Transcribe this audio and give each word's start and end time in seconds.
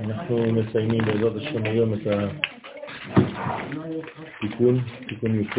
אנחנו 0.00 0.52
מסיימים 0.52 1.04
בעזרת 1.04 1.36
השם 1.36 1.64
היום 1.64 1.94
את 1.94 2.00
התיקון, 4.42 4.80
תיקון 5.08 5.40
י"ט. 5.40 5.58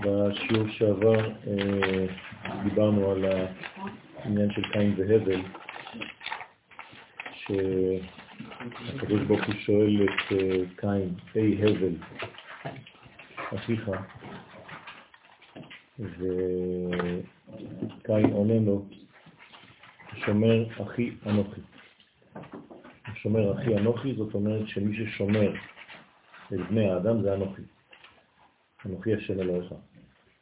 בשיעור 0.00 0.68
שעבר 0.68 1.30
אה, 1.46 2.06
דיברנו 2.64 3.10
על 3.10 3.24
העניין 4.18 4.52
של 4.52 4.62
קין 4.72 4.94
והבל, 4.96 5.40
שהקדוש 7.32 9.20
ברוך 9.20 9.44
הוא 9.46 9.54
שואל 9.58 10.04
את 10.04 10.32
אה, 10.32 10.56
קין, 10.76 11.14
היי 11.34 11.62
הבל, 11.62 11.94
אחיך, 13.54 13.90
וקין 16.00 17.22
עונה 18.32 18.58
לו, 18.66 18.84
שומר 20.14 20.82
אחי 20.82 21.10
אנוכי. 21.26 21.60
שומר 23.14 23.54
אחי 23.54 23.76
אנוכי, 23.76 24.14
זאת 24.14 24.34
אומרת 24.34 24.68
שמי 24.68 24.96
ששומר 24.96 25.54
את 26.54 26.60
בני 26.70 26.90
האדם 26.90 27.22
זה 27.22 27.34
אנוכי. 27.34 27.62
אנוכי 28.86 29.14
השם 29.14 29.40
אלוהיך. 29.40 29.72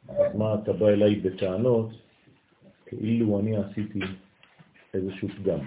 אז 0.09 0.35
מה 0.35 0.55
אתה 0.63 0.73
בא 0.73 0.89
אליי 0.89 1.15
בטענות 1.15 1.89
כאילו 2.85 3.39
אני 3.39 3.57
עשיתי 3.57 3.99
איזשהו 4.93 5.27
פגם. 5.29 5.59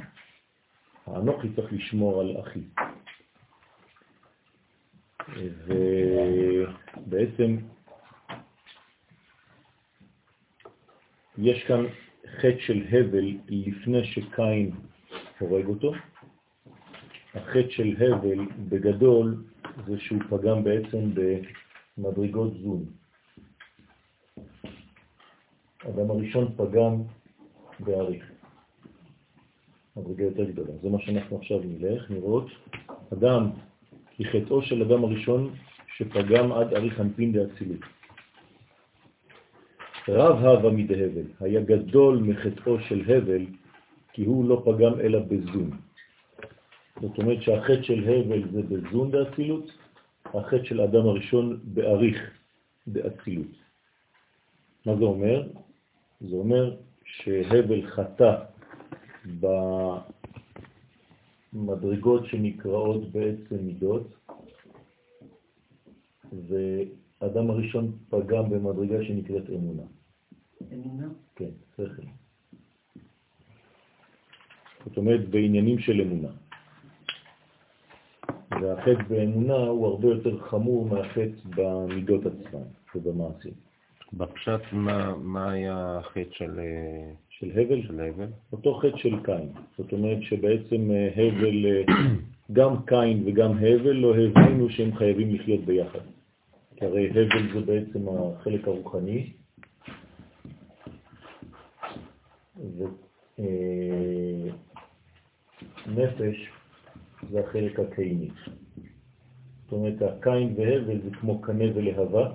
האנוכי 1.07 1.49
צריך 1.57 1.73
לשמור 1.73 2.21
על 2.21 2.37
אחי. 2.41 2.61
ובעצם 6.97 7.57
יש 11.39 11.65
כאן 11.65 11.85
חטא 12.41 12.59
של 12.59 12.83
הבל 12.91 13.37
לפני 13.49 14.05
שקין 14.05 14.71
הורג 15.39 15.67
אותו. 15.67 15.93
החטא 17.35 17.71
של 17.71 17.97
הבל 17.99 18.39
בגדול 18.69 19.45
זה 19.87 19.99
שהוא 20.01 20.21
פגם 20.29 20.65
בעצם 20.65 21.11
במדרגות 21.99 22.53
זון. 22.63 22.85
אדם 25.89 26.11
הראשון 26.11 26.53
פגם 26.57 27.03
באריך. 27.81 28.25
מדרגה 29.97 30.25
יותר 30.25 30.45
גדולה. 30.45 30.73
זה 30.83 30.89
מה 30.89 30.99
שאנחנו 31.01 31.37
עכשיו 31.37 31.61
נלך, 31.65 32.11
נראות. 32.11 32.47
אדם, 33.13 33.51
כי 34.11 34.25
חטאו 34.25 34.63
של 34.63 34.83
אדם 34.83 35.05
הראשון 35.05 35.55
שפגם 35.97 36.53
עד 36.53 36.75
אריך 36.75 37.01
אנפין 37.01 37.33
דאצילות. 37.33 37.81
רב 40.09 40.45
הווה 40.45 40.71
מדהבל, 40.71 41.27
היה 41.41 41.61
גדול 41.61 42.19
מחטאו 42.19 42.81
של 42.81 43.01
הבל, 43.11 43.47
כי 44.13 44.25
הוא 44.25 44.49
לא 44.49 44.63
פגם 44.65 45.01
אלא 45.01 45.19
בזון. 45.19 45.71
זאת 47.01 47.19
אומרת 47.19 47.43
שהחטא 47.43 47.83
של 47.83 48.09
הבל 48.09 48.51
זה 48.53 48.63
בזון 48.63 49.11
דאצילות, 49.11 49.71
החטא 50.25 50.65
של 50.65 50.81
אדם 50.81 51.07
הראשון 51.07 51.61
באריך 51.65 52.31
דאצילות. 52.89 53.53
מה 54.87 54.97
זה 54.97 55.05
אומר? 55.05 55.49
זה 56.21 56.37
אומר 56.37 56.77
שהבל 57.05 57.87
חטא 57.87 58.35
במדרגות 61.53 62.27
שנקראות 62.27 63.13
בעצם 63.13 63.57
מידות, 63.57 64.15
ואדם 66.33 67.51
הראשון 67.51 67.93
פגם 68.11 68.51
במדרגה 68.51 69.05
שנקראת 69.05 69.51
אמונה. 69.51 69.83
אמונה? 70.75 71.09
כן, 71.37 71.51
שכל. 71.77 72.03
זאת 74.85 74.97
אומרת, 74.97 75.29
בעניינים 75.29 75.79
של 75.79 76.01
אמונה. 76.01 76.29
והחטא 78.51 79.03
באמונה 79.09 79.55
הוא 79.55 79.87
הרבה 79.87 80.09
יותר 80.09 80.41
חמור 80.41 80.87
מהחטא 80.87 81.49
במידות 81.57 82.21
עצמן 82.27 82.63
ובמעשים. 82.95 83.53
בפשט, 84.13 84.61
מה, 84.73 85.15
מה 85.17 85.51
היה 85.53 85.99
החטא 85.99 86.31
של, 86.31 86.61
של 87.29 87.51
הבל? 87.51 87.83
של 87.87 88.01
הבל? 88.01 88.29
אותו 88.53 88.75
חטא 88.75 88.97
של 88.97 89.23
קין. 89.25 89.49
זאת 89.79 89.93
אומרת 89.93 90.23
שבעצם 90.23 90.91
אה, 90.91 91.09
הבל, 91.17 91.67
אה, 91.67 91.83
גם 92.53 92.83
קין 92.87 93.23
וגם 93.27 93.53
הבל 93.53 93.93
לא 93.93 94.15
הבינו 94.17 94.71
שהם 94.71 94.97
חייבים 94.97 95.35
לחיות 95.35 95.61
ביחד. 95.61 95.99
כי 96.77 96.85
הרי 96.85 97.11
הבל 97.11 97.53
זה 97.55 97.61
בעצם 97.61 98.01
החלק 98.09 98.69
הרוחני, 98.69 99.31
ונפש 105.87 106.49
זה 107.31 107.41
החלק 107.41 107.81
הקייני. 107.81 108.29
זאת 109.65 109.73
אומרת, 109.73 110.03
הקין 110.03 110.55
והבל 110.57 111.03
זה 111.03 111.11
כמו 111.21 111.41
קנה 111.41 111.65
ולהבה. 111.75 112.31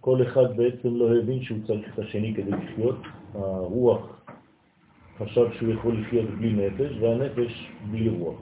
כל 0.00 0.22
אחד 0.22 0.56
בעצם 0.56 0.96
לא 0.96 1.18
הבין 1.18 1.42
שהוא 1.42 1.58
צריך 1.66 1.94
את 1.94 1.98
השני 1.98 2.34
כדי 2.34 2.50
לחיות. 2.50 2.96
הרוח 3.34 4.20
חשב 5.18 5.46
שהוא 5.58 5.72
יכול 5.72 6.00
לחיות 6.00 6.30
בלי 6.30 6.52
נפש, 6.52 6.96
והנפש 7.00 7.68
בלי 7.90 8.08
רוח. 8.08 8.40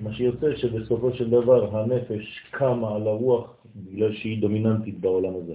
מה 0.00 0.12
שיוצא 0.12 0.56
שבסופו 0.56 1.12
של 1.12 1.30
דבר 1.30 1.76
הנפש 1.76 2.46
קמה 2.50 2.94
על 2.96 3.06
הרוח 3.08 3.56
בגלל 3.76 4.14
שהיא 4.14 4.40
דומיננטית 4.40 5.00
בעולם 5.00 5.32
הזה. 5.36 5.54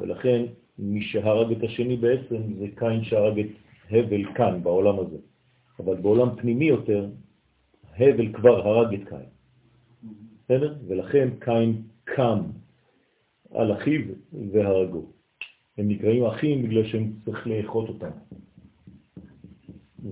ולכן 0.00 0.44
מי 0.78 1.02
שהרג 1.02 1.52
את 1.52 1.62
השני 1.62 1.96
בעצם 1.96 2.54
זה 2.58 2.66
קין 2.74 3.04
שהרג 3.04 3.38
את 3.38 3.46
הבל 3.90 4.34
כאן, 4.34 4.62
בעולם 4.62 4.98
הזה. 4.98 5.18
אבל 5.78 5.96
בעולם 5.96 6.28
פנימי 6.36 6.64
יותר, 6.64 7.08
הבל 7.96 8.32
כבר 8.32 8.68
הרג 8.68 8.94
את 8.94 9.08
קין. 9.08 9.28
בסדר? 10.44 10.74
ולכן 10.86 11.28
קין 11.40 11.82
קם 12.04 12.40
על 13.50 13.72
אחיו 13.72 14.00
והרגו. 14.52 15.06
הם 15.78 15.88
נקראים 15.88 16.24
אחים 16.24 16.62
בגלל 16.62 16.84
שהם 16.84 17.12
צריך 17.24 17.46
לאחות 17.46 17.88
אותם. 17.88 18.10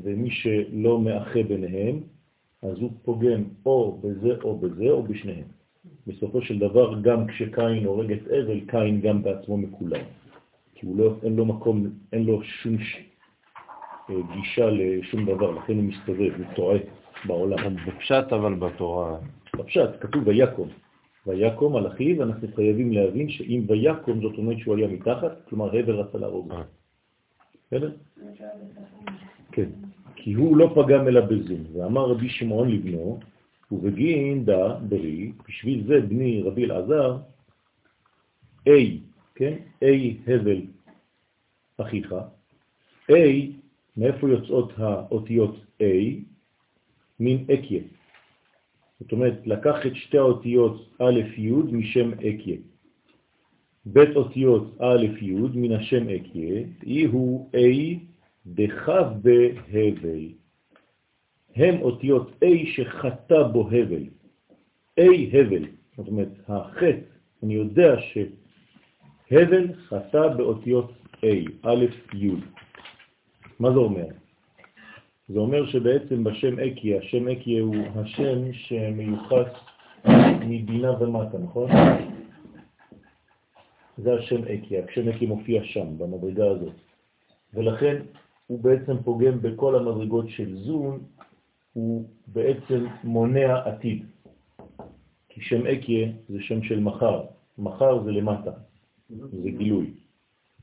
ומי 0.03 0.31
שלא 0.31 1.01
מאחה 1.01 1.43
ביניהם, 1.43 2.01
אז 2.63 2.79
הוא 2.79 2.91
פוגם 3.03 3.45
או 3.67 4.01
בזה 4.03 4.37
או 4.43 4.59
בזה 4.59 4.91
או 4.91 5.03
בשניהם. 5.03 5.47
בסופו 6.07 6.43
של 6.43 6.59
דבר, 6.59 7.01
גם 7.01 7.27
כשקין 7.27 7.85
הורג 7.85 8.13
את 8.13 8.27
אבל, 8.27 8.61
קין 8.67 9.01
גם 9.01 9.23
בעצמו 9.23 9.57
מקולם. 9.57 10.05
כי 10.83 10.87
הוא 10.87 10.97
לא, 10.97 11.15
אין 11.23 11.37
לו 11.37 11.45
מקום, 11.45 11.87
אין 12.13 12.25
לו 12.25 12.43
שום 12.43 12.79
ש... 12.79 12.97
אה, 14.11 14.15
גישה 14.35 14.71
לשום 14.71 15.25
דבר, 15.25 15.51
לכן 15.51 15.73
הוא 15.73 15.85
מסתובב, 15.85 16.33
הוא 16.39 16.47
טועה 16.55 16.79
בעולם. 17.25 17.77
בפשט 17.87 18.33
אבל 18.33 18.55
בתורה. 18.55 19.19
בפשט, 19.57 19.91
כתוב 20.01 20.27
ויקום. 20.27 20.69
ויקום 21.27 21.77
על 21.77 21.87
אחיו, 21.87 22.23
אנחנו 22.23 22.49
חייבים 22.55 22.93
להבין 22.93 23.31
שאם 23.31 23.65
ויקום 23.69 24.21
זאת 24.23 24.39
אומרת 24.39 24.59
שהוא 24.59 24.77
היה 24.77 24.89
מתחת, 24.89 25.49
כלומר 25.49 25.79
הבל 25.79 25.95
רצה 25.95 26.19
להרוג. 26.19 26.53
בסדר? 27.67 27.93
כן. 29.53 29.69
כי 30.17 30.33
הוא 30.33 30.57
לא 30.57 30.73
פגם 30.75 31.09
אלא 31.09 31.21
בזון. 31.21 31.65
ואמר 31.73 32.11
רבי 32.11 32.29
שמעון 32.29 32.69
לבנו, 32.69 33.21
ובגין 33.73 34.45
דה 34.45 34.75
ברי, 34.89 35.33
בשביל 35.49 35.87
זה 35.87 36.01
בני 36.01 36.43
רבי 36.43 36.65
אלעזר, 36.65 37.17
אי, 38.67 39.01
כן? 39.35 39.57
אי 39.83 40.17
הבל 40.27 40.61
אחיך. 41.79 42.15
אי, 43.09 43.53
מאיפה 43.97 44.29
יוצאות 44.31 44.73
האותיות 44.77 45.57
אי? 45.81 46.25
מין 47.21 47.47
אקיה. 47.55 47.83
זאת 49.01 49.13
אומרת, 49.13 49.47
לקח 49.47 49.87
את 49.87 49.97
שתי 49.97 50.19
האותיות 50.19 50.95
א' 50.99 51.21
י' 51.37 51.53
משם 51.53 52.11
אקיה. 52.13 52.57
בית 53.87 54.17
אותיות 54.17 54.81
א' 54.81 55.07
י' 55.21 55.35
מן 55.55 55.73
השם 55.73 56.09
אקיה, 56.09 56.63
אי 56.87 57.05
הוא 57.05 57.51
אי 57.55 57.99
דחב 58.47 59.07
בהבל. 59.23 60.29
הם 61.57 61.83
אותיות 61.83 62.31
A 62.45 62.67
שחטא 62.67 63.43
בו 63.53 63.69
הבל. 63.69 64.05
A 65.01 65.05
הבל. 65.33 65.65
זאת 65.97 66.09
אומרת, 66.09 66.29
החטא, 66.49 66.99
אני 67.43 67.55
יודע 67.55 67.95
שהבל 69.29 69.73
חטא 69.89 70.29
באותיות 70.29 70.93
A, 71.25 71.51
א', 71.63 71.85
י'. 72.15 72.31
מה 73.61 73.73
זה 73.73 73.79
אומר? 73.79 74.07
זה 75.29 75.39
אומר 75.39 75.67
שבעצם 75.67 76.25
בשם 76.25 76.59
אקיה, 76.59 76.99
השם 76.99 77.29
אקיה 77.29 77.63
הוא 77.63 77.77
השם 77.95 78.53
שמיוחס 78.53 79.49
מבינה 80.41 81.03
ומטה, 81.03 81.39
נכון? 81.39 81.71
זה 83.99 84.15
השם 84.15 84.45
אקיה, 84.45 84.85
השם 84.89 85.09
אקיה 85.09 85.29
מופיע 85.29 85.65
שם, 85.65 85.99
במדרגה 85.99 86.51
הזאת. 86.51 86.75
ולכן 87.55 87.97
הוא 88.47 88.61
בעצם 88.61 89.03
פוגם 89.03 89.43
בכל 89.43 89.77
המדרגות 89.77 90.29
של 90.29 90.57
זון, 90.57 91.01
הוא 91.73 92.09
בעצם 92.27 92.87
מונע 93.05 93.63
עתיד. 93.65 94.07
כי 95.29 95.41
שם 95.41 95.67
אקיה 95.67 96.09
זה 96.29 96.39
שם 96.41 96.63
של 96.63 96.81
מחר, 96.81 97.23
מחר 97.59 98.03
זה 98.05 98.11
למטה. 98.11 98.51
זה 99.43 99.51
גילוי. 99.51 99.91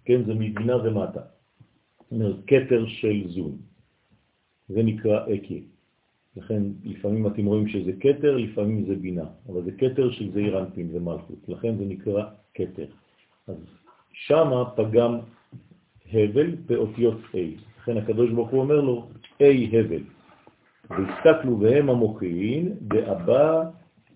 כן, 0.05 0.23
זה 0.25 0.33
מבינה 0.33 0.77
ומטה. 0.77 1.21
כתר 2.47 2.85
של 2.87 3.27
זון. 3.27 3.57
זה 4.69 4.83
נקרא 4.83 5.25
אקי. 5.35 5.63
לכן 6.37 6.63
לפעמים 6.83 7.27
אתם 7.27 7.45
רואים 7.45 7.67
שזה 7.67 7.91
כתר, 7.99 8.37
לפעמים 8.37 8.85
זה 8.85 8.95
בינה, 8.95 9.25
אבל 9.49 9.63
זה 9.63 9.71
כתר 9.71 10.11
של 10.11 10.31
זעיר 10.31 10.59
אנפין 10.59 10.89
ומלכות, 10.91 11.49
לכן 11.49 11.77
זה 11.77 11.85
נקרא 11.85 12.23
כתר. 12.53 12.85
אז 13.47 13.55
שמה 14.13 14.71
פגם 14.75 15.19
הבל 16.13 16.55
באותיות 16.55 17.17
A. 17.33 17.37
לכן 17.77 17.97
הקדוש 17.97 18.31
ברוך 18.31 18.49
הוא 18.49 18.59
אומר 18.59 18.81
לו, 18.81 19.09
A 19.41 19.45
הבל. 19.73 20.03
והסתכלו 20.89 21.57
בהם 21.57 21.89
המוחין 21.89 22.75
באבא 22.81 23.63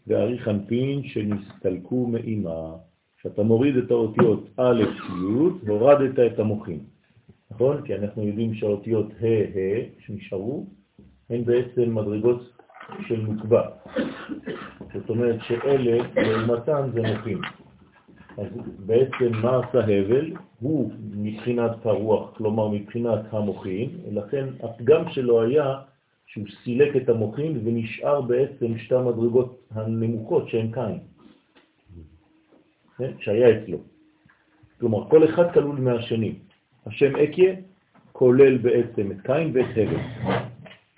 ואריך 0.07 0.47
אנפין 0.47 1.03
שנסתלקו 1.03 2.07
מאימה. 2.07 2.75
כשאתה 3.23 3.43
מוריד 3.43 3.77
את 3.77 3.91
האותיות 3.91 4.49
א', 4.57 4.81
י', 5.63 5.69
הורדת 5.69 6.19
את 6.19 6.39
המוחין. 6.39 6.79
נכון? 7.51 7.81
כי 7.81 7.95
אנחנו 7.95 8.23
יודעים 8.23 8.53
שהאותיות 8.53 9.07
ה' 9.21 9.25
ה' 9.25 10.05
שנשארו, 10.05 10.65
הן 11.29 11.45
בעצם 11.45 11.95
מדרגות 11.95 12.41
של 13.07 13.21
נוקבה. 13.21 13.61
זאת 14.93 15.09
אומרת 15.09 15.35
שאלה, 15.47 16.03
לעומתן 16.15 16.89
זה 16.93 17.01
מוחין. 17.01 17.37
אז 18.37 18.47
בעצם 18.79 19.31
מה 19.41 19.59
עשה 19.59 19.79
הבל? 19.79 20.31
הוא 20.59 20.91
מבחינת 21.15 21.85
הרוח, 21.85 22.37
כלומר 22.37 22.67
מבחינת 22.67 23.19
המוחין, 23.29 23.89
לכן 24.11 24.45
הפגם 24.63 25.09
שלו 25.09 25.41
היה 25.41 25.75
שהוא 26.25 26.45
סילק 26.63 26.95
את 26.95 27.09
המוחין 27.09 27.61
ונשאר 27.63 28.21
בעצם 28.21 28.77
שתי 28.77 28.95
המדרגות 28.95 29.67
הנמוכות 29.71 30.49
שהן 30.49 30.71
כן? 30.71 31.12
שהיה 33.19 33.57
אצלו. 33.57 33.77
כלומר, 34.79 35.09
כל 35.09 35.25
אחד 35.25 35.53
כלול 35.53 35.79
מהשני. 35.79 36.35
השם 36.85 37.15
אקיה 37.15 37.53
כולל 38.11 38.57
בעצם 38.57 39.11
את 39.11 39.21
קין 39.23 39.51
ואת 39.53 39.65
הבל. 39.77 39.97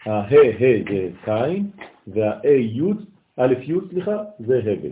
הה-ה 0.05 0.29
זה 0.59 1.09
קין 1.25 1.71
והה-י, 2.07 2.81
א'-י, 3.37 3.73
סליחה, 3.89 4.23
זה 4.39 4.57
הבל. 4.59 4.91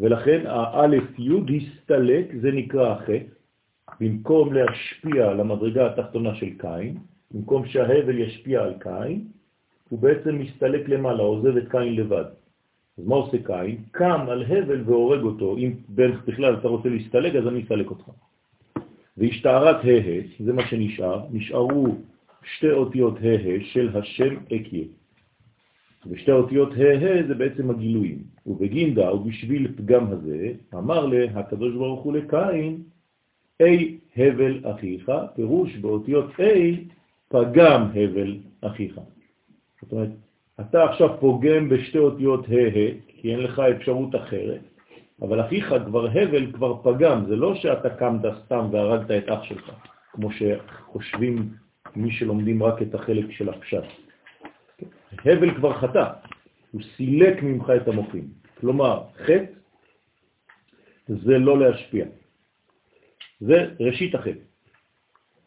ולכן 0.00 0.46
האלף-י' 0.46 1.56
הסתלק, 1.56 2.26
זה 2.40 2.52
נקרא 2.52 2.92
החטא, 2.92 3.18
במקום 4.00 4.52
להשפיע 4.52 5.28
על 5.28 5.40
המדרגה 5.40 5.86
התחתונה 5.86 6.34
של 6.34 6.50
קין, 6.58 6.96
במקום 7.30 7.66
שההבל 7.66 8.18
ישפיע 8.18 8.62
על 8.62 8.74
קין, 8.78 9.24
הוא 9.88 9.98
בעצם 9.98 10.38
מסתלק 10.38 10.88
למעלה, 10.88 11.22
עוזב 11.22 11.56
את 11.56 11.70
קין 11.70 11.94
לבד. 11.94 12.24
אז 12.98 13.06
מה 13.06 13.16
עושה 13.16 13.36
קין? 13.46 13.76
קם 13.90 14.20
על 14.28 14.42
הבל 14.42 14.82
והורג 14.86 15.22
אותו. 15.22 15.56
אם 15.56 15.72
בכלל 16.26 16.54
אתה 16.54 16.68
רוצה 16.68 16.88
להסתלק, 16.88 17.34
אז 17.34 17.46
אני 17.46 17.62
אסתלק 17.62 17.90
אותך. 17.90 18.10
והשתערת 19.16 19.76
ה' 19.84 20.44
זה 20.44 20.52
מה 20.52 20.66
שנשאר, 20.66 21.26
נשארו 21.32 21.86
שתי 22.44 22.70
אותיות 22.70 23.14
ה' 23.18 23.64
של 23.64 23.96
השם 23.96 24.34
אקיה. 24.56 24.84
ושתי 26.06 26.32
אותיות 26.32 26.72
ה' 26.72 27.26
זה 27.28 27.34
בעצם 27.34 27.70
הגילויים. 27.70 28.18
ובגינדה 28.46 29.14
ובשביל 29.14 29.72
פגם 29.76 30.06
הזה, 30.06 30.52
אמר 30.74 31.06
לה 31.06 31.40
הקדוש 31.40 31.74
ברוך 31.74 32.02
הוא 32.02 32.12
לקין, 32.12 32.82
אי 33.60 33.98
הבל 34.16 34.60
אחיך, 34.62 35.10
פירוש 35.34 35.76
באותיות 35.76 36.40
אי 36.40 36.84
פגם 37.28 37.82
הבל 37.94 38.36
אחיך. 38.60 39.00
זאת 39.82 39.92
אומרת, 39.92 40.08
אתה 40.60 40.84
עכשיו 40.84 41.20
פוגם 41.20 41.68
בשתי 41.68 41.98
אותיות 41.98 42.44
ה' 42.44 42.90
כי 43.08 43.32
אין 43.32 43.40
לך 43.40 43.58
אפשרות 43.58 44.14
אחרת, 44.14 44.60
אבל 45.22 45.40
אחיך 45.40 45.74
כבר 45.86 46.06
הבל 46.06 46.52
כבר 46.52 46.82
פגם, 46.82 47.24
זה 47.28 47.36
לא 47.36 47.54
שאתה 47.54 47.90
קמת 47.90 48.20
סתם 48.44 48.68
והרגת 48.72 49.10
את 49.10 49.28
אח 49.28 49.42
שלך, 49.42 49.70
כמו 50.12 50.28
שחושבים 50.32 51.54
מי 51.96 52.10
שלומדים 52.10 52.62
רק 52.62 52.82
את 52.82 52.94
החלק 52.94 53.30
של 53.30 53.48
הפשט. 53.48 53.84
הבל 55.24 55.54
כבר 55.54 55.72
חטא, 55.74 56.04
הוא 56.70 56.82
סילק 56.96 57.42
ממך 57.42 57.72
את 57.76 57.88
המוחים. 57.88 58.28
כלומר, 58.60 59.02
חטא 59.16 59.44
זה 61.08 61.38
לא 61.38 61.58
להשפיע. 61.58 62.06
זה 63.40 63.66
ראשית 63.80 64.14
החטא. 64.14 64.55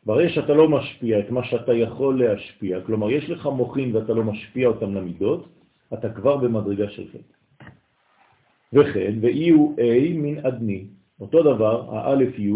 ברגע 0.10 0.30
שאתה 0.30 0.54
לא 0.54 0.70
משפיע 0.70 1.20
את 1.20 1.30
מה 1.32 1.44
שאתה 1.44 1.74
יכול 1.74 2.24
להשפיע, 2.24 2.82
כלומר 2.82 3.12
יש 3.12 3.30
לך 3.30 3.46
מוחים 3.46 3.96
ואתה 3.96 4.14
לא 4.14 4.24
משפיע 4.24 4.68
אותם 4.68 4.96
למידות, 4.96 5.48
אתה 5.94 6.10
כבר 6.10 6.38
במדרגה 6.38 6.90
של 6.90 7.06
חטא. 7.14 7.34
וכן, 8.74 9.14
ואי 9.22 9.50
הוא 9.50 9.76
A 9.78 10.14
מן 10.14 10.46
אדני. 10.46 10.84
אותו 11.22 11.44
דבר, 11.44 11.96
האלף 11.96 12.40
י' 12.40 12.54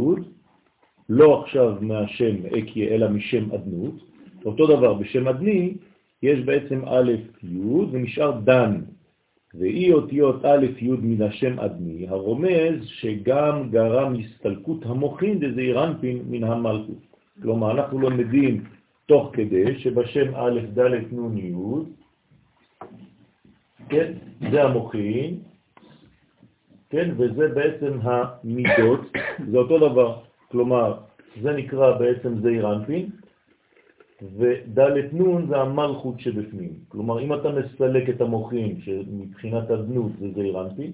לא 1.09 1.41
עכשיו 1.41 1.77
מהשם 1.81 2.35
אקיה 2.57 2.87
אלא 2.95 3.09
משם 3.09 3.51
אדנות, 3.51 3.95
אותו 4.45 4.67
דבר 4.67 4.93
בשם 4.93 5.27
אדני 5.27 5.73
יש 6.23 6.39
בעצם 6.39 6.81
א' 6.85 7.11
י' 7.43 7.85
ונשאר 7.91 8.39
דן, 8.39 8.81
ואי 9.53 9.93
אותיות 9.93 10.45
א' 10.45 10.65
י' 10.81 10.89
מן 10.89 11.21
השם 11.21 11.59
אדני, 11.59 12.07
הרומז 12.07 12.81
שגם 12.85 13.69
גרם 13.69 14.13
הסתלקות 14.19 14.85
המוחין 14.85 15.39
דזעיר 15.39 15.83
אנפין 15.83 16.23
מן 16.29 16.43
המלכות. 16.43 17.12
כלומר, 17.41 17.71
אנחנו 17.71 17.99
לומדים 17.99 18.63
תוך 19.05 19.29
כדי 19.33 19.79
שבשם 19.79 20.35
א' 20.35 20.59
ד' 20.73 21.13
נ' 21.13 21.37
י', 21.37 21.53
כן, 23.89 24.13
זה 24.51 24.63
המוחין, 24.63 25.39
כן, 26.89 27.09
וזה 27.17 27.47
בעצם 27.47 27.99
המידות, 28.01 29.01
זה 29.51 29.57
אותו 29.57 29.79
דבר. 29.89 30.21
כלומר, 30.51 30.97
זה 31.41 31.53
נקרא 31.53 31.97
בעצם 31.97 32.41
זעיר 32.41 32.73
אנפין, 32.73 33.09
וד' 34.37 34.79
נ' 35.13 35.47
זה 35.47 35.57
המלכות 35.57 36.19
שבפנים. 36.19 36.73
כלומר, 36.87 37.19
אם 37.19 37.33
אתה 37.33 37.49
מסלק 37.51 38.09
את 38.09 38.21
המוחים, 38.21 38.81
שמבחינת 38.81 39.69
הזנות 39.69 40.11
זה 40.19 40.27
זעיר 40.35 40.61
אנפין, 40.61 40.91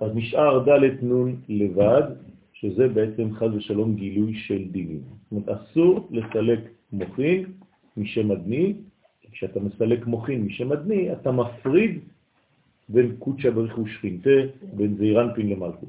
אז 0.00 0.10
נשאר 0.14 0.64
ד' 0.64 1.04
נ' 1.04 1.34
לבד, 1.48 2.02
שזה 2.62 2.88
בעצם 2.88 3.34
חז 3.34 3.54
ושלום 3.54 3.94
גילוי 3.94 4.34
של 4.34 4.68
דינים. 4.70 5.00
זאת 5.00 5.32
אומרת, 5.32 5.48
אסור 5.48 6.08
לסלק 6.10 6.60
מוחין 6.92 7.44
משם 7.96 8.30
אדני, 8.32 8.74
כשאתה 9.32 9.60
מסלק 9.60 10.06
מוחין 10.06 10.42
משם 10.42 10.72
אדני, 10.72 11.12
אתה 11.12 11.32
מפריד 11.32 11.98
בין 12.88 13.16
קודשא 13.18 13.50
בריך 13.50 13.78
ושכינתה, 13.78 14.30
בין 14.72 14.94
זעירנפין 14.96 15.50
למלכות. 15.50 15.88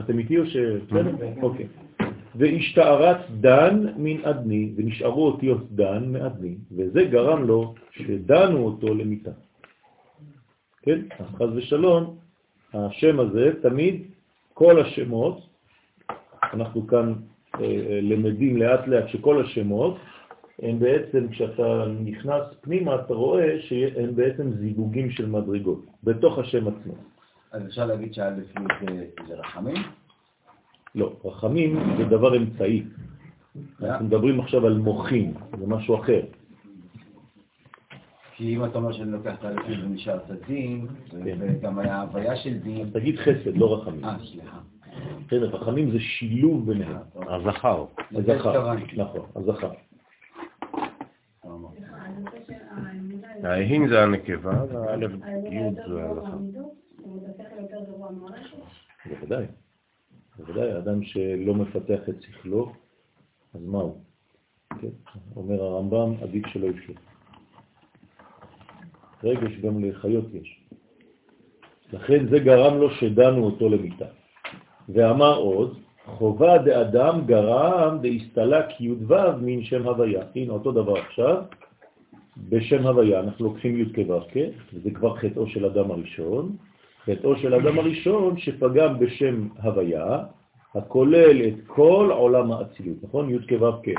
אתם 0.00 0.18
איתי 0.18 0.38
או 0.38 0.46
ש... 0.46 0.56
אוקיי. 1.42 1.66
והשתערת 2.34 3.30
דן 3.40 3.86
מן 3.96 4.24
אדני, 4.24 4.72
ונשארו 4.76 5.26
אותיות 5.26 5.72
דן 5.72 6.12
מאדני, 6.12 6.54
וזה 6.72 7.04
גרם 7.04 7.44
לו 7.44 7.74
שדנו 7.90 8.58
אותו 8.58 8.94
למיטה. 8.94 9.30
כן? 10.82 11.00
אז 11.18 11.26
חז 11.26 11.48
ושלום, 11.56 12.16
השם 12.74 13.20
הזה 13.20 13.52
תמיד, 13.62 14.02
כל 14.54 14.80
השמות, 14.80 15.45
אנחנו 16.52 16.86
כאן 16.86 17.12
אה, 17.54 17.60
אה, 17.60 18.00
למדים 18.02 18.56
לאט 18.56 18.86
לאט 18.86 19.08
שכל 19.08 19.44
השמות, 19.44 19.96
הם 20.62 20.78
בעצם, 20.78 21.28
כשאתה 21.28 21.84
נכנס 22.04 22.42
פנימה, 22.60 22.94
אתה 22.94 23.14
רואה 23.14 23.56
שהם 23.60 24.16
בעצם 24.16 24.52
זיווגים 24.52 25.10
של 25.10 25.26
מדרגות, 25.26 25.86
בתוך 26.04 26.38
השם 26.38 26.68
עצמו. 26.68 26.94
אז 27.52 27.66
אפשר 27.66 27.86
להגיד 27.86 28.14
שהאלף 28.14 28.46
זה 29.28 29.34
רחמים? 29.34 29.76
לא, 30.94 31.12
רחמים 31.24 31.78
זה 31.98 32.04
דבר 32.04 32.36
אמצעי. 32.36 32.82
אנחנו 33.82 34.06
מדברים 34.06 34.40
עכשיו 34.40 34.66
על 34.66 34.78
מוחים, 34.78 35.34
זה 35.58 35.66
משהו 35.66 36.00
אחר. 36.00 36.20
כי 38.36 38.56
אם 38.56 38.64
אתה 38.64 38.78
אומר 38.78 38.92
שאני 38.92 39.12
לוקח 39.12 39.34
את 39.38 39.44
האלפים 39.44 39.80
ונשאר 39.84 40.16
את 40.16 40.30
הדין, 40.30 40.86
כן. 41.10 41.36
וגם 41.40 41.78
היה 41.78 42.00
הוויה 42.00 42.36
של 42.36 42.58
דין... 42.58 42.90
תגיד 42.92 43.16
חסד, 43.16 43.56
לא 43.56 43.74
רחמים. 43.74 44.04
אה, 44.04 44.16
סליחה. 44.32 44.58
כן, 45.28 45.36
רחמים 45.36 45.90
זה 45.90 46.00
שילוב 46.00 46.66
ביניהם. 46.66 46.96
הזכר. 47.16 47.84
הזכר, 48.14 48.74
נכון, 48.96 49.26
הזכר. 49.34 49.70
ההין 53.42 53.88
זה 53.88 54.02
הנקבה, 54.02 54.64
והאלף 54.72 55.12
י' 55.50 55.74
זה 55.88 56.10
הזכר. 56.10 56.38
בוודאי. 59.06 59.46
בוודאי, 60.38 60.78
אדם 60.78 61.02
שלא 61.02 61.54
מפתח 61.54 62.08
את 62.08 62.22
שכלו, 62.22 62.72
אז 63.54 63.60
מה 63.64 63.78
הוא? 63.78 64.00
כן? 64.80 64.88
אומר 65.36 65.62
הרמב"ם, 65.62 66.14
עדיף 66.22 66.46
שלא 66.46 66.66
יפשוט. 66.66 66.96
רגש 69.24 69.52
גם 69.60 69.84
לחיות 69.84 70.34
יש. 70.34 70.66
לכן 71.92 72.28
זה 72.28 72.38
גרם 72.38 72.78
לו 72.78 72.90
שדנו 72.90 73.44
אותו 73.44 73.68
למיטה. 73.68 74.06
ואמר 74.88 75.36
עוד, 75.36 75.76
חובה 76.06 76.58
דאדם 76.58 77.26
גרם 77.26 77.98
דאסתלק 78.02 78.80
י"ו 78.80 79.14
מן 79.40 79.62
שם 79.62 79.82
הוויה. 79.88 80.22
הנה 80.34 80.52
אותו 80.52 80.72
דבר 80.72 80.98
עכשיו, 80.98 81.42
בשם 82.48 82.86
הוויה 82.86 83.20
אנחנו 83.20 83.44
לוקחים 83.44 83.80
י' 83.80 83.92
כו' 83.94 84.20
וזה 84.74 84.90
כבר 84.90 85.16
חטאו 85.16 85.46
של 85.46 85.64
אדם 85.64 85.90
הראשון, 85.90 86.56
חטאו 87.04 87.36
של 87.36 87.54
אדם 87.54 87.78
הראשון 87.78 88.38
שפגם 88.38 88.98
בשם 88.98 89.48
הוויה, 89.62 90.18
הכולל 90.74 91.42
את 91.48 91.66
כל 91.66 92.10
עולם 92.12 92.52
האצילות, 92.52 92.96
נכון? 93.02 93.30
י' 93.30 93.58
כו'. 93.58 93.90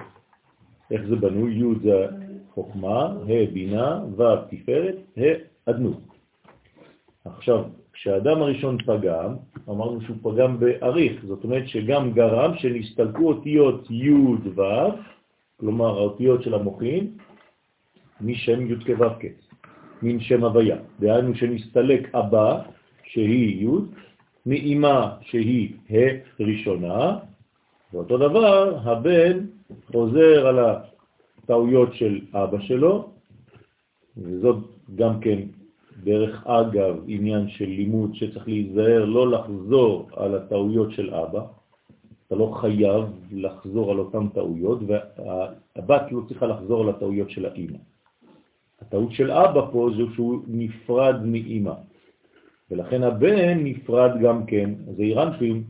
איך 0.92 1.02
זה 1.10 1.16
בנוי? 1.16 1.54
י' 1.54 1.80
זה 1.84 2.08
חוכמה, 2.54 3.06
ה' 3.06 3.52
בינה, 3.54 4.02
ו' 4.18 4.24
תפארת, 4.50 4.96
ה' 5.18 5.70
אדנות. 5.70 6.02
עכשיו, 7.26 7.64
כשהאדם 7.98 8.42
הראשון 8.42 8.78
פגם, 8.78 9.36
אמרנו 9.70 10.02
שהוא 10.02 10.18
פגם 10.22 10.60
באריך, 10.60 11.26
זאת 11.26 11.44
אומרת 11.44 11.68
שגם 11.68 12.14
גרם 12.14 12.58
שנסתלקו 12.58 13.28
אותיות 13.28 13.92
י' 13.92 14.12
ו', 14.56 14.62
כלומר 15.60 15.98
האותיות 15.98 16.44
של 16.44 16.54
המוחים, 16.54 17.18
משם 18.22 18.72
י' 18.72 18.76
כו' 18.86 19.10
כ', 19.20 19.26
מן 20.02 20.20
שם 20.20 20.44
הוויה. 20.44 20.78
דהיינו 21.00 21.36
שנסתלק 21.36 22.16
אבא, 22.16 22.62
שהיא 23.04 23.66
י', 23.66 23.68
מאימה 24.46 25.18
שהיא 25.22 25.74
ה' 25.90 26.44
ראשונה, 26.44 27.18
ואותו 27.94 28.18
דבר 28.18 28.78
הבן 28.84 29.46
חוזר 29.92 30.48
על 30.48 30.60
הטעויות 30.60 31.94
של 31.94 32.20
אבא 32.34 32.60
שלו, 32.60 33.10
וזאת 34.18 34.58
גם 34.96 35.20
כן 35.20 35.57
דרך 36.04 36.48
אגב 36.48 36.96
עניין 37.08 37.50
של 37.50 37.66
לימוד 37.66 38.16
שצריך 38.16 38.48
להיזהר 38.48 39.06
לא 39.06 39.32
לחזור 39.32 40.10
על 40.16 40.36
הטעויות 40.36 40.92
של 40.92 41.14
אבא, 41.14 41.42
אתה 42.28 42.36
לא 42.36 42.54
חייב 42.62 43.04
לחזור 43.32 43.92
על 43.92 44.00
אותן 44.00 44.28
טעויות, 44.28 44.80
והבת 44.88 46.12
לא 46.12 46.22
צריכה 46.28 46.48
לחזור 46.48 46.84
על 46.84 46.90
הטעויות 46.90 47.30
של 47.30 47.46
האמא. 47.46 47.78
הטעות 48.82 49.12
של 49.12 49.32
אבא 49.32 49.62
פה 49.72 49.90
זה 49.98 50.04
שהוא 50.16 50.42
נפרד 50.48 51.16
מאמא, 51.26 51.74
ולכן 52.72 53.04
הבן 53.04 53.64
נפרד 53.64 54.12
גם 54.22 54.46
כן, 54.46 54.74
זעירנפין, 54.98 55.64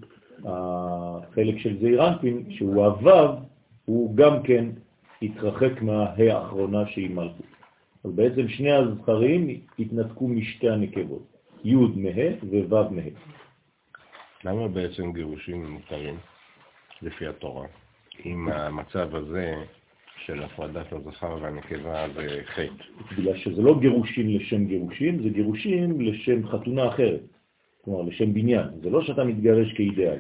החלק 0.46 1.58
של 1.58 1.78
זעירנפין, 1.82 2.46
שהוא 2.50 2.86
הוו, 2.86 3.30
הוא 3.86 4.16
גם 4.16 4.44
כן 4.44 4.66
התרחק 5.22 5.82
מהה 5.82 6.38
האחרונה 6.38 6.88
שהיא 6.88 7.16
מלכות. 7.16 7.57
אז 8.08 8.14
בעצם 8.16 8.48
שני 8.48 8.72
הזכרים 8.72 9.48
התנתקו 9.80 10.28
משתי 10.28 10.70
הנקבות, 10.70 11.28
י' 11.64 11.76
מה 11.76 12.10
וו' 12.44 12.92
מה. 12.92 13.02
למה 14.44 14.68
בעצם 14.68 15.14
גירושים 15.14 15.72
מותרים 15.72 16.18
לפי 17.02 17.28
התורה? 17.28 17.68
אם 18.26 18.50
המצב 18.50 19.16
הזה 19.16 19.56
של 20.26 20.44
הפרדת 20.44 20.94
הזכר 20.94 21.38
והנקבה 21.42 22.08
זה 22.16 22.42
חטא. 22.46 23.16
בגלל 23.18 23.38
שזה 23.38 23.62
לא 23.62 23.80
גירושים 23.80 24.30
לשם 24.30 24.66
גירושים, 24.66 25.24
זה 25.24 25.30
גירושים 25.30 26.02
לשם 26.02 26.48
חתונה 26.48 26.88
אחרת, 26.88 27.22
כלומר 27.82 28.02
לשם 28.02 28.34
בניין. 28.34 28.68
זה 28.84 28.90
לא 28.90 29.02
שאתה 29.02 29.24
מתגרש 29.24 29.74
כאידאל. 29.74 30.20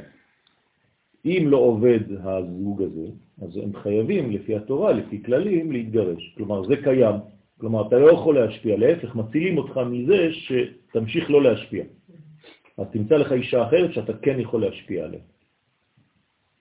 אם 1.25 1.43
לא 1.47 1.57
עובד 1.57 1.99
הזוג 2.19 2.81
הזה, 2.81 3.07
אז 3.41 3.57
הם 3.57 3.75
חייבים 3.75 4.31
לפי 4.31 4.55
התורה, 4.55 4.91
לפי 4.91 5.23
כללים, 5.23 5.71
להתגרש. 5.71 6.33
כלומר, 6.37 6.63
זה 6.63 6.75
קיים. 6.83 7.15
כלומר, 7.57 7.87
אתה 7.87 7.99
לא 7.99 8.11
יכול 8.11 8.39
להשפיע, 8.39 8.77
להפך, 8.77 9.15
מצילים 9.15 9.57
אותך 9.57 9.77
מזה 9.77 10.29
שתמשיך 10.33 11.29
לא 11.29 11.43
להשפיע. 11.43 11.83
אז 12.77 12.87
תמצא 12.91 13.15
לך 13.15 13.31
אישה 13.31 13.67
אחרת 13.67 13.93
שאתה 13.93 14.13
כן 14.17 14.39
יכול 14.39 14.61
להשפיע 14.61 15.05
עליה. 15.05 15.19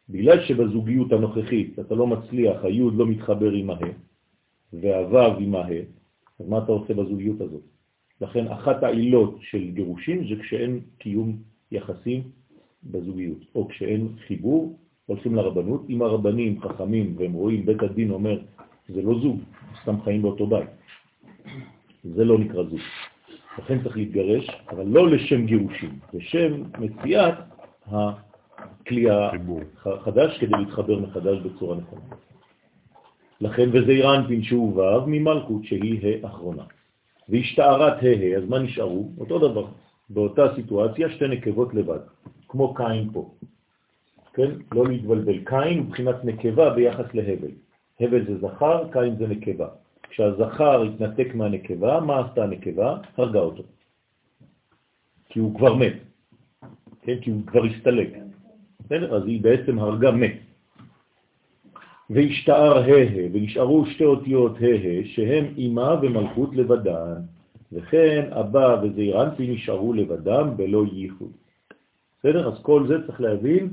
בגלל 0.09 0.47
שבזוגיות 0.47 1.13
הנוכחית 1.13 1.79
אתה 1.79 1.95
לא 1.95 2.07
מצליח, 2.07 2.65
היוד 2.65 2.95
לא 2.95 3.07
מתחבר 3.07 3.53
עם 3.53 3.71
הה, 3.71 3.79
והוו 4.73 5.39
עם 5.39 5.55
הה, 5.55 5.69
אז 6.41 6.49
מה 6.49 6.59
אתה 6.59 6.73
עושה 6.73 6.95
בזוגיות 6.95 7.41
הזאת? 7.41 7.63
לכן 8.21 8.49
אחת 8.49 8.83
העילות 8.83 9.39
של 9.41 9.71
גירושים 9.71 10.29
זה 10.29 10.43
כשאין 10.43 10.81
קיום 10.99 11.37
יחסים 11.73 12.23
בזוגיות, 12.85 13.39
או 13.55 13.69
כשאין 13.69 14.09
חיבור, 14.27 14.79
הולכים 15.07 15.35
לרבנות, 15.35 15.83
אם 15.89 16.03
הרבנים 16.03 16.61
חכמים 16.61 17.15
והם 17.19 17.33
רואים, 17.33 17.67
בית 17.67 17.83
הדין 17.83 18.11
אומר, 18.11 18.41
זה 18.89 19.03
לא 19.03 19.21
זוג, 19.21 19.41
סתם 19.83 20.01
חיים 20.01 20.23
באותו 20.23 20.47
בית. 20.47 20.69
זה 22.05 22.25
לא 22.25 22.39
נקרא 22.39 22.63
זוג. 22.63 22.81
לכן 23.59 23.83
צריך 23.83 23.97
להתגרש, 23.97 24.51
אבל 24.71 24.87
לא 24.87 25.11
לשם 25.11 25.47
גירושים, 25.47 25.99
לשם 26.15 26.63
מציאת 26.79 27.35
הכלי 27.87 29.07
החדש 29.85 30.39
כדי 30.39 30.53
להתחבר 30.59 30.99
מחדש 30.99 31.39
בצורה 31.39 31.77
נכונה. 31.77 32.17
לכן 33.41 33.69
וזעיר 33.73 34.15
אנפין 34.15 34.43
שהוא 34.43 34.83
ו' 34.83 35.07
ממלכות 35.07 35.65
שהיא 35.65 36.01
ה' 36.23 36.27
אחרונה. 36.27 36.63
והשתערת 37.29 38.03
ה', 38.03 38.37
אז 38.37 38.45
מה 38.49 38.59
נשארו? 38.59 39.11
אותו 39.19 39.39
דבר. 39.39 39.67
באותה 40.11 40.55
סיטואציה 40.55 41.11
שתי 41.11 41.29
נקבות 41.29 41.75
לבד, 41.75 41.99
כמו 42.49 42.75
קין 42.75 43.11
פה. 43.13 43.31
כן? 44.35 44.51
לא 44.73 44.87
להתבלבל. 44.87 45.45
קין 45.45 45.79
הוא 45.79 45.87
בחינת 45.87 46.25
נקבה 46.25 46.71
ביחס 46.71 47.15
להבל. 47.15 47.51
הבל 48.01 48.27
זה 48.27 48.39
זכר, 48.39 48.89
קין 48.93 49.17
זה 49.17 49.27
נקבה. 49.27 49.69
כשהזכר 50.17 50.83
התנתק 50.83 51.35
מהנקבה, 51.35 52.01
מה 52.01 52.21
עשתה 52.21 52.45
הנקבה? 52.45 52.99
הרגה 53.17 53.39
אותו. 53.39 53.63
כי 55.29 55.39
הוא 55.39 55.55
כבר 55.59 55.75
מת, 55.75 55.93
כן? 57.03 57.21
כי 57.21 57.31
הוא 57.31 57.47
כבר 57.47 57.65
הסתלק. 57.65 58.09
בסדר? 58.81 59.17
אז 59.17 59.23
היא 59.27 59.43
בעצם 59.43 59.79
הרגה 59.79 60.11
מת. 60.11 60.39
והשתער 62.11 62.79
ה' 62.79 63.33
ונשארו 63.33 63.87
שתי 63.87 64.05
אותיות 64.05 64.57
ה' 64.57 65.05
שהם 65.05 65.45
אימה 65.57 65.95
ומלכות 66.03 66.57
לבדן, 66.57 67.21
וכן 67.73 68.33
אבא 68.33 68.77
וזעירנפי 68.83 69.55
נשארו 69.55 69.93
לבדם 69.93 70.51
בלא 70.57 70.85
ייחוד. 70.93 71.33
בסדר? 72.19 72.49
אז 72.49 72.63
כל 72.63 72.87
זה 72.89 73.07
צריך 73.07 73.21
להבין 73.21 73.69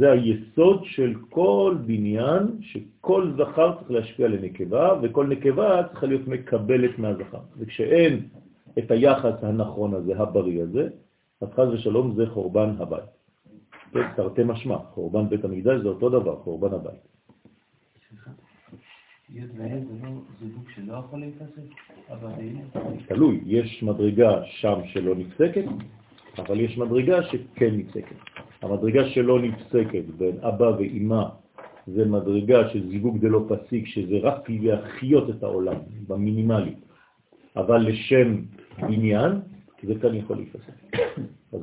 זה 0.00 0.12
היסוד 0.12 0.84
של 0.84 1.14
כל 1.28 1.76
בניין, 1.86 2.42
שכל 2.60 3.32
זכר 3.36 3.76
צריך 3.78 3.90
להשפיע 3.90 4.28
לנקבה, 4.28 4.98
וכל 5.02 5.26
נקבה 5.26 5.82
צריכה 5.90 6.06
להיות 6.06 6.28
מקבלת 6.28 6.98
מהזכר. 6.98 7.40
וכשאין 7.58 8.28
את 8.78 8.90
היחס 8.90 9.34
הנכון 9.42 9.94
הזה, 9.94 10.18
הבריא 10.18 10.62
הזה, 10.62 10.88
אז 11.40 11.48
חז 11.52 11.68
ושלום 11.68 12.14
זה 12.16 12.26
חורבן 12.26 12.70
הבית. 12.78 13.10
כן, 13.92 14.12
תרתי 14.16 14.42
משמע, 14.44 14.78
חורבן 14.78 15.28
בית 15.28 15.44
המקדש 15.44 15.80
זה 15.82 15.88
אותו 15.88 16.08
דבר, 16.08 16.36
חורבן 16.36 16.74
הבית. 16.74 17.04
תלוי, 23.08 23.40
יש 23.46 23.82
מדרגה 23.82 24.44
שם 24.44 24.74
שלא 24.84 25.14
נפסקת, 25.14 25.64
אבל 26.38 26.60
יש 26.60 26.78
מדרגה 26.78 27.22
שכן 27.22 27.76
נפסקת. 27.76 28.29
המדרגה 28.62 29.08
שלא 29.08 29.40
נפסקת 29.40 30.04
בין 30.18 30.36
אבא 30.42 30.64
ואימא 30.64 31.24
זה 31.86 32.04
מדרגה 32.04 32.68
של 32.68 32.88
זיווג 32.88 33.18
דלא 33.18 33.44
פסיק, 33.48 33.86
שזה 33.86 34.18
רק 34.22 34.50
להחיות 34.50 35.30
את 35.30 35.42
העולם 35.42 35.76
במינימלי, 36.08 36.74
אבל 37.56 37.76
לשם 37.76 38.36
בניין, 38.82 39.32
זה 39.82 39.94
כאן 40.02 40.14
יכול 40.14 40.36
להיפסק. 40.36 40.96
אז. 41.52 41.60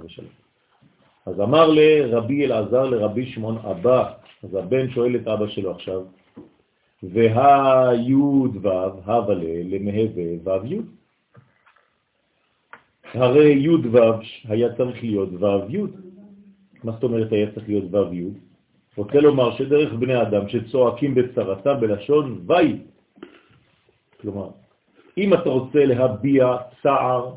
אז 1.25 1.41
אמר 1.41 1.69
לרבי 1.69 2.45
אלעזר 2.45 2.83
לרבי 2.83 3.25
שמעון 3.25 3.57
אבא, 3.57 4.13
אז 4.43 4.55
הבן 4.55 4.89
שואל 4.89 5.15
את 5.15 5.27
אבא 5.27 5.47
שלו 5.47 5.71
עכשיו, 5.71 6.01
והיוד 7.03 8.55
וו, 8.55 8.69
הווה 9.05 9.35
למהווה 9.39 10.23
וו 10.43 10.65
יוד. 10.65 10.85
הרי 13.13 13.49
יוד 13.49 13.85
וו 13.85 14.13
היה 14.47 14.75
צריך 14.75 15.03
להיות 15.03 15.29
וו 15.29 15.65
יוד. 15.69 16.06
מה 16.83 16.91
זאת 16.91 17.03
אומרת 17.03 17.31
היה 17.31 17.51
צריך 17.51 17.67
להיות 17.67 17.93
ו' 17.93 18.13
י'? 18.13 18.29
רוצה 18.97 19.19
לומר 19.19 19.57
שדרך 19.57 19.93
בני 19.93 20.21
אדם 20.21 20.49
שצועקים 20.49 21.15
בצרתה 21.15 21.73
בלשון 21.73 22.45
וי. 22.47 22.81
כלומר, 24.21 24.49
אם 25.17 25.33
אתה 25.33 25.49
רוצה 25.49 25.85
להביע 25.85 26.57
צער, 26.83 27.33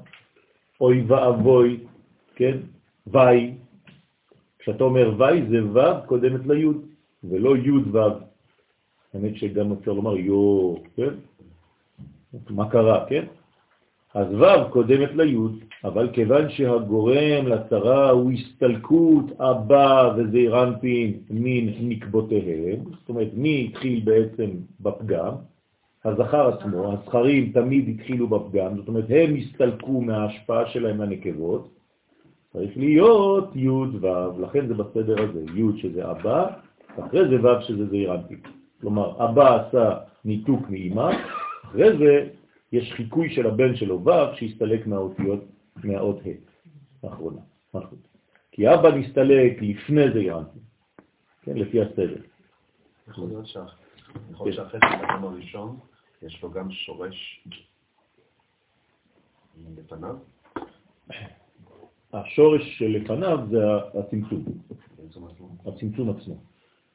אוי 0.81 1.05
ואבוי, 1.07 1.87
כן? 2.35 2.59
וי. 3.07 3.55
כשאתה 4.59 4.85
אומר 4.85 5.15
וי 5.19 5.43
זה 5.51 5.65
ו' 5.65 6.07
קודמת 6.07 6.47
לי' 6.47 6.67
ולא 7.25 7.57
י' 7.57 7.71
ו'. 7.93 7.99
האמת 9.15 9.37
שגם 9.37 9.73
אפשר 9.73 9.93
לומר 9.93 10.17
יו, 10.17 10.75
כן? 10.97 11.15
מה 12.51 12.71
קרה, 12.71 13.05
כן? 13.09 13.25
אז 14.15 14.27
ו' 14.35 14.71
קודמת 14.73 15.11
לי', 15.15 15.37
אבל 15.85 16.09
כיוון 16.13 16.51
שהגורם 16.51 17.47
לצרה 17.47 18.11
הוא 18.11 18.33
הסתלקות 18.33 19.41
אבא 19.41 20.13
וזעיר 20.17 20.63
אנפין 20.63 21.19
מן 21.31 21.73
נקבותיהם, 21.81 22.79
זאת 23.01 23.09
אומרת 23.09 23.29
מי 23.35 23.69
התחיל 23.71 24.01
בעצם 24.05 24.51
בפגם, 24.81 25.35
הזכר 26.05 26.49
עצמו, 26.49 26.93
הזכרים 26.93 27.53
תמיד 27.53 27.89
התחילו 27.89 28.29
בפגם, 28.29 28.77
זאת 28.77 28.89
אומרת 28.89 29.05
הם 29.09 29.35
הסתלקו 29.37 30.01
מההשפעה 30.01 30.67
שלהם 30.67 31.01
לנקבות, 31.03 31.69
צריך 32.53 32.77
להיות 32.77 33.57
י' 33.57 33.69
ו', 33.69 34.41
לכן 34.41 34.67
זה 34.67 34.75
בסדר 34.75 35.23
הזה, 35.23 35.45
י' 35.57 35.81
שזה 35.83 36.11
אבא, 36.11 36.47
אחרי 37.01 37.29
זה 37.29 37.45
ו' 37.45 37.63
שזה 37.63 37.87
זעיר 37.87 38.15
אנפין. 38.15 38.39
כלומר, 38.81 39.25
אבא 39.25 39.57
עשה 39.69 39.97
ניתוק 40.25 40.61
מאמא, 40.71 41.11
אחרי 41.65 41.99
זה 41.99 42.27
יש 42.73 42.93
חיקוי 42.93 43.31
של 43.31 43.47
הבן 43.47 43.77
שלו 43.77 44.05
ו' 44.05 44.35
שהסתלק 44.35 44.87
מהאותיות, 44.87 45.45
מהאות 45.77 46.17
ה' 46.27 47.07
האחרונה, 47.07 47.41
מלכות. 47.75 47.99
כי 48.53 48.75
אבא 48.75 48.91
נסתלק 48.91 49.63
לפני 49.63 50.13
זה 50.13 50.21
ירנטי, 50.21 50.59
כן, 51.43 51.57
לפי 51.57 51.83
הסדר. 51.83 52.23
יכול 53.09 53.29
להיות 53.29 53.47
של 53.47 54.79
האדם 54.83 55.25
הראשון, 55.25 55.79
יש 56.23 56.43
לו 56.43 56.51
גם 56.51 56.71
שורש 56.71 57.47
לפניו? 59.77 60.17
השורש 62.13 62.79
שלפניו 62.79 63.39
זה 63.51 63.59
הצמצום, 63.99 64.45
הצמצום 65.67 66.11
עצמו. 66.11 66.37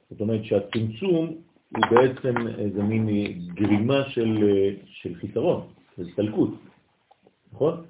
זאת 0.09 0.21
אומרת 0.21 0.45
שהצמצום 0.45 1.25
הוא 1.69 1.83
בעצם 1.91 2.47
איזה 2.47 2.83
מין 2.83 3.07
גרימה 3.53 4.09
של, 4.09 4.37
של 4.85 5.15
חיסרון, 5.15 5.67
של 5.95 6.01
הסתלקות, 6.09 6.49
נכון? 7.53 7.85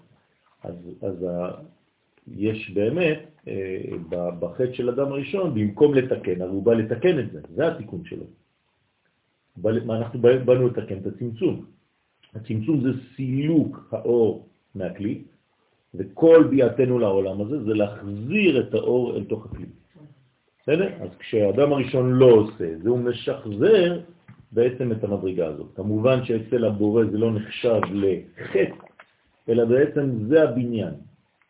אז, 0.66 0.76
אז 1.02 1.24
ה, 1.24 1.52
יש 2.28 2.72
באמת, 2.74 3.20
אה, 3.48 3.82
בחטא 4.40 4.74
של 4.74 4.90
אדם 4.90 5.12
הראשון, 5.12 5.54
במקום 5.54 5.94
לתקן, 5.94 6.42
הרי 6.42 6.52
הוא 6.52 6.64
בא 6.64 6.74
לתקן 6.74 7.20
את 7.20 7.32
זה, 7.32 7.42
זה 7.56 7.68
התיקון 7.68 8.02
שלו. 8.06 8.26
בא, 9.58 9.70
אנחנו 9.70 10.22
באנו 10.22 10.68
לתקן 10.68 10.98
את 10.98 11.06
הצמצום. 11.06 11.66
הצמצום 12.36 12.82
זה 12.82 12.90
סילוק 13.16 13.90
האור 13.92 14.48
מהכלי, 14.76 15.22
וכל 15.96 16.48
ביאתנו 16.50 17.00
לעולם 17.00 17.42
הזה 17.42 17.64
זה 17.64 17.74
להחזיר 17.74 18.60
את 18.60 18.74
האור 18.74 19.18
אל 19.18 19.24
תוך 19.24 19.46
הכלי. 19.46 19.66
בסדר? 20.62 20.90
אז 21.02 21.10
כשהאדם 21.20 21.74
הראשון 21.74 22.14
לא 22.14 22.26
עושה 22.26 22.78
זה, 22.84 22.90
הוא 22.90 23.00
משחזר 23.00 24.02
בעצם 24.52 24.92
את 24.92 25.04
המדרגה 25.04 25.48
הזאת. 25.48 25.68
כמובן 25.76 26.26
שאצל 26.26 26.66
הבורא 26.66 27.04
זה 27.12 27.18
לא 27.18 27.32
נחשב 27.32 27.82
לחטא, 27.94 28.85
אלא 29.50 29.66
בעצם 29.66 30.28
זה 30.28 30.44
הבניין. 30.44 30.94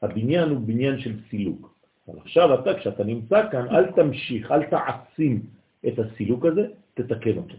הבניין 0.02 0.50
הוא 0.50 0.60
בניין 0.60 1.00
של 1.00 1.14
סילוק. 1.30 1.75
אבל 2.08 2.20
עכשיו 2.20 2.60
אתה, 2.60 2.80
כשאתה 2.80 3.04
נמצא 3.04 3.52
כאן, 3.52 3.68
אל 3.68 3.92
תמשיך, 3.92 4.52
אל 4.52 4.64
תעצים 4.64 5.42
את 5.88 6.00
הסילוק 6.00 6.46
הזה, 6.46 6.68
תתקן 6.94 7.38
אותו, 7.38 7.56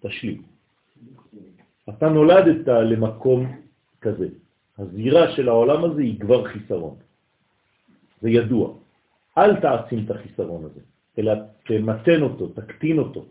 תשלים. 0.00 0.42
אתה 1.88 2.08
נולדת 2.08 2.68
למקום 2.68 3.56
כזה. 4.00 4.28
הזירה 4.78 5.32
של 5.36 5.48
העולם 5.48 5.84
הזה 5.84 6.00
היא 6.02 6.20
כבר 6.20 6.48
חיסרון. 6.48 6.96
זה 8.22 8.30
ידוע. 8.30 8.74
אל 9.38 9.60
תעצים 9.60 10.04
את 10.04 10.10
החיסרון 10.10 10.64
הזה, 10.64 10.80
אלא 11.18 11.32
תמתן 11.66 12.22
אותו, 12.22 12.48
תקטין 12.48 12.98
אותו, 12.98 13.24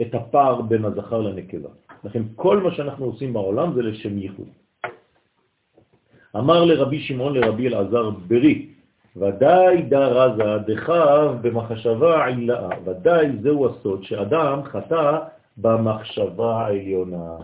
את 0.00 0.14
הפער 0.14 0.62
בין 0.62 0.84
הזכר 0.84 1.20
לנקבה. 1.20 1.68
לכן 2.04 2.22
כל 2.36 2.62
מה 2.62 2.74
שאנחנו 2.74 3.04
עושים 3.04 3.32
בעולם 3.32 3.74
זה 3.74 3.82
לשם 3.82 4.18
ייחוד. 4.18 4.48
אמר 6.36 6.64
לרבי 6.64 7.00
שמעון 7.00 7.36
לרבי 7.36 7.68
אלעזר 7.68 8.10
ברי, 8.10 8.66
ודאי 9.16 9.82
דה 9.82 10.06
רזה 10.06 10.58
דחב 10.66 11.36
במחשבה 11.42 12.26
עילאה, 12.26 12.68
ודאי 12.84 13.26
זהו 13.42 13.66
הסוד 13.68 14.04
שאדם 14.04 14.62
חטא 14.64 15.18
במחשבה 15.56 16.56
העליונה. 16.56 17.36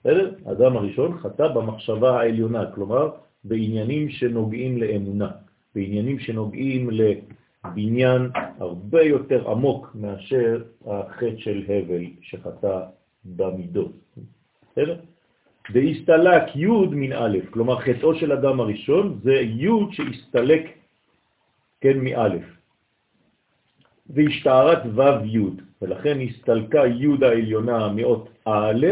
בסדר? 0.00 0.30
האדם 0.46 0.76
הראשון 0.76 1.18
חטא 1.18 1.48
במחשבה 1.48 2.20
העליונה, 2.20 2.70
כלומר 2.74 3.10
בעניינים 3.44 4.08
שנוגעים 4.08 4.78
לאמונה, 4.78 5.30
בעניינים 5.74 6.18
שנוגעים 6.18 6.90
לבניין 6.90 8.30
הרבה 8.58 9.02
יותר 9.02 9.50
עמוק 9.50 9.90
מאשר 9.94 10.62
החטא 10.86 11.36
של 11.36 11.64
הבל 11.68 12.04
שחטא 12.22 12.80
במידות. 13.24 13.92
בסדר? 14.72 14.96
והסתלק 15.72 16.56
י' 16.56 16.66
מן 16.90 17.12
א', 17.12 17.38
כלומר 17.50 17.80
חטאו 17.80 18.14
של 18.14 18.32
אדם 18.32 18.60
הראשון 18.60 19.18
זה 19.22 19.34
י' 19.34 19.68
שהסתלק, 19.92 20.62
כן, 21.80 21.98
מא', 21.98 22.28
והשתערת 24.10 24.82
ו' 24.94 25.24
י', 25.24 25.38
ולכן 25.82 26.18
הסתלקה 26.20 26.86
י' 26.86 27.24
העליונה 27.24 27.88
מאות 27.88 28.28
א', 28.44 28.86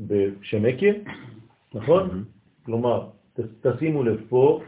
בשמקיה, 0.00 0.92
נכון? 1.74 2.10
Mm-hmm. 2.10 2.66
כלומר, 2.66 3.06
תשימו 3.62 4.02
לב 4.02 4.20
פה, 4.28 4.60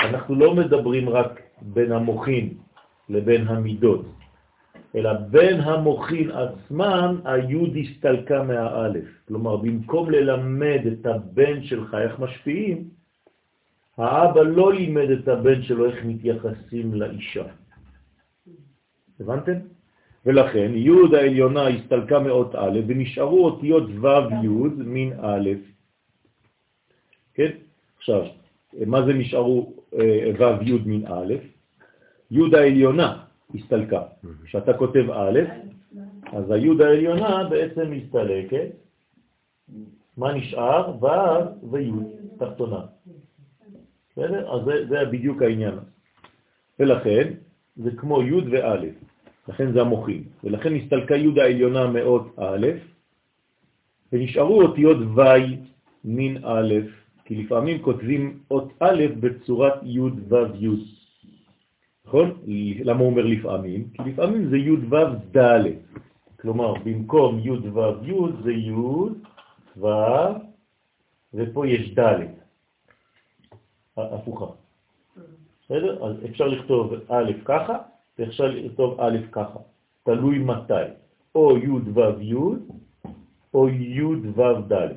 אנחנו 0.00 0.34
לא 0.34 0.54
מדברים 0.54 1.08
רק 1.08 1.40
בין 1.62 1.92
המוחין 1.92 2.54
לבין 3.08 3.48
המידות, 3.48 4.06
אלא 4.96 5.12
בין 5.12 5.60
המוחין 5.60 6.30
עצמם 6.30 7.20
היוד 7.24 7.76
הסתלקה 7.76 8.42
מהאלף. 8.42 9.04
כלומר, 9.28 9.56
במקום 9.56 10.10
ללמד 10.10 10.80
את 10.92 11.06
הבן 11.06 11.62
שלך 11.62 11.94
איך 11.94 12.18
משפיעים, 12.18 12.88
האבא 13.96 14.42
לא 14.42 14.74
לימד 14.74 15.10
את 15.10 15.28
הבן 15.28 15.62
שלו 15.62 15.86
איך 15.86 16.04
מתייחסים 16.04 16.94
לאישה. 16.94 17.44
הבנתם? 19.20 19.58
ולכן 20.26 20.72
י' 20.74 21.16
העליונה 21.16 21.68
הסתלקה 21.68 22.18
מאות 22.18 22.54
א' 22.54 22.80
ונשארו 22.86 23.44
אותיות 23.44 23.84
ו' 24.00 24.06
י' 24.44 24.48
מן 24.76 25.12
א'. 25.22 25.50
כן? 27.34 27.50
עכשיו, 27.98 28.26
מה 28.86 29.06
זה 29.06 29.12
נשארו 29.12 29.72
אה, 29.94 30.30
ו' 30.38 30.62
י' 30.62 30.78
מן 30.86 31.06
א'? 31.06 31.34
י' 32.30 32.56
העליונה 32.56 33.27
הסתלקה. 33.54 34.02
כשאתה 34.44 34.72
כותב 34.72 35.10
א', 35.10 35.40
אז 36.32 36.50
הי' 36.50 36.84
העליונה 36.84 37.48
בעצם 37.50 37.90
מסתלקת. 37.90 38.68
מה 40.16 40.32
נשאר? 40.34 40.96
ו' 41.00 41.06
וי' 41.70 41.92
תחתונה. 42.38 42.80
בסדר? 44.12 44.54
אז 44.54 44.64
זה, 44.64 44.86
זה 44.88 44.96
בדיוק 45.12 45.42
העניין. 45.42 45.74
ולכן 46.78 47.32
זה 47.76 47.90
כמו 47.96 48.22
י' 48.22 48.50
וא'. 48.50 48.76
לכן 49.48 49.72
זה 49.72 49.80
המוחים. 49.80 50.22
ולכן 50.44 50.74
הסתלקה 50.74 51.16
י' 51.16 51.40
העליונה 51.40 51.86
מאות 51.86 52.38
א', 52.38 52.66
ונשארו 54.12 54.62
אותיות 54.62 54.96
ו' 55.16 55.22
מין 56.04 56.44
א', 56.44 56.74
כי 57.24 57.34
לפעמים 57.34 57.82
כותבים 57.82 58.38
אות 58.50 58.72
א' 58.80 59.02
בצורת 59.20 59.74
י' 59.82 60.00
ו' 60.00 60.54
י'. 60.54 60.97
נכון? 62.08 62.40
למה 62.84 63.00
הוא 63.00 63.10
אומר 63.10 63.24
לפעמים? 63.26 63.88
כי 63.94 64.02
לפעמים 64.10 64.48
זה 64.48 64.56
י' 64.56 64.70
ו' 64.70 65.36
ד'. 65.36 65.64
כלומר, 66.40 66.74
במקום 66.84 67.38
י' 67.38 67.50
ו' 67.50 67.80
י' 68.02 68.42
זה 68.42 68.52
י' 68.52 68.72
ו', 69.76 69.86
ופה 71.34 71.66
יש 71.66 71.94
ד'. 71.94 72.20
הפוכה. 73.96 74.46
בסדר? 75.64 76.06
אז 76.06 76.16
אפשר 76.30 76.46
לכתוב 76.46 76.92
א' 77.08 77.32
ככה, 77.44 77.78
ואפשר 78.18 78.46
לכתוב 78.46 79.00
א' 79.00 79.16
ככה, 79.32 79.58
תלוי 80.02 80.38
מתי, 80.38 80.88
או 81.34 81.58
י' 81.58 81.68
ו' 81.68 82.20
י' 82.20 82.34
או 83.54 83.68
י' 83.68 84.02
ו' 84.34 84.60
ד'. 84.68 84.92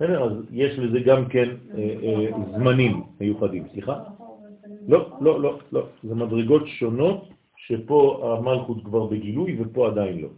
אז 0.00 0.32
יש 0.50 0.78
לזה 0.78 1.00
גם 1.00 1.28
כן 1.28 1.48
אה, 1.74 1.94
אה, 2.02 2.30
זמנים 2.58 3.02
מיוחדים, 3.20 3.68
סליחה? 3.72 4.19
לא, 4.90 5.10
לא, 5.20 5.40
לא, 5.40 5.58
לא, 5.72 5.82
זה 6.02 6.14
מדרגות 6.14 6.62
שונות 6.66 7.28
שפה 7.56 8.00
המלכות 8.38 8.84
כבר 8.84 9.06
בגילוי 9.06 9.56
ופה 9.60 9.86
עדיין 9.86 10.20
לא. 10.20 10.28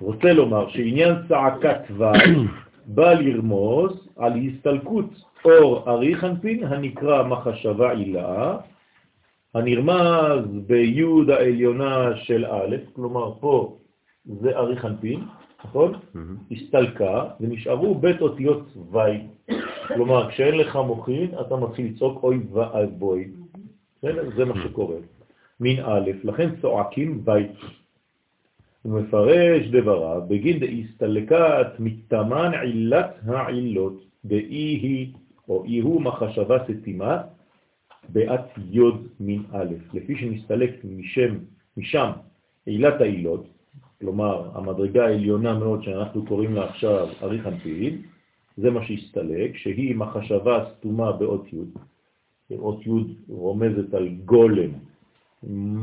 רוצה 0.00 0.32
לומר 0.32 0.68
שעניין 0.68 1.14
צעקת 1.28 1.80
ו' 1.90 2.04
בא 2.94 3.12
לרמוז 3.12 4.08
על 4.16 4.32
הסתלקות 4.36 5.10
אור 5.44 5.90
אריכנפין 5.90 6.64
הנקרא 6.64 7.22
מחשבה 7.22 7.92
עילה 7.92 8.58
הנרמז 9.54 10.44
ביוד 10.66 11.30
העליונה 11.30 12.16
של 12.16 12.44
א', 12.46 12.76
כלומר 12.92 13.32
פה 13.40 13.76
זה 14.24 14.56
ארי 14.56 14.76
חנפין, 14.76 15.20
נכון? 15.64 15.92
הסתלקה 16.50 17.24
ונשארו 17.40 17.94
בית 17.94 18.20
אותיות 18.20 18.76
ו', 18.92 18.98
כלומר 19.94 20.30
כשאין 20.30 20.54
לך 20.54 20.76
מוחין 20.76 21.30
אתה 21.40 21.56
מתחיל 21.56 21.86
לצעוק 21.86 22.22
אוי 22.22 22.38
ואבוי, 22.52 23.28
זה 24.36 24.44
מה 24.44 24.54
שקורה, 24.64 24.96
מין 25.60 25.80
א', 25.84 26.10
לכן 26.24 26.48
צועקים 26.60 27.22
ו'. 27.24 27.30
הוא 28.82 29.00
מפרש 29.00 29.66
דבריו 29.66 30.22
בגין 30.28 30.58
דהסתלקת 30.58 31.66
מתאמן 31.78 32.50
עילת 32.62 33.14
העילות, 33.26 34.04
דאי 34.24 34.76
היא 34.82 35.12
או 35.48 35.64
אי 35.64 35.78
הוא 35.78 36.02
מחשבה 36.02 36.58
סתימה 36.64 37.22
בעת 38.08 38.50
יוד 38.70 39.06
מין 39.20 39.42
א', 39.52 39.72
לפי 39.94 40.16
שנסתלק 40.16 40.70
משם, 40.84 41.38
משם 41.76 42.10
עילת 42.66 43.00
העילות, 43.00 43.46
כלומר 44.00 44.50
המדרגה 44.54 45.04
העליונה 45.06 45.54
מאוד 45.54 45.82
שאנחנו 45.82 46.26
קוראים 46.26 46.54
לה 46.54 46.64
עכשיו 46.64 47.08
אריך 47.22 47.46
אנפין, 47.46 48.02
זה 48.56 48.70
מה 48.70 48.84
שהסתלק, 48.86 49.56
שהיא 49.56 49.90
עם 49.90 50.02
החשבה 50.02 50.62
הסתומה 50.62 51.12
באות 51.12 51.52
י', 51.52 51.56
אות 52.54 52.86
י' 52.86 52.90
רומזת 53.28 53.94
על 53.94 54.08
גולם, 54.08 54.70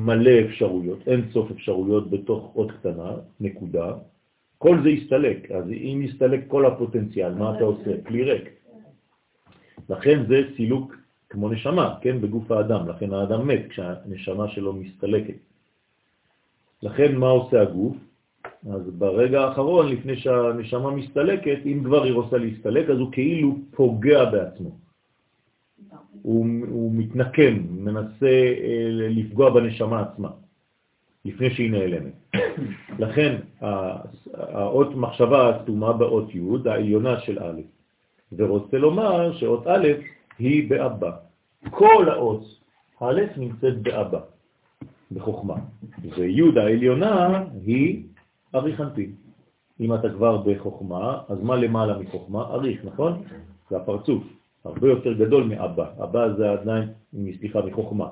מלא 0.05 0.31
אפשרויות, 0.45 1.07
אין 1.07 1.21
סוף 1.31 1.51
אפשרויות 1.51 2.09
בתוך 2.09 2.51
אות 2.55 2.71
קטנה, 2.71 3.11
נקודה, 3.39 3.93
כל 4.57 4.83
זה 4.83 4.89
הסתלק, 4.89 5.51
אז 5.51 5.69
אם 5.69 6.05
הסתלק 6.09 6.43
כל 6.47 6.65
הפוטנציאל, 6.65 7.33
מה 7.33 7.55
אתה 7.55 7.63
עושה? 7.63 7.91
כלי 8.07 8.23
ריק. 8.23 8.49
לכן 9.89 10.25
זה 10.27 10.41
סילוק 10.55 10.95
כמו 11.29 11.49
נשמה, 11.49 11.95
כן, 12.01 12.21
בגוף 12.21 12.51
האדם, 12.51 12.89
לכן 12.89 13.13
האדם 13.13 13.47
מת 13.47 13.67
כשהנשמה 13.69 14.47
שלו 14.47 14.73
מסתלקת. 14.73 15.35
לכן 16.81 17.15
מה 17.15 17.29
עושה 17.29 17.61
הגוף? 17.61 17.95
אז 18.71 18.81
ברגע 18.97 19.41
האחרון, 19.41 19.89
לפני 19.91 20.15
שהנשמה 20.17 20.91
מסתלקת, 20.91 21.59
אם 21.65 21.81
כבר 21.83 22.03
היא 22.03 22.13
רוצה 22.13 22.37
להסתלק, 22.37 22.89
אז 22.89 22.97
הוא 22.97 23.11
כאילו 23.11 23.57
פוגע 23.71 24.25
בעצמו. 24.25 24.71
הוא, 26.21 26.45
הוא 26.67 26.91
מתנקם, 26.95 27.63
מנסה 27.69 28.27
אה, 28.63 28.87
לפגוע 28.89 29.49
בנשמה 29.49 30.01
עצמה, 30.01 30.29
לפני 31.25 31.49
שהיא 31.55 31.71
נעלמת. 31.71 32.13
לכן 32.99 33.35
האות 34.33 34.95
מחשבה 34.95 35.49
הסתומה 35.49 35.93
באות 35.93 36.35
י', 36.35 36.69
העליונה 36.69 37.19
של 37.19 37.39
א', 37.39 37.61
ורוצה 38.31 38.77
לומר 38.77 39.37
שאות 39.37 39.67
א' 39.67 39.87
היא 40.39 40.69
באבא. 40.69 41.11
כל 41.69 42.09
האות 42.09 42.43
א' 43.01 43.21
נמצאת 43.37 43.81
באבא, 43.81 44.19
בחוכמה. 45.11 45.55
וי' 46.17 46.41
העליונה 46.55 47.43
היא 47.65 48.03
אריך 48.55 48.81
אנפין. 48.81 49.11
אם 49.79 49.93
אתה 49.93 50.09
כבר 50.09 50.37
בחוכמה, 50.37 51.21
אז 51.29 51.37
מה 51.41 51.55
למעלה 51.55 51.97
מחוכמה? 51.97 52.41
אריך, 52.41 52.85
נכון? 52.85 53.23
זה 53.69 53.77
הפרצוף, 53.77 54.23
הרבה 54.65 54.87
יותר 54.87 55.13
גדול 55.13 55.43
מאבא. 55.43 55.85
אבא 56.03 56.33
זה 56.37 56.51
עדיין, 56.51 56.89
סליחה, 57.39 57.61
מחוכמה. 57.61 58.07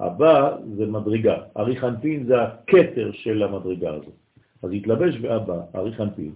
אבא 0.00 0.56
זה 0.76 0.86
מדרגה, 0.86 1.36
אריך 1.56 1.84
אנפין 1.84 2.26
זה 2.26 2.42
הכתר 2.42 3.10
של 3.12 3.42
המדרגה 3.42 3.90
הזאת. 3.90 4.14
אז 4.62 4.70
התלבש 4.72 5.16
באבא, 5.16 5.60
אריך 5.74 6.00
אנפין, 6.00 6.32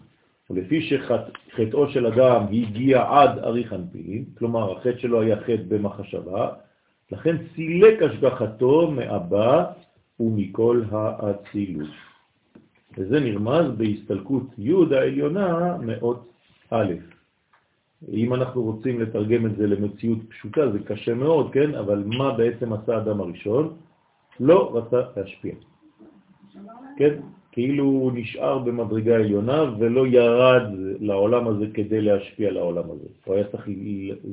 ולפי 0.50 0.82
שחטאו 0.82 1.88
של 1.88 2.06
אדם 2.06 2.46
הגיע 2.52 3.04
עד 3.08 3.38
אריך 3.38 3.72
אנפין, 3.72 4.24
כלומר 4.38 4.72
החטא 4.72 4.98
שלו 4.98 5.20
היה 5.20 5.40
חטא 5.40 5.62
במחשבה, 5.68 6.50
לכן 7.12 7.36
סילק 7.54 8.02
השגחתו 8.02 8.90
מאבא 8.90 9.64
ומכל 10.20 10.82
האצילות. 10.90 12.11
וזה 12.96 13.20
נרמז 13.20 13.66
בהסתלקות 13.76 14.46
י' 14.58 14.94
העליונה 14.94 15.76
מאות 15.78 16.32
א'. 16.70 16.92
אם 18.08 18.34
אנחנו 18.34 18.62
רוצים 18.62 19.00
לתרגם 19.00 19.46
את 19.46 19.56
זה 19.56 19.66
למציאות 19.66 20.18
פשוטה, 20.28 20.72
זה 20.72 20.78
קשה 20.78 21.14
מאוד, 21.14 21.52
כן? 21.52 21.74
אבל 21.74 22.04
מה 22.06 22.32
בעצם 22.36 22.72
עשה 22.72 22.96
האדם 22.96 23.20
הראשון? 23.20 23.76
לא 24.40 24.76
רצה 24.76 25.00
להשפיע. 25.16 25.54
כן? 26.96 27.14
כאילו 27.52 27.84
הוא 27.84 28.12
נשאר 28.14 28.58
במדרגה 28.58 29.14
עליונה 29.14 29.62
ולא 29.78 30.06
ירד 30.06 30.62
לעולם 31.00 31.48
הזה 31.48 31.66
כדי 31.74 32.00
להשפיע 32.00 32.50
לעולם 32.50 32.90
הזה. 32.90 33.08
הוא 33.24 33.34
היה 33.34 33.44
צריך, 33.44 33.68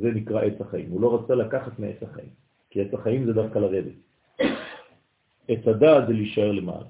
זה 0.02 0.12
נקרא 0.12 0.42
עץ 0.42 0.62
החיים. 0.62 0.90
הוא 0.90 1.02
לא 1.02 1.20
רצה 1.20 1.36
לקחת 1.36 1.80
מעץ 1.80 2.04
החיים, 2.04 2.30
כי 2.70 2.82
עץ 2.82 2.94
החיים 2.94 3.26
זה 3.26 3.34
דווקא 3.34 3.60
לרדת. 3.60 3.94
עץ 5.48 5.68
הדעת 5.68 6.08
זה 6.08 6.14
להישאר 6.14 6.52
למעלה, 6.52 6.86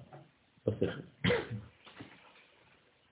בשכל. 0.68 1.02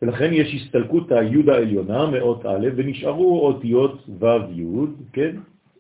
ולכן 0.02 0.30
יש 0.34 0.54
הסתלקות 0.54 1.12
היוד 1.12 1.50
העליונה 1.50 2.06
מאות 2.12 2.46
א', 2.46 2.68
ונשארו 2.76 3.48
אותיות 3.48 4.10
ו' 4.20 4.26
י', 4.52 4.66
כן? 5.14 5.36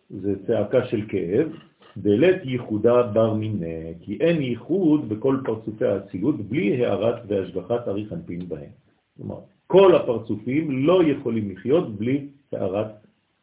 זה 0.09 0.33
צעקה 0.47 0.85
של 0.85 1.01
כאב, 1.07 1.47
בלית 1.95 2.45
ייחודה 2.45 3.03
בר 3.03 3.33
מיני, 3.33 3.93
כי 4.01 4.17
אין 4.19 4.41
ייחוד 4.41 5.09
בכל 5.09 5.37
פרצופי 5.45 5.85
האצילות 5.85 6.41
בלי 6.41 6.85
הערת 6.85 7.15
והשגחת 7.27 7.87
אריך 7.87 8.13
אנפין 8.13 8.49
בהם. 8.49 8.69
כלומר, 9.17 9.39
כל 9.67 9.95
הפרצופים 9.95 10.85
לא 10.85 11.03
יכולים 11.03 11.51
לחיות 11.51 11.95
בלי 11.95 12.27
הערת 12.51 12.91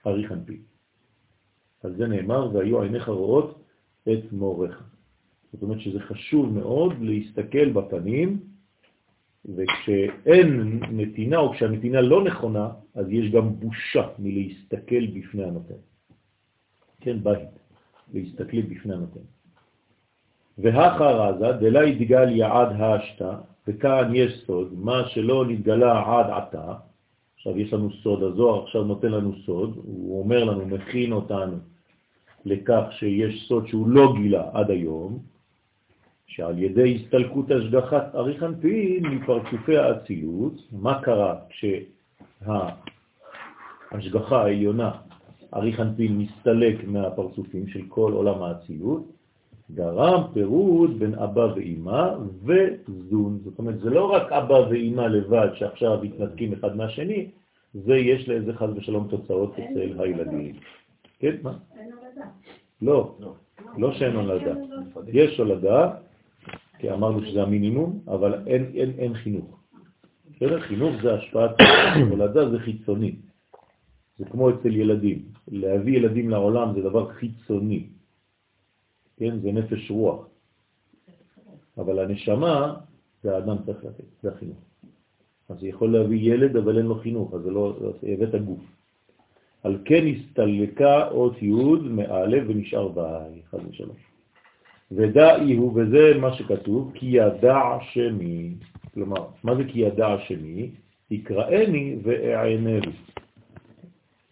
אריך 0.06 0.32
אנפין. 0.32 0.58
על 1.82 1.94
זה 1.96 2.06
נאמר, 2.06 2.50
והיו 2.52 2.82
עיניך 2.82 3.08
רואות 3.08 3.62
את 4.12 4.32
מורך. 4.32 4.82
זאת 5.52 5.62
אומרת 5.62 5.80
שזה 5.80 6.00
חשוב 6.00 6.52
מאוד 6.52 6.92
להסתכל 7.00 7.68
בפנים 7.70 8.38
וכשאין 9.57 10.80
נתינה, 10.90 11.38
או 11.38 11.52
כשהנתינה 11.52 12.00
לא 12.00 12.24
נכונה, 12.24 12.68
אז 12.94 13.07
יש 13.11 13.30
גם 13.30 13.54
בושה 13.54 14.09
מלהסתכל 14.18 15.07
בפני 15.07 15.44
הנותן. 15.44 15.80
כן, 17.00 17.16
בית, 17.22 17.48
להסתכל 18.14 18.62
בפני 18.62 18.94
הנותן. 18.94 19.20
והחרזה 20.59 21.52
דלה 21.52 21.85
יתגל 21.87 22.28
יעד 22.30 22.68
האשתה, 22.80 23.38
וכאן 23.68 24.14
יש 24.14 24.44
סוד, 24.46 24.74
מה 24.78 25.09
שלא 25.09 25.46
נתגלה 25.48 26.02
עד 26.07 26.30
עתה, 26.30 26.74
עכשיו 27.37 27.59
יש 27.59 27.72
לנו 27.72 27.90
סוד, 28.02 28.22
הזוהר 28.22 28.64
עכשיו 28.64 28.85
נותן 28.85 29.09
לנו 29.09 29.33
סוד, 29.46 29.76
הוא 29.76 30.22
אומר 30.22 30.44
לנו, 30.44 30.66
מכין 30.66 31.12
אותנו 31.12 31.57
לכך 32.44 32.85
שיש 32.90 33.48
סוד 33.48 33.68
שהוא 33.68 33.88
לא 33.88 34.14
גילה 34.16 34.50
עד 34.52 34.70
היום, 34.70 35.18
שעל 36.26 36.58
ידי 36.58 36.94
הסתלקות 36.96 37.50
השגחת 37.50 38.14
אריך 38.14 38.42
אנפין 38.42 39.06
מפרצופי 39.06 39.76
האצילות, 39.76 40.52
מה 40.72 41.02
קרה 41.02 41.37
כשההשגחה 43.92 44.42
העליונה, 44.42 44.90
אריך 45.54 45.80
אנפין, 45.80 46.18
מסתלק 46.18 46.84
מהפרצופים 46.84 47.66
של 47.66 47.80
כל 47.88 48.12
עולם 48.12 48.42
האצילות, 48.42 49.02
גרם 49.74 50.22
פירוד 50.32 50.98
בין 50.98 51.14
אבא 51.14 51.48
ואימא 51.56 52.14
וזון. 52.44 53.38
זאת 53.44 53.58
אומרת, 53.58 53.80
זה 53.80 53.90
לא 53.90 54.12
רק 54.12 54.32
אבא 54.32 54.54
ואימא 54.54 55.00
לבד 55.00 55.48
שעכשיו 55.54 55.98
מתנתקים 56.02 56.52
אחד 56.52 56.76
מהשני, 56.76 57.30
זה 57.74 57.96
יש 57.96 58.28
לאיזה 58.28 58.52
חז 58.52 58.68
ושלום 58.76 59.08
תוצאות 59.10 59.52
אצל 59.52 60.00
הילדים. 60.00 60.54
כן, 61.18 61.37
מה? 61.42 61.52
אין 61.78 61.90
הולדה. 61.92 62.26
לא, 62.82 63.14
לא 63.78 63.92
שאין 63.92 64.16
הולדה. 64.16 64.54
יש 65.12 65.38
הולדה, 65.38 65.90
כי 66.85 66.92
אמרנו 66.92 67.25
שזה 67.25 67.42
המינימום, 67.42 68.01
אבל 68.09 68.35
אין, 68.47 68.73
אין, 68.75 68.90
אין 68.99 69.14
חינוך. 69.14 69.61
בסדר? 70.31 70.61
חינוך 70.61 71.03
זה 71.03 71.14
השפעת 71.14 71.51
הולדה, 72.11 72.51
זה 72.51 72.59
חיצוני. 72.59 73.16
זה 74.18 74.25
כמו 74.25 74.51
אצל 74.51 74.77
ילדים. 74.77 75.23
להביא 75.49 75.97
ילדים 75.97 76.31
לעולם 76.31 76.75
זה 76.75 76.83
דבר 76.83 77.12
חיצוני. 77.12 77.87
כן? 79.16 79.40
זה 79.40 79.53
נפש 79.53 79.90
רוח. 79.90 80.29
אבל 81.79 81.99
הנשמה, 81.99 82.75
זה 83.23 83.37
האדם 83.37 83.57
צריך 83.66 83.85
לתת, 83.85 84.05
זה 84.23 84.33
החינוך. 84.33 84.59
אז 85.49 85.57
הוא 85.61 85.68
יכול 85.68 85.92
להביא 85.92 86.35
ילד, 86.35 86.57
אבל 86.57 86.79
אין 86.79 86.87
לו 86.87 86.94
חינוך, 86.94 87.35
אז 87.35 87.42
זה 87.42 87.51
לא, 87.51 87.79
זה 87.81 88.09
הבאת 88.09 88.44
גוף. 88.44 88.64
על 89.62 89.79
כן 89.85 90.05
הסתלקה 90.07 91.09
אות 91.09 91.42
י' 91.42 91.53
מא' 91.81 92.44
ונשאר 92.49 92.88
באי, 92.88 93.42
חד 93.51 93.59
ושלוש. 93.68 94.13
ודאי 94.92 95.55
הוא, 95.55 95.73
וזה 95.75 96.18
מה 96.20 96.35
שכתוב, 96.35 96.92
כי 96.94 97.07
ידע 97.07 97.61
שמי, 97.92 98.55
כלומר, 98.94 99.27
מה 99.44 99.55
זה 99.57 99.64
כי 99.64 99.79
ידע 99.81 100.16
שמי? 100.27 100.70
יקראני 101.11 101.97
ואענהו. 102.03 102.92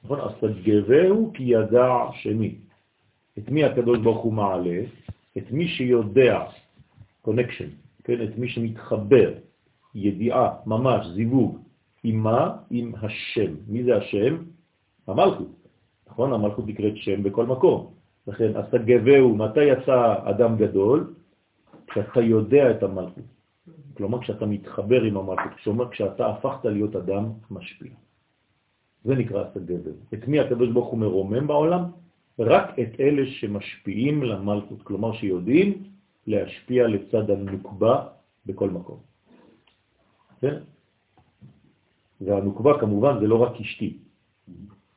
נכון? 0.05 0.21
אז 0.21 0.31
תגבהו 0.41 1.31
כי 1.35 1.43
ידע 1.43 1.89
שמי. 2.13 2.55
את 3.39 3.49
מי 3.49 3.65
הקדוש 3.65 3.99
ברוך 3.99 4.25
הוא 4.25 4.33
מעלה? 4.33 4.81
את 5.39 5.53
מי 5.53 5.69
שיודע, 5.69 6.45
קונקשן, 7.23 7.69
כן? 8.05 8.23
את 8.23 8.39
מי 8.39 8.49
שמתחבר, 8.49 9.33
ידיעה, 9.95 10.55
ממש, 10.67 11.07
זיווג, 11.07 11.59
עם 12.05 12.17
מה? 12.17 12.57
עם 12.71 12.93
השם. 13.03 13.55
מי 13.69 13.85
זה 13.85 13.97
השם? 13.97 14.37
המלכות. 15.07 15.69
נכון? 16.09 16.33
המלכות 16.33 16.67
נקראת 16.67 16.97
שם 16.97 17.23
בכל 17.23 17.47
מקום. 17.47 18.02
לכן, 18.27 18.57
עשה 18.57 18.79
גבהו, 18.79 19.37
מתי 19.37 19.65
יצא 19.65 20.15
אדם 20.25 20.57
גדול? 20.57 21.15
כשאתה 21.87 22.21
יודע 22.21 22.71
את 22.71 22.83
המלכות. 22.83 23.25
כלומר, 23.97 24.23
כשאתה 24.23 24.47
מתחבר 24.47 25.03
עם 25.03 25.17
המלכות, 25.17 25.53
כלומר, 25.65 25.91
כשאתה 25.91 26.27
הפכת 26.27 26.65
להיות 26.65 26.97
אדם 26.97 27.25
משפיע. 27.51 27.93
זה 29.05 29.15
נקרא 29.15 29.45
גבהו. 29.57 29.95
את 30.15 30.29
מי 30.29 30.41
הקדוש 30.41 30.69
ברוך 30.71 30.89
הוא 30.89 30.99
מרומם 30.99 31.47
בעולם? 31.47 31.83
רק 32.39 32.79
את 32.79 33.01
אלה 33.01 33.23
שמשפיעים 33.27 34.23
למלכות, 34.23 34.83
כלומר 34.83 35.13
שיודעים 35.13 35.83
להשפיע 36.27 36.89
לצד 36.89 37.31
הנוקבה 37.31 38.07
בכל 38.47 38.71
מקום. 38.71 38.99
כן? 40.41 40.57
והנוקבה 42.21 42.81
כמובן 42.81 43.21
זה 43.21 43.27
לא 43.27 43.43
רק 43.43 43.61
אשתי, 43.61 43.99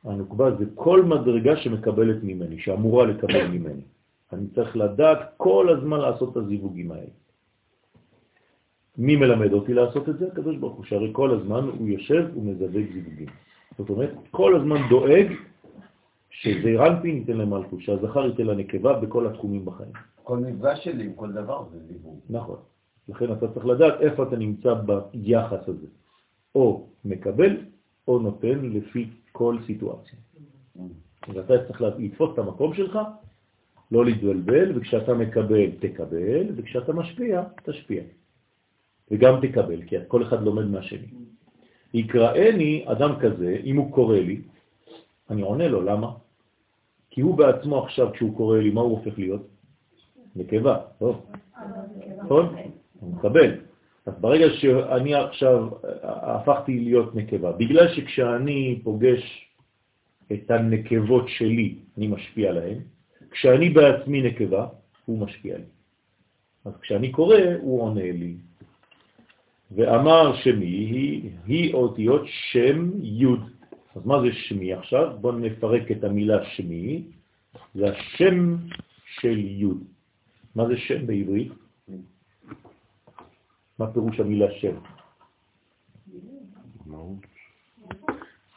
הנוקבה 0.06 0.56
זה 0.58 0.64
כל 0.74 1.02
מדרגה 1.02 1.56
שמקבלת 1.56 2.16
ממני, 2.22 2.58
שאמורה 2.58 3.06
לקבל 3.06 3.46
ממני. 3.54 3.82
אני 4.32 4.46
צריך 4.54 4.76
לדעת 4.76 5.18
כל 5.36 5.68
הזמן 5.68 6.00
לעשות 6.00 6.32
את 6.32 6.36
הזיווגים 6.36 6.92
האלה. 6.92 7.10
מי 8.98 9.16
מלמד 9.16 9.52
אותי 9.52 9.74
לעשות 9.74 10.08
את 10.08 10.18
זה? 10.18 10.26
הקדוש 10.26 10.56
ברוך 10.56 10.76
הוא, 10.76 10.84
שהרי 10.84 11.10
כל 11.12 11.30
הזמן 11.30 11.68
הוא 11.78 11.88
יושב 11.88 12.26
ומזווג 12.36 12.84
זיווגים. 12.92 13.28
זאת 13.78 13.90
אומרת, 13.90 14.10
כל 14.30 14.56
הזמן 14.56 14.88
דואג 14.88 15.32
שזעיר 16.30 16.86
אנפין 16.86 17.16
ייתן 17.16 17.36
למלכות, 17.36 17.80
שהזכר 17.80 18.26
ייתן 18.26 18.46
לנקבה 18.46 19.00
בכל 19.00 19.26
התחומים 19.26 19.64
בחיים. 19.64 19.92
כל 20.22 20.38
מפגש 20.38 20.84
שלי 20.84 21.04
עם 21.04 21.12
כל 21.12 21.32
דבר 21.32 21.64
זה 21.72 21.78
זיווג. 21.78 22.20
נכון. 22.30 22.56
לכן 23.08 23.32
אתה 23.32 23.48
צריך 23.48 23.66
לדעת 23.66 24.00
איפה 24.00 24.22
אתה 24.22 24.36
נמצא 24.36 24.74
ביחס 25.14 25.68
הזה. 25.68 25.86
או 26.54 26.86
מקבל 27.04 27.56
או 28.08 28.18
נותן 28.18 28.60
לפי 28.62 29.06
כל 29.32 29.56
סיטואציה. 29.66 30.18
ואתה 31.28 31.66
צריך 31.66 31.80
לתפוס 31.80 32.30
את 32.34 32.38
המקום 32.38 32.74
שלך, 32.74 32.98
לא 33.90 34.04
להתבלבל, 34.04 34.78
וכשאתה 34.78 35.14
מקבל, 35.14 35.70
תקבל, 35.70 36.46
וכשאתה 36.56 36.92
משפיע, 36.92 37.42
תשפיע. 37.64 38.02
וגם 39.10 39.40
תקבל, 39.42 39.82
כי 39.82 39.96
כל 40.08 40.22
אחד 40.22 40.42
לומד 40.42 40.64
מהשני. 40.64 41.06
יקראני 41.94 42.84
אדם 42.86 43.12
כזה, 43.20 43.56
אם 43.64 43.76
הוא 43.76 43.92
קורא 43.92 44.18
לי, 44.18 44.40
אני 45.30 45.42
עונה 45.42 45.68
לו, 45.68 45.82
למה? 45.82 46.12
כי 47.10 47.20
הוא 47.20 47.38
בעצמו 47.38 47.84
עכשיו, 47.84 48.12
כשהוא 48.12 48.36
קורא 48.36 48.58
לי, 48.58 48.70
מה 48.70 48.80
הוא 48.80 48.98
הופך 48.98 49.18
להיות? 49.18 49.46
נקבה, 50.36 50.78
לא? 51.00 51.18
נכון? 52.24 52.56
הוא 53.00 53.14
מקבל. 53.14 53.65
אז 54.06 54.14
ברגע 54.20 54.46
שאני 54.50 55.14
עכשיו 55.14 55.68
הפכתי 56.02 56.80
להיות 56.80 57.14
נקבה, 57.14 57.52
בגלל 57.52 57.94
שכשאני 57.94 58.80
פוגש 58.84 59.46
את 60.32 60.50
הנקבות 60.50 61.28
שלי, 61.28 61.74
אני 61.98 62.06
משפיע 62.06 62.50
עליהן, 62.50 62.78
כשאני 63.30 63.70
בעצמי 63.70 64.22
נקבה, 64.22 64.66
הוא 65.04 65.18
משפיע 65.18 65.56
לי. 65.56 65.64
אז 66.64 66.72
כשאני 66.80 67.12
קורא, 67.12 67.36
הוא 67.60 67.82
עונה 67.82 68.12
לי. 68.12 68.34
ואמר 69.70 70.36
שמי 70.36 70.66
היא, 70.66 71.30
היא 71.46 71.74
אותיות 71.74 72.22
שם 72.26 72.90
י'. 73.02 73.26
אז 73.96 74.06
מה 74.06 74.20
זה 74.20 74.32
שמי 74.32 74.72
עכשיו? 74.72 75.16
בואו 75.20 75.38
נפרק 75.38 75.90
את 75.90 76.04
המילה 76.04 76.44
שמי. 76.44 77.02
זה 77.74 77.92
השם 77.92 78.56
של 79.20 79.38
י'. 79.38 79.66
מה 80.54 80.66
זה 80.68 80.76
שם 80.76 81.06
בעברית? 81.06 81.52
מה 83.78 83.92
פירוש 83.92 84.20
המילה 84.20 84.46
שם? 84.60 84.76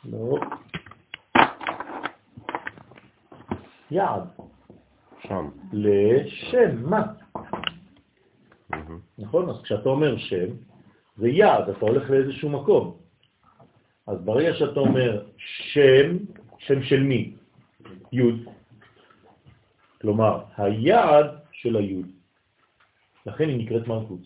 לא. 0.06 0.40
יעד. 3.92 4.24
שם. 5.20 5.50
לשם, 5.74 6.90
מה? 6.90 7.04
נכון? 9.18 9.50
אז 9.50 9.62
כשאתה 9.62 9.90
אומר 9.90 10.18
שם, 10.18 10.46
זה 11.18 11.30
יעד, 11.30 11.70
אתה 11.70 11.86
הולך 11.86 12.10
לאיזשהו 12.10 12.50
מקום. 12.50 12.98
אז 14.08 14.22
ברגע 14.26 14.54
שאתה 14.54 14.80
אומר 14.80 15.26
שם, 15.38 16.18
שם 16.58 16.84
של 16.84 17.04
מי? 17.04 17.34
י', 18.12 18.22
כלומר, 20.02 20.44
היעד 20.58 21.26
של 21.52 21.76
הי', 21.76 22.04
לכן 23.26 23.50
היא 23.50 23.58
נקראת 23.66 23.88
מלכות. 23.88 24.20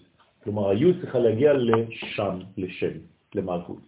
כלומר, 0.43 0.69
הי' 0.69 0.93
צריכה 1.01 1.19
להגיע 1.19 1.53
לשם, 1.53 2.39
לשם, 2.57 2.95
למלכות. 3.35 3.79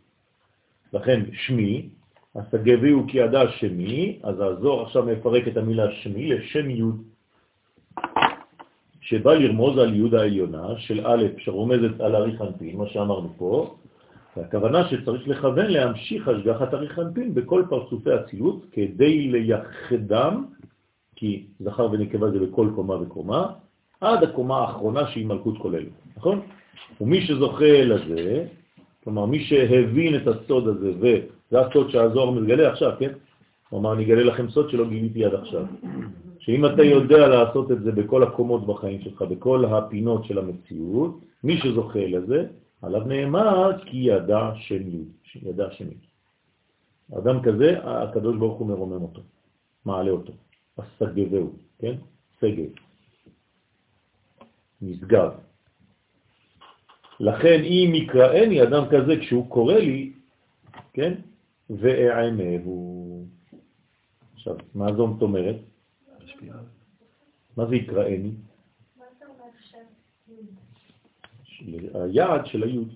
לכן 0.93 1.21
שמי, 1.33 1.89
אז 2.35 2.43
תגביהו 2.51 3.03
כי 3.07 3.17
ידע 3.17 3.41
שמי, 3.59 4.19
אז 4.23 4.35
הזוהר 4.39 4.83
עכשיו 4.83 5.05
מפרק 5.05 5.47
את 5.47 5.57
המילה 5.57 5.91
שמי 5.91 6.29
לשם 6.29 6.69
י', 6.69 6.81
שבא 9.01 9.33
לרמוז 9.33 9.77
על 9.77 9.93
י' 9.93 10.17
העליונה 10.17 10.67
של 10.77 11.07
א' 11.07 11.23
שרומזת 11.37 11.99
על 11.99 12.15
אריכנפין, 12.15 12.77
מה 12.77 12.87
שאמרנו 12.87 13.29
פה, 13.37 13.75
והכוונה 14.37 14.87
שצריך 14.89 15.27
לכוון 15.27 15.65
להמשיך 15.65 16.27
השגחת 16.27 16.73
אריכנפין 16.73 17.33
בכל 17.33 17.63
פרצופי 17.69 18.11
הצילות 18.11 18.65
כדי 18.71 19.27
לייחדם, 19.27 20.45
כי 21.15 21.47
זכר 21.59 21.91
ונקבה 21.91 22.31
זה 22.31 22.39
בכל 22.39 22.69
קומה 22.75 22.95
וקומה, 22.95 23.47
עד 24.01 24.23
הקומה 24.23 24.57
האחרונה 24.57 25.07
שהיא 25.07 25.25
מלכות 25.25 25.57
כוללת, 25.57 26.04
נכון? 26.17 26.41
ומי 27.01 27.21
שזוכה 27.21 27.81
לזה, 27.83 28.47
כלומר 29.03 29.25
מי 29.25 29.43
שהבין 29.43 30.15
את 30.15 30.27
הסוד 30.27 30.67
הזה, 30.67 30.91
וזה 30.99 31.59
הסוד 31.59 31.89
שהזוהר 31.89 32.31
מגלה 32.31 32.71
עכשיו, 32.71 32.91
כן? 32.99 33.11
הוא 33.69 33.79
אמר, 33.79 33.93
אני 33.93 34.05
אגלה 34.05 34.23
לכם 34.23 34.49
סוד 34.49 34.69
שלא 34.69 34.89
גיליתי 34.89 35.25
עד 35.25 35.33
עכשיו. 35.33 35.65
שאם 36.39 36.65
אתה 36.65 36.83
יודע 36.83 37.27
לעשות 37.27 37.71
את 37.71 37.81
זה 37.81 37.91
בכל 37.91 38.23
הקומות 38.23 38.67
בחיים 38.67 39.01
שלך, 39.01 39.21
בכל 39.21 39.65
הפינות 39.65 40.25
של 40.25 40.37
המציאות, 40.37 41.19
מי 41.43 41.57
שזוכה 41.57 41.99
לזה, 41.99 42.47
עליו 42.81 43.03
נאמר 43.03 43.71
כי 43.85 43.97
ידע 43.97 44.51
שם 44.55 44.89
י', 44.89 45.03
ידע 45.41 45.71
שם 45.71 45.85
י'. 45.85 47.15
אדם 47.17 47.41
כזה, 47.41 47.79
הקדוש 47.83 48.37
ברוך 48.37 48.59
הוא 48.59 48.67
מרומם 48.67 49.01
אותו, 49.01 49.21
מעלה 49.85 50.11
אותו, 50.11 50.33
הסגבהו, 50.77 51.53
כן? 51.79 51.95
סגב, 52.39 52.69
נשגב. 54.81 55.44
לכן 57.19 57.59
אם 57.63 57.91
יקראני 57.95 58.63
אדם 58.63 58.83
כזה 58.91 59.13
כשהוא 59.19 59.49
קורא 59.49 59.73
לי, 59.73 60.13
כן? 60.93 61.13
ואענהו. 61.69 63.25
עכשיו, 64.33 64.55
מה 64.75 64.93
זאת 64.93 65.21
אומרת? 65.21 65.55
מה 67.57 67.65
זה 67.65 67.75
יקראני? 67.75 68.31
היעד 71.93 72.45
של 72.45 72.63
היוד. 72.63 72.93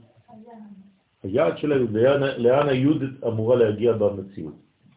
היעד 1.23 1.57
של 1.57 1.71
היוד, 1.71 1.91
לאן, 1.91 2.21
לאן 2.37 2.69
היוד 2.69 3.03
אמורה 3.27 3.55
להגיע 3.55 3.93
במציאות. 3.93 4.55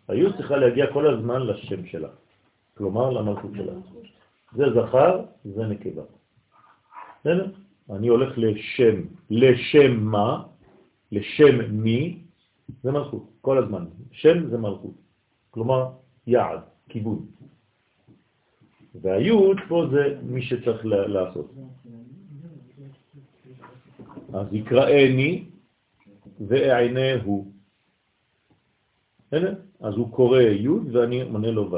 היוד 0.09 0.37
צריכה 0.37 0.57
להגיע 0.57 0.93
כל 0.93 1.15
הזמן 1.15 1.47
לשם 1.47 1.87
שלה, 1.87 2.09
כלומר 2.75 3.11
למלכות 3.11 3.51
שלה. 3.57 3.73
זה 4.53 4.65
זכר, 4.75 5.25
זה 5.45 5.67
נקבה. 5.67 6.03
בסדר? 7.21 7.47
אני 7.91 8.09
הולך 8.09 8.33
לשם, 8.37 9.01
לשם 9.31 10.01
מה? 10.01 10.43
לשם 11.13 11.71
מי? 11.71 12.19
זה 12.83 12.93
מלכות, 12.93 13.31
כל 13.41 13.59
הזמן. 13.59 13.85
שם 14.11 14.47
זה 14.51 14.59
מלכות, 14.59 14.95
כלומר 15.51 15.91
יעד, 16.27 16.61
כיוון. 16.89 17.27
והיוד 18.95 19.57
פה 19.69 19.87
זה 19.91 20.19
מי 20.23 20.43
שצריך 20.43 20.81
לעשות. 20.85 21.55
אז 24.35 24.47
יקראני 24.53 25.45
ואעינהו. 26.49 27.53
אז 29.81 29.95
הוא 29.97 30.13
קורא 30.13 30.41
יוד 30.41 30.97
ואני 30.97 31.25
מונה 31.25 31.51
לו 31.51 31.71
ו'. 31.73 31.77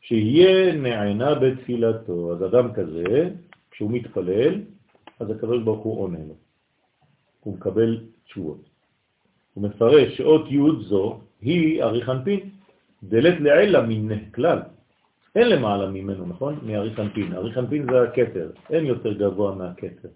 שיהיה 0.00 0.72
נענה 0.72 1.34
בתפילתו. 1.34 2.32
אז 2.32 2.44
אדם 2.44 2.72
כזה, 2.72 3.30
כשהוא 3.70 3.90
מתפלל, 3.90 4.60
אז 5.20 5.30
הקדוש 5.30 5.62
ברוך 5.62 5.84
הוא 5.84 6.02
עונה 6.02 6.18
לו. 6.18 6.34
הוא 7.40 7.54
מקבל 7.54 8.06
תשובות. 8.24 8.68
הוא 9.54 9.64
מפרש 9.64 10.16
שאות 10.16 10.50
י' 10.50 10.84
זו 10.88 11.20
היא 11.40 11.82
אריכנפין, 11.82 12.40
דלת 13.02 13.40
לעילה 13.40 13.82
מן 13.82 14.30
כלל. 14.30 14.58
אין 15.34 15.48
למעלה 15.48 15.90
ממנו, 15.90 16.26
נכון? 16.26 16.58
מאריכנפין. 16.62 17.32
אריכנפין 17.32 17.86
זה 17.90 18.02
הכתר, 18.02 18.50
אין 18.70 18.86
יותר 18.86 19.12
גבוה 19.12 19.54
מהכתר 19.54 20.08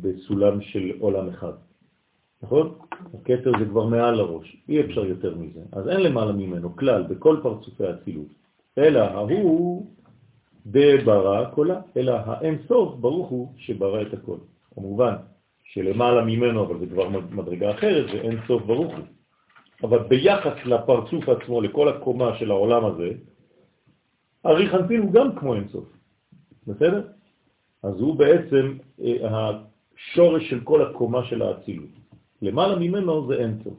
בסולם 0.00 0.60
של 0.60 0.92
עולם 0.98 1.28
אחד. 1.28 1.52
נכון? 2.42 2.78
הכתר 3.14 3.52
זה 3.58 3.64
כבר 3.64 3.86
מעל 3.86 4.20
הראש, 4.20 4.56
אי 4.68 4.80
אפשר 4.80 5.04
יותר 5.04 5.34
מזה. 5.34 5.60
אז 5.72 5.88
אין 5.88 6.00
למעלה 6.00 6.32
ממנו 6.32 6.76
כלל 6.76 7.02
בכל 7.02 7.36
פרצופי 7.42 7.86
הצילות, 7.86 8.26
אלא 8.78 9.00
ההוא 9.00 9.86
דברא 10.70 11.44
קולה, 11.44 11.80
אלא 11.96 12.12
האין 12.12 12.58
סוף 12.68 12.94
ברוך 12.94 13.28
הוא 13.28 13.52
שברא 13.56 14.02
את 14.02 14.14
הכל. 14.14 14.36
כמובן 14.74 15.14
שלמעלה 15.64 16.24
ממנו, 16.24 16.64
אבל 16.64 16.78
זה 16.78 16.86
כבר 16.86 17.08
מדרגה 17.08 17.70
אחרת, 17.70 18.06
זה 18.12 18.20
אין 18.20 18.38
סוף 18.46 18.62
ברוך 18.62 18.92
הוא. 18.96 19.04
אבל 19.82 19.98
ביחס 19.98 20.56
לפרצוף 20.64 21.28
עצמו, 21.28 21.60
לכל 21.60 21.88
הקומה 21.88 22.38
של 22.38 22.50
העולם 22.50 22.84
הזה, 22.84 23.10
ארי 24.46 24.68
חנפין 24.68 25.00
הוא 25.00 25.12
גם 25.12 25.36
כמו 25.36 25.54
אין 25.54 25.68
סוף. 25.68 25.84
בסדר? 26.66 27.02
אז 27.82 28.00
הוא 28.00 28.16
בעצם 28.16 28.76
אה, 29.00 29.16
השורש 29.26 30.50
של 30.50 30.60
כל 30.60 30.82
הקומה 30.82 31.24
של 31.24 31.42
האצילות. 31.42 31.90
למעלה 32.42 32.78
ממנו 32.78 33.26
זה 33.26 33.34
אין 33.34 33.58
סוף. 33.64 33.78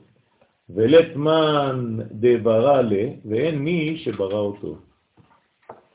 ולתמן 0.70 1.98
דברא 2.12 2.82
לה, 2.82 3.04
ואין 3.26 3.60
מי 3.60 3.98
שברא 3.98 4.40
אותו. 4.40 4.78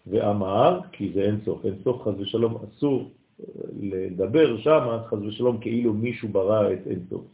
ואמר, 0.06 0.80
כי 0.92 1.12
זה 1.14 1.20
אין 1.20 1.38
סוף, 1.44 1.64
אין 1.64 1.74
סוף 1.84 2.02
חז 2.02 2.20
ושלום, 2.20 2.56
אסור 2.64 3.10
אה, 3.40 3.44
לדבר 3.80 4.56
שם, 4.56 4.98
חז 5.06 5.22
ושלום, 5.22 5.58
כאילו 5.58 5.92
מישהו 5.92 6.28
ברא 6.28 6.72
את 6.72 6.86
אין 6.86 7.00
סוף. 7.10 7.24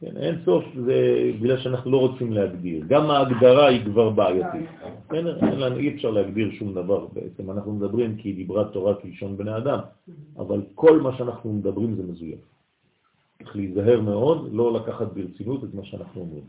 כן, 0.00 0.16
אין 0.16 0.34
סוף 0.44 0.64
זה 0.84 1.30
בגלל 1.40 1.58
שאנחנו 1.58 1.90
לא 1.90 1.96
רוצים 1.96 2.32
להגדיר. 2.32 2.84
גם 2.88 3.10
ההגדרה 3.10 3.66
היא 3.66 3.84
כבר 3.84 4.10
בעייתית. 4.10 4.68
כן, 5.08 5.26
אין 5.26 5.60
לנו, 5.60 5.76
אי 5.76 5.94
אפשר 5.94 6.10
להגדיר 6.10 6.50
שום 6.50 6.74
דבר 6.74 7.06
בעצם. 7.12 7.50
אנחנו 7.50 7.72
מדברים 7.72 8.16
כי 8.16 8.32
דיברה 8.32 8.64
תורה 8.64 8.94
כלשון 8.94 9.36
בני 9.36 9.56
אדם, 9.56 9.78
אבל 10.36 10.60
כל 10.74 11.00
מה 11.00 11.16
שאנחנו 11.16 11.52
מדברים 11.52 11.94
זה 11.94 12.02
מזויף. 12.02 12.38
צריך 13.42 13.56
להיזהר 13.56 14.00
מאוד, 14.00 14.48
לא 14.52 14.72
לקחת 14.72 15.06
ברצינות 15.12 15.64
את 15.64 15.74
מה 15.74 15.84
שאנחנו 15.84 16.20
אומרים. 16.20 16.44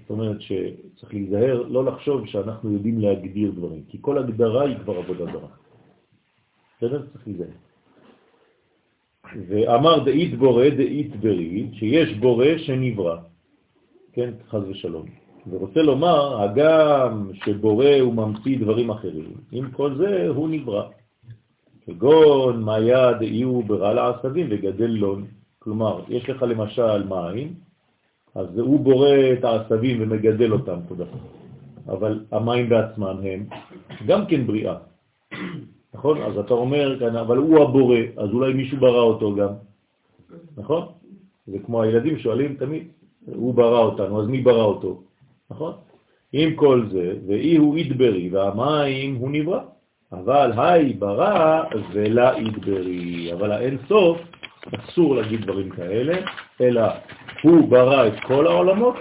זאת 0.00 0.10
אומרת 0.10 0.40
שצריך 0.40 1.14
להיזהר, 1.14 1.62
לא 1.68 1.84
לחשוב 1.84 2.26
שאנחנו 2.26 2.72
יודעים 2.72 2.98
להגדיר 2.98 3.50
דברים, 3.50 3.82
כי 3.88 3.98
כל 4.00 4.18
הגדרה 4.18 4.62
היא 4.62 4.76
כבר 4.84 4.96
עבודה 4.98 5.24
זרה. 5.24 5.48
בסדר? 6.76 7.06
צריך 7.12 7.26
להיזהר. 7.26 7.56
ואמר 9.48 10.04
דאית 10.04 10.38
בורא 10.38 10.68
דאית 10.68 11.16
ברית, 11.16 11.74
שיש 11.74 12.14
בורא 12.18 12.58
שנברא, 12.58 13.16
כן, 14.12 14.30
חז 14.48 14.62
ושלום. 14.68 15.06
ורוצה 15.50 15.82
לומר, 15.82 16.42
הגם 16.42 17.30
שבורא 17.44 18.00
הוא 18.00 18.14
ממציא 18.14 18.58
דברים 18.58 18.90
אחרים, 18.90 19.32
עם 19.52 19.70
כל 19.70 19.96
זה 19.96 20.28
הוא 20.28 20.48
נברא. 20.48 20.88
כגון 21.86 22.62
מה 22.62 22.78
יד 22.80 23.22
יהיו 23.22 23.62
ברע 23.62 23.94
לעשבים 23.94 24.46
וגדל 24.50 24.86
לון. 24.86 25.26
כלומר, 25.58 26.00
יש 26.08 26.30
לך 26.30 26.42
למשל 26.42 27.08
מים, 27.08 27.54
אז 28.34 28.58
הוא 28.58 28.80
בורא 28.80 29.16
את 29.32 29.44
העשבים 29.44 30.02
ומגדל 30.02 30.52
אותם, 30.52 30.78
תודה. 30.88 31.04
אבל 31.88 32.24
המים 32.32 32.68
בעצמם 32.68 33.16
הם 33.22 33.46
גם 34.06 34.26
כן 34.26 34.46
בריאה. 34.46 34.76
נכון? 35.94 36.22
אז 36.22 36.38
אתה 36.38 36.54
אומר 36.54 36.98
כאן, 36.98 37.16
אבל 37.16 37.36
הוא 37.36 37.62
הבורא, 37.62 37.98
אז 38.16 38.30
אולי 38.30 38.52
מישהו 38.52 38.78
ברא 38.78 39.02
אותו 39.02 39.34
גם. 39.34 39.52
נכון? 40.56 40.86
זה 41.46 41.58
כמו 41.66 41.82
הילדים 41.82 42.18
שואלים 42.18 42.54
תמיד, 42.54 42.88
הוא 43.26 43.54
ברא 43.54 43.78
אותנו, 43.78 44.22
אז 44.22 44.28
מי 44.28 44.40
ברא 44.40 44.64
אותו? 44.64 45.02
נכון? 45.50 45.72
עם 46.32 46.54
כל 46.54 46.86
זה, 46.92 47.14
ואי 47.26 47.56
הוא 47.56 47.78
ידברי, 47.78 48.28
והמים 48.32 49.14
הוא 49.14 49.30
נברא. 49.30 49.60
אבל 50.12 50.52
היי 50.56 50.92
ברא 50.92 51.62
ולה 51.92 52.32
ידברי. 52.38 53.32
אבל 53.32 53.52
האין 53.52 53.78
סוף, 53.88 54.18
אסור 54.72 55.16
להגיד 55.16 55.40
דברים 55.40 55.70
כאלה, 55.70 56.14
אלא 56.60 56.82
הוא 57.42 57.68
ברא 57.68 58.06
את 58.06 58.20
כל 58.26 58.46
העולמות, 58.46 58.96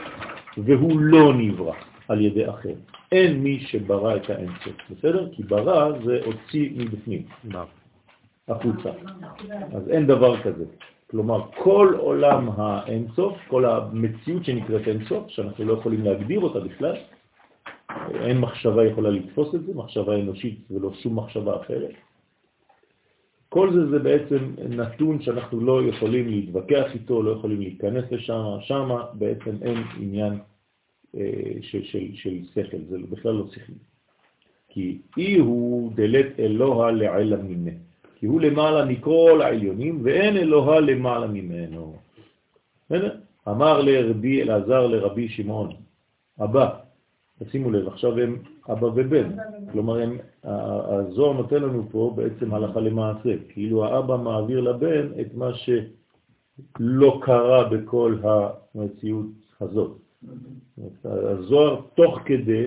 והוא 0.58 1.00
לא 1.00 1.34
נברא 1.34 1.74
על 2.08 2.22
ידי 2.22 2.50
אחר. 2.50 2.74
אין 3.12 3.44
מי 3.44 3.60
שברא 3.60 4.16
את 4.16 4.26
סוף, 4.64 4.74
בסדר? 4.90 5.30
כי 5.32 5.44
ברא 5.44 5.92
זה 6.06 6.20
הוציא 6.26 6.70
מבפנים, 6.76 7.24
החוצה. 8.48 8.90
אז 9.74 9.90
אין 9.90 10.08
דבר 10.08 10.42
כזה. 10.42 10.66
כלומר, 11.12 11.42
כל 11.64 11.96
עולם 11.98 12.50
האינסוף, 12.56 13.38
כל 13.48 13.66
המציאות 13.66 14.46
שנקראת 14.46 14.88
אינסוף, 14.88 15.30
שאנחנו 15.30 15.66
לא 15.66 15.74
יכולים 15.74 16.06
להגדיר 16.06 16.40
אותה 16.40 16.60
בכלל, 16.60 16.96
אין 18.16 18.38
מחשבה 18.38 18.86
יכולה 18.86 19.10
לתפוס 19.10 19.56
את 19.56 19.66
זה, 19.66 19.72
מחשבה 19.76 20.16
אנושית 20.16 20.60
ולא 20.72 20.94
שום 20.94 21.20
מחשבה 21.20 21.56
אחרת. 21.62 21.94
כל 23.54 23.74
זה 23.74 23.90
זה 23.90 24.00
בעצם 24.00 24.56
נתון 24.70 25.22
שאנחנו 25.22 25.62
לא 25.62 25.84
יכולים 25.84 26.28
להתווכח 26.28 26.94
איתו, 26.94 27.24
לא 27.24 27.32
יכולים 27.32 27.62
להיכנס 27.62 28.12
לשם, 28.12 28.44
שם 28.62 28.90
בעצם 29.14 29.56
אין 29.62 29.78
עניין 30.00 30.34
אה, 31.16 31.54
של, 31.62 31.84
של, 31.84 32.00
של 32.14 32.38
שכל, 32.54 32.78
זה 32.90 32.98
בכלל 33.10 33.32
לא 33.32 33.46
שכלי. 33.52 33.76
כי 34.70 34.98
אי 35.18 35.38
הוא 35.38 35.92
דלת 35.96 36.40
אלוה 36.40 36.92
לעלה 36.92 37.38
מיני. 37.38 37.72
כי 38.16 38.26
הוא 38.26 38.42
למעלה 38.42 38.86
מכל 38.86 39.42
העליונים, 39.44 40.00
ואין 40.04 40.38
אלוה 40.38 40.80
למעלה 40.80 41.28
ממנו. 41.28 41.96
אמר 43.48 43.82
לרבי 43.82 44.42
אלעזר 44.42 44.88
לרבי 44.88 45.30
שמעון, 45.30 45.70
אבא, 46.44 46.70
תשימו 47.48 47.72
לב, 47.72 47.88
עכשיו 47.88 48.20
הם 48.20 48.38
אבא 48.72 48.86
ובן, 48.86 49.30
כלומר 49.72 50.02
הם, 50.02 50.18
הזוהר 50.44 51.34
נותן 51.34 51.56
לנו 51.56 51.88
פה 51.92 52.14
בעצם 52.16 52.54
הלכה 52.54 52.80
למעשה, 52.80 53.30
כאילו 53.50 53.86
האבא 53.86 54.18
מעביר 54.18 54.60
לבן 54.60 55.08
את 55.22 55.34
מה 55.34 55.52
שלא 55.54 57.20
קרה 57.22 57.70
בכל 57.70 58.18
המציאות 58.24 59.26
הזאת. 59.62 59.92
הזוהר 61.06 61.82
תוך 61.94 62.20
כדי, 62.26 62.66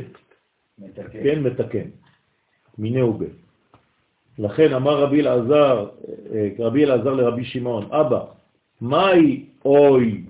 מתקן, 0.79 1.23
כן, 1.23 1.43
מתקן, 1.43 1.89
מיני 2.79 3.03
ובין. 3.03 3.31
לכן 4.39 4.73
אמר 4.73 5.03
רבי 5.03 5.21
אלעזר, 5.21 5.89
אה, 6.33 6.49
רבי 6.59 6.85
אלעזר 6.85 7.15
לרבי 7.15 7.45
שמעון, 7.45 7.93
אבא, 7.93 8.25
מהי 8.81 9.45
אוי, 9.65 10.25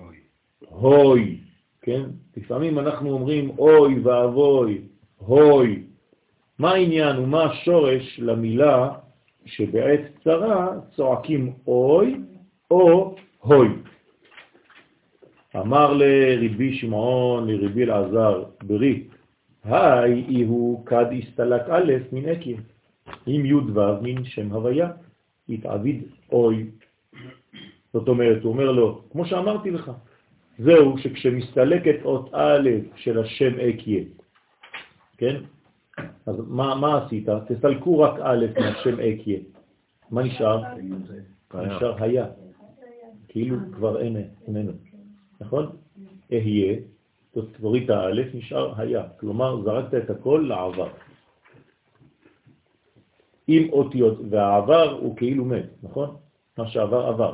הוי, 0.68 1.40
כן? 1.86 2.02
לפעמים 2.36 2.78
אנחנו 2.78 3.10
אומרים 3.10 3.50
אוי 3.58 4.00
ואבוי, 4.00 4.80
הוי. 5.18 5.82
מה 6.58 6.70
העניין 6.70 7.18
ומה 7.18 7.44
השורש 7.44 8.20
למילה 8.22 8.88
שבעת 9.44 10.00
צרה 10.24 10.68
צועקים 10.96 11.52
אוי 11.66 12.16
או 12.70 13.14
הוי? 13.38 13.68
אמר 15.56 15.92
לרבי 15.92 16.74
שמעון, 16.78 17.50
לרבי 17.50 17.84
אלעזר, 17.84 18.44
ברית, 18.62 19.08
היי 19.64 20.42
הוא 20.42 20.86
כד 20.86 21.06
הסתלק 21.18 21.62
א' 21.70 21.92
מן 22.12 22.28
עקב. 22.28 22.60
עם 23.26 23.46
י' 23.46 23.54
ו' 23.54 24.02
מין 24.02 24.24
שם 24.24 24.52
הוויה, 24.52 24.90
התעביד 25.48 26.02
אוי. 26.32 26.66
זאת 27.92 28.08
אומרת, 28.08 28.42
הוא 28.42 28.52
אומר 28.52 28.72
לו, 28.72 29.02
כמו 29.10 29.26
שאמרתי 29.26 29.70
לך, 29.70 29.90
זהו 30.58 30.98
שכשמסתלקת 30.98 32.04
אות 32.04 32.30
א' 32.32 32.70
של 32.96 33.18
השם 33.18 33.60
אקיה, 33.60 34.04
כן? 35.18 35.36
אז 36.26 36.36
מה, 36.46 36.74
מה 36.74 37.04
עשית? 37.04 37.28
תסלקו 37.48 37.98
רק 37.98 38.14
א' 38.22 38.46
מהשם 38.60 39.00
אקיה. 39.00 39.38
מה 40.10 40.22
נשאר? 40.22 40.62
נשאר 41.54 42.02
היה. 42.02 42.26
כאילו 43.28 43.56
כבר 43.72 44.00
אין, 44.00 44.16
איננו. 44.46 44.72
נכון? 45.40 45.76
אהיה, 46.32 46.76
תוריד 47.60 47.82
את 47.82 47.90
האלף, 47.90 48.34
נשאר 48.34 48.80
היה. 48.80 49.02
כלומר, 49.20 49.62
זרקת 49.62 49.94
את 49.94 50.10
הכל 50.10 50.44
לעבר. 50.48 50.88
עם 53.48 53.68
אותיות, 53.70 54.18
והעבר 54.30 54.98
הוא 55.00 55.16
כאילו 55.16 55.44
מת, 55.44 55.66
נכון? 55.82 56.16
מה 56.58 56.68
שעבר 56.68 57.06
עבר. 57.06 57.32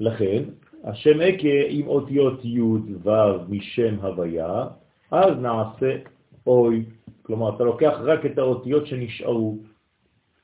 לכן, 0.00 0.42
השם 0.86 1.20
אקה 1.20 1.58
עם 1.68 1.86
אותיות 1.86 2.44
י' 2.44 2.60
ו' 3.02 3.10
משם 3.48 3.94
הוויה, 4.02 4.66
אז 5.10 5.38
נעשה 5.40 5.96
אוי. 6.46 6.84
כלומר, 7.22 7.56
אתה 7.56 7.64
לוקח 7.64 7.94
רק 8.02 8.26
את 8.26 8.38
האותיות 8.38 8.86
שנשארו, 8.86 9.58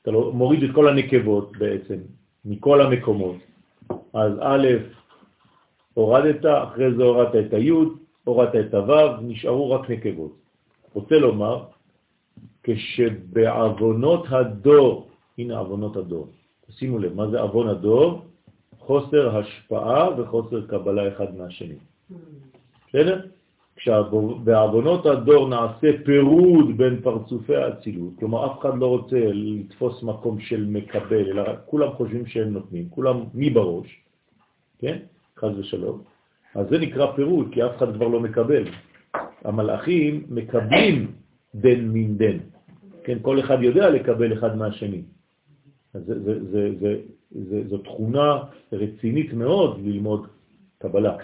אתה 0.02 0.11
לא, 0.11 0.33
מוריד 0.33 0.62
את 0.62 0.70
כל 0.74 0.88
הנקבות 0.88 1.57
בעצם, 1.59 1.96
מכל 2.44 2.81
המקומות. 2.81 3.37
אז 4.12 4.33
א', 4.40 4.66
הורדת, 5.94 6.44
אחרי 6.44 6.94
זה 6.94 7.02
הורדת 7.02 7.46
את 7.46 7.55
הי', 7.55 7.70
הורדת 8.24 8.55
את 8.66 8.74
הו', 8.74 9.22
נשארו 9.22 9.70
רק 9.70 9.90
נקבות. 9.90 10.35
רוצה 10.94 11.18
לומר 11.18 11.64
כשבעוונות 12.62 14.26
הדור, 14.28 15.09
הנה 15.38 15.59
עוונות 15.59 15.96
הדור, 15.96 16.28
שימו 16.70 16.98
לב, 16.98 17.14
מה 17.14 17.31
זה 17.31 17.40
עוון 17.40 17.68
הדור? 17.68 18.31
חוסר 18.86 19.38
השפעה 19.38 20.20
וחוסר 20.20 20.66
קבלה 20.66 21.08
אחד 21.08 21.36
מהשני. 21.36 21.74
בסדר? 22.88 23.20
כשבעוונות 23.76 25.06
הדור 25.06 25.48
נעשה 25.48 25.88
פירוד 26.04 26.76
בין 26.76 27.00
פרצופי 27.02 27.56
האצילות, 27.56 28.12
כלומר 28.18 28.46
אף 28.46 28.58
אחד 28.60 28.78
לא 28.78 28.86
רוצה 28.86 29.20
לתפוס 29.32 30.02
מקום 30.02 30.40
של 30.40 30.66
מקבל, 30.68 31.30
אלא 31.30 31.42
כולם 31.66 31.90
חושבים 31.92 32.26
שהם 32.26 32.52
נותנים, 32.52 32.88
כולם 32.90 33.24
מי 33.34 33.50
בראש, 33.50 34.00
כן? 34.78 34.98
חז 35.38 35.58
ושלום. 35.58 36.02
אז 36.54 36.66
זה 36.70 36.78
נקרא 36.78 37.12
פירוד, 37.16 37.48
כי 37.52 37.64
אף 37.64 37.76
אחד 37.76 37.94
כבר 37.94 38.08
לא 38.08 38.20
מקבל. 38.20 38.64
המלאכים 39.44 40.26
מקבלים 40.28 41.12
דן 41.54 41.80
מן 41.80 42.16
דן. 42.16 42.38
כן, 43.04 43.18
כל 43.22 43.40
אחד 43.40 43.62
יודע 43.62 43.90
לקבל 43.90 44.32
אחד 44.32 44.56
מהשני. 44.56 45.02
זו 47.68 47.78
תכונה 47.78 48.38
רצינית 48.72 49.33
מאוד 49.33 49.81
ללמוד 49.85 50.26
קבלה. 50.78 51.16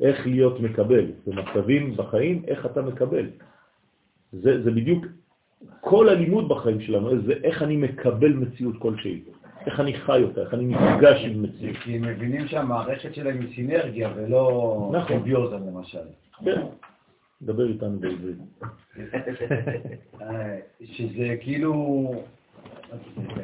איך 0.00 0.26
להיות 0.26 0.60
מקבל, 0.60 1.06
במצבים 1.26 1.96
בחיים, 1.96 2.42
איך 2.46 2.66
אתה 2.66 2.82
מקבל. 2.82 3.26
זה, 4.32 4.62
זה 4.62 4.70
בדיוק 4.70 5.06
כל 5.80 6.08
הלימוד 6.08 6.48
בחיים 6.48 6.80
שלנו, 6.80 7.22
זה 7.22 7.32
איך 7.44 7.62
אני 7.62 7.76
מקבל 7.76 8.32
מציאות 8.32 8.74
כלשהי, 8.78 9.22
איך 9.66 9.80
אני 9.80 9.94
חי 9.94 10.22
אותה, 10.22 10.40
איך 10.40 10.54
אני 10.54 10.64
נפגש 10.64 11.24
עם 11.24 11.42
מציאות. 11.42 11.76
כי 11.76 11.96
הם 11.96 12.02
מבינים 12.02 12.48
שהמערכת 12.48 13.14
שלהם 13.14 13.40
היא 13.40 13.54
סינרגיה 13.56 14.12
ולא 14.16 14.90
נכון. 14.94 15.16
סימביוזה 15.16 15.56
למשל. 15.56 15.98
כן. 16.44 16.62
דבר 17.42 17.68
איתנו 17.68 17.98
בעברית. 17.98 18.36
שזה 20.92 21.36
כאילו... 21.40 22.14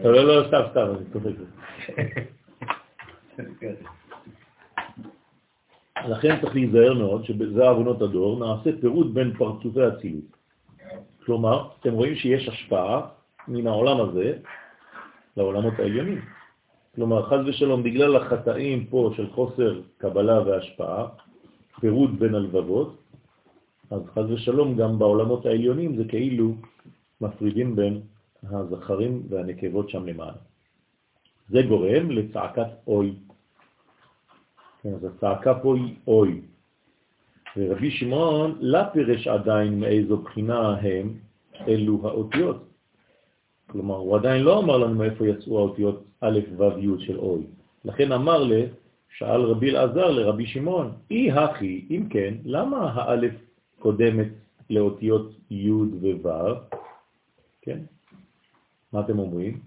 לא, 0.03 0.13
לא, 0.13 0.25
לא, 0.25 0.49
סתם, 0.49 0.61
סתם, 0.71 0.87
אני 0.97 1.05
צודק. 1.13 1.35
לכן 6.09 6.41
צריך 6.41 6.55
להיזהר 6.55 6.95
מאוד 6.95 7.25
שזה 7.25 7.71
אבונות 7.71 8.03
הדור, 8.03 8.39
נעשה 8.39 8.71
פירוט 8.81 9.15
בין 9.15 9.33
פרצופי 9.39 9.83
הצילות. 9.83 10.37
כלומר, 11.25 11.69
אתם 11.81 11.93
רואים 11.93 12.15
שיש 12.15 12.49
השפעה 12.49 13.01
מן 13.49 13.67
העולם 13.67 14.01
הזה 14.01 14.39
לעולמות 15.37 15.75
העליונים. 15.79 16.21
כלומר, 16.95 17.27
חז 17.27 17.41
ושלום, 17.47 17.83
בגלל 17.83 18.17
החטאים 18.17 18.87
פה 18.87 19.13
של 19.17 19.31
חוסר 19.31 19.81
קבלה 19.99 20.41
והשפעה, 20.41 21.07
פירוט 21.81 22.11
בין 22.11 22.35
הלבבות, 22.35 22.97
אז 23.91 24.03
חז 24.15 24.31
ושלום 24.31 24.77
גם 24.77 24.99
בעולמות 24.99 25.47
העליונים 25.47 25.97
זה 25.97 26.05
כאילו 26.09 26.55
מפרידים 27.21 27.77
בין 27.77 28.01
הזכרים 28.51 29.23
והנקבות 29.29 29.91
שם 29.91 30.07
למעלה. 30.07 30.39
זה 31.49 31.63
גורם 31.63 32.11
לצעקת 32.11 32.67
אוי. 32.87 33.15
כן, 34.83 34.95
אז 34.95 35.05
הצעקה 35.05 35.55
פה 35.55 35.77
היא 35.77 35.95
אוי. 36.07 36.41
ורבי 37.57 37.91
שמעון 37.91 38.59
לא 38.61 38.79
פירש 38.93 39.27
עדיין 39.27 39.81
מאיזו 39.81 40.17
בחינה 40.17 40.77
הם 40.77 41.15
אלו 41.69 42.01
האותיות. 42.09 42.69
כלומר, 43.67 43.97
הוא 43.97 44.17
עדיין 44.17 44.43
לא 44.43 44.59
אמר 44.59 44.79
לנו 44.79 44.95
מאיפה 44.95 45.27
יצאו 45.27 45.59
האותיות 45.59 46.05
א', 46.21 46.39
ו', 46.57 46.79
י' 46.79 47.07
של 47.07 47.19
אוי. 47.19 47.43
לכן 47.85 48.13
אמר 48.13 48.43
ל... 48.45 48.53
שאל 49.19 49.43
רבי 49.43 49.71
אלעזר 49.71 50.11
לרבי 50.11 50.47
שמעון, 50.47 50.93
אי 51.11 51.31
הכי, 51.31 51.87
אם 51.91 52.09
כן, 52.11 52.35
למה 52.45 52.93
האלף 52.93 53.33
קודמת 53.79 54.29
לאותיות 54.71 55.33
י' 55.51 55.71
וו'? 55.71 56.55
כן? 57.63 57.79
מה 58.97 59.03
אתם 59.03 59.19
אומרים? 59.19 59.61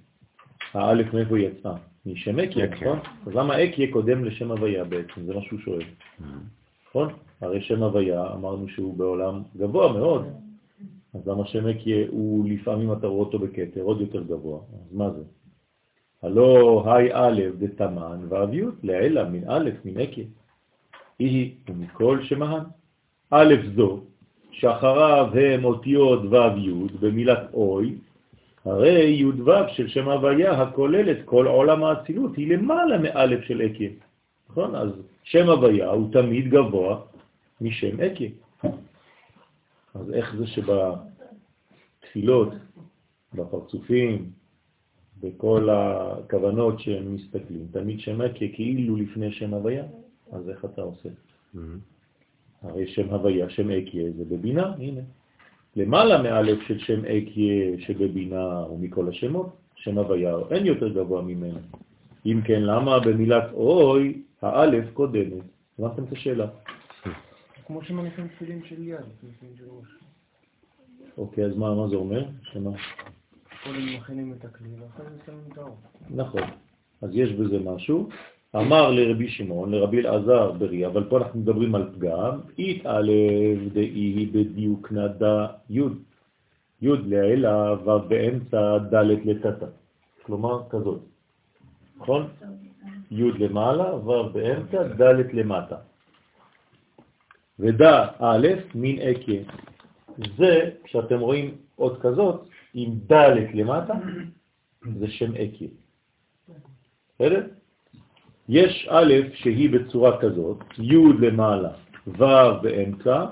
האלף 0.73 1.13
מאיפה 1.13 1.39
יצא? 1.39 1.73
משם 2.05 2.39
אקיה, 2.39 2.67
נכון? 2.67 2.99
אז 3.27 3.35
למה 3.35 3.63
אקיה 3.63 3.91
קודם 3.91 4.25
לשם 4.25 4.51
הוויה 4.51 4.83
בעצם? 4.83 5.25
זה 5.25 5.33
מה 5.33 5.41
שהוא 5.41 5.59
שואל. 5.59 5.81
Mm. 5.81 6.23
נכון? 6.89 7.13
הרי 7.41 7.61
שם 7.61 7.83
הוויה, 7.83 8.33
אמרנו 8.33 8.69
שהוא 8.69 8.97
בעולם 8.97 9.41
גבוה 9.57 9.93
מאוד, 9.93 10.25
אז 11.13 11.27
למה 11.27 11.45
שם 11.45 11.67
אקיה 11.67 12.07
הוא 12.09 12.49
לפעמים 12.49 12.93
אתה 12.93 13.07
רואה 13.07 13.25
אותו 13.25 13.39
בקטר, 13.39 13.81
עוד 13.81 14.01
יותר 14.01 14.23
גבוה, 14.23 14.59
אז 14.73 14.93
מה 14.93 15.11
זה? 15.11 15.23
הלא 16.23 16.83
היי 16.85 17.09
א' 17.13 17.41
דתמן 17.59 18.19
ואביות 18.29 18.75
לעילה 18.83 19.29
מן 19.29 19.49
א' 19.49 19.69
מן 19.85 19.99
אקיה. 19.99 20.25
היא 21.19 21.55
ומכל 21.69 22.23
שמהן. 22.23 22.63
א' 23.31 23.53
זו, 23.75 23.99
שאחריו 24.51 25.29
הם 25.33 25.65
אותיות 25.65 26.21
ו' 26.23 26.57
י' 26.57 26.97
במילת 26.99 27.53
אוי, 27.53 27.95
הרי 28.65 29.09
י' 29.09 29.25
ו' 29.25 29.69
של 29.73 29.87
שם 29.87 30.09
הוויה 30.09 30.61
הכולל 30.61 31.11
את 31.11 31.17
כל 31.25 31.47
עולם 31.47 31.83
האצילות 31.83 32.35
היא 32.35 32.53
למעלה 32.53 32.97
מאלף 32.97 33.43
של 33.43 33.61
אקיה. 33.61 33.89
נכון? 34.49 34.75
אז 34.75 34.89
שם 35.23 35.49
הוויה 35.49 35.89
הוא 35.89 36.13
תמיד 36.13 36.49
גבוה 36.49 37.01
משם 37.61 38.01
אקיה. 38.01 38.29
אז 39.93 40.13
איך 40.13 40.35
זה 40.35 40.47
שבתפילות, 42.01 42.49
בפרצופים, 43.33 44.29
בכל 45.21 45.69
הכוונות 45.71 46.79
שהם 46.79 47.15
מסתכלים, 47.15 47.67
תמיד 47.71 47.99
שם 47.99 48.21
אקיה 48.21 48.47
כאילו 48.53 48.95
לפני 48.95 49.31
שם 49.31 49.53
הוויה, 49.53 49.83
אז 50.31 50.49
איך 50.49 50.65
אתה 50.65 50.81
עושה? 50.81 51.09
Mm-hmm. 51.09 51.59
הרי 52.61 52.87
שם 52.87 53.09
הוויה, 53.09 53.49
שם 53.49 53.71
אקיה 53.71 54.11
זה 54.11 54.25
בבינה, 54.25 54.73
הנה. 54.77 55.01
למעלה 55.75 56.21
מאלף 56.21 56.59
של 56.67 56.79
שם 56.79 57.05
אקיה 57.05 57.79
שבבינה 57.79 58.65
ומכל 58.65 59.09
השמות, 59.09 59.55
שם 59.75 59.97
הוויה 59.97 60.35
אין 60.51 60.65
יותר 60.65 60.89
גבוה 60.89 61.21
ממנו. 61.21 61.59
אם 62.25 62.41
כן, 62.45 62.61
למה 62.61 62.99
במילת 62.99 63.53
אוי 63.53 64.21
האלף 64.41 64.85
קודמת? 64.93 65.43
הבנתם 65.79 66.03
את 66.03 66.11
השאלה. 66.11 66.47
כמו 67.67 67.83
שמניחים 67.83 68.27
תפילים 68.27 68.63
של 68.63 68.87
יד, 68.87 68.97
תפילים 69.17 69.55
של 69.57 69.63
ראש. 69.69 69.87
אוקיי, 71.17 71.45
אז 71.45 71.57
מה 71.57 71.87
זה 71.89 71.95
אומר? 71.95 72.25
שמה? 72.43 72.71
קודם 73.63 73.95
מכינים 73.95 74.33
את 74.33 74.45
הכלי 74.45 74.69
ואחרי 74.79 75.05
זה 75.05 75.17
שמים 75.25 75.39
את 75.53 75.57
האור. 75.57 75.77
נכון. 76.09 76.41
אז 77.01 77.09
יש 77.13 77.31
בזה 77.31 77.59
משהו. 77.59 78.09
אמר 78.55 78.91
לרבי 78.91 79.29
שמעון, 79.29 79.71
לרבי 79.71 79.99
אלעזר 79.99 80.51
ברי, 80.51 80.85
אבל 80.85 81.03
פה 81.09 81.17
אנחנו 81.17 81.39
מדברים 81.39 81.75
על 81.75 81.89
פגם, 81.93 82.39
התעלב 82.59 83.73
דאי 83.73 84.25
בדיוק 84.25 84.91
נדה 84.91 85.47
י', 85.69 85.81
י' 86.81 86.89
לעילה 87.05 87.73
ובאמצע 87.73 88.77
ד' 88.77 88.95
לטטה. 89.25 89.65
כלומר, 90.23 90.69
כזאת. 90.69 91.01
נכון? 91.97 92.27
י' 93.11 93.31
למעלה 93.39 93.95
ובאמצע 93.95 94.83
ד' 94.83 95.33
למטה. 95.33 95.77
ודע 97.59 98.07
א' 98.19 98.47
מין 98.75 98.99
אקיה. 98.99 99.41
זה, 100.37 100.69
כשאתם 100.83 101.19
רואים 101.19 101.57
עוד 101.75 102.01
כזאת, 102.01 102.47
עם 102.73 102.89
ד' 103.11 103.53
למטה, 103.53 103.93
זה 104.99 105.07
שם 105.07 105.31
אקיה. 105.35 105.67
בסדר? 107.15 107.58
יש 108.49 108.87
א' 108.89 109.13
שהיא 109.33 109.69
בצורה 109.69 110.21
כזאת, 110.21 110.57
י' 110.79 110.95
למעלה, 111.19 111.69
ו' 112.07 112.61
באמצע, 112.61 113.25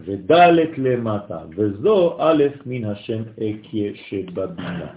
וד' 0.00 0.32
למטה, 0.78 1.38
וזו 1.56 2.16
א' 2.20 2.44
מן 2.66 2.84
השם 2.84 3.22
אקיה 3.32 3.92
שבבינה. 3.94 4.94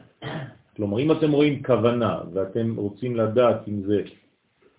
כלומר, 0.75 0.99
אם 0.99 1.11
אתם 1.11 1.31
רואים 1.31 1.63
כוונה 1.63 2.19
ואתם 2.33 2.75
רוצים 2.75 3.15
לדעת 3.15 3.67
אם 3.67 3.81
זה 3.81 4.03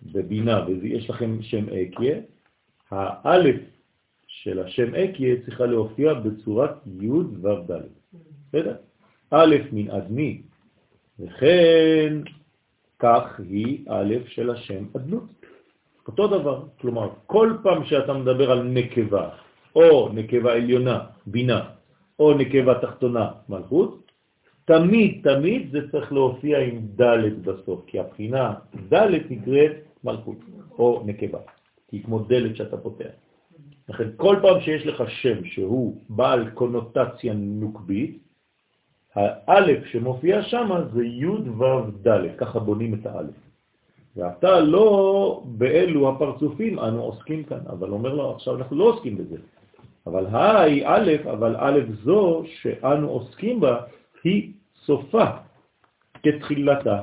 בבינה 0.01 0.65
ויש 0.67 1.09
לכם 1.09 1.41
שם 1.41 1.65
אקיה, 1.69 2.17
האלף 2.91 3.61
של 4.27 4.59
השם 4.59 4.95
אקיה 4.95 5.35
צריכה 5.45 5.65
להופיע 5.65 6.13
בצורת 6.13 6.71
י' 7.01 7.09
ו' 7.09 7.71
ד'. 7.71 7.81
בסדר? 8.47 8.75
א' 9.31 9.55
מן 9.71 9.91
אדמי, 9.91 10.41
וכן 11.19 12.13
כך 12.99 13.39
היא 13.49 13.85
א' 13.89 14.15
של 14.27 14.49
השם 14.49 14.83
אדנות. 14.95 15.23
אותו 16.07 16.27
דבר, 16.27 16.63
כלומר, 16.81 17.09
כל 17.25 17.53
פעם 17.63 17.85
שאתה 17.85 18.13
מדבר 18.13 18.51
על 18.51 18.63
נקבה, 18.63 19.29
או 19.75 20.09
נקבה 20.13 20.53
עליונה, 20.53 20.99
בינה, 21.25 21.61
או 22.19 22.33
נקבה 22.33 22.79
תחתונה, 22.79 23.31
מלכות, 23.49 24.11
תמיד, 24.65 25.21
תמיד 25.23 25.71
זה 25.71 25.91
צריך 25.91 26.13
להופיע 26.13 26.59
עם 26.59 26.77
ד' 27.01 27.45
בסוף, 27.45 27.85
כי 27.87 27.99
הבחינה 27.99 28.53
ד' 28.93 29.09
נקראת 29.29 29.71
מלכות, 30.03 30.37
או 30.79 31.03
נקבה, 31.05 31.39
כי 31.87 32.03
כמו 32.03 32.19
דלת 32.19 32.55
שאתה 32.55 32.77
פותח. 32.77 33.13
לכן 33.89 34.07
כל 34.17 34.35
פעם 34.41 34.61
שיש 34.61 34.85
לך 34.85 35.03
שם 35.07 35.45
שהוא 35.45 36.01
בעל 36.09 36.49
קונוטציה 36.49 37.33
נוקבית, 37.33 38.24
האלף 39.15 39.85
שמופיע 39.85 40.43
שם 40.43 40.69
זה 40.93 41.05
י' 41.05 41.25
ו' 41.25 42.07
ד', 42.07 42.37
ככה 42.37 42.59
בונים 42.59 42.93
את 42.93 43.05
האלף. 43.05 43.35
ואתה 44.15 44.59
לא 44.59 45.41
באלו 45.45 46.09
הפרצופים 46.09 46.79
אנו 46.79 47.03
עוסקים 47.03 47.43
כאן, 47.43 47.59
אבל 47.69 47.89
אומר 47.89 48.13
לו, 48.13 48.31
עכשיו 48.31 48.55
אנחנו 48.55 48.75
לא 48.75 48.83
עוסקים 48.83 49.17
בזה. 49.17 49.37
אבל 50.07 50.25
היי 50.31 50.83
א', 50.85 51.11
אבל 51.31 51.55
א' 51.59 51.79
זו 52.03 52.43
שאנו 52.61 53.09
עוסקים 53.09 53.59
בה, 53.59 53.79
היא 54.23 54.51
סופה 54.85 55.25
כתחילתה, 56.23 57.01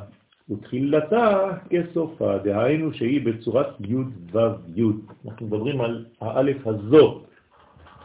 ותחילתה 0.51 1.51
כסופה, 1.71 2.39
דהיינו 2.39 2.93
שהיא 2.93 3.27
בצורת 3.27 3.81
י' 3.81 3.97
ו' 4.33 4.39
י'. 4.75 4.83
אנחנו 5.27 5.47
מדברים 5.47 5.81
על 5.81 6.07
האלף 6.21 6.67
הזו, 6.67 7.21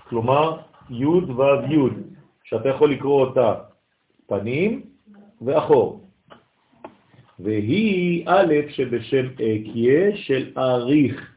כלומר 0.10 0.58
י' 0.90 1.06
ו' 1.06 1.44
י', 1.70 1.78
שאתה 2.44 2.70
יכול 2.70 2.92
לקרוא 2.92 3.26
אותה 3.26 3.54
פנים 4.28 4.82
ואחור. 5.42 6.08
והיא 7.40 8.24
א' 8.26 8.54
שבשם 8.70 9.26
אקיה 9.34 10.18
של 10.18 10.52
אריך. 10.58 11.34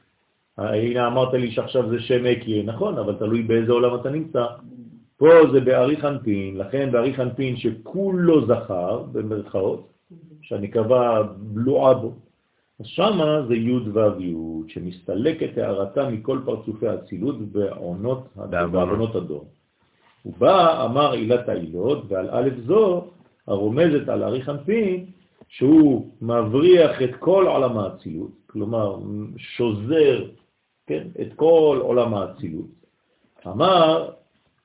הנה 0.59 1.07
אמרת 1.07 1.33
לי 1.35 1.51
שעכשיו 1.51 1.91
זה 1.91 2.01
שם 2.01 2.27
אקיה, 2.27 2.63
נכון, 2.63 2.99
אבל 2.99 3.15
תלוי 3.15 3.43
באיזה 3.43 3.73
עולם 3.73 4.01
אתה 4.01 4.11
נמצא. 4.11 4.45
פה 5.17 5.29
זה 5.53 5.61
באריך 5.61 6.05
אנפין, 6.05 6.57
לכן 6.57 6.93
באריך 6.93 7.21
אנפין 7.21 7.57
שכולו 7.57 8.47
זכר, 8.47 9.03
במרכאות, 9.13 9.93
שהנקבה 10.43 11.23
בלועה 11.37 11.95
בו. 11.95 12.13
אז 12.81 12.87
שמה 12.87 13.43
זה 13.49 13.55
י' 13.55 13.89
ו' 13.93 14.21
י', 14.21 14.35
שמסתלקת 14.69 15.59
הערתה 15.59 16.11
מכל 16.11 16.39
פרצופי 16.45 16.89
האצילות 16.89 17.37
בעונות 17.41 19.15
הדור. 19.15 19.49
הוא 20.23 20.35
בא, 20.39 20.85
אמר 20.85 21.13
עילת 21.13 21.49
העילות, 21.49 22.05
ועל 22.09 22.29
א' 22.31 22.49
זו 22.67 23.05
הרומזת 23.47 24.09
על 24.09 24.23
אריך 24.23 24.49
אנפין, 24.49 25.07
שהוא 25.49 26.11
מבריח 26.23 27.03
את 27.03 27.15
כל 27.19 27.47
עולם 27.49 27.79
האצילות, 27.79 28.31
כלומר 28.47 28.99
שוזר 29.37 30.25
כן, 30.87 31.09
את 31.21 31.35
כל 31.37 31.79
עולם 31.83 32.15
האצילות. 32.15 32.67
אמר 33.47 34.11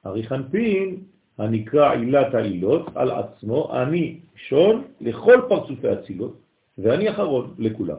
אריך 0.05 0.31
אנפין, 0.31 0.97
הנקרא 1.37 1.91
עילת 1.91 2.33
העילות, 2.33 2.81
על 2.95 3.11
עצמו, 3.11 3.69
אני 3.73 4.19
שון 4.35 4.83
לכל 5.01 5.41
פרצופי 5.49 5.87
האצילות, 5.87 6.37
ואני 6.77 7.09
אחרון 7.09 7.53
לכולם. 7.57 7.97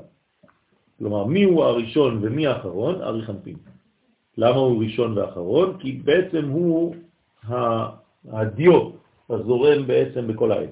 כלומר, 0.98 1.24
מי 1.24 1.44
הוא 1.44 1.64
הראשון 1.64 2.18
ומי 2.22 2.46
האחרון? 2.46 3.02
אריך 3.02 3.30
אנפין. 3.30 3.57
למה 4.38 4.57
הוא 4.57 4.82
ראשון 4.84 5.18
ואחרון? 5.18 5.76
כי 5.78 5.92
בעצם 5.92 6.48
הוא 6.48 6.94
הדיו 8.28 8.90
הזורם 9.30 9.86
בעצם 9.86 10.26
בכל 10.26 10.53
העת. 10.53 10.70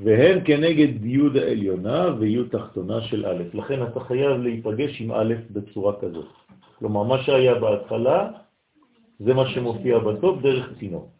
והם 0.00 0.44
כנגד 0.44 1.04
י' 1.04 1.38
העליונה 1.38 2.14
וי' 2.18 2.48
תחתונה 2.50 3.02
של 3.02 3.26
א'. 3.26 3.42
לכן 3.54 3.82
אתה 3.82 4.00
חייב 4.00 4.40
להיפגש 4.40 5.00
עם 5.00 5.12
א' 5.12 5.34
בצורה 5.50 6.00
כזאת. 6.00 6.28
כלומר, 6.78 7.02
מה 7.02 7.22
שהיה 7.22 7.54
בהתחלה 7.54 8.30
זה 9.18 9.34
מה 9.34 9.48
שמופיע 9.48 9.98
בסוף 9.98 10.42
דרך 10.42 10.72
צינור. 10.78 11.10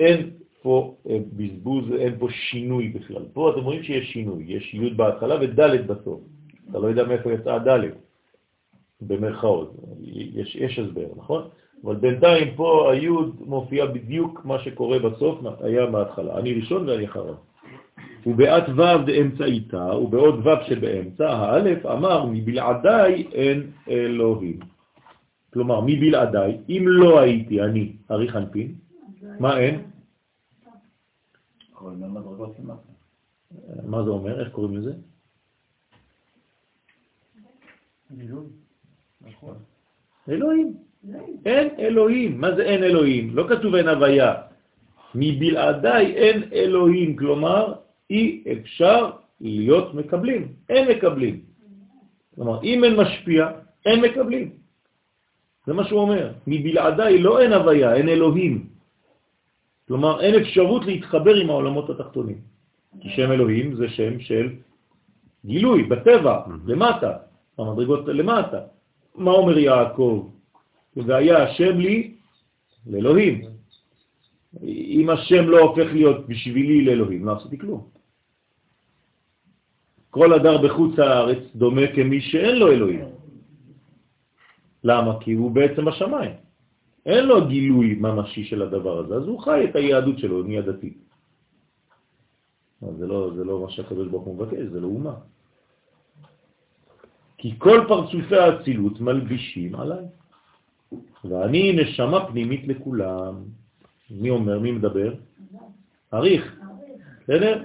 אין 0.00 0.30
פה 0.62 0.94
אה, 1.08 1.18
בזבוז, 1.32 1.84
אין 1.98 2.18
פה 2.18 2.28
שינוי 2.30 2.88
בכלל. 2.88 3.22
פה 3.32 3.50
אתם 3.50 3.64
רואים 3.64 3.82
שיש 3.82 4.12
שינוי, 4.12 4.44
יש 4.48 4.74
י' 4.74 4.90
בהתחלה 4.90 5.34
וד' 5.40 5.86
בסוף. 5.86 6.20
אתה 6.70 6.78
לא 6.78 6.86
יודע 6.86 7.04
מאיפה 7.04 7.32
יצאה 7.32 7.58
ד'. 7.58 7.80
במרכאות. 9.00 9.72
יש, 10.34 10.56
יש 10.56 10.78
הסבר, 10.78 11.06
נכון? 11.16 11.48
אבל 11.84 11.96
בינתיים 11.96 12.54
פה 12.56 12.92
היוד 12.92 13.36
מופיע 13.46 13.86
בדיוק 13.86 14.44
מה 14.44 14.58
שקורה 14.58 14.98
בסוף, 14.98 15.38
היה 15.60 15.90
מההתחלה. 15.90 16.38
אני 16.38 16.52
ראשון 16.52 16.88
ואני 16.88 17.04
אחריו. 17.04 17.34
ובעת 18.26 18.68
ו' 18.68 19.04
דאמצעיתה, 19.06 19.96
ובעוד 19.96 20.46
ו' 20.46 20.64
שבאמצע, 20.68 21.30
האלף 21.30 21.86
אמר 21.86 22.26
מבלעדיי 22.26 23.26
אין 23.32 23.70
אלוהים. 23.88 24.58
כלומר, 25.52 25.80
מבלעדיי, 25.80 26.58
אם 26.68 26.84
לא 26.86 27.20
הייתי 27.20 27.62
אני 27.62 27.96
ארי 28.10 28.28
חנפין, 28.28 28.74
מה 29.40 29.58
אין? 29.58 29.82
מה 33.84 34.04
זה 34.04 34.10
אומר? 34.10 34.40
איך 34.40 34.48
קוראים 34.52 34.76
לזה? 34.76 34.92
נכון. 39.20 39.56
אלוהים. 40.28 40.76
אין 41.46 41.68
אלוהים. 41.78 42.40
מה 42.40 42.54
זה 42.54 42.62
אין 42.62 42.84
אלוהים? 42.84 43.36
לא 43.36 43.44
כתוב 43.48 43.74
אין 43.74 43.88
הוויה. 43.88 44.34
מבלעדיי 45.14 46.06
אין 46.16 46.42
אלוהים, 46.52 47.16
כלומר 47.16 47.74
אי 48.10 48.44
אפשר 48.52 49.10
להיות 49.40 49.94
מקבלים, 49.94 50.48
אין 50.68 50.88
מקבלים. 50.90 51.40
כלומר, 52.34 52.62
אם 52.62 52.84
אין 52.84 52.96
משפיע, 52.96 53.48
אין 53.86 54.00
מקבלים. 54.00 54.50
זה 55.66 55.72
מה 55.72 55.84
שהוא 55.84 56.00
אומר. 56.00 56.32
מבלעדיי 56.46 57.18
לא 57.18 57.40
אין 57.40 57.52
הוויה, 57.52 57.94
אין 57.94 58.08
אלוהים. 58.08 58.66
כלומר, 59.88 60.20
אין 60.20 60.34
אפשרות 60.34 60.84
להתחבר 60.84 61.34
עם 61.34 61.50
העולמות 61.50 61.90
התחתונים. 61.90 62.38
כי 63.00 63.08
שם 63.10 63.32
אלוהים 63.32 63.74
זה 63.74 63.88
שם 63.88 64.20
של 64.20 64.50
גילוי, 65.44 65.82
בטבע, 65.82 66.40
למטה, 66.66 67.12
המדרגות 67.58 68.06
למטה. 68.06 68.60
מה 69.14 69.30
אומר 69.30 69.58
יעקב? 69.58 70.28
והיה 70.96 71.42
השם 71.42 71.78
לי 71.78 72.14
לאלוהים. 72.86 73.42
אם 74.62 75.06
השם 75.10 75.44
לא 75.48 75.58
הופך 75.58 75.92
להיות 75.92 76.28
בשבילי 76.28 76.84
לאלוהים, 76.84 77.24
לא 77.24 77.32
עשיתי 77.36 77.58
כלום. 77.58 77.88
כל 80.10 80.32
הדר 80.32 80.62
בחוץ 80.62 80.98
הארץ 80.98 81.42
דומה 81.54 81.86
כמי 81.94 82.20
שאין 82.20 82.56
לו 82.56 82.72
אלוהים. 82.72 83.04
למה? 84.84 85.20
כי 85.20 85.32
הוא 85.32 85.50
בעצם 85.50 85.84
בשמיים. 85.84 86.34
אין 87.06 87.24
לו 87.26 87.48
גילוי 87.48 87.94
ממשי 88.00 88.44
של 88.44 88.62
הדבר 88.62 88.98
הזה, 88.98 89.14
אז 89.14 89.26
הוא 89.26 89.40
חי 89.40 89.64
את 89.70 89.76
היהדות 89.76 90.18
שלו, 90.18 90.42
נהיה 90.42 90.62
דתי. 90.62 90.92
זה 92.98 93.06
לא, 93.06 93.30
זה 93.36 93.44
לא 93.44 93.60
מה 93.60 93.70
שהקדוש 93.70 94.08
ברוך 94.08 94.24
הוא 94.24 94.34
מבקש, 94.36 94.64
זה 94.72 94.80
לא 94.80 94.86
אומה. 94.86 95.14
כי 97.38 97.54
כל 97.58 97.84
פרצופי 97.88 98.36
האצילות 98.36 99.00
מלבישים 99.00 99.74
עליי. 99.74 100.04
ואני 101.24 101.72
נשמה 101.72 102.26
פנימית 102.26 102.68
לכולם. 102.68 103.34
מי 104.10 104.30
אומר? 104.30 104.58
מי 104.58 104.72
מדבר? 104.72 105.14
אריך. 106.14 106.56
בסדר? 107.22 107.62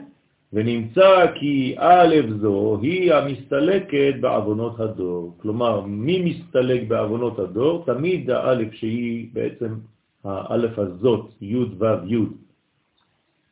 ונמצא 0.53 1.25
כי 1.35 1.75
א' 1.77 2.15
זו 2.41 2.79
היא 2.81 3.13
המסתלקת 3.13 4.13
בעוונות 4.21 4.79
הדור. 4.79 5.37
כלומר, 5.41 5.81
מי 5.81 6.21
מסתלק 6.21 6.87
בעוונות 6.87 7.39
הדור? 7.39 7.83
תמיד 7.85 8.29
האלף 8.29 8.73
שהיא 8.73 9.27
בעצם 9.33 9.75
האלף 10.23 10.79
הזאת, 10.79 11.25
י' 11.41 11.55
ו' 11.55 11.85
י'. 12.07 12.17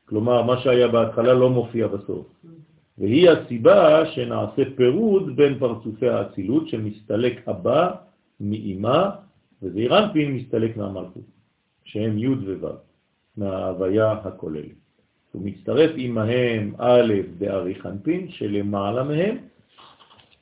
כלומר, 0.05 0.41
מה 0.41 0.57
שהיה 0.57 0.88
בהתחלה 0.88 1.34
לא 1.34 1.49
מופיע 1.49 1.88
בסוף. 1.88 2.25
והיא 2.97 3.30
הסיבה 3.30 4.05
שנעשה 4.05 4.63
פירוד 4.75 5.36
בין 5.36 5.59
פרצופי 5.59 6.09
האצילות 6.09 6.67
שמסתלק 6.67 7.47
הבא 7.47 7.91
מאימה, 8.39 9.09
וזעירנפין 9.62 10.34
מסתלק 10.34 10.78
מהמלכות, 10.78 11.24
שהם 11.84 12.18
י' 12.18 12.28
וו', 12.28 12.68
מההוויה 13.38 14.12
הכוללת. 14.12 14.78
הוא 15.32 15.45
מצטרף 15.45 15.91
עמהם 15.95 16.74
א' 16.78 17.14
בארי 17.38 17.76
חנפין 17.76 18.30
שלמעלה 18.30 19.03
מהם, 19.03 19.38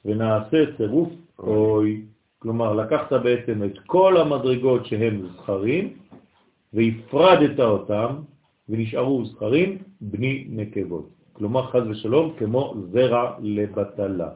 ונעשה 0.05 0.77
צירוף 0.77 1.09
אוי. 1.39 2.01
כלומר, 2.39 2.73
לקחת 2.73 3.13
בעצם 3.13 3.63
את 3.63 3.79
כל 3.85 4.17
המדרגות 4.17 4.85
שהם 4.85 5.27
זכרים, 5.27 5.93
והפרדת 6.73 7.59
אותם, 7.59 8.15
ונשארו 8.69 9.25
זכרים 9.25 9.77
בני 10.01 10.45
נקבות. 10.49 11.09
כלומר, 11.33 11.67
חז 11.67 11.87
ושלום, 11.89 12.33
כמו 12.37 12.73
זרע 12.91 13.37
לבטלה. 13.41 14.29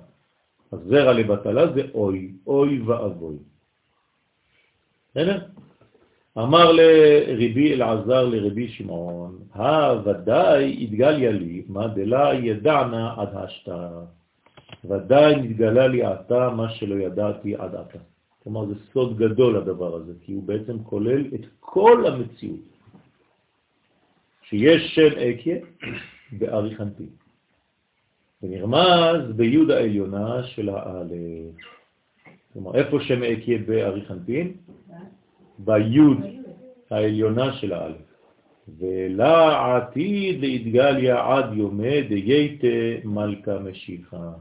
אז 0.72 0.80
זרע 0.80 1.14
לבטלה 1.14 1.74
זה 1.74 1.82
אוי, 1.94 2.32
אוי 2.48 2.82
ואבוי. 2.82 3.38
בסדר? 5.20 5.40
אמר 6.38 6.72
לרבי 6.72 7.74
אלעזר 7.74 8.26
לרבי 8.26 8.68
שמעון, 8.68 9.40
הוודאי 9.56 10.84
התגליה 10.84 11.32
לי, 11.32 11.64
מה 11.68 11.88
דלה 11.88 12.34
ידענה 12.34 13.14
עד 13.18 13.30
השתה. 13.34 13.90
ודאי 14.86 15.36
נתגלה 15.36 15.88
לי 15.88 16.04
עתה 16.04 16.50
מה 16.50 16.70
שלא 16.70 16.96
ידעתי 16.96 17.56
עד 17.56 17.76
עתה. 17.76 18.00
כלומר, 18.44 18.66
זה 18.66 18.74
סוד 18.94 19.18
גדול 19.18 19.58
הדבר 19.58 19.96
הזה, 19.96 20.14
כי 20.22 20.34
הוא 20.34 20.44
בעצם 20.44 20.84
כולל 20.84 21.26
את 21.36 21.46
כל 21.60 22.08
המציאות. 22.08 22.70
שיש 24.42 24.96
שם 24.96 25.20
אקיה 25.20 25.58
באריכנטי. 26.32 27.10
ונרמז 28.44 29.36
ביוד 29.36 29.72
העליונה 29.72 30.44
של 30.44 30.70
האלף. 30.70 31.56
כלומר, 32.54 32.76
איפה 32.76 32.98
שם 33.00 33.24
אקיה 33.24 33.58
באריכנטין? 33.68 34.54
ביוד 35.60 36.18
העליונה 36.90 37.54
של 37.54 37.74
האלף. 37.74 38.10
ולעתיד 38.80 40.40
להתגליה 40.40 41.36
עד 41.36 41.54
יומי 41.54 42.02
דייתא 42.02 42.98
מלכה 43.04 43.60
משיחה. 43.60 44.32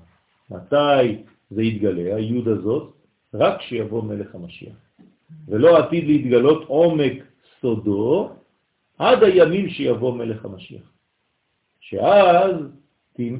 מתי 0.51 1.17
זה 1.51 1.63
יתגלה, 1.63 2.17
היוד 2.17 2.49
הזאת? 2.49 2.93
רק 3.35 3.59
כשיבוא 3.59 4.03
מלך 4.03 4.35
המשיח. 4.35 4.77
ולא 5.49 5.79
עתיד 5.79 6.05
להתגלות 6.05 6.65
עומק 6.69 7.13
סודו 7.61 8.31
עד 8.99 9.23
הימים 9.23 9.69
שיבוא 9.69 10.15
מלך 10.15 10.45
המשיח. 10.45 10.93
שאז 11.81 12.55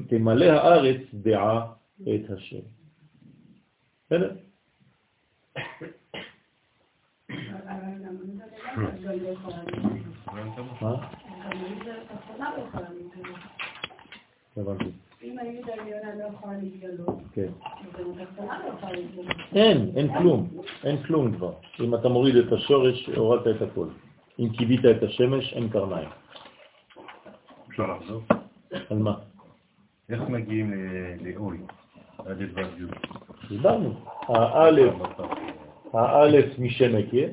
תמלא 0.07 0.45
הארץ 0.45 1.01
דעה 1.13 1.71
את 2.03 2.29
השם. 2.29 2.65
בסדר? 4.05 4.35
אין, 19.55 19.91
אין 19.95 20.17
כלום, 20.17 20.49
אין 20.83 21.03
כלום 21.03 21.31
כבר. 21.35 21.53
אם 21.79 21.95
אתה 21.95 22.09
מוריד 22.09 22.35
את 22.35 22.51
השורש, 22.51 23.09
הורדת 23.15 23.55
את 23.55 23.61
הכל. 23.61 23.87
אם 24.39 24.49
קיבית 24.57 24.85
את 24.85 25.03
השמש, 25.03 25.53
אין 25.53 25.69
קרניים. 25.69 26.09
אפשר 27.69 27.95
לחזור? 27.95 28.21
על 28.89 28.97
מה? 28.97 29.13
איך 30.09 30.21
מגיעים 30.21 30.73
לאוי? 31.25 31.57
דיברנו. 33.49 33.93
האלף, 34.27 34.93
האלף 35.93 36.59
משם 36.59 36.97
יקיה, 36.97 37.29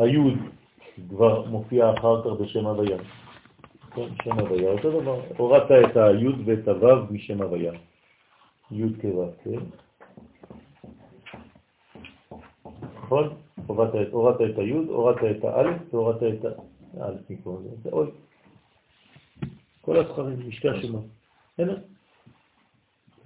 היוד 0.00 0.38
כבר 1.08 1.46
מופיע 1.46 1.92
אחר 1.98 2.22
כך 2.22 2.40
בשם 2.40 2.66
הוויה. 2.66 2.98
כן, 3.94 4.08
שם 4.24 4.38
הוויה, 4.38 4.70
אותו 4.70 5.00
דבר. 5.00 5.20
הורדת 5.36 5.90
את 5.90 5.96
היוד 5.96 6.36
ואת 6.44 6.68
הוו 6.68 7.06
משם 7.10 7.42
הוויה. 7.42 7.72
יוד 8.70 8.92
כוו, 9.00 9.30
כן? 9.44 9.60
נכון? 12.94 13.28
הורדת 13.66 14.50
את 14.50 14.58
היוד, 14.58 14.88
הורדת 14.88 15.36
את 15.36 15.44
האלף 15.44 15.94
והורדת 15.94 16.22
את 16.22 16.44
האלף 17.00 17.30
מפה. 17.30 17.58
זה 17.82 17.90
אוי. 17.92 18.06
כל 19.80 19.96
הסכרים, 19.98 20.48
משתי 20.48 20.68
השמות. 20.68 21.04
בסדר? 21.54 21.78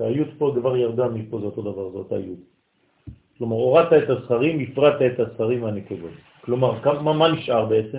והיוד 0.01 0.29
פה 0.39 0.55
כבר 0.61 0.77
ירדה 0.77 1.09
מפה, 1.09 1.41
זה 1.41 1.47
אותו 1.47 1.62
דבר, 1.62 1.91
זה 1.91 1.99
אותה 1.99 2.14
יוד. 2.14 2.39
כלומר, 3.39 3.57
הורדת 3.57 4.05
את 4.05 4.11
הזכרים, 4.11 4.61
הפרדת 4.61 5.12
את 5.12 5.20
הזכרים 5.20 5.61
מהנקבות. 5.61 6.34
כלומר, 6.45 6.82
כמה, 6.82 7.12
מה 7.12 7.28
נשאר 7.28 7.66
בעצם? 7.66 7.99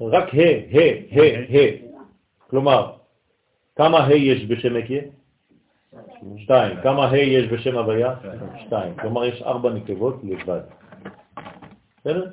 רק 0.00 0.34
ה', 0.34 0.76
ה', 0.76 1.20
ה', 1.20 1.56
ה'. 1.56 1.70
כלומר, 2.50 2.96
כמה 3.76 3.98
ה' 4.06 4.14
יש 4.14 4.46
בשם 4.46 4.76
אקיה? 4.76 5.02
שתיים. 6.36 6.76
כמה 6.82 7.10
ה' 7.10 7.18
יש 7.18 7.46
בשם 7.52 7.78
הוויה? 7.78 8.14
שתיים. 8.66 8.94
כלומר, 9.00 9.24
יש 9.24 9.42
ארבע 9.42 9.70
נקבות 9.70 10.16
לבד. 10.24 10.60
בסדר? 12.00 12.30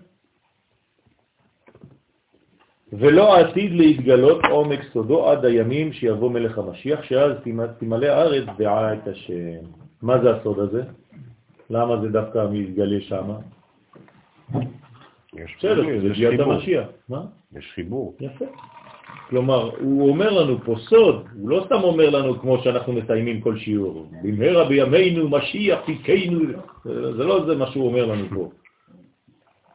ולא 2.93 3.35
עתיד 3.37 3.71
להתגלות 3.71 4.41
עומק 4.49 4.79
סודו 4.93 5.29
עד 5.29 5.45
הימים 5.45 5.93
שיבוא 5.93 6.31
מלך 6.31 6.57
המשיח, 6.57 7.03
שאז 7.03 7.31
תמלא 7.79 8.05
הארץ 8.05 8.45
דעה 8.57 8.93
את 8.93 9.07
השם. 9.07 9.63
מה 10.01 10.21
זה 10.21 10.35
הסוד 10.35 10.59
הזה? 10.59 10.83
למה 11.71 12.01
זה 12.01 12.07
דווקא 12.09 12.47
מתגלה 12.51 13.01
שם? 13.01 13.31
בסדר, 15.33 15.83
זה 16.01 16.09
ביאת 16.09 16.39
המשיח. 16.39 16.87
מה? 17.09 17.21
יש 17.57 17.71
חיבור. 17.75 18.15
יפה. 18.19 18.45
כלומר, 19.29 19.69
הוא 19.79 20.09
אומר 20.09 20.29
לנו 20.29 20.57
פה 20.65 20.75
סוד, 20.79 21.27
הוא 21.39 21.49
לא 21.49 21.63
סתם 21.65 21.83
אומר 21.83 22.09
לנו 22.09 22.39
כמו 22.39 22.57
שאנחנו 22.63 22.93
מסיימים 22.93 23.41
כל 23.41 23.57
שיעור, 23.57 24.07
במהרה 24.23 24.69
בימינו 24.69 25.29
משיח 25.29 25.79
תיקנו, 25.85 26.39
זה 26.83 27.23
לא 27.23 27.45
זה 27.45 27.55
מה 27.55 27.71
שהוא 27.71 27.87
אומר 27.87 28.05
לנו 28.05 28.25
פה. 28.35 28.51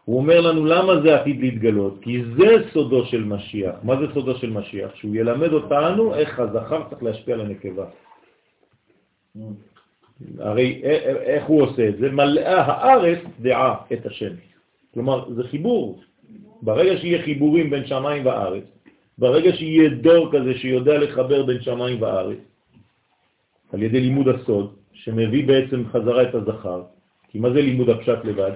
הוא 0.04 0.16
אומר 0.16 0.40
לנו 0.40 0.64
למה 0.64 1.00
זה 1.00 1.20
עתיד 1.20 1.40
להתגלות, 1.40 1.98
כי 2.02 2.22
זה 2.36 2.68
סודו 2.72 3.04
של 3.04 3.24
משיח. 3.24 3.74
מה 3.82 3.96
זה 3.96 4.06
סודו 4.14 4.34
של 4.34 4.50
משיח? 4.50 4.94
שהוא 4.94 5.16
ילמד 5.16 5.52
אותנו 5.52 6.14
איך 6.14 6.40
הזכר 6.40 6.82
צריך 6.90 7.02
להשפיע 7.02 7.34
על 7.34 7.40
הנקבה. 7.40 7.86
הרי 10.38 10.80
איך 11.22 11.44
הוא 11.44 11.62
עושה 11.62 11.88
את 11.88 11.96
זה? 11.98 12.10
מלאה 12.10 12.60
הארץ 12.60 13.18
דעה 13.40 13.74
את 13.92 14.06
השם. 14.06 14.32
כלומר, 14.94 15.32
זה 15.32 15.44
חיבור. 15.44 16.00
ברגע 16.62 16.96
שיהיה 17.00 17.22
חיבורים 17.22 17.70
בין 17.70 17.86
שמיים 17.86 18.26
וארץ, 18.26 18.64
ברגע 19.18 19.56
שיהיה 19.56 19.88
דור 19.88 20.32
כזה 20.32 20.58
שיודע 20.58 20.98
לחבר 20.98 21.42
בין 21.42 21.60
שמיים 21.60 22.02
וארץ, 22.02 22.38
על 23.72 23.82
ידי 23.82 24.00
לימוד 24.00 24.28
הסוד, 24.28 24.74
שמביא 24.92 25.46
בעצם 25.46 25.84
חזרה 25.92 26.22
את 26.22 26.34
הזכר, 26.34 26.82
כי 27.28 27.38
מה 27.38 27.50
זה 27.50 27.60
לימוד 27.60 27.88
הפשט 27.90 28.24
לבד? 28.24 28.52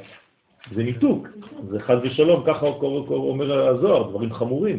זה 0.75 0.83
ניתוק, 0.83 1.29
זה 1.69 1.81
חז 1.81 1.99
ושלום, 2.03 2.43
ככה 2.47 2.67
אומר 2.67 3.69
הזוהר, 3.69 4.11
דברים 4.11 4.33
חמורים. 4.33 4.79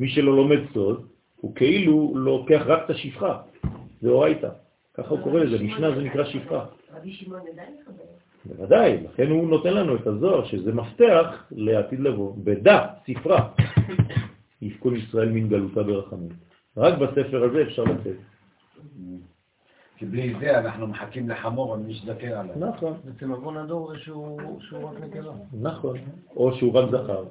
מי 0.00 0.08
שלא 0.08 0.36
לומד 0.36 0.58
סוד, 0.74 1.06
הוא 1.40 1.54
כאילו 1.54 2.12
לוקח 2.16 2.62
רק 2.66 2.82
את 2.84 2.90
השפחה, 2.90 3.38
זה 4.00 4.08
אורייתא. 4.08 4.61
ככה 4.94 5.08
הוא 5.08 5.22
קורא 5.22 5.40
לזה, 5.40 5.64
משנה 5.64 5.94
זה 5.94 6.02
נקרא 6.02 6.24
שפחה. 6.24 6.64
רבי 6.96 7.12
שמעון 7.12 7.40
ידע 7.52 7.62
לחבר. 7.62 8.04
בוודאי, 8.44 9.04
לכן 9.04 9.30
הוא 9.30 9.48
נותן 9.48 9.74
לנו 9.74 9.96
את 9.96 10.06
הזוהר, 10.06 10.44
שזה 10.44 10.72
מפתח 10.72 11.44
לעתיד 11.50 12.00
לבוא. 12.00 12.34
בדע, 12.44 12.86
ספרה, 13.06 13.48
יפקון 14.62 14.96
ישראל 14.96 15.28
מן 15.28 15.48
גלותה 15.48 15.82
ברחמים. 15.82 16.28
רק 16.76 16.98
בספר 16.98 17.44
הזה 17.44 17.62
אפשר 17.62 17.84
לצאת. 17.84 18.16
כי 19.96 20.06
בלי 20.06 20.34
זה 20.40 20.58
אנחנו 20.58 20.86
מחכים 20.86 21.28
לחמור 21.28 21.70
ומזדקר 21.70 22.38
עליו. 22.38 22.54
נכון, 22.58 22.94
אצל 23.16 23.30
עוון 23.30 23.56
הדור 23.56 23.96
שהוא 23.96 24.40
שהוא 24.60 24.84
רק 24.84 25.00
נקבה. 25.00 25.32
נכון. 25.60 25.98
או 26.36 26.52
שהוא 26.52 26.74
רק 26.74 26.90
זכר, 26.90 27.24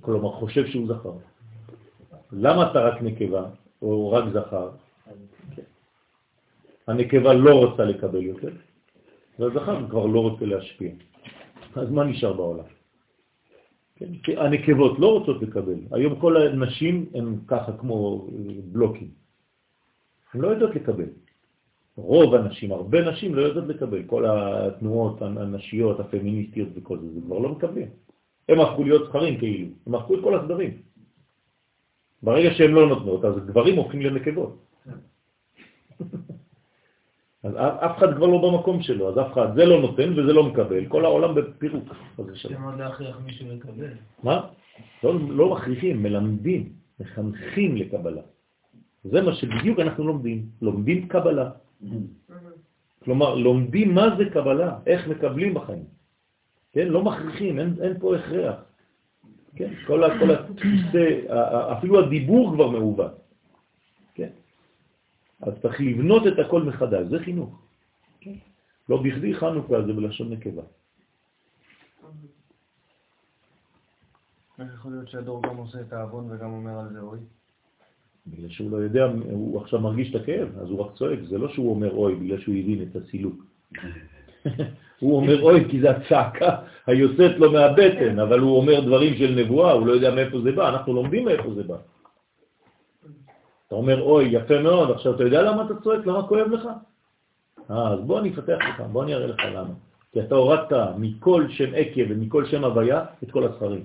כלומר 0.00 0.32
חושב 0.32 0.66
שהוא 0.66 0.86
זכר. 0.86 1.12
למה 2.32 2.70
אתה 2.70 2.80
רק 2.80 3.02
נקבה, 3.02 3.44
או 3.82 4.12
רק 4.12 4.24
זכר? 4.32 4.70
הנקבה 6.88 7.34
לא 7.34 7.54
רוצה 7.54 7.84
לקבל 7.84 8.22
יותר, 8.22 8.52
והזכר 9.38 9.88
כבר 9.88 10.06
לא 10.06 10.20
רוצה 10.20 10.44
להשפיע. 10.44 10.90
אז 11.76 11.90
מה 11.90 12.04
נשאר 12.04 12.32
בעולם? 12.32 12.64
כן? 13.96 14.06
הנקבות 14.36 14.98
לא 14.98 15.06
רוצות 15.18 15.42
לקבל. 15.42 15.78
היום 15.90 16.20
כל 16.20 16.36
הנשים 16.36 17.06
הן 17.14 17.36
ככה 17.46 17.72
כמו 17.72 18.26
בלוקים. 18.72 19.10
הן 20.34 20.40
לא 20.40 20.48
יודעות 20.48 20.74
לקבל. 20.74 21.08
רוב 21.96 22.34
הנשים, 22.34 22.72
הרבה 22.72 23.10
נשים 23.10 23.34
לא 23.34 23.42
יודעות 23.42 23.66
לקבל. 23.68 24.02
כל 24.02 24.24
התנועות 24.28 25.22
הנשיות, 25.22 26.00
הפמיניסטיות 26.00 26.68
וכל 26.74 26.98
זה, 26.98 27.14
זה 27.14 27.20
כבר 27.20 27.38
לא 27.38 27.48
מקבלים. 27.48 27.88
הם 28.48 28.60
הפכו 28.60 28.84
להיות 28.84 29.08
זכרים 29.08 29.38
כאילו, 29.38 29.68
הם 29.86 29.94
הפכו 29.94 30.14
את 30.14 30.20
כל 30.22 30.34
הסדרים. 30.38 30.82
ברגע 32.22 32.50
שהם 32.54 32.74
לא 32.74 32.88
נותנות, 32.88 33.24
אז 33.24 33.34
גברים 33.46 33.76
הופכים 33.76 34.00
לנקבות. 34.02 34.56
אז 37.44 37.52
אף 37.56 37.98
אחד 37.98 38.16
כבר 38.16 38.26
לא 38.26 38.38
במקום 38.38 38.82
שלו, 38.82 39.08
אז 39.08 39.18
אף 39.18 39.32
אחד, 39.32 39.54
זה 39.54 39.64
לא 39.64 39.80
נותן 39.80 40.18
וזה 40.18 40.32
לא 40.32 40.44
מקבל, 40.44 40.86
כל 40.86 41.04
העולם 41.04 41.34
בפירוק. 41.34 41.84
צריכים 42.16 42.62
עוד 42.62 42.78
להכריח 42.78 43.20
מישהו 43.24 43.46
לקבל. 43.50 43.92
מה? 44.22 44.40
לא, 45.02 45.14
לא 45.28 45.50
מכריחים, 45.52 46.02
מלמדים, 46.02 46.72
מחנכים 47.00 47.76
לקבלה. 47.76 48.22
זה 49.04 49.22
מה 49.22 49.34
שבדיוק 49.34 49.78
אנחנו 49.78 50.04
לומדים, 50.06 50.46
לומדים 50.62 51.08
קבלה. 51.08 51.50
כלומר, 53.04 53.34
לומדים 53.34 53.94
מה 53.94 54.16
זה 54.18 54.24
קבלה, 54.30 54.78
איך 54.86 55.08
מקבלים 55.08 55.54
בחיים. 55.54 55.84
כן? 56.72 56.88
לא 56.88 57.02
מכריחים, 57.02 57.58
אין, 57.58 57.74
אין 57.82 57.94
פה 58.00 58.16
הכרח. 58.16 58.56
כן? 59.56 59.70
כל, 59.86 60.02
כל 60.18 60.30
התפיסה, 60.30 61.06
אפילו 61.78 61.98
הדיבור 61.98 62.52
כבר 62.54 62.68
מעוות. 62.70 63.17
כן? 65.44 65.50
אז 65.50 65.54
צריך 65.62 65.80
לבנות 65.80 66.26
את 66.26 66.38
הכל 66.38 66.62
מחדש, 66.62 67.06
זה 67.06 67.18
חינוך. 67.18 67.62
לא 68.88 69.02
בכדי 69.02 69.34
חנוכה 69.34 69.82
זה 69.82 69.92
בלשון 69.92 70.32
נקבה. 70.32 70.62
איך 74.58 74.74
יכול 74.74 74.92
להיות 74.92 75.08
שהדור 75.08 75.42
גם 75.42 75.56
עושה 75.56 75.80
את 75.80 75.92
העוון 75.92 76.30
וגם 76.30 76.52
אומר 76.52 76.78
על 76.78 76.92
זה 76.92 77.00
אוי? 77.00 77.18
בגלל 78.26 78.48
שהוא 78.48 78.70
לא 78.70 78.76
יודע, 78.76 79.04
הוא 79.30 79.60
עכשיו 79.60 79.80
מרגיש 79.80 80.14
את 80.14 80.20
הכאב, 80.20 80.48
אז 80.58 80.70
הוא 80.70 80.80
רק 80.80 80.94
צועק. 80.94 81.18
זה 81.28 81.38
לא 81.38 81.48
שהוא 81.48 81.70
אומר 81.70 81.90
אוי 81.90 82.14
בגלל 82.14 82.40
שהוא 82.40 82.54
הבין 82.54 82.82
את 82.82 82.96
הסילוק. 82.96 83.44
הוא 85.00 85.16
אומר 85.16 85.42
אוי 85.42 85.70
כי 85.70 85.80
זה 85.80 85.90
הצעקה 85.90 86.56
היוצאת 86.86 87.36
לו 87.36 87.52
מהבטן, 87.52 88.18
אבל 88.18 88.40
הוא 88.40 88.56
אומר 88.56 88.80
דברים 88.80 89.16
של 89.16 89.34
נבואה, 89.34 89.72
הוא 89.72 89.86
לא 89.86 89.92
יודע 89.92 90.14
מאיפה 90.14 90.40
זה 90.40 90.52
בא, 90.52 90.68
אנחנו 90.68 90.92
לומדים 90.92 91.24
מאיפה 91.24 91.54
זה 91.54 91.62
בא. 91.62 91.76
אתה 93.68 93.76
אומר 93.76 94.02
אוי, 94.02 94.24
יפה 94.24 94.60
מאוד, 94.62 94.90
עכשיו 94.90 95.14
אתה 95.14 95.22
יודע 95.22 95.42
למה 95.42 95.66
אתה 95.66 95.74
צועק? 95.80 96.06
למה 96.06 96.28
כואב 96.28 96.46
לך? 96.48 96.68
אה, 97.70 97.92
אז 97.92 98.00
בוא 98.00 98.20
אני 98.20 98.30
אפתח 98.30 98.58
לך, 98.68 98.80
בוא 98.92 99.04
אני 99.04 99.14
אראה 99.14 99.26
לך 99.26 99.40
למה. 99.54 99.74
כי 100.12 100.20
אתה 100.20 100.34
הורדת 100.34 100.72
מכל 100.98 101.46
שם 101.48 101.74
עקב 101.74 102.02
ומכל 102.08 102.46
שם 102.46 102.64
הוויה 102.64 103.04
את 103.22 103.30
כל 103.30 103.46
הסחרים. 103.46 103.84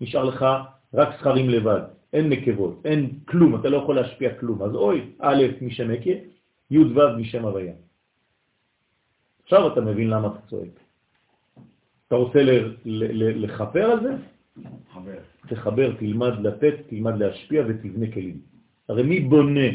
נשאר 0.00 0.24
לך 0.24 0.46
רק 0.94 1.08
סחרים 1.18 1.50
לבד, 1.50 1.80
אין 2.12 2.28
נקבות, 2.28 2.80
אין 2.84 3.10
כלום, 3.24 3.60
אתה 3.60 3.68
לא 3.68 3.76
יכול 3.76 3.96
להשפיע 3.96 4.34
כלום. 4.34 4.62
אז 4.62 4.74
אוי, 4.74 5.10
א' 5.18 5.42
משם 5.60 5.90
עקב, 5.90 6.18
י' 6.70 6.78
ו' 6.78 7.16
משם 7.18 7.44
הוויה. 7.44 7.72
עכשיו 9.42 9.72
אתה 9.72 9.80
מבין 9.80 10.10
למה 10.10 10.28
אתה 10.28 10.46
צועק. 10.48 10.80
אתה 12.08 12.16
רוצה 12.16 12.38
לחפר 13.36 13.90
על 13.90 14.02
זה? 14.02 14.14
חבר. 14.92 15.18
תחבר, 15.48 15.92
תלמד 15.98 16.32
לתת, 16.40 16.74
תלמד 16.86 17.18
להשפיע 17.18 17.64
ותבנה 17.68 18.12
כלים. 18.12 18.51
הרי 18.88 19.02
מי 19.02 19.20
בונה 19.20 19.68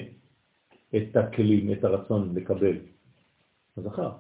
את 0.96 1.16
הכלים, 1.16 1.72
את 1.72 1.84
הרצון 1.84 2.36
לקבל? 2.36 2.78
הזכר, 3.78 4.12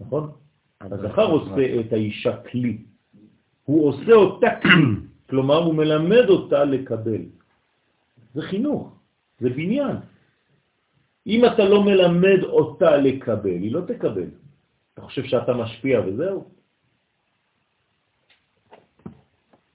נכון? 0.00 0.30
הזכר 0.80 1.26
עושה 1.26 1.80
את 1.80 1.92
האישה 1.92 2.36
כלי. 2.42 2.78
הוא 3.64 3.88
עושה 3.88 4.12
אותה 4.12 4.48
כלי, 4.62 5.06
כלומר 5.30 5.56
הוא 5.56 5.74
מלמד 5.74 6.26
אותה 6.28 6.64
לקבל. 6.64 7.22
זה 8.34 8.42
חינוך, 8.42 8.98
זה 9.40 9.50
בניין. 9.50 9.96
אם 11.26 11.40
אתה 11.44 11.64
לא 11.64 11.84
מלמד 11.84 12.42
אותה 12.42 12.96
לקבל, 12.96 13.58
היא 13.62 13.72
לא 13.72 13.80
תקבל. 13.80 14.28
אתה 14.94 15.02
חושב 15.02 15.24
שאתה 15.24 15.52
משפיע 15.54 16.00
וזהו? 16.06 16.50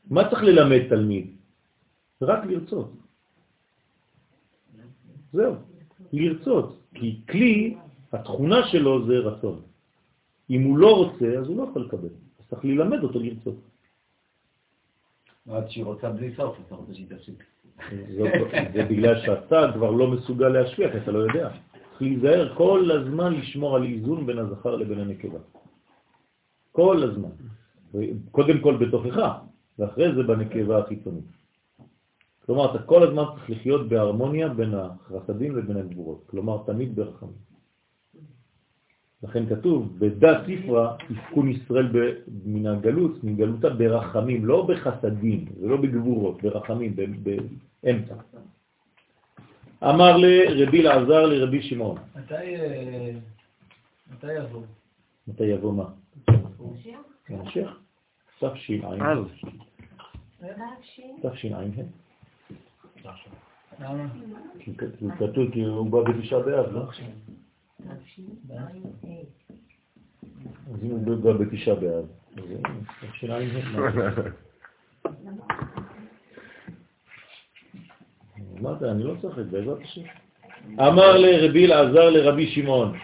מה 0.09 0.29
צריך 0.29 0.43
ללמד 0.43 0.89
תלמיד? 0.89 1.27
רק 2.21 2.45
לרצות. 2.45 3.06
זהו, 5.37 5.53
לרצות. 6.13 6.77
כי 6.93 7.19
כלי, 7.29 7.75
התכונה 8.13 8.67
שלו 8.67 9.05
זה 9.05 9.13
רצון. 9.17 9.61
אם 10.49 10.63
הוא 10.63 10.77
לא 10.77 10.95
רוצה, 10.95 11.37
אז 11.39 11.47
הוא 11.47 11.57
לא 11.57 11.63
יכול 11.69 11.81
לקבל. 11.81 12.09
אז 12.39 12.45
צריך 12.49 12.65
ללמד 12.65 13.03
אותו 13.03 13.19
לרצות. 13.19 13.55
עד 15.49 15.69
שהיא 15.69 15.85
רוצה 15.85 16.09
בלי 16.09 16.35
סוף, 16.35 16.57
אתה 16.67 16.75
רוצה 16.75 16.93
שהיא 16.93 17.07
תפסיק. 17.09 17.43
זאת- 18.17 18.31
זה 18.73 18.83
בגלל 18.89 19.21
שאתה 19.21 19.71
כבר 19.73 19.91
לא 19.91 20.07
מסוגל 20.11 20.49
להשפיע, 20.49 20.91
כי 20.91 20.97
אתה 20.97 21.11
לא 21.11 21.19
יודע. 21.19 21.49
צריך 21.49 22.01
להיזהר 22.01 22.55
כל 22.55 22.91
הזמן 22.91 23.33
לשמור 23.33 23.75
על 23.75 23.83
איזון 23.83 24.25
בין 24.25 24.37
הזכר 24.39 24.75
לבין 24.75 24.99
הנקבה. 24.99 25.39
כל 26.71 27.03
הזמן. 27.03 27.29
קודם 28.31 28.59
כל 28.61 28.75
בתוכך, 28.77 29.17
ואחרי 29.79 30.15
זה 30.15 30.23
בנקבה 30.23 30.77
החיצונית. 30.79 31.23
כלומר, 32.47 32.75
אתה 32.75 32.83
כל 32.83 33.03
הזמן 33.03 33.23
צריך 33.35 33.49
לחיות 33.49 33.89
בהרמוניה 33.89 34.49
בין 34.49 34.73
החסדים 34.73 35.57
לבין 35.57 35.77
הגבורות. 35.77 36.23
כלומר, 36.27 36.63
תמיד 36.65 36.95
ברחמים. 36.95 37.47
לכן 39.23 39.55
כתוב, 39.55 39.99
בדה 39.99 40.43
ספרה 40.45 40.95
יפקון 41.09 41.49
ישראל 41.49 41.87
ב- 41.93 42.13
מן 42.45 42.65
הגלות, 42.65 43.23
מגלותה 43.23 43.69
ברחמים, 43.69 44.45
לא 44.45 44.67
בחסדים 44.67 45.45
ולא 45.61 45.77
בגבורות, 45.77 46.41
ברחמים, 46.43 46.95
ב- 46.95 47.29
באמצע. 47.83 48.15
אמר 49.83 50.17
לרבי 50.17 50.81
לעזר 50.81 51.25
לרבי 51.25 51.61
שמעון. 51.61 51.97
מתי 52.15 52.33
אה, 52.55 53.11
מתי 54.11 54.33
יבוא? 54.33 54.61
מתי 55.27 55.43
יבוא 55.43 55.73
מה? 55.73 55.85
משיח? 56.71 56.99
המשך? 57.29 57.77
תש"ע. 58.39 58.87
אז, 59.01 59.17
תש"ע? 60.39 61.29
תשע"ה. 61.29 61.59
למה? 63.79 64.07
כתוב 65.19 65.51
כי 65.51 65.63
הוא 65.63 65.89
בא 65.89 66.01
בתשעה 66.01 66.39
באב, 66.39 66.73
לא? 66.73 66.89
אז 70.73 70.83
אם 70.83 70.89
הוא 70.91 71.15
בא 71.15 71.31
בתשעה 71.31 71.75
באב, 71.75 72.05
אז 72.37 72.43
השאלה 73.01 73.39
אם 73.39 73.49
זה... 73.49 73.59
אמרת, 78.59 78.83
אני 78.83 79.03
לא 79.03 79.13
צוחק, 79.21 79.43
בעזרת 79.51 79.81
השם. 79.81 80.01
אמר 80.73 81.17
לרבי 81.17 81.65
אלעזר 81.65 82.09
לרבי 82.09 82.47
שמעון, 82.47 82.97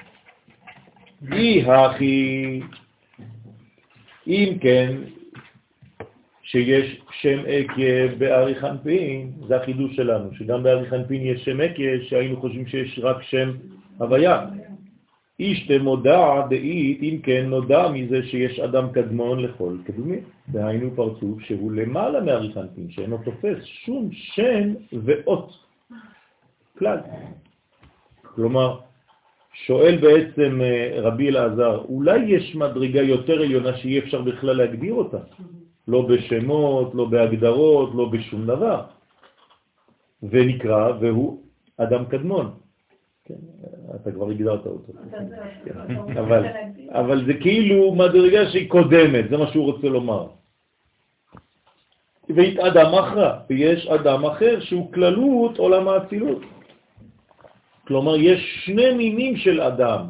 אי 1.32 1.72
הכי, 1.72 2.62
אם 4.28 4.58
כן, 4.62 4.98
שיש 6.54 7.02
שם 7.22 7.40
עקב 7.48 8.14
בארי 8.18 8.56
חנפין, 8.56 9.32
זה 9.48 9.56
החידוש 9.58 9.96
שלנו, 9.96 10.30
שגם 10.34 10.64
בארי 10.64 10.90
חנפין 10.90 11.22
יש 11.22 11.46
שם 11.46 11.62
עקב, 11.62 12.04
שהיינו 12.04 12.42
חושבים 12.42 12.68
שיש 12.68 13.00
רק 13.04 13.22
שם 13.22 13.52
הוויה. 13.98 14.46
איש 15.40 15.68
תמודע 15.68 16.48
דאית, 16.50 17.02
אם 17.02 17.20
כן 17.24 17.46
נודע 17.50 17.92
מזה 17.94 18.24
שיש 18.24 18.60
אדם 18.60 18.92
קדמון 18.92 19.40
לכל 19.40 19.78
קדומי, 19.86 20.18
דהיינו 20.50 20.96
פרצוף 20.96 21.42
שהוא 21.42 21.72
למעלה 21.72 22.22
מארי 22.22 22.54
חנפין, 22.54 22.92
שאינו 22.92 23.18
תופס 23.18 23.58
שום 23.64 24.10
שם 24.12 24.74
ואות 25.04 25.54
כלל. 26.78 26.98
כלומר, 28.36 28.80
שואל 29.54 29.98
בעצם 29.98 30.62
אה, 30.62 31.02
רבי 31.02 31.30
אלעזר, 31.30 31.82
אולי 31.90 32.20
יש 32.20 32.56
מדרגה 32.56 33.02
יותר 33.02 33.42
עליונה 33.42 33.78
שאי 33.78 34.00
אפשר 34.00 34.22
בכלל 34.22 34.58
להגדיר 34.58 34.94
אותה? 34.94 35.18
לא 35.88 36.02
בשמות, 36.02 36.96
לא 36.96 37.06
בהגדרות, 37.06 37.90
לא 37.96 38.06
בשום 38.10 38.46
דבר. 38.48 38.82
ונקרא, 40.24 40.92
והוא 41.00 41.42
אדם 41.78 42.06
קדמון. 42.06 42.52
כן, 43.26 43.40
אתה 43.96 44.12
כבר 44.12 44.30
הגדרת 44.30 44.66
אותו. 44.66 44.94
אבל, 46.20 46.44
אבל 46.90 47.26
זה 47.26 47.34
כאילו 47.34 47.96
מדרגה 47.96 48.50
שהיא 48.52 48.70
קודמת, 48.70 49.30
זה 49.30 49.38
מה 49.38 49.48
שהוא 49.52 49.66
רוצה 49.66 49.88
לומר. 49.88 50.28
ואת 52.30 52.60
אדם 52.60 52.94
אחרא, 52.94 53.32
ויש 53.50 53.88
אדם 53.88 54.26
אחר 54.26 54.60
שהוא 54.60 54.94
כללות 54.94 55.58
עולם 55.58 55.88
האצילות. 55.88 56.42
כלומר, 57.88 58.16
יש 58.16 58.40
שני 58.66 58.94
מינים 58.94 59.38
של 59.38 59.62
אדם, 59.62 60.06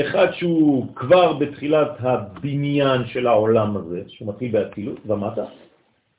אחד 0.00 0.32
שהוא 0.32 0.86
כבר 0.94 1.32
בתחילת 1.32 1.90
הבניין 1.98 3.06
של 3.06 3.26
העולם 3.26 3.76
הזה, 3.76 4.02
שהוא 4.08 4.28
מתחיל 4.28 4.52
באצילות 4.52 4.98
ומטה, 5.06 5.44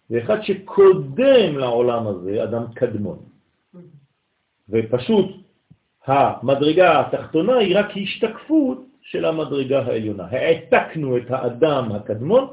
ואחד 0.09 0.41
שקודם 0.41 1.57
לעולם 1.57 2.07
הזה, 2.07 2.43
אדם 2.43 2.63
קדמון. 2.75 3.19
ופשוט 4.69 5.25
המדרגה 6.05 6.99
התחתונה 6.99 7.57
היא 7.57 7.78
רק 7.78 7.89
השתקפות 7.97 8.86
של 9.01 9.25
המדרגה 9.25 9.80
העליונה. 9.80 10.25
העתקנו 10.32 11.17
את 11.17 11.32
האדם 11.32 11.91
הקדמון 11.91 12.47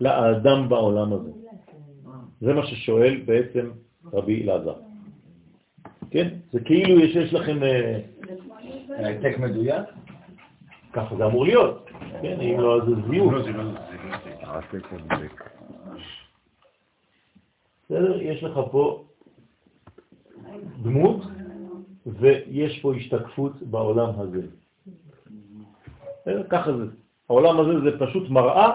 לאדם 0.00 0.68
בעולם 0.68 1.12
הזה. 1.12 1.30
זה 2.40 2.52
מה 2.52 2.66
ששואל 2.66 3.20
בעצם 3.24 3.70
רבי 4.12 4.42
אלעזר. 4.42 4.74
כן? 6.10 6.28
זה 6.52 6.60
כאילו 6.60 7.00
יש, 7.00 7.16
יש 7.16 7.34
לכם... 7.34 7.62
אה, 7.62 8.00
העתק 8.88 9.38
מדויק? 9.38 9.84
ככה 10.92 11.16
זה 11.16 11.26
אמור 11.26 11.44
להיות. 11.44 11.90
כן, 12.22 12.40
אם 12.40 12.60
לא, 12.60 12.76
אז 12.76 12.88
זה 12.88 12.94
זיוף. 13.10 13.34
העתק 14.40 14.92
הדבק. 14.92 15.50
בסדר? 17.84 18.20
יש 18.20 18.42
לך 18.42 18.60
פה 18.70 19.04
דמות, 20.82 21.22
ויש 22.06 22.78
פה 22.80 22.94
השתקפות 22.94 23.62
בעולם 23.62 24.10
הזה. 24.18 24.42
ככה 26.48 26.76
זה. 26.76 26.84
העולם 27.28 27.60
הזה 27.60 27.80
זה 27.80 28.06
פשוט 28.06 28.30
מראה 28.30 28.70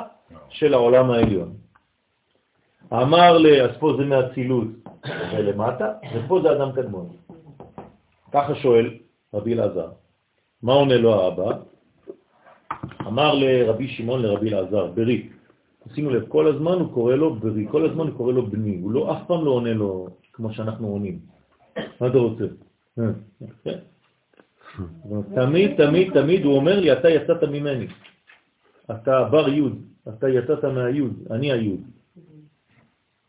של 0.50 0.74
העולם 0.74 1.12
העליון. 1.12 1.54
אמר 2.94 3.38
לי, 3.38 3.62
אז 3.62 3.72
פה 3.80 3.94
זה 3.98 4.06
מהצילות 4.06 4.68
ולמטה, 5.34 5.94
ופה 6.16 6.40
זה 6.44 6.52
אדם 6.52 6.72
קדמון. 6.72 7.10
ככה 8.32 8.56
שואל 8.56 8.98
רבי 9.34 9.54
אלעזר. 9.54 9.90
מה 10.64 10.74
עונה 10.74 10.98
לו 10.98 11.14
האבא? 11.14 11.58
אמר 13.08 13.36
לרבי 13.36 13.88
שמעון 13.88 14.22
לרבי 14.22 14.50
אלעזר, 14.50 14.88
ברי. 14.88 15.30
שימו 15.96 16.10
לב, 16.10 16.28
כל 16.28 16.48
הזמן 16.48 16.74
הוא 16.74 16.94
קורא 16.94 17.16
לו 17.16 17.36
ברי, 17.36 17.66
כל 17.72 17.90
הזמן 17.90 18.08
הוא 18.08 18.18
קורא 18.18 18.34
לו 18.34 18.46
בני, 18.48 18.78
הוא 18.82 18.92
לא, 18.92 19.12
אף 19.12 19.28
פעם 19.28 19.46
לא 19.46 19.52
עונה 19.52 19.74
לו 19.74 20.08
כמו 20.34 20.54
שאנחנו 20.54 20.88
עונים. 20.88 21.20
מה 22.02 22.08
אתה 22.08 22.18
רוצה? 22.18 22.46
אה. 23.00 23.12
תמיד, 25.36 25.78
תמיד, 25.78 26.14
תמיד 26.14 26.46
הוא 26.46 26.56
אומר 26.56 26.80
לי, 26.80 26.92
אתה 26.94 27.10
יצאת 27.10 27.44
ממני. 27.44 27.88
אתה 28.92 29.24
בר 29.32 29.50
יוד, 29.50 29.82
אתה 30.10 30.30
יצאת 30.30 30.64
מהיוד, 30.66 31.14
אני 31.32 31.52
היוד. 31.52 31.82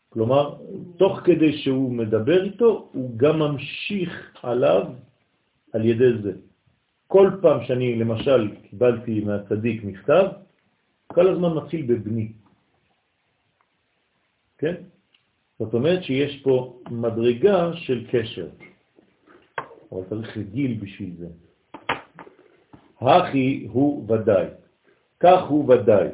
כלומר, 0.09 0.55
תוך 0.97 1.19
כדי 1.23 1.57
שהוא 1.57 1.93
מדבר 1.93 2.43
איתו, 2.43 2.89
הוא 2.93 3.17
גם 3.17 3.39
ממשיך 3.39 4.33
עליו 4.43 4.85
על 5.73 5.85
ידי 5.85 6.17
זה. 6.23 6.33
כל 7.09 7.29
פעם 7.41 7.63
שאני 7.63 7.95
למשל 7.95 8.55
קיבלתי 8.69 9.21
מהצדיק 9.25 9.83
מכתב, 9.83 10.25
כל 11.07 11.27
הזמן 11.27 11.53
מתחיל 11.53 11.81
בבני. 11.85 12.31
כן? 14.57 14.75
זאת 15.59 15.73
אומרת 15.73 16.03
שיש 16.03 16.41
פה 16.43 16.79
מדרגה 16.91 17.73
של 17.73 18.05
קשר. 18.11 18.47
אבל 19.91 20.01
צריך 20.09 20.37
גיל 20.37 20.77
בשביל 20.81 21.11
זה. 21.17 21.27
הכי 23.01 23.67
הוא 23.71 24.05
ודאי, 24.11 24.45
כך 25.19 25.41
הוא 25.49 25.73
ודאי, 25.73 26.07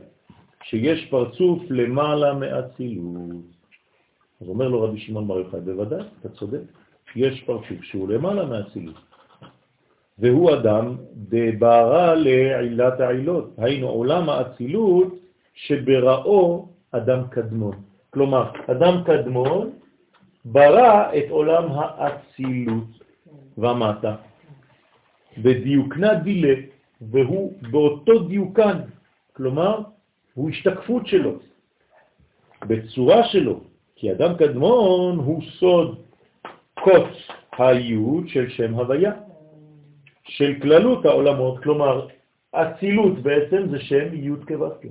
שיש 0.63 1.07
פרצוף 1.09 1.63
למעלה 1.69 2.33
מאצילות. 2.33 3.43
אז 4.41 4.47
אומר 4.47 4.67
לו 4.67 4.81
רבי 4.81 4.99
שמעון 4.99 5.27
בר 5.27 5.39
יוחאי, 5.39 5.61
בוודאי, 5.61 6.07
אתה 6.19 6.29
צודק, 6.29 6.63
יש 7.15 7.43
פרצוף 7.43 7.83
שהוא 7.83 8.09
למעלה 8.09 8.45
מאצילות. 8.45 9.14
והוא 10.19 10.53
אדם 10.53 10.95
דבערה 11.15 12.15
לעילת 12.15 12.99
העילות, 12.99 13.49
היינו 13.57 13.87
עולם 13.87 14.29
האצילות 14.29 15.15
שבראו 15.53 16.67
אדם 16.91 17.27
קדמון. 17.29 17.75
כלומר, 18.09 18.51
אדם 18.67 19.03
קדמון 19.05 19.69
ברא 20.45 21.11
את 21.17 21.29
עולם 21.29 21.65
האצילות. 21.71 23.05
ומטה, 23.57 24.15
בדיוקנה 25.37 26.13
דילה, 26.13 26.53
והוא 27.01 27.53
באותו 27.71 28.19
דיוקן, 28.19 28.79
כלומר, 29.33 29.81
הוא 30.33 30.49
השתקפות 30.49 31.07
שלו, 31.07 31.39
בצורה 32.67 33.27
שלו, 33.27 33.59
כי 33.95 34.11
אדם 34.11 34.37
קדמון 34.37 35.17
הוא 35.17 35.41
סוד 35.59 35.99
קוץ 36.73 37.11
היוד 37.57 38.27
של 38.27 38.49
שם 38.49 38.73
הוויה, 38.73 39.11
של 40.27 40.59
כללות 40.61 41.05
העולמות, 41.05 41.63
כלומר, 41.63 42.07
אצילות 42.51 43.19
בעצם 43.19 43.69
זה 43.71 43.79
שם 43.79 44.13
יוד 44.13 44.45
כבסקי. 44.45 44.89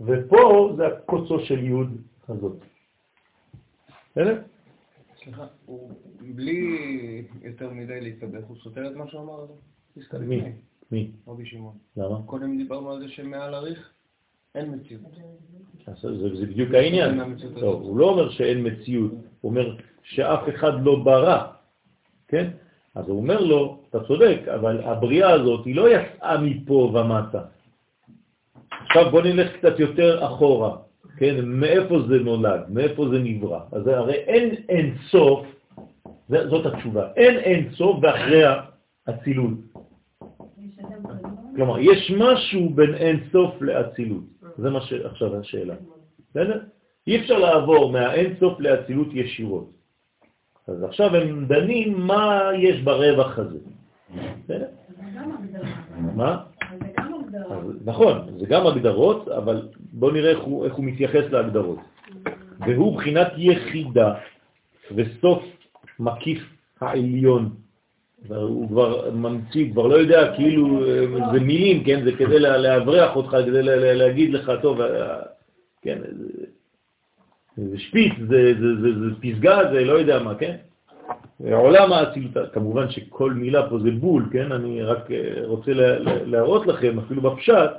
ופה 0.00 0.72
זה 0.76 0.86
הקוצו 0.86 1.40
של 1.40 1.64
יוד 1.64 1.90
הזאת. 2.28 2.56
בסדר? 4.10 4.42
סליחה, 5.24 5.46
הוא 5.66 5.90
בלי 6.34 6.78
יותר 7.42 7.70
מדי 7.70 8.00
להתאבך, 8.00 8.44
הוא 8.48 8.56
סותר 8.56 8.90
את 8.90 8.96
מה 8.96 9.08
שהוא 9.08 9.22
אמר? 9.22 9.46
פסקה 9.94 10.18
מי? 10.18 10.42
מי? 10.90 11.10
רבי 11.28 11.46
שמעון. 11.46 11.76
למה? 11.96 12.22
קודם 12.26 12.56
דיברנו 12.56 12.90
על 12.90 13.00
זה 13.00 13.08
שמעל 13.08 13.54
הריך 13.54 13.90
אין 14.54 14.74
מציאות. 14.74 15.02
זה, 16.36 16.46
בדיוק 16.46 16.74
העניין. 16.74 17.20
הוא 17.60 17.98
לא 17.98 18.10
אומר 18.10 18.30
שאין 18.30 18.66
מציאות, 18.66 19.12
הוא 19.12 19.50
אומר 19.50 19.76
שאף 20.04 20.48
אחד 20.48 20.84
לא 20.84 20.96
ברא, 21.04 21.46
כן? 22.28 22.50
אז 22.94 23.08
הוא 23.08 23.16
אומר 23.16 23.40
לו, 23.40 23.78
אתה 23.90 24.04
צודק, 24.04 24.38
אבל 24.54 24.80
הבריאה 24.84 25.30
הזאת 25.30 25.64
היא 25.64 25.76
לא 25.76 25.88
יצאה 25.90 26.38
מפה 26.38 26.92
ומטה. 26.94 27.42
עכשיו 28.86 29.10
בוא 29.10 29.22
נלך 29.22 29.56
קצת 29.56 29.78
יותר 29.78 30.26
אחורה, 30.26 30.76
כן? 31.16 31.44
מאיפה 31.44 31.98
זה 32.08 32.18
נולד, 32.18 32.60
מאיפה 32.68 33.08
זה 33.08 33.18
נברא. 33.18 33.60
אז 33.72 33.86
הרי 33.86 34.14
אין 34.14 34.54
אין 34.68 34.94
סוף, 35.10 35.46
זאת 36.28 36.66
התשובה, 36.66 37.12
אין 37.16 37.38
אין 37.38 37.70
סוף 37.72 37.96
ואחרי 38.02 38.42
האצילות. 39.06 39.58
כלומר, 41.56 41.78
יש 41.78 42.12
משהו 42.18 42.70
בין 42.70 42.94
אין 42.94 43.20
סוף 43.32 43.62
לאצילות. 43.62 44.24
זה 44.58 44.70
מה 44.70 44.80
שעכשיו 44.80 45.36
השאלה. 45.36 45.74
בסדר? 46.30 46.60
אי 47.06 47.20
אפשר 47.20 47.38
לעבור 47.38 47.92
מהאין 47.92 48.34
סוף 48.40 48.60
לאצילות 48.60 49.08
ישירות. 49.12 49.70
אז 50.68 50.82
עכשיו 50.82 51.16
הם 51.16 51.46
דנים 51.46 52.00
מה 52.00 52.50
יש 52.58 52.80
ברווח 52.82 53.38
הזה. 53.38 53.58
מה? 56.14 56.42
נכון, 57.84 58.18
זה 58.38 58.46
גם 58.46 58.66
הגדרות, 58.66 59.28
אבל 59.28 59.68
בואו 59.92 60.10
נראה 60.12 60.30
איך 60.30 60.40
הוא, 60.40 60.64
איך 60.64 60.74
הוא 60.74 60.84
מתייחס 60.84 61.24
להגדרות. 61.30 61.78
והוא 62.60 62.96
בחינת 62.96 63.28
יחידה 63.36 64.14
וסוף 64.94 65.42
מקיף 65.98 66.42
העליון. 66.80 67.50
הוא 68.28 68.68
כבר 68.68 69.10
ממציא, 69.10 69.72
כבר 69.72 69.86
לא 69.86 69.94
יודע, 69.94 70.34
כאילו 70.36 70.86
זה 71.32 71.40
מילים, 71.40 71.84
כן? 71.84 72.04
זה 72.04 72.12
כדי 72.12 72.38
להבריח 72.40 73.16
אותך, 73.16 73.36
כדי 73.46 73.62
להגיד 73.94 74.32
לך, 74.32 74.52
טוב, 74.62 74.80
כן, 75.82 75.98
זה 77.56 77.78
שפיץ, 77.78 78.12
זה, 78.28 78.54
זה, 78.60 78.80
זה, 78.80 78.88
זה 79.00 79.14
פסגה, 79.20 79.58
זה 79.72 79.84
לא 79.84 79.92
יודע 79.92 80.22
מה, 80.22 80.34
כן? 80.34 80.56
עולם 81.52 81.92
האצילות, 81.92 82.52
כמובן 82.52 82.90
שכל 82.90 83.32
מילה 83.32 83.70
פה 83.70 83.78
זה 83.78 83.90
בול, 83.90 84.28
כן? 84.32 84.52
אני 84.52 84.82
רק 84.82 85.10
אה, 85.10 85.46
רוצה 85.46 85.70
להראות 86.26 86.66
לכם, 86.66 86.98
אפילו 86.98 87.22
בפשט, 87.22 87.70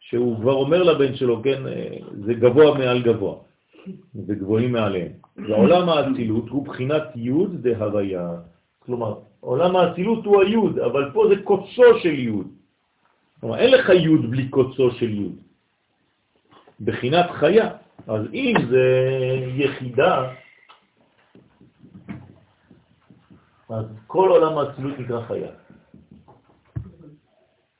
שהוא 0.00 0.40
כבר 0.40 0.54
אומר 0.54 0.82
לבן 0.82 1.14
שלו, 1.14 1.42
כן, 1.42 1.66
אה, 1.66 1.96
זה 2.24 2.34
גבוה 2.34 2.78
מעל 2.78 3.02
גבוה, 3.02 3.34
זה 4.14 4.34
גבוהים 4.34 4.72
מעליהם. 4.72 5.12
ועולם 5.36 5.88
האצילות 5.88 6.48
הוא 6.48 6.66
בחינת 6.66 7.02
יוד 7.16 7.68
דהוויה. 7.68 8.30
כלומר, 8.78 9.14
עולם 9.40 9.76
האצילות 9.76 10.24
הוא 10.24 10.42
היוד, 10.42 10.78
אבל 10.78 11.10
פה 11.12 11.24
זה 11.28 11.42
קוצו 11.42 11.98
של 12.02 12.18
יוד. 12.18 12.46
כלומר, 13.40 13.58
אין 13.58 13.70
לך 13.70 13.88
יוד 13.88 14.30
בלי 14.30 14.48
קוצו 14.48 14.90
של 14.90 15.10
יוד. 15.10 15.36
בחינת 16.80 17.30
חיה. 17.30 17.70
אז 18.06 18.22
אם 18.34 18.54
זה 18.70 18.84
יחידה, 19.56 20.32
אז 23.68 23.84
כל 24.06 24.28
עולם 24.28 24.58
האצילות 24.58 24.98
נקרא 24.98 25.26
חיה. 25.26 25.50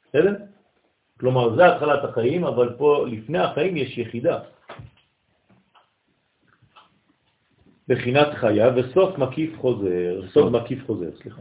בסדר? 0.08 0.34
כלומר, 1.20 1.56
זה 1.56 1.66
התחלת 1.66 2.04
החיים, 2.04 2.44
אבל 2.44 2.74
פה 2.78 3.06
לפני 3.08 3.38
החיים 3.38 3.76
יש 3.76 3.98
יחידה. 3.98 4.38
בחינת 7.88 8.34
חיה 8.34 8.66
וסוף 8.76 9.18
מקיף 9.18 9.58
חוזר, 9.60 10.20
סוף 10.28 10.52
מקיף 10.52 10.86
חוזר, 10.86 11.16
סליחה. 11.22 11.40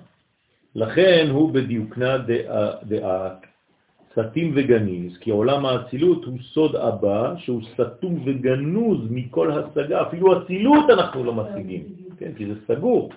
לכן 0.76 1.28
הוא 1.32 1.54
בדיוקנה 1.54 2.18
דעה 2.84 3.36
סתים 4.12 4.52
וגניז, 4.56 5.18
כי 5.18 5.32
עולם 5.32 5.66
האצילות 5.66 6.26
הוא 6.26 6.38
סוד 6.54 6.76
הבא 6.76 7.34
שהוא 7.38 7.62
סתום 7.74 8.24
וגנוז 8.26 9.00
מכל 9.10 9.52
השגה, 9.52 10.02
אפילו 10.02 10.42
אצילות 10.42 10.90
אנחנו 10.90 11.24
לא 11.24 11.34
משיגים, 11.34 11.84
כן, 12.18 12.32
כי 12.38 12.46
זה 12.46 12.54
סגור. 12.68 13.10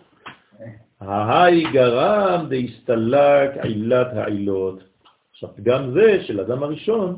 ההי 1.00 1.64
גרם 1.72 2.46
דהסתלק 2.48 3.50
עילת 3.62 4.12
העילות. 4.12 4.82
עכשיו, 5.30 5.48
פגם 5.56 5.90
זה 5.90 6.22
של 6.26 6.40
אדם 6.40 6.62
הראשון, 6.62 7.16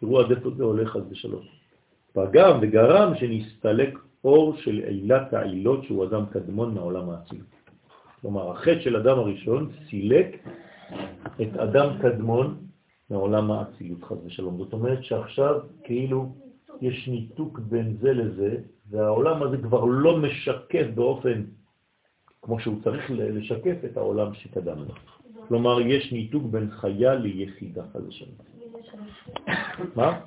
תראו 0.00 0.20
עד 0.20 0.30
איפה 0.30 0.50
זה 0.56 0.64
הולך 0.64 0.88
חס 0.90 1.00
ושלום. 1.10 1.42
פגם 2.12 2.58
וגרם 2.60 3.14
שנסתלק 3.14 3.98
אור 4.24 4.56
של 4.56 4.80
עילת 4.86 5.34
העילות 5.34 5.84
שהוא 5.84 6.04
אדם 6.04 6.26
קדמון 6.30 6.74
מהעולם 6.74 7.10
האצילות. 7.10 7.46
כלומר, 8.20 8.50
החטא 8.50 8.80
של 8.80 8.96
אדם 8.96 9.18
הראשון 9.18 9.70
סילק 9.88 10.36
את 11.42 11.56
אדם 11.56 11.88
קדמון 12.02 12.65
מעולם 13.10 13.50
האצילות, 13.50 14.04
חס 14.04 14.16
ושלום. 14.24 14.58
זאת 14.58 14.72
אומרת 14.72 15.04
שעכשיו 15.04 15.60
כאילו 15.84 16.32
יש 16.80 17.08
ניתוק 17.08 17.58
בין 17.58 17.96
זה 18.00 18.12
לזה, 18.12 18.56
והעולם 18.90 19.42
הזה 19.42 19.56
כבר 19.56 19.84
לא 19.84 20.16
משקף 20.16 20.86
באופן 20.94 21.44
כמו 22.42 22.60
שהוא 22.60 22.82
צריך 22.84 23.10
לשקף 23.10 23.76
את 23.84 23.96
העולם 23.96 24.34
שקדם 24.34 24.78
לו. 24.78 24.94
כלומר, 25.48 25.80
יש 25.80 26.12
ניתוק 26.12 26.44
בין 26.44 26.70
חיה 26.70 27.14
ליחידה, 27.14 27.82
חס 27.92 28.00
ושלום. 28.08 28.34
מה? 29.96 30.20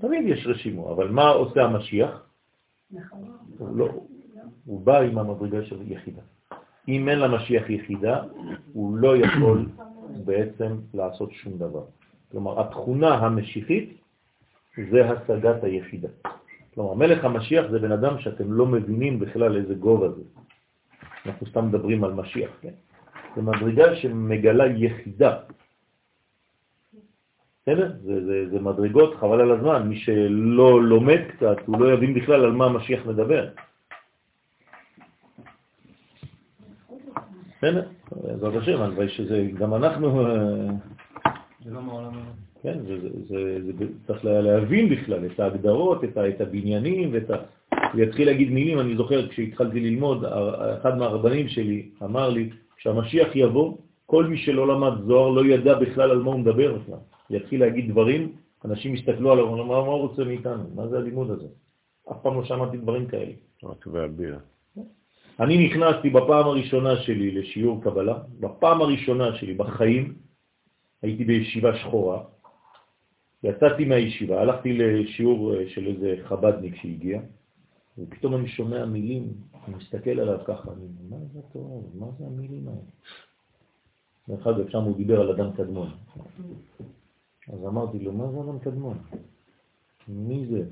תמיד 0.00 0.26
יש 0.26 0.46
רשימו, 0.46 0.92
אבל 0.92 1.08
מה 1.08 1.28
עושה 1.28 1.64
המשיח? 1.64 2.26
הוא, 3.58 3.76
לא, 3.76 3.88
הוא 4.64 4.80
בא 4.80 5.00
עם 5.00 5.18
המדרגה 5.18 5.64
של 5.64 5.92
יחידה. 5.92 6.22
אם 6.88 7.08
אין 7.08 7.18
למשיח 7.18 7.70
יחידה, 7.70 8.22
הוא 8.72 8.96
לא 8.96 9.16
יכול 9.16 9.66
בעצם 10.24 10.76
לעשות 10.94 11.32
שום 11.32 11.58
דבר. 11.58 11.84
כלומר, 12.32 12.60
התכונה 12.60 13.14
המשיחית 13.14 14.00
זה 14.90 15.10
השגת 15.10 15.64
היחידה. 15.64 16.08
כלומר, 16.74 16.94
מלך 16.94 17.24
המשיח 17.24 17.64
זה 17.70 17.78
בן 17.78 17.92
אדם 17.92 18.18
שאתם 18.18 18.52
לא 18.52 18.66
מבינים 18.66 19.18
בכלל 19.18 19.56
איזה 19.56 19.74
גובה 19.74 20.08
זה. 20.08 20.22
אנחנו 21.26 21.46
סתם 21.46 21.68
מדברים 21.68 22.04
על 22.04 22.12
משיח, 22.12 22.50
כן? 22.60 22.74
זה 23.36 23.42
מדרגה 23.42 23.96
שמגלה 23.96 24.66
יחידה. 24.66 25.38
בסדר? 27.62 27.92
זה, 28.02 28.24
זה, 28.26 28.48
זה 28.50 28.60
מדרגות, 28.60 29.14
חבל 29.14 29.40
על 29.40 29.50
הזמן. 29.50 29.88
מי 29.88 29.96
שלא 29.96 30.82
לומד 30.82 31.20
קצת, 31.28 31.56
הוא 31.66 31.80
לא 31.80 31.92
יבין 31.92 32.14
בכלל 32.14 32.44
על 32.44 32.52
מה 32.52 32.64
המשיח 32.64 33.06
מדבר. 33.06 33.48
בסדר? 37.58 37.88
בעזרת 38.12 38.62
השם, 38.62 38.82
הלוואי 38.82 39.08
שזה, 39.08 39.46
גם 39.58 39.74
אנחנו... 39.74 40.28
זה 41.66 41.74
לא 41.74 41.80
כן, 42.62 42.78
זה, 42.86 43.00
זה, 43.00 43.08
זה, 43.28 43.72
זה 43.78 43.84
צריך 44.06 44.24
להבין 44.24 44.88
בכלל 44.88 45.26
את 45.26 45.40
ההגדרות, 45.40 46.04
את, 46.04 46.18
את 46.18 46.40
הבניינים 46.40 47.10
ואת 47.12 47.30
ה... 47.30 47.36
הוא 47.92 48.00
יתחיל 48.00 48.26
להגיד 48.26 48.50
מילים, 48.50 48.80
אני 48.80 48.96
זוכר 48.96 49.28
כשהתחלתי 49.28 49.80
ללמוד, 49.80 50.24
אחד 50.80 50.98
מהרבנים 50.98 51.48
שלי 51.48 51.88
אמר 52.02 52.28
לי, 52.28 52.50
כשהמשיח 52.76 53.28
יבוא, 53.34 53.76
כל 54.06 54.24
מי 54.26 54.38
שלא 54.38 54.68
למד 54.68 54.92
זוהר 55.06 55.30
לא 55.30 55.46
ידע 55.46 55.74
בכלל 55.74 56.10
על 56.10 56.18
מה 56.18 56.30
הוא 56.30 56.40
מדבר 56.40 56.78
בכלל. 56.78 56.98
יתחיל 57.30 57.60
להגיד 57.60 57.90
דברים, 57.90 58.32
אנשים 58.64 58.94
יסתכלו 58.94 59.32
עליו, 59.32 59.56
מה, 59.56 59.64
מה 59.64 59.76
הוא 59.76 60.00
רוצה 60.00 60.24
מאיתנו? 60.24 60.64
מה 60.74 60.88
זה 60.88 60.98
הלימוד 60.98 61.30
הזה? 61.30 61.46
אף 62.10 62.16
פעם 62.22 62.34
לא 62.34 62.44
שמעתי 62.44 62.76
דברים 62.76 63.06
כאלה. 63.06 63.32
רק 63.64 63.86
והביע. 63.86 64.36
אני 65.40 65.66
נכנסתי 65.66 66.10
בפעם 66.10 66.46
הראשונה 66.46 66.96
שלי 66.96 67.30
לשיעור 67.30 67.82
קבלה, 67.82 68.18
בפעם 68.40 68.80
הראשונה 68.80 69.34
שלי 69.36 69.54
בחיים, 69.54 70.25
הייתי 71.06 71.24
בישיבה 71.24 71.76
שחורה, 71.76 72.24
יצאתי 73.42 73.84
מהישיבה, 73.84 74.40
הלכתי 74.40 74.72
לשיעור 74.78 75.54
אה, 75.54 75.68
של 75.68 75.86
איזה 75.86 76.16
חבדניק 76.24 76.74
שהגיע, 76.74 77.20
ופתאום 77.98 78.34
אני 78.34 78.48
שומע 78.48 78.84
מילים, 78.84 79.32
אני 79.66 79.76
מסתכל 79.76 80.10
עליו 80.10 80.38
ככה, 80.46 80.72
אני, 80.72 80.86
מה 81.10 81.16
זה 81.32 81.40
טוב, 81.52 81.90
מה 81.94 82.06
זה 82.18 82.26
המילים 82.26 82.68
האלה? 82.68 82.80
דרך 84.28 84.46
אגב, 84.46 84.68
שם 84.68 84.82
הוא 84.82 84.96
דיבר 84.96 85.20
על 85.20 85.30
אדם 85.30 85.52
קדמון. 85.52 85.90
אז 87.52 87.66
אמרתי 87.66 87.98
לו, 87.98 88.12
מה 88.12 88.32
זה 88.32 88.40
אדם 88.40 88.58
קדמון? 88.58 88.98
מי 90.08 90.46
זה? 90.46 90.62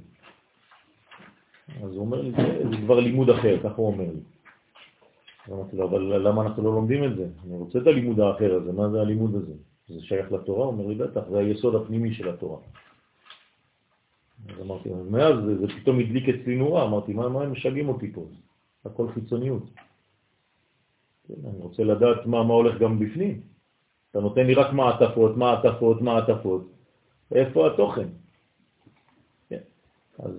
אז 1.83 1.91
הוא 1.91 2.01
אומר 2.01 2.21
לי, 2.23 2.31
זה, 2.31 2.69
זה 2.71 2.77
כבר 2.85 3.01
לימוד 3.01 3.31
אחר, 3.31 3.63
ככה 3.63 3.75
הוא 3.77 3.87
אומר 3.87 4.05
לי. 4.05 4.21
אמרתי 5.49 5.77
לו, 5.77 5.89
אבל 5.89 6.29
למה 6.29 6.43
אנחנו 6.43 6.63
לא 6.63 6.75
לומדים 6.75 7.05
את 7.05 7.17
זה? 7.17 7.29
אני 7.45 7.57
רוצה 7.57 7.79
את 7.79 7.87
הלימוד 7.87 8.21
האחר 8.21 8.55
הזה, 8.55 8.73
מה 8.73 8.91
זה 8.91 9.01
הלימוד 9.01 9.35
הזה? 9.35 9.53
זה 9.89 10.01
שייך 10.01 10.33
לתורה? 10.33 10.65
הוא 10.65 10.73
אומר 10.73 10.87
לי, 10.87 10.95
בטח, 10.95 11.21
זה 11.31 11.39
היסוד 11.39 11.75
הפנימי 11.75 12.15
של 12.15 12.29
התורה. 12.29 12.59
אז 14.49 14.61
אמרתי, 14.61 14.89
מאז 15.11 15.35
זה, 15.45 15.59
זה 15.59 15.67
פתאום 15.81 15.99
הדליק 15.99 16.29
אצלי 16.29 16.57
נורה, 16.57 16.85
אמרתי, 16.85 17.13
מה, 17.13 17.29
מה 17.29 17.43
הם 17.43 17.53
משגעים 17.53 17.89
אותי 17.89 18.13
פה? 18.13 18.27
הכל 18.85 19.09
חיצוניות. 19.09 19.63
כן, 21.29 21.35
אני 21.45 21.59
רוצה 21.59 21.85
לדעת 21.85 22.27
מה, 22.27 22.45
מה 22.45 22.55
הולך 22.55 22.79
גם 22.79 22.99
בפנים. 22.99 23.41
אתה 24.11 24.21
נותן 24.21 24.47
לי 24.47 24.55
רק 24.55 24.73
מעטפות, 24.73 25.37
מעטפות, 25.37 26.03
מעטפות. 26.03 26.63
איפה 27.33 27.67
התוכן? 27.67 28.09
כן. 29.49 29.61
אז 30.19 30.33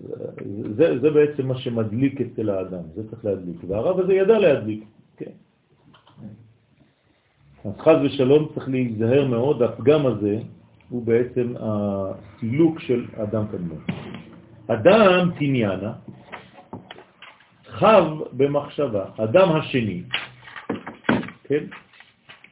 זה, 0.75 0.99
זה 0.99 1.09
בעצם 1.09 1.47
מה 1.47 1.57
שמדליק 1.57 2.21
אצל 2.21 2.49
האדם, 2.49 2.83
זה 2.95 3.09
צריך 3.09 3.25
להדליק. 3.25 3.57
והרב 3.67 3.99
הזה 3.99 4.13
ידע 4.13 4.39
להדליק, 4.39 4.83
כן. 5.17 5.31
אז 7.65 7.79
חז 7.79 7.95
ושלום 8.03 8.47
צריך 8.53 8.69
להיזהר 8.69 9.27
מאוד, 9.27 9.61
הפגם 9.61 10.05
הזה 10.05 10.39
הוא 10.89 11.05
בעצם 11.05 11.53
הסילוק 11.59 12.79
של 12.79 13.05
אדם 13.23 13.47
קדמון. 13.47 13.83
אדם 14.67 15.31
תניאנה 15.39 15.93
חב 17.67 18.03
במחשבה, 18.31 19.05
אדם 19.17 19.51
השני, 19.51 20.03
כן? 21.43 21.63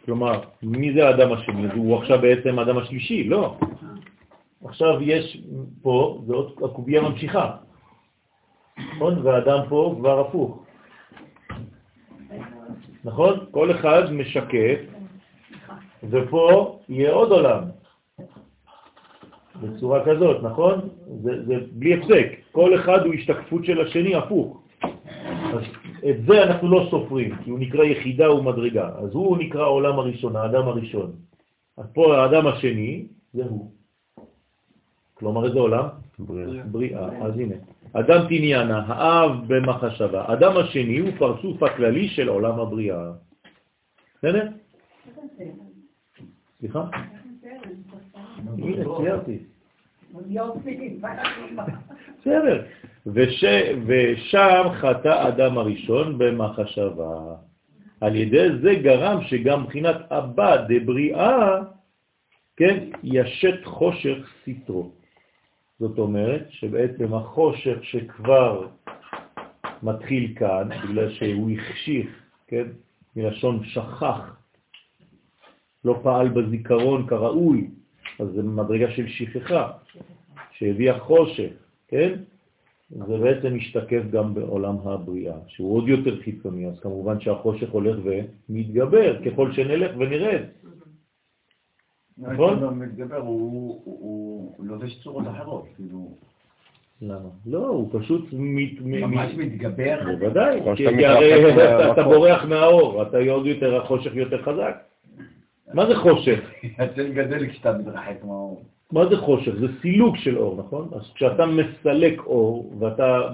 כלומר, 0.05 0.41
מי 0.63 0.93
זה 0.93 1.07
האדם 1.07 1.31
השני? 1.31 1.67
הוא 1.75 1.97
עכשיו 1.97 2.21
בעצם 2.21 2.59
האדם 2.59 2.77
השלישי? 2.77 3.23
לא. 3.23 3.57
עכשיו 4.65 5.01
יש 5.01 5.41
פה, 5.81 6.21
זה 6.27 6.33
עוד 6.33 6.53
הקובייה 6.65 7.01
ממשיכה, 7.01 7.55
נכון? 8.95 9.25
והאדם 9.25 9.59
פה 9.69 9.95
כבר 9.99 10.19
הפוך. 10.19 10.65
נכון? 13.03 13.45
כל 13.51 13.71
אחד 13.71 14.13
משקף, 14.13 14.79
ופה 16.09 16.79
יהיה 16.89 17.11
עוד 17.11 17.31
עולם. 17.31 17.63
בצורה 19.61 20.05
כזאת, 20.05 20.43
נכון? 20.43 20.89
זה, 21.21 21.45
זה 21.45 21.55
בלי 21.71 21.93
הפסק. 21.93 22.27
כל 22.51 22.75
אחד 22.75 23.05
הוא 23.05 23.13
השתקפות 23.13 23.65
של 23.65 23.81
השני 23.81 24.15
הפוך. 24.15 24.63
אז 25.53 25.63
את 26.09 26.25
זה 26.27 26.43
אנחנו 26.43 26.71
לא 26.71 26.87
סופרים, 26.91 27.35
כי 27.43 27.49
הוא 27.49 27.59
נקרא 27.59 27.83
יחידה 27.83 28.31
ומדרגה. 28.31 28.89
אז 28.97 29.09
הוא 29.13 29.37
נקרא 29.37 29.61
העולם 29.61 29.99
הראשון, 29.99 30.35
האדם 30.35 30.67
הראשון. 30.67 31.11
אז 31.77 31.85
פה 31.93 32.17
האדם 32.17 32.47
השני 32.47 33.05
זה 33.33 33.43
הוא. 33.45 33.71
כלומר 35.13 35.45
איזה 35.45 35.59
עולם? 35.59 35.85
בריאה. 36.19 36.63
בריאה. 36.63 37.25
אז 37.25 37.37
הנה, 37.37 37.55
אדם 37.93 38.25
תניאנה, 38.27 38.83
האב 38.87 39.31
במחשבה. 39.47 40.33
אדם 40.33 40.57
השני 40.57 40.97
הוא 40.97 41.09
פרצוף 41.17 41.63
הכללי 41.63 42.07
של 42.07 42.27
עולם 42.29 42.59
הבריאה. 42.59 43.11
בסדר? 44.17 44.47
סליחה? 46.63 46.83
הנה, 48.57 48.83
ציירתי. 48.97 49.37
בסדר. 52.19 52.65
וש, 53.05 53.43
ושם 53.87 54.63
חטא 54.73 55.27
אדם 55.27 55.57
הראשון 55.57 56.17
במחשבה. 56.17 57.35
על 58.01 58.15
ידי 58.15 58.47
זה 58.61 58.75
גרם 58.75 59.23
שגם 59.23 59.63
מבחינת 59.63 59.95
אבא 60.11 60.55
דבריאה, 60.69 61.61
כן, 62.57 62.89
ישת 63.03 63.65
חושך 63.65 64.17
סיטרו. 64.43 64.91
זאת 65.79 65.99
אומרת 65.99 66.45
שבעצם 66.49 67.13
החושך 67.13 67.83
שכבר 67.83 68.67
מתחיל 69.83 70.33
כאן, 70.35 70.69
בגלל 70.83 71.09
שהוא 71.09 71.51
החשיך, 71.51 72.07
כן, 72.47 72.67
מלשון 73.15 73.63
שכח, 73.63 74.42
לא 75.85 75.99
פעל 76.03 76.29
בזיכרון 76.29 77.07
כראוי, 77.07 77.67
אז 78.19 78.27
זה 78.35 78.43
מדרגה 78.43 78.91
של 78.91 79.07
שכחה, 79.07 79.71
שהביאה 80.51 80.99
חושך, 80.99 81.51
כן? 81.87 82.13
זה 82.89 83.17
בעצם 83.17 83.55
משתקף 83.55 84.01
גם 84.11 84.33
בעולם 84.33 84.75
הבריאה, 84.83 85.35
שהוא 85.47 85.77
עוד 85.77 85.87
יותר 85.87 86.21
חיצוני, 86.21 86.67
אז 86.67 86.79
כמובן 86.79 87.19
שהחושך 87.19 87.69
הולך 87.69 87.97
ומתגבר 88.03 89.23
ככל 89.25 89.51
שנלך 89.51 89.91
ונרד. 89.99 90.41
נכון? 92.17 92.55
נכון? 92.55 92.79
מתגבר, 92.79 93.17
הוא 93.17 93.81
הוא 93.85 94.65
לובש 94.65 95.03
צורות 95.03 95.27
אחרות, 95.27 95.65
כאילו... 95.75 96.17
למה? 97.01 97.29
לא, 97.45 97.67
הוא 97.67 97.89
פשוט 97.99 98.25
מת... 98.33 98.81
ממש 98.81 99.31
מתגבר. 99.37 99.99
בוודאי, 100.05 100.59
כי 100.75 101.05
הרי 101.05 101.53
אתה-. 101.91 102.03
בורח 102.03 102.45
מהאור, 102.45 103.01
אתה 103.01 103.17
עוד 103.31 103.45
יותר, 103.45 103.81
החושך 103.81 104.15
יותר 104.15 104.41
חזק. 104.41 104.92
מה 105.73 105.85
זה 105.87 105.95
חושך? 105.95 106.39
הצל 106.77 107.13
גדל 107.13 107.49
כשאתה 107.49 107.77
מתרחק 107.77 108.23
מהאור. 108.23 108.63
מה 108.91 109.09
זה 109.09 109.17
חושך? 109.17 109.51
זה 109.59 109.67
סילוק 109.81 110.17
של 110.17 110.37
אור, 110.37 110.55
נכון? 110.57 110.89
אז 110.95 111.01
כשאתה 111.15 111.45
מסלק 111.45 112.19
אור 112.25 112.73
ואתה 112.79 113.29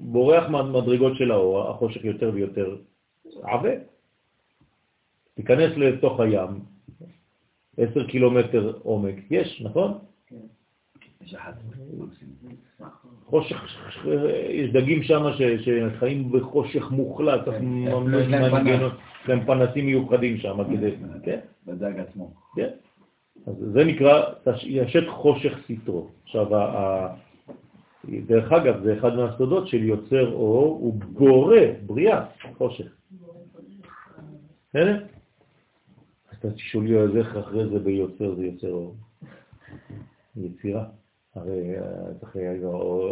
בורח 0.00 0.48
מהמדרגות 0.48 1.16
של 1.16 1.30
האור, 1.30 1.70
החושך 1.70 2.04
יותר 2.04 2.30
ויותר 2.34 2.76
עבה. 3.42 3.70
תיכנס 5.34 5.76
לתוך 5.76 6.20
הים, 6.20 6.60
עשר 7.76 8.06
קילומטר 8.06 8.78
עומק, 8.82 9.14
יש, 9.30 9.62
נכון? 9.64 9.98
יש 11.20 11.34
אחת. 11.34 11.54
חושך, 13.26 13.64
יש 14.48 14.70
דגים 14.70 15.02
שם 15.02 15.22
שחיים 15.96 16.32
בחושך 16.32 16.90
מוחלט, 16.90 17.44
צריך 17.44 17.58
כן, 17.58 17.64
ממש 17.64 18.26
יש 18.66 18.88
להם 19.28 19.44
פנסים 19.46 19.86
מיוחדים 19.86 20.36
שם 20.36 20.64
כדי, 20.64 20.90
כן, 21.24 21.40
בדג 21.66 22.00
עצמו. 22.00 22.34
כן. 22.56 22.68
אז 23.46 23.54
זה 23.72 23.84
נקרא 23.84 24.22
ישת 24.62 25.08
חושך 25.08 25.58
סיטרו. 25.66 26.08
עכשיו, 26.24 26.46
דרך 28.26 28.52
אגב, 28.52 28.82
זה 28.82 28.98
אחד 28.98 29.16
מהסודות 29.16 29.68
של 29.68 29.82
יוצר 29.82 30.32
אור, 30.32 30.78
הוא 30.80 30.94
בורא, 30.94 31.56
בריאה, 31.86 32.24
חושך. 32.58 32.92
בסדר? 34.68 35.04
אז 36.30 36.38
אתה 36.38 36.50
תשאול 36.50 36.84
לי 36.84 36.98
אז 36.98 37.16
איך 37.16 37.36
אחרי 37.36 37.68
זה 37.68 37.78
ביוצר 37.78 38.34
זה 38.34 38.46
יוצר 38.46 38.70
אור. 38.70 38.94
יצירה. 40.36 40.84
הרי 41.36 41.78
אה, 41.78 42.14
צריך 42.20 42.36
היה 42.36 42.52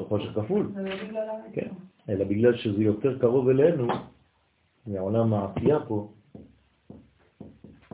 חושך 0.09 0.31
כפול. 0.35 0.73
כן, 1.53 1.69
אלא 2.09 2.25
בגלל 2.25 2.57
שזה 2.57 2.83
יותר 2.83 3.19
קרוב 3.19 3.49
אלינו, 3.49 3.89
מעולם 4.87 5.35
העשייה 5.35 5.79
פה, 5.89 6.13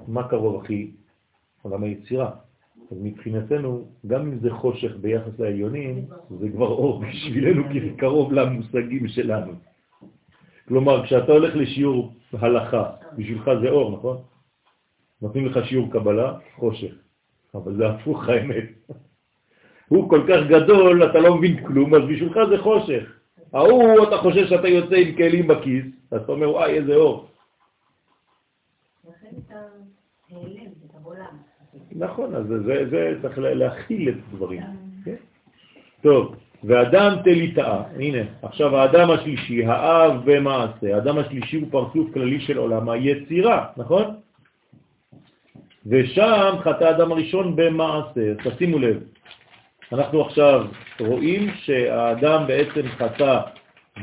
מה 0.07 0.29
קרוב 0.29 0.65
הכי? 0.65 0.91
עולם 1.63 1.83
היצירה. 1.83 2.31
אז 2.91 2.97
מבחינתנו, 3.03 3.89
גם 4.07 4.21
אם 4.21 4.39
זה 4.39 4.51
חושך 4.51 4.97
ביחס 5.01 5.39
לעליונים, 5.39 6.05
זה 6.41 6.49
כבר 6.49 6.69
אור 6.69 7.01
בשבילנו, 7.01 7.63
כי 7.73 7.81
זה 7.81 7.97
קרוב 7.97 8.33
למושגים 8.33 9.09
שלנו. 9.09 9.53
כלומר, 10.69 11.05
כשאתה 11.05 11.33
הולך 11.33 11.57
לשיעור 11.57 12.15
הלכה, 12.33 12.91
בשבילך 13.17 13.51
זה 13.63 13.69
אור, 13.69 13.97
נכון? 13.97 14.17
נותנים 15.23 15.47
לך 15.47 15.67
שיעור 15.67 15.91
קבלה, 15.93 16.39
חושך. 16.57 16.95
אבל 17.55 17.77
זה 17.77 17.89
הפוך 17.89 18.29
האמת. 18.29 18.65
הוא 19.91 20.11
כל 20.11 20.23
כך 20.29 20.41
גדול, 20.49 21.05
אתה 21.11 21.19
לא 21.21 21.35
מבין 21.37 21.67
כלום, 21.67 21.95
אז 21.95 22.03
בשבילך 22.03 22.39
זה 22.51 22.59
חושך. 22.59 23.05
ההוא, 23.53 24.03
אתה 24.09 24.17
חושב 24.17 24.47
שאתה 24.47 24.69
יוצא 24.69 24.95
עם 24.97 25.15
כלים 25.17 25.47
בכיס, 25.49 25.85
אז 26.11 26.21
אתה 26.23 26.33
אומר, 26.33 26.51
וואי, 26.51 26.71
איזה 26.79 26.95
אור. 26.95 27.27
בולם. 31.03 31.25
נכון, 31.93 32.35
אז 32.35 32.47
זה, 32.47 32.63
זה, 32.65 32.85
זה 32.91 33.19
צריך 33.23 33.39
לה- 33.39 33.55
להכיל 33.55 34.09
את 34.09 34.15
הדברים. 34.33 34.63
כן? 35.05 35.15
טוב, 36.03 36.35
ואדם 36.65 37.17
תליטאה, 37.25 37.83
הנה, 37.97 38.19
עכשיו 38.43 38.77
האדם 38.77 39.11
השלישי, 39.11 39.65
האב 39.67 40.13
במעשה, 40.25 40.95
האדם 40.95 41.19
השלישי 41.19 41.57
הוא 41.57 41.69
פרצוף 41.71 42.13
כללי 42.15 42.41
של 42.41 42.59
עולם 42.59 42.89
היצירה, 42.89 43.67
נכון? 43.77 44.05
ושם 45.87 46.55
חטא 46.61 46.85
האדם 46.85 47.13
הראשון 47.13 47.57
במעשה, 47.57 48.35
תשימו 48.45 48.79
לב, 48.79 49.03
אנחנו 49.93 50.25
עכשיו 50.25 50.67
רואים 51.01 51.51
שהאדם 51.55 52.47
בעצם 52.47 52.89
חטא 52.89 53.41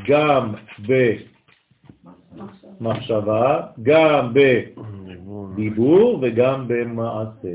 גם 0.08 0.54
במחשבה, 2.80 3.62
גם 3.82 4.32
בדיבור 4.34 6.18
וגם 6.22 6.68
במעשה. 6.68 7.48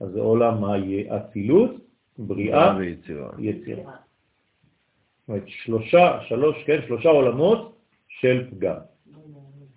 אז 0.00 0.08
זה 0.08 0.20
עולם 0.20 0.64
האצילות, 0.64 1.70
בריאה, 2.18 2.76
ויצירה. 2.76 3.28
יצירה. 3.38 3.82
זאת 3.82 5.28
אומרת, 5.28 5.42
שלושה, 5.46 6.18
שלוש, 6.28 6.56
כן, 6.66 6.80
שלושה 6.86 7.08
עולמות 7.08 7.76
של 8.08 8.46
פגם. 8.50 8.76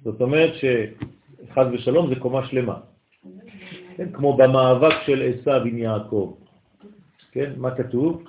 זאת 0.03 0.21
אומרת 0.21 0.53
שחד 0.53 1.65
ושלום 1.73 2.09
זה 2.09 2.15
קומה 2.19 2.47
שלמה. 2.47 2.79
כן, 3.97 4.11
כמו 4.11 4.37
במאבק 4.37 4.93
של 5.05 5.31
עשיו 5.33 5.61
עם 5.65 5.77
יעקב. 5.77 6.35
כן, 7.31 7.53
מה 7.57 7.75
כתוב? 7.75 8.23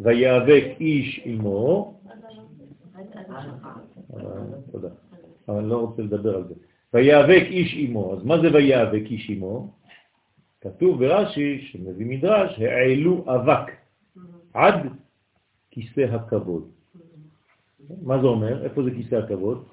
ויאבק 0.00 0.64
איש 0.80 1.20
עמו, 1.24 1.94
תודה, 4.72 4.88
אבל 5.48 5.58
אני 5.58 5.68
לא 5.68 5.76
רוצה 5.76 6.02
לדבר 6.02 6.36
על 6.36 6.44
זה. 6.48 6.54
ויאבק 6.94 7.42
איש 7.46 7.74
עמו, 7.78 8.14
אז 8.14 8.24
מה 8.24 8.40
זה 8.40 8.52
ויאבק 8.52 9.02
איש 9.10 9.30
עמו? 9.30 9.72
כתוב 10.60 10.98
ברש"י, 10.98 11.60
שמביא 11.60 12.06
מדרש, 12.06 12.58
העלו 12.58 13.24
אבק 13.34 13.72
עד 14.54 14.74
כיסא 15.70 16.00
הכבוד. 16.00 16.68
מה 18.02 18.20
זה 18.20 18.26
אומר? 18.26 18.64
איפה 18.64 18.82
זה 18.82 18.90
כיסא 18.90 19.14
הכבוד? 19.14 19.64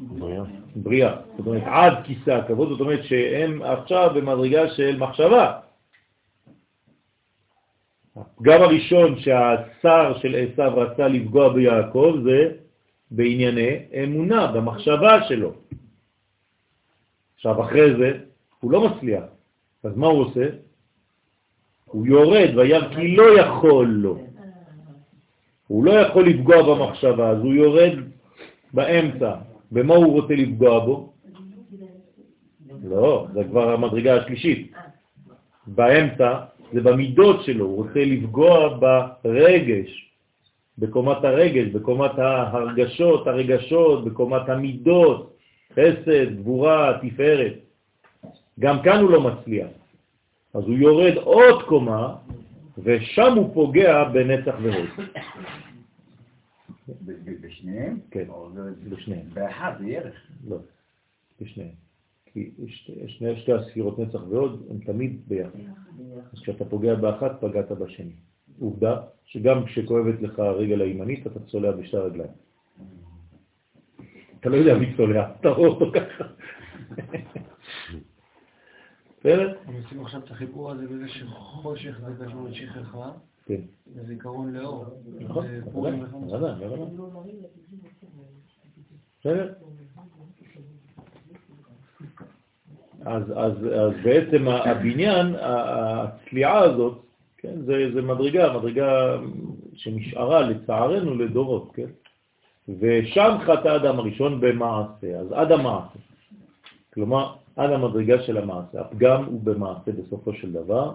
בריאה. 0.00 0.44
בריאה. 0.76 1.16
זאת 1.36 1.46
אומרת, 1.46 1.62
עד 1.66 1.92
כיסא 2.04 2.30
הכבוד, 2.30 2.68
זאת 2.68 2.80
אומרת 2.80 3.04
שהם 3.04 3.62
עכשיו 3.62 4.10
במדרגה 4.14 4.68
של 4.68 4.98
מחשבה. 4.98 5.60
הפגם 8.20 8.62
הראשון 8.62 9.18
שהשר 9.18 10.18
של 10.18 10.34
עשיו 10.34 10.72
רצה 10.76 11.08
לפגוע 11.08 11.52
ביעקב 11.52 12.16
זה 12.24 12.52
בענייני 13.10 13.78
אמונה, 14.04 14.52
במחשבה 14.52 15.28
שלו. 15.28 15.52
עכשיו, 17.34 17.62
אחרי 17.62 17.96
זה, 17.96 18.18
הוא 18.60 18.70
לא 18.72 18.88
מצליח. 18.88 19.24
אז 19.84 19.96
מה 19.96 20.06
הוא 20.06 20.20
עושה? 20.20 20.48
הוא 21.84 22.06
יורד 22.06 22.48
וירא 22.56 22.94
כי 22.94 23.16
לא 23.16 23.40
יכול 23.40 23.86
לו. 23.86 24.18
הוא 25.66 25.84
לא 25.84 25.92
יכול 25.92 26.28
לפגוע 26.28 26.62
במחשבה, 26.62 27.30
אז 27.30 27.38
הוא 27.38 27.54
יורד 27.54 27.92
באמצע. 28.72 29.34
במה 29.72 29.94
הוא 29.94 30.12
רוצה 30.12 30.34
לפגוע 30.34 30.84
בו? 30.84 31.12
לא, 32.82 33.26
זה 33.32 33.44
כבר 33.44 33.72
המדרגה 33.72 34.16
השלישית. 34.16 34.72
באמצע 35.66 36.40
זה 36.72 36.80
במידות 36.80 37.44
שלו, 37.44 37.66
הוא 37.66 37.76
רוצה 37.76 38.00
לפגוע 38.04 38.78
ברגש, 39.24 40.12
בקומת 40.78 41.24
הרגש, 41.24 41.66
בקומת 41.66 42.18
ההרגשות, 42.18 43.26
הרגשות, 43.26 44.04
בקומת 44.04 44.48
המידות, 44.48 45.36
חסד, 45.72 46.36
גבורה, 46.36 46.98
תפארת. 47.02 47.54
גם 48.60 48.82
כאן 48.82 49.00
הוא 49.00 49.10
לא 49.10 49.20
מצליח. 49.20 49.68
אז 50.54 50.64
הוא 50.64 50.74
יורד 50.74 51.16
עוד 51.16 51.62
קומה, 51.62 52.16
ושם 52.78 53.32
הוא 53.36 53.54
פוגע 53.54 54.04
בנצח 54.04 54.54
והוד. 54.62 54.88
בשניהם? 57.40 57.98
כן, 58.10 58.24
בשניהם. 58.88 59.26
באחד 59.34 59.72
זה 59.78 59.86
ירך. 59.86 60.14
לא, 60.48 60.56
בשניהם. 61.40 61.87
כי 62.32 62.50
שתי, 62.66 62.92
שני, 63.08 63.40
שתי 63.40 63.52
הספירות 63.52 63.98
נצח 63.98 64.20
והוד 64.28 64.66
הם 64.70 64.78
תמיד 64.78 65.20
ביחד. 65.28 65.58
אז 66.32 66.40
כשאתה 66.42 66.64
פוגע 66.64 66.94
באחת, 66.94 67.40
פגעת 67.40 67.72
בשני. 67.72 68.12
עובדה 68.60 69.02
שגם 69.24 69.64
כשכואבת 69.64 70.22
לך 70.22 70.38
הרגל 70.38 70.80
הימנית 70.80 71.26
אתה 71.26 71.40
צולע 71.40 71.72
בשתי 71.72 71.96
הרגליים. 71.96 72.30
אתה 74.40 74.48
לא 74.48 74.56
יודע 74.56 74.78
מי 74.78 74.96
צולע, 74.96 75.30
אתה 75.40 75.48
רואה 75.48 75.68
אותו 75.68 75.92
ככה. 75.94 76.24
בסדר? 79.20 79.58
הם 79.64 79.74
עושים 79.82 80.00
עכשיו 80.00 80.20
את 80.24 80.30
החיבור 80.30 80.70
הזה 80.70 80.86
בזה 80.86 81.08
שחושך 81.08 82.00
זה 82.00 82.24
קשור 82.24 82.48
לשכחה, 82.48 83.12
כן. 83.44 83.60
וזיכרון 83.94 84.52
לאור. 84.52 84.84
נכון, 85.20 85.46
וחמוץ. 86.02 86.32
בוודאי, 86.32 86.68
בוודאי. 86.68 87.32
בסדר? 89.20 89.52
אז, 93.08 93.22
אז, 93.36 93.52
אז 93.66 93.92
בעצם 94.04 94.48
הבניין, 94.48 95.34
הצליעה 95.40 96.58
הזאת, 96.58 96.98
כן, 97.38 97.60
זה, 97.66 97.90
זה 97.94 98.02
מדרגה, 98.02 98.58
מדרגה 98.58 99.18
שנשארה 99.74 100.40
לצערנו 100.40 101.14
לדורות, 101.14 101.70
כן? 101.74 101.90
ושם 102.68 103.36
חטא 103.40 103.68
האדם 103.68 103.98
הראשון 103.98 104.40
במעשה, 104.40 105.20
אז 105.20 105.32
עד 105.32 105.52
המעשה. 105.52 105.98
כלומר, 106.94 107.34
עד 107.56 107.70
המדרגה 107.70 108.22
של 108.22 108.38
המעשה. 108.38 108.80
הפגם 108.80 109.24
הוא 109.24 109.40
במעשה 109.42 109.92
בסופו 109.92 110.32
של 110.32 110.52
דבר, 110.52 110.94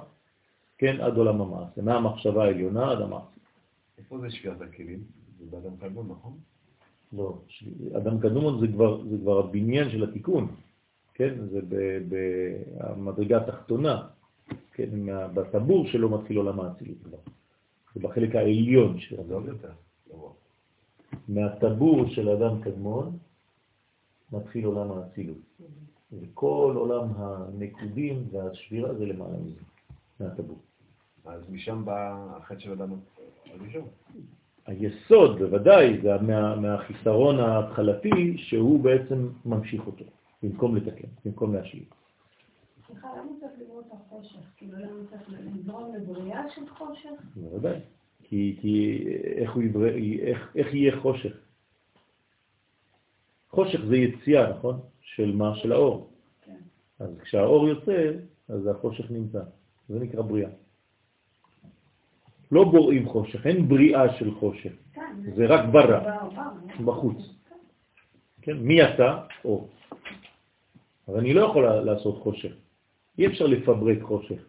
כן, 0.78 1.02
עד 1.02 1.18
עולם 1.18 1.42
המעשה. 1.42 1.82
מהמחשבה 1.82 2.44
העליונה 2.44 2.92
עד 2.92 3.02
המעשה. 3.02 3.38
איפה 3.98 4.18
זה 4.20 4.32
שביעת 4.32 4.62
הכלים? 4.62 5.00
זה 5.40 5.46
באדם 5.52 5.78
קדמון, 5.78 6.08
נכון? 6.12 6.34
לא, 7.14 7.38
אדם 7.98 8.20
קדומון 8.20 8.60
זה 8.60 8.68
כבר, 8.68 9.02
זה 9.10 9.18
כבר 9.18 9.40
הבניין 9.40 9.90
של 9.90 10.04
התיקון, 10.04 10.48
כן? 11.14 11.34
זה 11.52 11.60
במדרגה 12.10 13.38
התחתונה, 13.38 14.08
כן? 14.74 14.90
בטבור 15.34 15.88
שלו 15.88 16.10
מתחיל 16.10 16.38
עולם 16.38 16.60
האצילות 16.60 16.98
כבר. 17.04 17.18
זה 17.96 18.00
בחלק 18.02 18.36
העליון 18.36 19.00
של 19.00 19.20
אדם. 19.20 19.44
מהטבור 21.28 22.08
של 22.08 22.30
אדם 22.30 22.62
קדמון 22.62 23.18
מתחיל 24.32 24.66
עולם 24.66 24.92
האצילות. 24.92 25.38
וכל 26.22 26.74
עולם 26.76 27.08
הנקודים 27.16 28.28
והשבירה 28.32 28.94
זה 28.94 29.06
למעלה 29.06 29.38
מזה, 29.38 29.62
מהטבור. 30.20 30.58
אז 31.26 31.50
משם 31.50 31.86
בא 31.86 32.28
החטא 32.38 32.60
של 32.60 32.72
אדם 32.72 32.90
הראשון. 33.46 33.88
היסוד, 34.66 35.40
בוודאי, 35.40 36.02
זה 36.02 36.18
מה, 36.18 36.56
מהחיסרון 36.56 37.40
ההתחלתי, 37.40 38.38
שהוא 38.38 38.80
בעצם 38.80 39.30
ממשיך 39.46 39.88
אותו, 39.88 40.06
במקום 40.44 40.76
לתקן, 40.76 41.08
במקום 41.26 41.54
להשאיר. 41.56 41.84
סליחה, 42.88 43.08
למה 43.18 43.32
צריך 43.40 43.52
לראות 43.60 43.86
את 43.88 43.92
החושך? 43.94 44.40
כאילו, 44.58 44.78
למה 44.78 45.08
צריך 45.10 45.30
לגרום 45.56 45.96
לבריאה 45.96 46.50
של 46.56 46.70
חושך? 46.70 47.10
בוודאי. 47.36 47.80
כי, 48.24 48.58
כי 48.62 49.04
איך, 49.36 49.58
יברא, 49.64 49.90
איך, 50.22 50.52
איך 50.56 50.74
יהיה 50.74 51.00
חושך? 51.02 51.34
חושך 53.50 53.80
זה 53.88 53.98
יציאה, 53.98 54.50
נכון? 54.58 54.80
של 55.02 55.36
מה? 55.36 55.56
של 55.56 55.72
האור. 55.72 56.10
כן. 56.42 56.58
אז 57.00 57.10
כשהאור 57.22 57.68
יוצא, 57.68 58.12
אז 58.50 58.68
החושך 58.68 59.12
נמצא. 59.12 59.42
זה 59.90 60.00
נקרא 60.00 60.22
בריאה. 60.22 60.50
לא 62.52 62.64
בוראים 62.64 63.10
חושך, 63.10 63.48
אין 63.48 63.68
בריאה 63.68 64.14
של 64.20 64.32
חושך, 64.36 64.72
כן, 64.94 65.16
זה 65.36 65.46
רק 65.46 65.66
ברא, 65.72 66.00
בר- 66.00 66.30
בר- 66.30 66.86
בחוץ. 66.86 67.18
כן? 68.42 68.58
מי 68.58 68.74
יצא? 68.74 69.18
אור. 69.46 69.70
אבל 71.08 71.20
אני 71.20 71.34
לא 71.34 71.42
יכול 71.42 71.66
לעשות 71.70 72.24
חושך. 72.24 72.54
אי 73.18 73.28
אפשר 73.28 73.48
לפברק 73.48 74.02
חושך. 74.02 74.42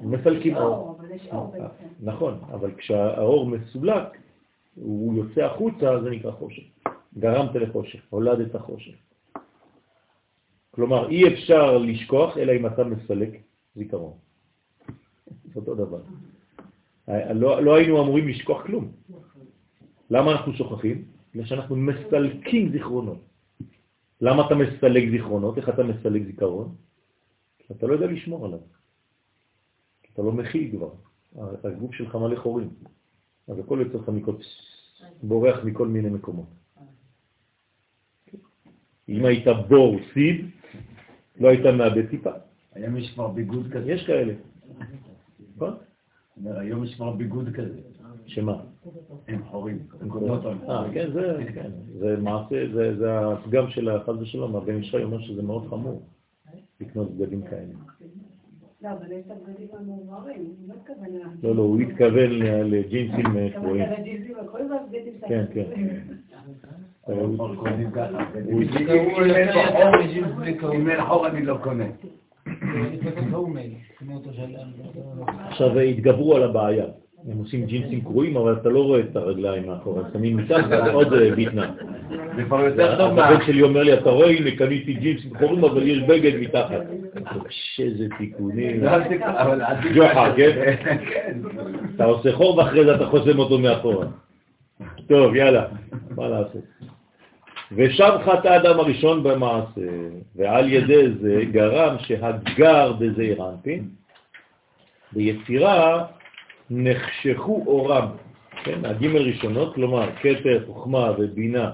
מפלקים 0.00 0.56
אור. 0.56 0.98
בעצם. 1.52 1.84
נכון, 2.00 2.40
אבל 2.52 2.74
כשהאור 2.74 3.46
מסולק, 3.46 4.18
הוא 4.74 5.14
יוצא 5.14 5.40
החוצה, 5.40 6.00
זה 6.02 6.10
נקרא 6.10 6.30
חושך. 6.30 6.62
גרמת 7.18 7.54
לחושך, 7.54 8.00
הולדת 8.10 8.56
חושך. 8.56 8.94
כלומר, 10.70 11.08
אי 11.08 11.34
אפשר 11.34 11.78
לשכוח, 11.78 12.38
אלא 12.38 12.52
אם 12.52 12.66
אתה 12.66 12.84
מסלק 12.84 13.30
זיכרון. 13.76 14.12
זה 15.44 15.60
אותו 15.60 15.74
דבר. 15.74 16.00
לא, 17.34 17.62
לא 17.62 17.74
היינו 17.76 18.02
אמורים 18.02 18.28
לשכוח 18.28 18.66
כלום. 18.66 18.92
למה 20.10 20.32
אנחנו 20.32 20.52
שוכחים? 20.52 21.04
בגלל 21.34 21.46
שאנחנו 21.46 21.76
מסלקים 21.76 22.72
זיכרונות. 22.72 23.27
למה 24.20 24.46
אתה 24.46 24.54
מסלק 24.54 25.10
זיכרונות? 25.10 25.58
איך 25.58 25.68
אתה 25.68 25.82
מסלק 25.82 26.22
זיכרון? 26.26 26.74
כי 27.58 27.72
אתה 27.72 27.86
לא 27.86 27.92
יודע 27.92 28.06
לשמור 28.06 28.46
עליו. 28.46 28.58
כי 30.02 30.08
אתה 30.14 30.22
לא 30.22 30.32
מכיל 30.32 30.70
כבר. 30.76 30.90
הגוף 31.64 31.94
שלך 31.94 32.14
מלא 32.14 32.36
חורים. 32.36 32.68
אז 33.48 33.58
הכל 33.58 33.78
יוצא 33.80 33.98
לך 33.98 34.08
מכל... 34.08 34.32
בורח 35.22 35.64
מכל 35.64 35.88
מיני 35.88 36.08
מקומות. 36.08 36.48
אם 39.08 39.24
היית 39.24 39.46
בור 39.68 39.96
סיד, 40.14 40.46
לא 41.40 41.48
היית 41.48 41.66
מאבד 41.66 42.10
טיפה. 42.10 42.30
היום 42.72 42.96
יש 42.96 43.10
כבר 43.14 43.28
ביגוד 43.28 43.72
כזה. 43.72 43.92
יש 43.92 44.06
כאלה. 44.06 44.34
נכון? 45.56 45.74
אומר, 46.36 46.58
היום 46.58 46.84
יש 46.84 46.94
כבר 46.94 47.12
ביגוד 47.12 47.48
כזה. 47.54 47.80
שמה? 48.28 48.56
הם 49.28 49.42
חורים. 49.50 49.78
אה. 50.68 50.84
כן, 50.94 51.10
זה, 51.12 51.38
כן, 51.54 51.70
זה 51.98 52.16
מעשה, 52.22 52.66
זה, 52.74 52.96
זה 52.98 53.18
הפגם 53.28 53.68
של 53.68 53.88
החז 53.88 54.14
ושלום, 54.20 54.56
הבן 54.56 54.78
ישי 54.78 55.02
אומר 55.02 55.20
שזה 55.20 55.42
מאוד 55.42 55.66
חמור 55.70 56.02
לקנות 56.80 57.10
בגדים 57.10 57.42
כאלה. 57.42 57.72
לא, 58.82 58.88
אבל 58.92 59.12
יש 59.12 59.24
את 59.26 59.30
הבגדים 59.30 59.68
המעוררים, 59.78 60.36
הוא 60.36 60.68
לא 60.68 60.74
התכוון. 60.74 61.08
לא, 61.42 61.56
לא, 61.56 61.62
הוא 61.62 61.80
התכוון 61.80 62.30
לג'ינסים 62.70 63.36
אה, 63.36 63.48
קבועים. 63.54 63.84
כן, 65.28 65.44
כן. 65.54 65.62
הוא- 67.06 68.62
אין 69.34 69.52
חור, 69.52 70.02
אם 70.74 70.88
אין 70.88 71.04
חור 71.04 71.26
אני 71.26 71.42
לא 71.42 71.58
קונה. 71.62 71.84
עכשיו 75.48 75.78
התגברו 75.78 76.36
על 76.36 76.42
הבעיה. 76.42 76.84
הם 77.30 77.38
עושים 77.38 77.66
ג'ינסים 77.66 78.00
קרועים, 78.00 78.36
אבל 78.36 78.52
אתה 78.52 78.68
לא 78.68 78.84
רואה 78.84 79.00
את 79.00 79.16
הרגליים 79.16 79.66
מאחורי, 79.66 80.02
שמים 80.12 80.36
מתחת 80.36 80.88
עוד 80.92 81.12
אה, 81.12 81.34
ביטנה. 81.34 81.72
זה 82.36 82.44
כבר 82.44 82.60
יותר 82.60 82.98
טוב 82.98 83.14
מה... 83.14 83.26
הבן 83.26 83.46
שלי 83.46 83.62
אומר 83.62 83.82
לי, 83.82 83.94
אתה 83.94 84.10
רואה, 84.10 84.30
הנה 84.30 84.50
קניתי 84.50 84.94
ג'ינסים 84.94 85.30
קרועים, 85.30 85.64
אבל 85.64 85.82
יש 85.82 85.98
בגד 85.98 86.40
מתחת. 86.40 86.80
איזה 87.78 88.06
תיקונים. 88.18 88.84
לא, 88.84 88.90
ג'וחה, 89.94 90.32
כן? 90.36 90.76
כן. 91.10 91.38
אתה 91.94 92.04
עושה 92.04 92.32
חור 92.32 92.58
ואחרי 92.58 92.84
זה 92.84 92.94
אתה 92.94 93.06
חוסם 93.06 93.38
אותו 93.38 93.58
מאחורה. 93.58 94.06
טוב, 95.08 95.34
יאללה, 95.34 95.64
מה 96.16 96.28
לעשות. 96.28 96.64
ושב 97.72 98.12
חטא 98.24 98.48
האדם 98.48 98.78
הראשון 98.78 99.22
במעשה, 99.22 99.80
ועל 100.36 100.72
ידי 100.72 101.12
זה 101.20 101.42
גרם 101.50 101.96
שהגר 101.98 102.92
בזעיר 102.92 103.48
אנפין, 103.50 103.88
ביצירה 105.12 106.04
נחשכו 106.70 107.64
אורם, 107.66 108.06
כן, 108.64 108.84
הגימל 108.84 109.22
ראשונות, 109.22 109.74
כלומר 109.74 110.16
כתר, 110.16 110.64
חוכמה 110.66 111.10
ובינה 111.18 111.70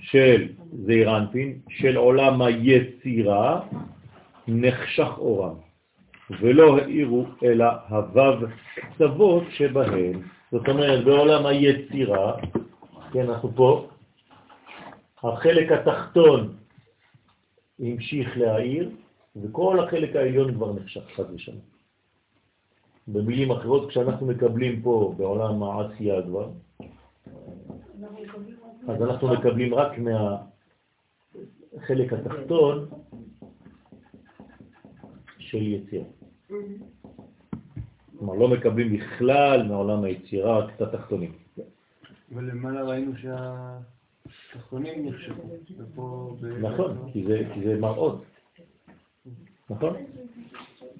של 0.00 0.48
זעיר 0.86 1.16
אנפין, 1.16 1.58
של 1.68 1.96
עולם 1.96 2.42
היצירה, 2.42 3.60
נחשך 4.48 5.18
אורם. 5.18 5.54
ולא 6.40 6.78
העירו 6.78 7.26
אלא 7.44 7.66
הוו 7.88 8.46
קצוות 8.74 9.42
שבהם. 9.50 10.22
זאת 10.52 10.68
אומרת, 10.68 11.04
בעולם 11.04 11.46
היצירה, 11.46 12.32
כן, 13.12 13.28
אנחנו 13.28 13.52
פה, 13.54 13.88
החלק 15.22 15.72
התחתון 15.72 16.54
המשיך 17.80 18.38
להעיר, 18.38 18.90
וכל 19.36 19.80
החלק 19.80 20.16
העליון 20.16 20.54
כבר 20.54 20.72
נחשך 20.72 21.00
חד 21.16 21.34
ושלום. 21.34 21.79
במילים 23.12 23.50
אחרות, 23.50 23.88
כשאנחנו 23.88 24.26
מקבלים 24.26 24.82
פה 24.82 25.14
בעולם 25.16 25.62
העשייה 25.62 26.22
כבר, 26.22 26.50
אז 28.88 29.02
אנחנו 29.02 29.28
מקבלים 29.28 29.74
רק 29.74 29.92
מהחלק 31.74 32.12
התחתון 32.12 32.88
של 35.38 35.62
יצירה. 35.62 36.04
כלומר, 38.18 38.34
לא 38.34 38.48
מקבלים 38.48 38.92
בכלל 38.96 39.62
מעולם 39.62 40.04
היצירה 40.04 40.58
רק 40.58 40.74
את 40.76 40.80
התחתונים. 40.82 41.32
ולמעלה 42.32 42.82
ראינו 42.82 43.12
שהתחתונים 43.16 45.08
נחשבו. 45.08 45.42
נכון, 46.60 47.10
כי 47.12 47.24
זה 47.64 47.76
מראות. 47.80 48.24
נכון? 49.70 49.96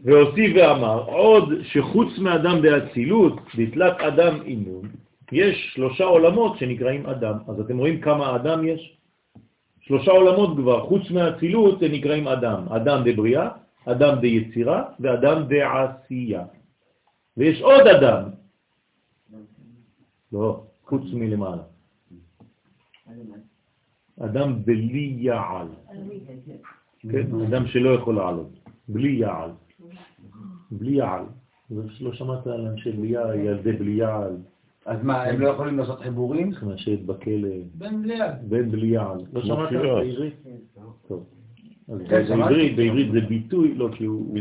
והוסיף 0.05 0.57
ואמר, 0.57 1.05
עוד 1.05 1.49
שחוץ 1.63 2.19
מאדם 2.19 2.63
באצילות, 2.63 3.41
בתלת 3.59 4.01
אדם 4.01 4.43
אינון, 4.45 4.83
יש 5.33 5.73
שלושה 5.75 6.05
עולמות 6.05 6.59
שנקראים 6.59 7.07
אדם. 7.07 7.35
אז 7.49 7.61
אתם 7.61 7.79
רואים 7.79 8.01
כמה 8.01 8.37
אדם 8.37 8.67
יש? 8.67 8.97
שלושה 9.81 10.11
עולמות 10.11 10.57
כבר, 10.57 10.87
חוץ 10.87 11.11
מהאצילות, 11.11 11.83
הם 11.83 11.93
נקראים 11.93 12.29
אדם. 12.29 12.69
אדם 12.69 12.99
דבריאה, 13.05 13.49
אדם 13.85 14.21
דיצירה 14.21 14.85
ואדם 15.01 15.43
דעשייה. 15.49 16.45
ויש 17.37 17.63
עוד 17.63 17.87
אדם. 17.87 18.23
לא, 20.33 20.63
חוץ 20.85 21.03
מלמעלה. 21.13 21.63
אדם 24.21 24.65
בלי 24.65 25.15
יעל. 25.19 25.69
כן, 27.11 27.27
אדם 27.49 27.67
שלא 27.67 27.91
יכול 27.91 28.15
לעלות, 28.15 28.53
בלי 28.89 29.13
יעל. 29.13 29.51
בלי 30.71 30.93
יעל. 30.93 31.23
לא 32.01 32.13
שמעת 32.13 32.47
על 32.47 32.67
אנשי 32.67 32.93
בליעה, 32.93 33.37
ילדי 33.37 33.73
בליעל. 33.73 34.37
אז 34.87 34.99
מה, 35.03 35.23
הם 35.23 35.41
לא 35.41 35.49
יכולים 35.49 35.79
לעשות 35.79 36.01
חיבורים? 36.01 36.51
צריכים 36.51 36.71
לשבת 36.71 37.01
בכלא. 37.01 37.49
בן 37.75 38.03
בליעל. 38.03 38.33
בן 38.49 38.71
בליעל. 38.71 39.19
לא 39.33 39.43
שמעת 39.43 39.73
על 39.73 39.83
זה 39.83 39.89
בעברית? 39.95 40.35
טוב. 41.09 41.25
אז 41.89 41.99
כן. 42.09 42.25
בעברית, 42.29 42.77
בעברית 42.77 43.13
זה 43.13 43.21
ביטוי, 43.21 43.75
לא, 43.75 43.89
כי 43.93 44.05
הוא 44.05 44.37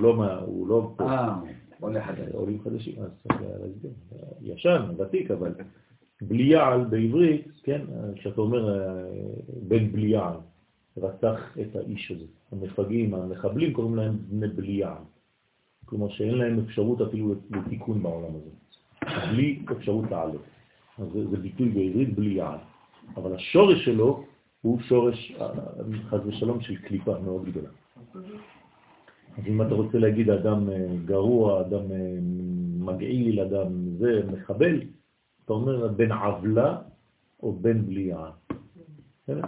לא 0.00 0.16
מה- 0.16 0.38
הוא 0.38 0.68
לא 0.68 0.92
פה. 0.96 1.04
אה, 1.10 1.36
עולה 1.80 2.06
חדש. 2.06 2.28
עולים 2.32 2.60
חדשים, 2.64 2.94
אז 3.02 3.10
צריך 3.22 3.40
להסביר. 3.60 3.90
ישן, 4.42 4.82
ותיק, 4.98 5.30
אבל 5.30 5.52
בליעל 6.22 6.84
בעברית, 6.84 7.48
כן, 7.62 7.80
כשאתה 8.14 8.40
אומר 8.40 8.68
אה, 8.78 9.04
בן 9.68 9.92
בליעל, 9.92 10.34
רצח 10.96 11.56
את 11.60 11.76
האיש 11.76 12.10
הזה. 12.10 12.24
המפגעים, 12.52 13.14
המחבלים 13.14 13.72
קוראים 13.72 13.94
להם 13.96 14.16
בני 14.30 14.48
בליעל. 14.48 15.02
כלומר 15.84 16.08
שאין 16.08 16.34
להם 16.34 16.58
אפשרות 16.58 17.00
אפילו 17.00 17.34
לתיקון 17.50 18.02
בעולם 18.02 18.34
הזה. 18.36 18.50
בלי 19.32 19.62
אפשרות 19.72 20.10
לעלות. 20.10 20.42
אז 20.98 21.08
זה, 21.12 21.28
זה 21.30 21.36
ביטוי 21.36 21.68
בעברית 21.68 22.14
בליעל. 22.14 22.58
אבל 23.16 23.34
השורש 23.34 23.84
שלו 23.84 24.24
הוא 24.62 24.80
שורש, 24.80 25.32
חס 26.08 26.20
ושלום, 26.26 26.60
של 26.60 26.76
קליפה 26.76 27.18
מאוד 27.18 27.44
גדולה. 27.44 27.68
אז 29.38 29.46
אם 29.46 29.62
אתה 29.62 29.74
רוצה 29.74 29.98
להגיד 29.98 30.30
אדם 30.30 30.70
אה, 30.70 30.86
גרוע, 31.04 31.60
אדם 31.60 31.92
אה, 31.92 32.18
מגעיל, 32.78 33.40
אדם 33.40 33.96
זה, 33.98 34.22
מחבל, 34.32 34.80
אתה 35.44 35.52
אומר 35.52 35.88
בן 35.88 36.12
עוולה 36.12 36.78
או 37.42 37.52
בן 37.52 37.86
בליעה. 37.86 38.30
בסדר? 39.22 39.42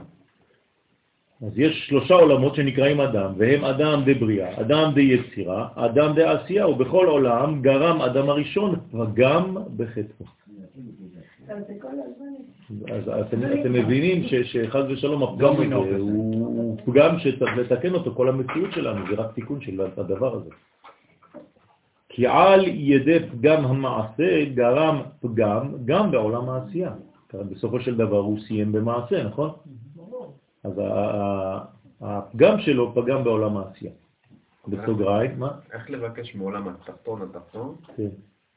אז 1.42 1.58
יש 1.58 1.86
שלושה 1.88 2.14
עולמות 2.14 2.54
שנקראים 2.54 3.00
אדם, 3.00 3.32
והם 3.36 3.64
אדם 3.64 4.02
דבריאה, 4.06 4.60
אדם 4.60 4.92
דיצירה, 4.94 5.68
אדם 5.74 6.14
דעשייה, 6.14 6.68
ובכל 6.68 7.06
עולם 7.06 7.62
גרם 7.62 8.02
אדם 8.02 8.28
הראשון 8.28 8.74
וגם 8.92 9.56
בחטאו. 9.76 10.26
אז 12.92 13.08
אתם, 13.08 13.72
מבינים 13.72 14.22
שחז 14.44 14.84
ושלום 14.88 15.22
הפגם 15.22 15.54
הזה 15.54 15.96
הוא, 15.96 16.76
פגם 16.84 17.18
שצריך 17.18 17.56
לתקן 17.56 17.94
אותו, 17.94 18.14
כל 18.14 18.28
המציאות 18.28 18.72
שלנו, 18.72 19.06
זה 19.10 19.22
רק 19.22 19.34
תיקון 19.34 19.60
של 19.60 19.80
הדבר 19.96 20.34
הזה. 20.34 20.50
כי 22.08 22.26
על 22.26 22.64
ידי 22.66 23.18
פגם 23.30 23.64
המעשה 23.64 24.44
גרם 24.54 25.00
פגם 25.20 25.68
גם 25.84 26.10
בעולם 26.10 26.48
העשייה. 26.48 26.92
בסופו 27.34 27.80
של 27.80 27.96
דבר 27.96 28.18
הוא 28.18 28.38
סיים 28.40 28.72
במעשה, 28.72 29.24
נכון? 29.24 29.50
אז 30.66 30.78
ה- 30.78 30.82
ה- 30.82 31.64
הפגם 32.01 32.60
שלו 32.60 32.94
פגם 32.94 33.24
בעולם 33.24 33.56
העשייה. 33.56 33.93
בסוגריים, 34.68 35.38
מה? 35.38 35.51
איך 35.72 35.90
לבקש 35.90 36.34
מעולם 36.34 36.68
התחתון 36.68 37.22
התחתון 37.22 37.74
כן. 37.97 38.09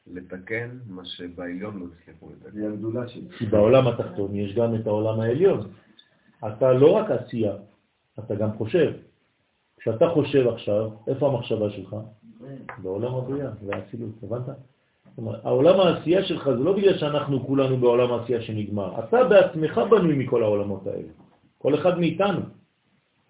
לתקן 0.06 0.70
מה 0.88 1.04
שבעליון 1.04 1.78
לא 1.80 1.84
הצליחו 2.00 2.28
לתקן? 2.30 2.50
זה 2.60 2.68
הגדולה 2.68 3.08
שלי. 3.08 3.28
כי 3.38 3.46
בעולם 3.46 3.86
התחתון 3.88 4.34
יש 4.34 4.54
גם 4.54 4.74
את 4.74 4.86
העולם 4.86 5.20
העליון. 5.20 5.60
אתה 6.48 6.72
לא 6.72 6.92
רק 6.92 7.10
עשייה, 7.10 7.52
אתה 8.18 8.34
גם 8.34 8.52
חושב. 8.58 8.92
כשאתה 9.80 10.08
חושב 10.08 10.48
עכשיו, 10.48 10.90
איפה 11.06 11.28
המחשבה 11.28 11.70
שלך? 11.70 11.96
בעולם 12.82 13.14
הבריאה, 13.14 13.50
והאצילות, 13.66 14.10
הבנת? 14.22 14.46
זאת 14.46 15.18
אומרת, 15.18 15.44
העולם 15.44 15.80
העשייה 15.80 16.24
שלך 16.24 16.44
זה 16.44 16.64
לא 16.64 16.72
בגלל 16.72 16.98
שאנחנו 16.98 17.46
כולנו 17.46 17.76
בעולם 17.76 18.12
העשייה 18.12 18.40
שנגמר. 18.42 19.04
אתה 19.04 19.24
בעצמך 19.24 19.80
בנוי 19.90 20.24
מכל 20.24 20.42
העולמות 20.42 20.86
האלה. 20.86 21.08
כל 21.60 21.74
אחד 21.74 21.98
מאיתנו. 21.98 22.40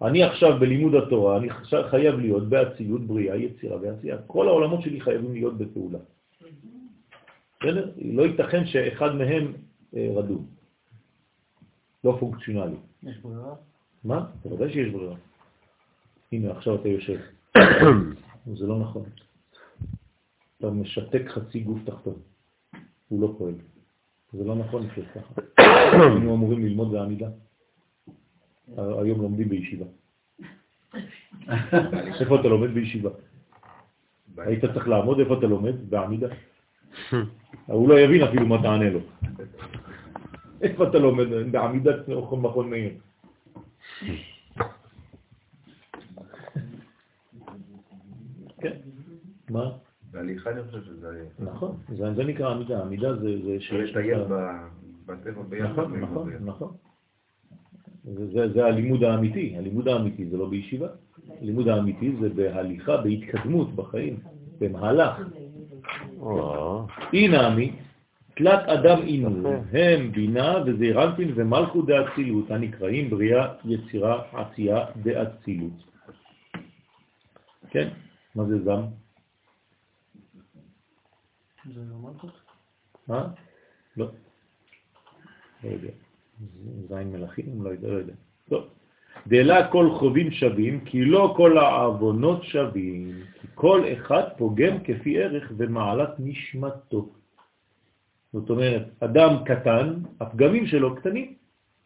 אני 0.01 0.23
עכשיו 0.23 0.59
בלימוד 0.59 0.95
התורה, 0.95 1.37
אני 1.37 1.49
חייב 1.89 2.19
להיות 2.19 2.49
באצילות, 2.49 3.01
בריאה, 3.01 3.35
יצירה 3.35 3.77
ועשייה. 3.81 4.17
כל 4.27 4.47
העולמות 4.47 4.81
שלי 4.81 5.01
חייבים 5.01 5.33
להיות 5.33 5.57
בפעולה. 5.57 5.99
בסדר? 7.59 7.91
לא 8.01 8.21
ייתכן 8.23 8.65
שאחד 8.65 9.15
מהם 9.15 9.53
אה, 9.95 10.07
רדום. 10.15 10.45
לא 12.03 12.17
פונקציונלי. 12.19 12.77
יש 13.03 13.17
ברירה? 13.17 13.53
מה? 14.03 14.25
בוודאי 14.43 14.73
שיש 14.73 14.93
ברירה. 14.93 15.15
הנה, 16.31 16.51
עכשיו 16.51 16.75
אתה 16.75 16.87
יושב. 16.89 17.19
זה 18.59 18.67
לא 18.67 18.79
נכון. 18.79 19.03
אתה 20.57 20.69
משתק 20.69 21.21
חצי 21.27 21.59
גוף 21.59 21.79
תחתון. 21.85 22.15
הוא 23.07 23.21
לא 23.21 23.35
פועל. 23.37 23.53
זה 24.33 24.43
לא 24.43 24.55
נכון 24.55 24.83
לחיות 24.87 25.07
ככה. 25.15 25.41
היינו 26.13 26.35
אמורים 26.35 26.59
ללמוד 26.65 26.91
בעמידה. 26.91 27.27
היום 28.77 29.21
לומדים 29.21 29.49
בישיבה. 29.49 29.85
איפה 32.21 32.39
אתה 32.39 32.47
לומד 32.47 32.69
בישיבה? 32.69 33.09
היית 34.37 34.65
צריך 34.65 34.87
לעמוד, 34.87 35.19
איפה 35.19 35.37
אתה 35.37 35.47
לומד? 35.47 35.89
בעמידה. 35.89 36.27
הוא 37.65 37.89
לא 37.89 37.99
יבין 37.99 38.23
אפילו 38.23 38.45
מה 38.45 38.61
תענה 38.61 38.89
לו. 38.89 38.99
איפה 40.61 40.87
אתה 40.87 40.97
לומד? 40.97 41.25
בעמידת 41.51 42.07
מכון 42.31 42.69
מאיר. 42.69 42.93
כן, 48.61 48.77
מה? 49.49 49.71
בהליכה 50.11 50.49
אני 50.49 50.63
חושב 50.63 50.83
שזה... 50.83 51.27
נכון, 51.39 51.77
זה 51.95 52.23
נקרא 52.23 52.49
עמידה. 52.51 52.81
עמידה 52.81 53.15
זה... 53.15 53.57
לטייל 53.71 54.23
בטבע 55.05 55.43
ביחד. 55.49 55.71
נכון, 55.71 55.99
נכון. 55.99 56.33
נכון. 56.45 56.90
זה, 58.03 58.53
זה, 58.53 58.65
הלימוד 58.65 59.03
האמיתי, 59.03 59.57
הלימוד 59.57 59.87
האמיתי 59.87 60.25
זה 60.25 60.37
לא 60.37 60.49
בישיבה, 60.49 60.87
הלימוד 61.41 61.67
האמיתי 61.67 62.11
זה 62.19 62.29
בהליכה, 62.29 62.97
בהתקדמות 62.97 63.75
בחיים, 63.75 64.19
במהלך. 64.59 65.19
או, 66.19 66.85
הנה 67.13 67.47
עמי, 67.47 67.71
תלת 68.35 68.69
אדם 68.69 69.01
אינו, 69.01 69.63
הם 69.71 70.11
בינה 70.11 70.55
וזעירנטין 70.65 71.31
ומלכו 71.35 71.81
דאצילות, 71.81 72.51
הנקראים 72.51 73.09
בריאה, 73.09 73.53
יצירה, 73.65 74.23
עשייה 74.33 74.85
דאצילות. 75.03 75.73
כן? 77.69 77.89
מה 78.35 78.45
זה 78.45 78.63
זם? 78.63 78.81
זה 81.73 81.81
לא 81.89 81.97
מלכות? 81.97 82.33
מה? 83.07 83.27
לא. 83.97 84.07
לא 85.63 85.69
יודע. 85.69 86.10
זין 86.87 87.11
מלאכים? 87.11 87.63
לא 87.63 87.69
יודע, 87.69 87.87
לא 87.87 87.97
יודע. 87.97 88.13
דלה 89.27 89.67
כל 89.67 89.89
חובים 89.91 90.31
שווים, 90.31 90.79
כי 90.79 91.05
לא 91.05 91.33
כל 91.37 91.57
העוונות 91.57 92.43
שווים, 92.43 93.11
כי 93.41 93.47
כל 93.55 93.83
אחד 93.93 94.23
פוגם 94.37 94.79
כפי 94.83 95.23
ערך 95.23 95.51
ומעלת 95.57 96.09
נשמתו. 96.19 97.09
זאת 98.33 98.49
אומרת, 98.49 98.83
אדם 98.99 99.35
קטן, 99.45 99.93
הפגמים 100.19 100.67
שלו 100.67 100.95
קטנים, 100.95 101.33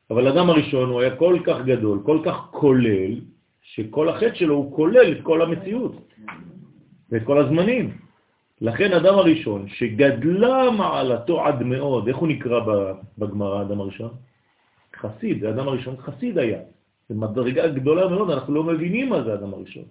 אבל 0.09 0.27
אדם 0.27 0.49
הראשון 0.49 0.89
הוא 0.89 1.01
היה 1.01 1.15
כל 1.15 1.39
כך 1.45 1.57
גדול, 1.65 1.99
כל 2.05 2.19
כך 2.25 2.35
כולל, 2.51 3.19
שכל 3.61 4.09
החטא 4.09 4.35
שלו 4.35 4.55
הוא 4.55 4.75
כולל 4.75 5.11
את 5.11 5.23
כל 5.23 5.41
המציאות 5.41 6.13
ואת 7.09 7.23
כל 7.23 7.37
הזמנים. 7.37 7.97
לכן 8.61 8.93
אדם 8.93 9.13
הראשון 9.13 9.67
שגדלה 9.67 10.71
מעלתו 10.71 11.41
עד 11.41 11.63
מאוד, 11.63 12.07
איך 12.07 12.17
הוא 12.17 12.27
נקרא 12.27 12.59
בגמרא, 13.17 13.59
האדם 13.59 13.79
הראשון? 13.79 14.09
חסיד, 14.97 15.45
האדם 15.45 15.67
הראשון 15.67 15.97
חסיד 15.97 16.37
היה. 16.37 16.59
זה 17.09 17.15
מדרגה 17.15 17.67
גדולה 17.67 18.07
מאוד, 18.07 18.29
אנחנו 18.29 18.53
לא 18.53 18.63
מבינים 18.63 19.09
מה 19.09 19.23
זה 19.23 19.31
האדם 19.31 19.53
הראשון. 19.53 19.83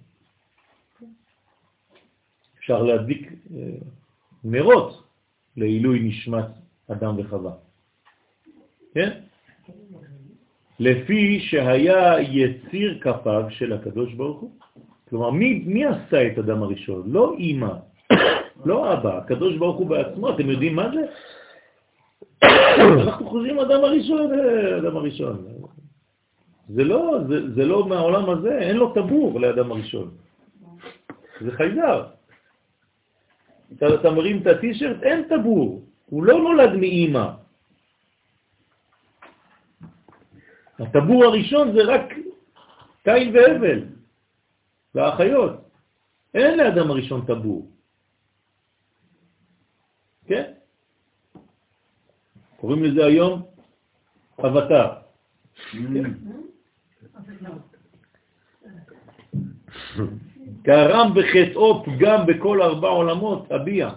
אפשר 2.59 2.83
להדליק 2.83 3.33
אה, 3.57 3.59
נרות 4.45 5.05
לעילוי 5.57 6.01
נשמת 6.01 6.47
אדם 6.91 7.15
וחווה. 7.19 7.53
כן? 8.95 9.11
לפי 10.81 11.41
שהיה 11.41 12.21
יציר 12.21 12.99
כפיו 13.01 13.45
של 13.51 13.73
הקדוש 13.73 14.13
ברוך 14.13 14.41
הוא. 14.41 14.51
כלומר, 15.09 15.31
מי, 15.31 15.63
מי 15.67 15.85
עשה 15.85 16.27
את 16.27 16.39
אדם 16.39 16.63
הראשון? 16.63 17.03
לא 17.07 17.35
אימא, 17.39 17.75
לא 18.65 18.93
אבא, 18.93 19.19
הקדוש 19.19 19.57
ברוך 19.57 19.77
הוא 19.77 19.87
בעצמו, 19.87 20.31
אתם 20.35 20.51
יודעים 20.51 20.77
מה 20.77 20.91
זה? 20.95 21.07
אנחנו 22.81 23.29
חוזרים 23.31 23.59
אדם 23.59 23.85
הראשון, 23.85 24.33
אה, 24.33 24.79
אדם 24.79 24.97
הראשון. 24.97 25.47
זה 26.69 26.85
לא, 26.85 27.19
זה, 27.29 27.55
זה 27.55 27.65
לא 27.65 27.89
מהעולם 27.89 28.31
הזה, 28.31 28.59
אין 28.59 28.77
לו 28.77 28.95
טבור 28.95 29.41
לאדם 29.41 29.73
הראשון. 29.73 30.11
זה 31.41 31.53
חייזר. 31.53 32.07
אתה, 33.77 33.87
אתה 33.95 34.11
מרים 34.11 34.43
את 34.43 34.47
הטישרט, 34.47 35.03
אין 35.03 35.29
טבור. 35.29 35.83
הוא 36.07 36.25
לא 36.25 36.39
נולד 36.39 36.73
מאימא. 36.77 37.27
הטבור 40.79 41.25
הראשון 41.25 41.73
זה 41.73 41.83
רק 41.83 42.13
קין 43.05 43.37
והבל, 43.37 43.85
והאחיות. 44.95 45.53
אין 46.35 46.59
לאדם 46.59 46.91
הראשון 46.91 47.27
טבור. 47.27 47.71
כן? 50.27 50.53
קוראים 52.65 52.85
לזה 52.85 53.07
היום 53.07 53.43
אבטר. 54.39 54.89
גרם 60.63 61.11
בחטאו 61.15 61.85
פגם 61.85 62.27
בכל 62.27 62.63
ארבע 62.63 62.89
עולמות, 62.89 63.53
אביה. 63.53 63.91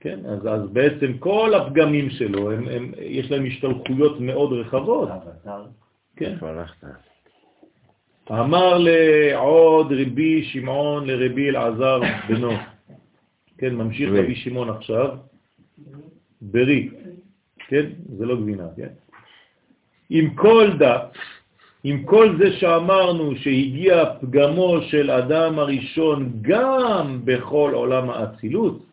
כן, 0.00 0.26
אז, 0.26 0.46
אז 0.46 0.70
בעצם 0.72 1.18
כל 1.18 1.54
הפגמים 1.54 2.10
שלו, 2.10 2.52
הם, 2.52 2.68
הם, 2.68 2.92
יש 2.98 3.30
להם 3.30 3.46
השתלחויות 3.46 4.20
מאוד 4.20 4.52
רחבות. 4.52 5.08
כן. 6.16 6.36
אמר 8.30 8.78
לעוד 8.78 9.92
רבי 9.92 10.44
שמעון 10.44 11.06
לרבי 11.06 11.48
אלעזר 11.48 12.00
בנו, 12.28 12.52
כן, 13.58 13.74
ממשיך 13.74 14.10
רבי 14.12 14.34
שמעון 14.34 14.70
עכשיו, 14.70 15.08
ברי, 16.40 16.88
כן, 17.72 17.86
זה 18.18 18.26
לא 18.26 18.36
גבינה, 18.36 18.66
כן? 18.76 18.88
עם 20.10 20.34
כל 20.34 20.70
דה, 20.78 20.98
עם 21.84 22.02
כל 22.02 22.36
זה 22.38 22.52
שאמרנו 22.52 23.36
שהגיע 23.36 24.04
פגמו 24.20 24.78
של 24.82 25.10
אדם 25.10 25.58
הראשון 25.58 26.32
גם 26.40 27.20
בכל 27.24 27.70
עולם 27.74 28.10
האצילות, 28.10 28.84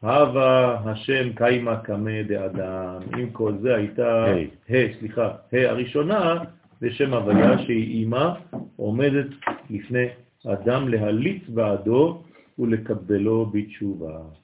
הווה 0.00 0.80
השם 0.84 1.32
קיימה 1.34 1.76
קמא 1.76 2.22
דאדם. 2.22 3.00
עם 3.18 3.30
כל 3.30 3.52
זה 3.60 3.74
הייתה, 3.74 4.26
ה', 4.70 4.98
סליחה, 4.98 5.28
ה' 5.52 5.68
הראשונה, 5.68 6.44
לשם 6.82 7.14
הוויה 7.14 7.58
שהיא 7.58 7.98
אימא, 7.98 8.28
עומדת 8.76 9.26
לפני 9.70 10.06
אדם 10.46 10.88
להליץ 10.88 11.42
בעדו 11.48 12.22
ולקבלו 12.58 13.46
בתשובה. 13.46 14.41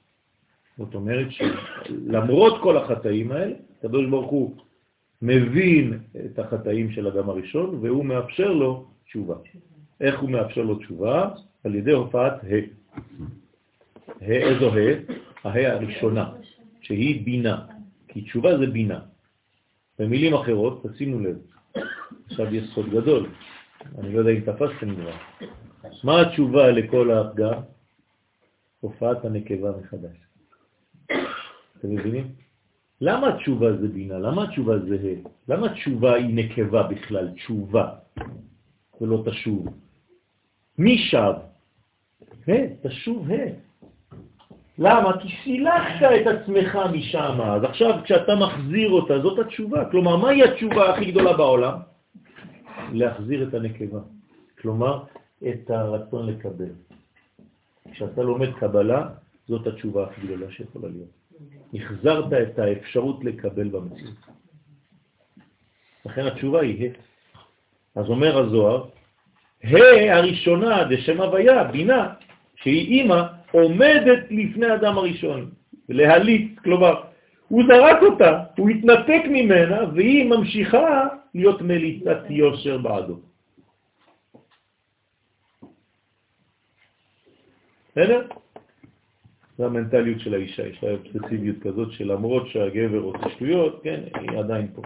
זאת 0.79 0.95
אומרת 0.95 1.27
שלמרות 1.31 2.61
כל 2.61 2.77
החטאים 2.77 3.31
האלה, 3.31 3.55
הקדוש 3.79 4.05
ברוך 4.09 4.31
הוא 4.31 4.55
מבין 5.21 5.99
את 6.25 6.39
החטאים 6.39 6.91
של 6.91 7.07
אדם 7.07 7.29
הראשון 7.29 7.79
והוא 7.81 8.05
מאפשר 8.05 8.53
לו 8.53 8.87
תשובה. 9.05 9.35
איך 10.01 10.19
הוא 10.19 10.29
מאפשר 10.29 10.61
לו 10.61 10.75
תשובה? 10.75 11.29
על 11.63 11.75
ידי 11.75 11.91
הופעת 11.91 12.33
ה'. 12.43 12.47
ה' 14.21 14.31
איזו 14.31 14.69
ה'? 14.69 15.47
ה' 15.47 15.71
הראשונה, 15.73 16.31
שהיא 16.81 17.25
בינה, 17.25 17.65
כי 18.07 18.21
תשובה 18.21 18.57
זה 18.57 18.67
בינה. 18.67 18.99
במילים 19.99 20.33
אחרות, 20.33 20.85
תשימו 20.87 21.19
לב, 21.19 21.37
עכשיו 22.25 22.55
יש 22.55 22.63
סוד 22.73 22.89
גדול, 22.89 23.29
אני 23.97 24.13
לא 24.13 24.19
יודע 24.19 24.31
אם 24.31 24.39
תפסתם 24.39 24.95
כבר. 24.95 25.11
מה 26.03 26.21
התשובה 26.21 26.71
לכל 26.71 27.11
הפגם? 27.11 27.59
הופעת 28.79 29.25
הנקבה 29.25 29.71
מחדש. 29.81 30.28
אתם 31.79 31.91
מבינים? 31.91 32.27
למה 33.01 33.27
התשובה 33.27 33.77
זה 33.77 33.87
בינה? 33.87 34.17
למה 34.17 34.43
התשובה 34.43 34.79
זה 34.79 34.95
ה'? 34.95 35.29
למה 35.51 35.71
התשובה 35.71 36.13
היא 36.15 36.35
נקבה 36.35 36.83
בכלל? 36.83 37.29
תשובה, 37.35 37.89
ולא 39.01 39.23
תשוב. 39.25 39.67
מי 40.77 40.97
שב? 40.97 41.33
ה', 42.47 42.87
תשוב 42.87 43.31
ה'. 43.31 43.69
למה? 44.79 45.19
כי 45.19 45.27
סילחת 45.43 46.01
את 46.21 46.27
עצמך 46.27 46.79
משם, 46.93 47.41
אז 47.41 47.63
עכשיו 47.63 47.99
כשאתה 48.03 48.35
מחזיר 48.35 48.89
אותה, 48.89 49.19
זאת 49.19 49.39
התשובה. 49.39 49.89
כלומר, 49.91 50.15
מהי 50.17 50.43
התשובה 50.43 50.95
הכי 50.95 51.11
גדולה 51.11 51.33
בעולם? 51.37 51.77
להחזיר 52.91 53.47
את 53.47 53.53
הנקבה. 53.53 53.99
כלומר, 54.61 55.03
את 55.47 55.69
הרצון 55.69 56.27
לקבל. 56.27 56.73
כשאתה 57.91 58.21
לומד 58.23 58.53
קבלה, 58.53 59.09
זאת 59.47 59.67
התשובה 59.67 60.03
הכי 60.03 60.21
גדולה 60.21 60.51
שיכולה 60.51 60.87
להיות. 60.87 61.18
החזרת 61.73 62.33
את 62.33 62.59
האפשרות 62.59 63.23
לקבל 63.23 63.67
במציאות. 63.67 64.15
לכן 66.05 66.25
התשובה 66.25 66.61
היא 66.61 66.89
ה'. 66.89 66.93
אז 67.95 68.09
אומר 68.09 68.37
הזוהר, 68.37 68.85
ה' 69.63 70.15
הראשונה 70.17 70.83
דשם 70.83 71.21
הוויה, 71.21 71.63
בינה, 71.63 72.13
שהיא 72.55 72.87
אימא, 72.87 73.21
עומדת 73.51 74.23
לפני 74.29 74.73
אדם 74.73 74.97
הראשון, 74.97 75.51
להליט, 75.89 76.59
כלומר, 76.59 77.01
הוא 77.47 77.63
זרק 77.67 78.01
אותה, 78.01 78.43
הוא 78.57 78.69
התנתק 78.69 79.21
ממנה, 79.29 79.79
והיא 79.93 80.29
ממשיכה 80.29 81.07
להיות 81.33 81.61
מליצת 81.61 82.19
יושר 82.29 82.77
בעדו. 82.77 83.19
בסדר? 87.91 88.27
זו 89.59 89.65
המנטליות 89.65 90.19
של 90.19 90.33
האישה, 90.33 90.67
יש 90.67 90.83
לה 90.83 90.89
אובססיביות 90.91 91.55
כזאת 91.61 91.91
שלמרות 91.91 92.47
שהגבר 92.47 92.99
רוצה 92.99 93.29
שטויות, 93.29 93.79
כן, 93.83 94.03
היא 94.19 94.39
עדיין 94.39 94.67
פה. 94.75 94.81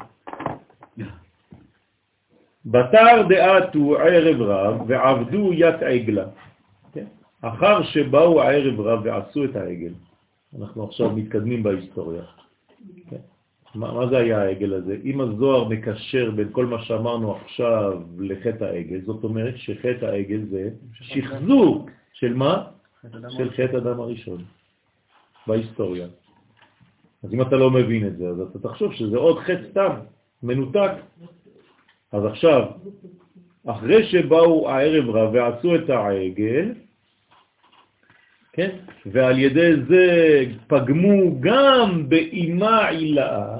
בתר 2.65 3.27
דעתו 3.29 3.97
ערב 3.97 4.41
רב 4.41 4.81
ועבדו 4.87 5.53
ית 5.53 5.75
עגלה. 5.81 6.25
כן? 6.93 7.05
אחר 7.41 7.83
שבאו 7.83 8.41
הערב 8.41 8.81
רב 8.81 8.99
ועשו 9.03 9.45
את 9.45 9.55
העגל, 9.55 9.93
אנחנו 10.59 10.83
עכשיו 10.83 11.11
מתקדמים 11.11 11.63
בהיסטוריה. 11.63 12.23
כן? 13.09 13.21
מה, 13.75 13.93
מה 13.93 14.07
זה 14.07 14.17
היה 14.17 14.41
העגל 14.41 14.73
הזה? 14.73 14.97
אם 15.03 15.21
הזוהר 15.21 15.69
מקשר 15.69 16.31
בין 16.31 16.47
כל 16.51 16.65
מה 16.65 16.81
שאמרנו 16.81 17.35
עכשיו 17.35 18.01
לחטא 18.19 18.63
העגל, 18.63 19.01
זאת 19.05 19.23
אומרת 19.23 19.53
שחטא 19.57 20.05
העגל 20.05 20.41
זה 20.49 20.69
שחזור 20.93 21.85
של 22.13 22.33
מה? 22.33 22.63
של 23.37 23.49
חטא 23.49 23.77
אדם 23.77 23.99
הראשון 23.99 24.43
בהיסטוריה. 25.47 26.07
אז 27.23 27.33
אם 27.33 27.41
אתה 27.41 27.55
לא 27.55 27.71
מבין 27.71 28.07
את 28.07 28.17
זה, 28.17 28.27
אז 28.27 28.39
אתה 28.39 28.59
תחשוב 28.59 28.93
שזה 28.93 29.17
עוד 29.17 29.39
חטא 29.39 29.63
סתם, 29.71 29.95
מנותק. 30.43 30.91
אז 32.11 32.25
עכשיו, 32.25 32.65
אחרי 33.67 34.03
שבאו 34.03 34.69
הערב 34.69 35.09
רב 35.09 35.29
ועשו 35.33 35.75
את 35.75 35.89
העגל, 35.89 36.73
כן? 38.53 38.69
ועל 39.05 39.39
ידי 39.39 39.71
זה 39.87 40.05
פגמו 40.67 41.39
גם 41.39 42.09
באימה 42.09 42.87
עילאה. 42.87 43.57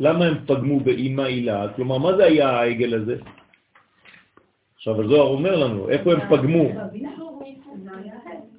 למה 0.00 0.24
הם 0.24 0.34
פגמו 0.46 0.80
באימה 0.80 1.24
עילאה? 1.24 1.72
כלומר, 1.76 1.98
מה 1.98 2.16
זה 2.16 2.24
היה 2.24 2.50
העגל 2.50 2.94
הזה? 2.94 3.16
עכשיו 4.74 5.02
הזוהר 5.02 5.26
אומר 5.26 5.56
לנו, 5.56 5.88
איפה 5.88 6.12
הם 6.12 6.20
פגמו? 6.30 6.68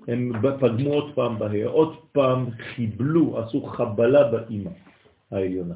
הם 0.08 0.32
פגמו 0.60 0.94
עוד 0.94 1.16
פעם 1.16 1.40
בהר, 1.40 1.68
עוד 1.68 1.96
פעם 2.12 2.52
חיבלו, 2.52 3.40
עשו 3.40 3.64
חבלה 3.66 4.32
באימא 4.32 4.70
העליונה. 5.32 5.76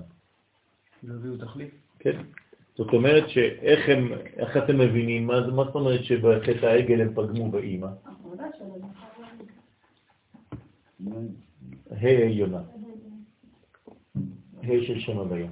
לא 1.04 1.14
הביאו 1.14 1.38
תחליף? 1.38 1.70
כן. 2.00 2.22
זאת 2.76 2.94
אומרת 2.94 3.30
שאיך 3.30 3.90
הם, 3.90 4.12
איך 4.38 4.58
אתם 4.58 4.78
מבינים, 4.78 5.28
מה, 5.28 5.48
מה 5.48 5.64
זאת 5.64 5.76
אומרת 5.76 6.04
שבחטא 6.04 6.66
העגל 6.66 7.02
הם 7.02 7.14
פגמו 7.14 7.52
באימא? 7.52 7.88
ה' 11.92 12.26
עליונה. 12.26 12.62
ה' 14.64 14.84
של 14.88 15.00
שם 15.00 15.18
הוויה. 15.18 15.50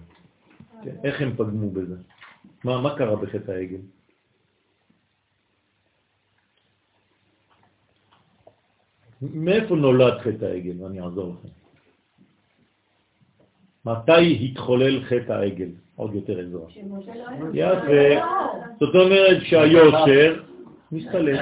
כן, 0.84 0.95
איך 1.04 1.22
הם 1.22 1.34
פגמו 1.38 1.72
בזה? 1.72 1.95
מה, 2.64 2.82
מה 2.82 2.98
קרה 2.98 3.16
בחטא 3.16 3.52
העגל? 3.52 3.82
מאיפה 9.22 9.76
נולד 9.76 10.19
חטא 10.19 10.45
העגל? 10.45 10.85
אני 10.85 11.02
אעזור 11.02 11.34
לכם. 11.34 11.48
מתי 13.85 14.45
התחולל 14.45 15.03
חטא 15.03 15.31
העגל? 15.34 15.69
עוד 15.95 16.15
יותר 16.15 16.39
עזרה. 16.39 16.65
יפה. 17.53 18.26
זאת 18.80 18.95
אומרת 18.95 19.38
שהיושר 19.44 20.44
מסתלק. 20.91 21.39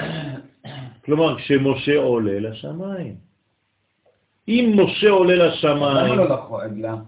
כלומר, 1.06 1.38
כשמשה 1.38 1.97
עולה 1.97 2.39
לשמיים. 2.39 3.15
אם 4.47 4.73
משה 4.76 5.09
עולה 5.09 5.35
לשמיים, 5.35 6.19
לא 6.19 6.38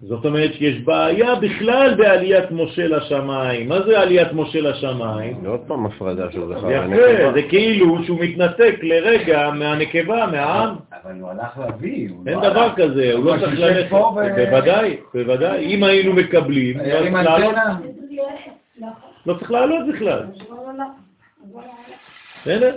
זאת 0.01 0.25
אומרת 0.25 0.53
שיש 0.53 0.79
בעיה 0.79 1.35
בכלל 1.35 1.95
בעליית 1.95 2.51
משה 2.51 2.87
לשמיים. 2.87 3.69
מה 3.69 3.81
זה 3.81 3.99
עליית 3.99 4.33
משה 4.33 4.61
לשמיים? 4.61 5.37
זה 5.41 5.47
עוד 5.47 5.59
פעם 5.67 5.85
הפרדה 5.85 6.31
של 6.31 6.41
זכר 6.47 6.71
יפה, 6.71 7.33
זה 7.33 7.41
כאילו 7.41 8.03
שהוא 8.03 8.19
מתנתק 8.19 8.75
לרגע 8.81 9.49
מהנקבה, 9.53 10.25
מהעם. 10.31 10.75
אבל 11.03 11.15
הוא 11.19 11.29
הלך 11.29 11.57
להביא. 11.57 12.09
אין 12.27 12.39
דבר 12.39 12.69
כזה, 12.75 13.13
הוא 13.13 13.25
לא 13.25 13.35
צריך 13.39 13.59
ללכת. 13.59 13.91
בוודאי, 14.35 14.97
בוודאי. 15.13 15.65
אם 15.65 15.83
היינו 15.83 16.13
מקבלים, 16.13 16.77
לא 19.25 19.33
צריך 19.33 19.51
לעלות 19.51 19.87
בכלל. 19.93 20.23
בסדר? 22.41 22.75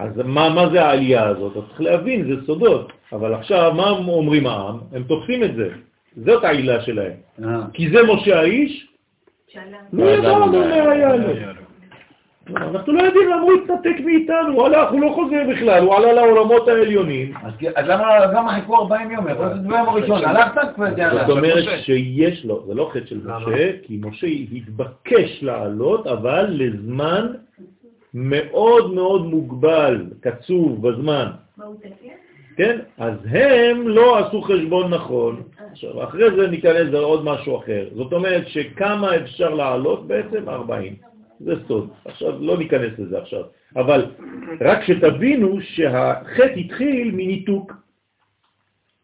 אז 0.00 0.20
מה 0.24 0.68
זה 0.72 0.84
העלייה 0.84 1.26
הזאת? 1.26 1.52
אתה 1.52 1.60
צריך 1.68 1.80
להבין, 1.80 2.34
זה 2.34 2.46
סודות. 2.46 2.92
אבל 3.12 3.34
עכשיו, 3.34 3.72
מה 3.76 3.90
אומרים 3.90 4.46
העם? 4.46 4.78
הם 4.92 5.02
תופסים 5.02 5.44
את 5.44 5.54
זה. 5.54 5.68
זאת 6.16 6.44
העילה 6.44 6.80
שלהם. 6.80 7.12
אה. 7.44 7.60
כי 7.72 7.90
זה 7.90 8.02
משה 8.02 8.40
האיש, 8.40 8.86
לא 9.92 10.04
ידע 10.04 10.38
לו 10.38 10.46
מה 10.46 10.74
היה 10.90 11.16
לו. 11.16 11.28
אנחנו 12.56 12.92
לא 12.92 13.02
יודעים 13.02 13.28
למה 13.28 13.42
הוא 13.42 13.52
התנתק 13.52 14.00
מאיתנו, 14.04 14.52
הוא 14.52 14.66
הלך, 14.66 14.90
הוא 14.90 15.00
לא 15.00 15.12
חוזר 15.14 15.42
בכלל, 15.50 15.82
הוא 15.82 15.94
עלה 15.94 16.12
לעולמות 16.12 16.68
העליונים. 16.68 17.32
אז 17.42 17.52
אז 17.76 17.86
למה 18.32 18.60
חיכו 18.60 18.76
40 18.76 19.10
יום? 19.10 19.26
להיות 19.26 19.52
ביום 19.52 19.88
הראשון. 19.88 20.24
הלכת 20.24 20.74
כבר, 20.74 20.98
יאללה. 20.98 21.26
זאת 21.26 21.36
אומרת 21.36 21.64
שיש 21.82 22.44
לו, 22.44 22.64
זה 22.66 22.74
לא 22.74 22.90
חטא 22.92 23.06
של 23.06 23.20
משה, 23.24 23.72
כי 23.82 24.00
משה 24.02 24.26
התבקש 24.26 25.42
לעלות, 25.42 26.06
אבל 26.06 26.46
לזמן 26.50 27.26
מאוד 28.14 28.94
מאוד 28.94 29.26
מוגבל, 29.26 30.06
קצוב 30.20 30.88
בזמן. 30.88 31.26
כן? 32.56 32.78
אז 32.98 33.14
הם 33.30 33.88
לא 33.88 34.18
עשו 34.18 34.42
חשבון 34.42 34.94
נכון. 34.94 35.42
עכשיו, 35.70 36.04
אחרי 36.04 36.30
זה 36.36 36.46
ניכנס 36.46 36.88
לעוד 36.92 37.24
משהו 37.24 37.58
אחר. 37.58 37.88
זאת 37.94 38.12
אומרת 38.12 38.48
שכמה 38.48 39.16
אפשר 39.16 39.54
לעלות 39.54 40.06
בעצם? 40.06 40.48
40. 40.48 40.94
זה 41.40 41.54
סוד. 41.68 41.90
עכשיו, 42.04 42.42
לא 42.42 42.58
ניכנס 42.58 42.98
לזה 42.98 43.18
עכשיו. 43.18 43.42
אבל 43.76 44.06
רק 44.60 44.84
שתבינו 44.84 45.60
שהחטא 45.60 46.42
התחיל 46.42 47.10
מניתוק. 47.14 47.72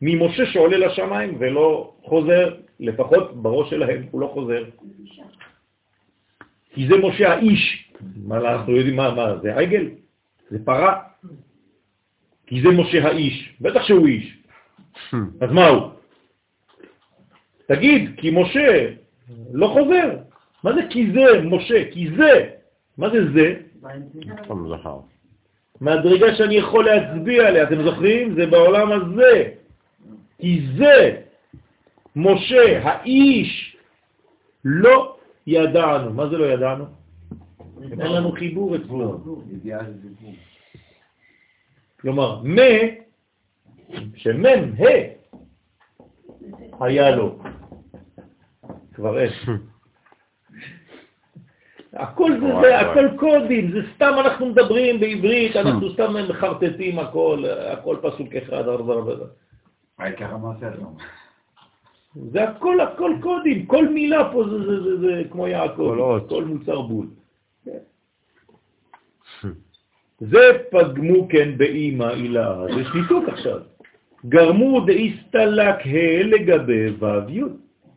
ממשה 0.02 0.46
שעולה 0.46 0.78
לשמיים 0.78 1.36
ולא 1.38 1.94
חוזר, 2.02 2.54
לפחות 2.80 3.42
בראש 3.42 3.70
שלהם 3.70 4.06
הוא 4.10 4.20
לא 4.20 4.26
חוזר. 4.26 4.64
כי 6.74 6.88
זה 6.88 6.96
משה 6.96 7.32
האיש. 7.32 7.85
מה 8.16 8.36
אנחנו 8.36 8.76
יודעים 8.76 8.96
מה, 8.96 9.14
מה 9.14 9.36
זה 9.42 9.56
עגל? 9.56 9.88
זה 10.50 10.58
פרה. 10.64 11.02
כי 12.46 12.62
זה 12.62 12.68
משה 12.68 13.06
האיש. 13.08 13.56
בטח 13.60 13.82
שהוא 13.82 14.06
איש. 14.06 14.38
אז 15.40 15.50
מה 15.52 15.66
הוא? 15.66 15.90
תגיד, 17.68 18.10
כי 18.16 18.30
משה 18.30 18.88
לא 19.52 19.66
חוזר. 19.66 20.16
מה 20.64 20.72
זה 20.74 20.80
כי 20.90 21.12
זה, 21.12 21.42
משה? 21.44 21.90
כי 21.92 22.10
זה. 22.16 22.50
מה 22.98 23.10
זה 23.10 23.32
זה? 23.32 23.54
זכר. 24.68 25.00
מהדרגה 25.80 26.34
שאני 26.34 26.54
יכול 26.54 26.84
להצביע 26.84 27.48
עליה, 27.48 27.62
אתם 27.62 27.82
זוכרים? 27.82 28.34
זה 28.34 28.46
בעולם 28.46 28.92
הזה. 28.92 29.50
כי 30.40 30.66
זה 30.78 31.20
משה, 32.16 32.80
האיש, 32.82 33.76
לא 34.64 35.16
ידענו. 35.46 36.12
מה 36.12 36.28
זה 36.28 36.38
לא 36.38 36.44
ידענו? 36.44 36.84
אין 37.82 38.12
לנו 38.12 38.32
חיבור 38.32 38.76
אצלו. 38.76 39.20
כלומר, 42.00 42.42
מה, 42.42 42.62
שמם, 44.14 44.72
ה, 44.78 44.84
היה 46.80 47.16
לו. 47.16 47.38
כבר 48.94 49.18
אין. 49.18 49.30
הכל 51.92 52.32
זה, 52.40 52.46
זה, 52.62 52.78
הכל 52.80 53.08
קודים, 53.16 53.72
זה 53.72 53.78
סתם 53.94 54.12
אנחנו 54.18 54.46
מדברים 54.46 55.00
בעברית, 55.00 55.56
אנחנו 55.56 55.92
סתם 55.92 56.14
מחרטטים 56.28 56.98
הכל, 56.98 57.44
הכל 57.72 57.96
פסוק 58.02 58.34
אחד, 58.34 58.68
ארבע, 58.68 58.94
ארבע. 58.94 59.24
העיקר 59.98 60.34
המעשה 60.34 60.70
לא. 60.70 60.88
זה 62.32 62.48
הכל, 62.48 62.80
הכל 62.80 63.12
קודים, 63.20 63.66
כל 63.66 63.88
מילה 63.88 64.32
פה 64.32 64.44
זה, 64.44 64.58
זה, 64.58 64.82
זה, 64.82 65.00
זה 65.00 65.22
כמו 65.30 65.48
יעקב. 65.48 66.18
כל 66.28 66.44
מוצר 66.44 66.82
בול. 66.82 67.06
כן. 67.66 67.78
זה 70.20 70.38
פגמו 70.70 71.28
כן 71.28 71.58
באימא 71.58 72.04
הילה, 72.04 72.56
זה 72.76 72.82
שיתוק 72.92 73.28
עכשיו. 73.28 73.60
גרמו 74.26 74.80
דאיסטלק 74.86 75.86
ה 75.86 76.22
לגבי 76.22 76.90
ו' 76.90 77.30
י', 77.30 77.42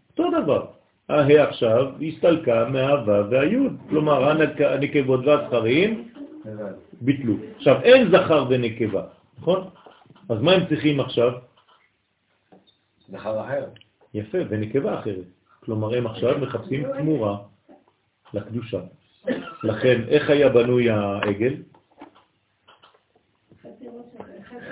אותו 0.10 0.32
דבר. 0.42 0.66
הה 1.10 1.44
עכשיו 1.44 1.86
הסתלקה 2.08 2.70
מהו' 2.70 3.30
והי', 3.32 3.58
כלומר 3.90 4.30
הנק- 4.32 4.62
הנקבות 4.62 5.26
והזכרים 5.26 6.12
ביטלו. 7.02 7.34
עכשיו 7.58 7.82
אין 7.82 8.12
זכר 8.12 8.46
ונקבה, 8.50 9.04
נכון? 9.40 9.70
אז 10.30 10.42
מה 10.42 10.52
הם 10.52 10.66
צריכים 10.70 11.00
עכשיו? 11.00 11.32
זכר 13.10 13.42
אחר. 13.42 13.66
יפה, 14.14 14.38
ונקבה 14.50 15.00
אחרת. 15.00 15.26
כלומר, 15.60 15.96
הם 15.98 16.08
עכשיו 16.08 16.38
מחפשים 16.40 16.84
תמורה 16.98 17.38
לקדושה. 18.34 18.80
לכן, 19.64 20.02
איך 20.08 20.30
היה 20.30 20.50
בנוי 20.50 20.90
העגל? 20.90 21.56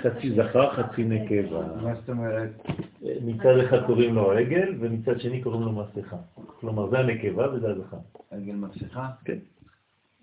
חצי 0.02 0.30
זכר, 0.30 0.70
חצי 0.70 1.04
נקבה. 1.04 1.60
מה 1.82 1.94
זאת 1.94 2.08
אומרת? 2.08 2.50
מצד 3.02 3.58
אחד 3.58 3.86
קוראים 3.86 4.14
לו 4.14 4.32
עגל, 4.32 4.74
ומצד 4.80 5.20
שני 5.20 5.42
קוראים 5.42 5.62
לו 5.62 5.72
מסכה. 5.72 6.16
כלומר, 6.60 6.90
זה 6.90 6.98
הנקבה 6.98 7.52
וזה 7.52 7.68
הזכר. 7.68 7.96
עגל 8.30 8.52
מסכה? 8.52 9.06
כן. 9.24 9.38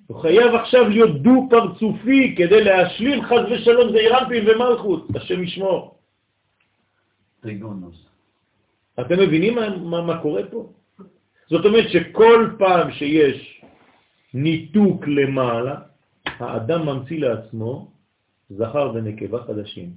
הוא 0.07 0.21
חייב 0.21 0.55
עכשיו 0.55 0.89
להיות 0.89 1.21
דו-פרצופי 1.21 2.35
כדי 2.37 2.63
להשלים 2.63 3.25
חז 3.25 3.51
ושלום 3.51 3.91
זה 3.91 3.97
אירנפין 3.97 4.49
ומלכות, 4.49 5.07
השם 5.15 5.43
ישמור. 5.43 5.97
טריגונוס. 7.41 8.05
אתם 8.99 9.19
מבינים 9.19 9.55
מה, 9.55 9.77
מה, 9.77 10.01
מה 10.01 10.21
קורה 10.21 10.41
פה? 10.51 10.69
זאת 11.49 11.65
אומרת 11.65 11.89
שכל 11.89 12.49
פעם 12.57 12.91
שיש 12.91 13.54
ניתוק 14.35 15.07
למעלה, 15.07 15.75
האדם 16.25 16.85
ממציא 16.85 17.19
לעצמו 17.19 17.91
זכר 18.49 18.91
ונקבה 18.93 19.43
חדשים, 19.43 19.89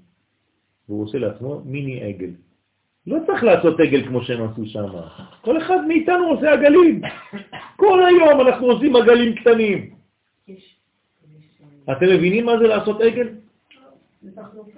והוא 0.89 1.02
עושה 1.05 1.19
לעצמו 1.19 1.62
מיני 1.65 2.02
עגל. 2.02 2.31
לא 3.06 3.19
צריך 3.27 3.43
לעשות 3.43 3.81
עגל 3.81 4.06
כמו 4.06 4.23
שהם 4.23 4.43
עשו 4.43 4.66
שם. 4.66 4.86
כל 5.40 5.59
אחד 5.59 5.86
מאיתנו 5.89 6.27
עושה 6.27 6.52
עגלים. 6.52 7.01
כל 7.77 8.06
היום 8.06 8.40
אנחנו 8.40 8.66
עושים 8.66 8.97
עגלים 8.97 9.35
קטנים. 9.35 9.94
אתם 11.93 12.06
מבינים 12.06 12.47
מה 12.47 12.59
זה 12.59 12.66
לעשות 12.66 13.01
עגל? 13.01 13.28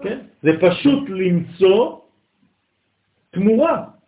כן? 0.03 0.19
זה 0.43 0.51
פשוט 0.61 1.09
למצוא 1.09 1.99
תמורה 3.31 3.99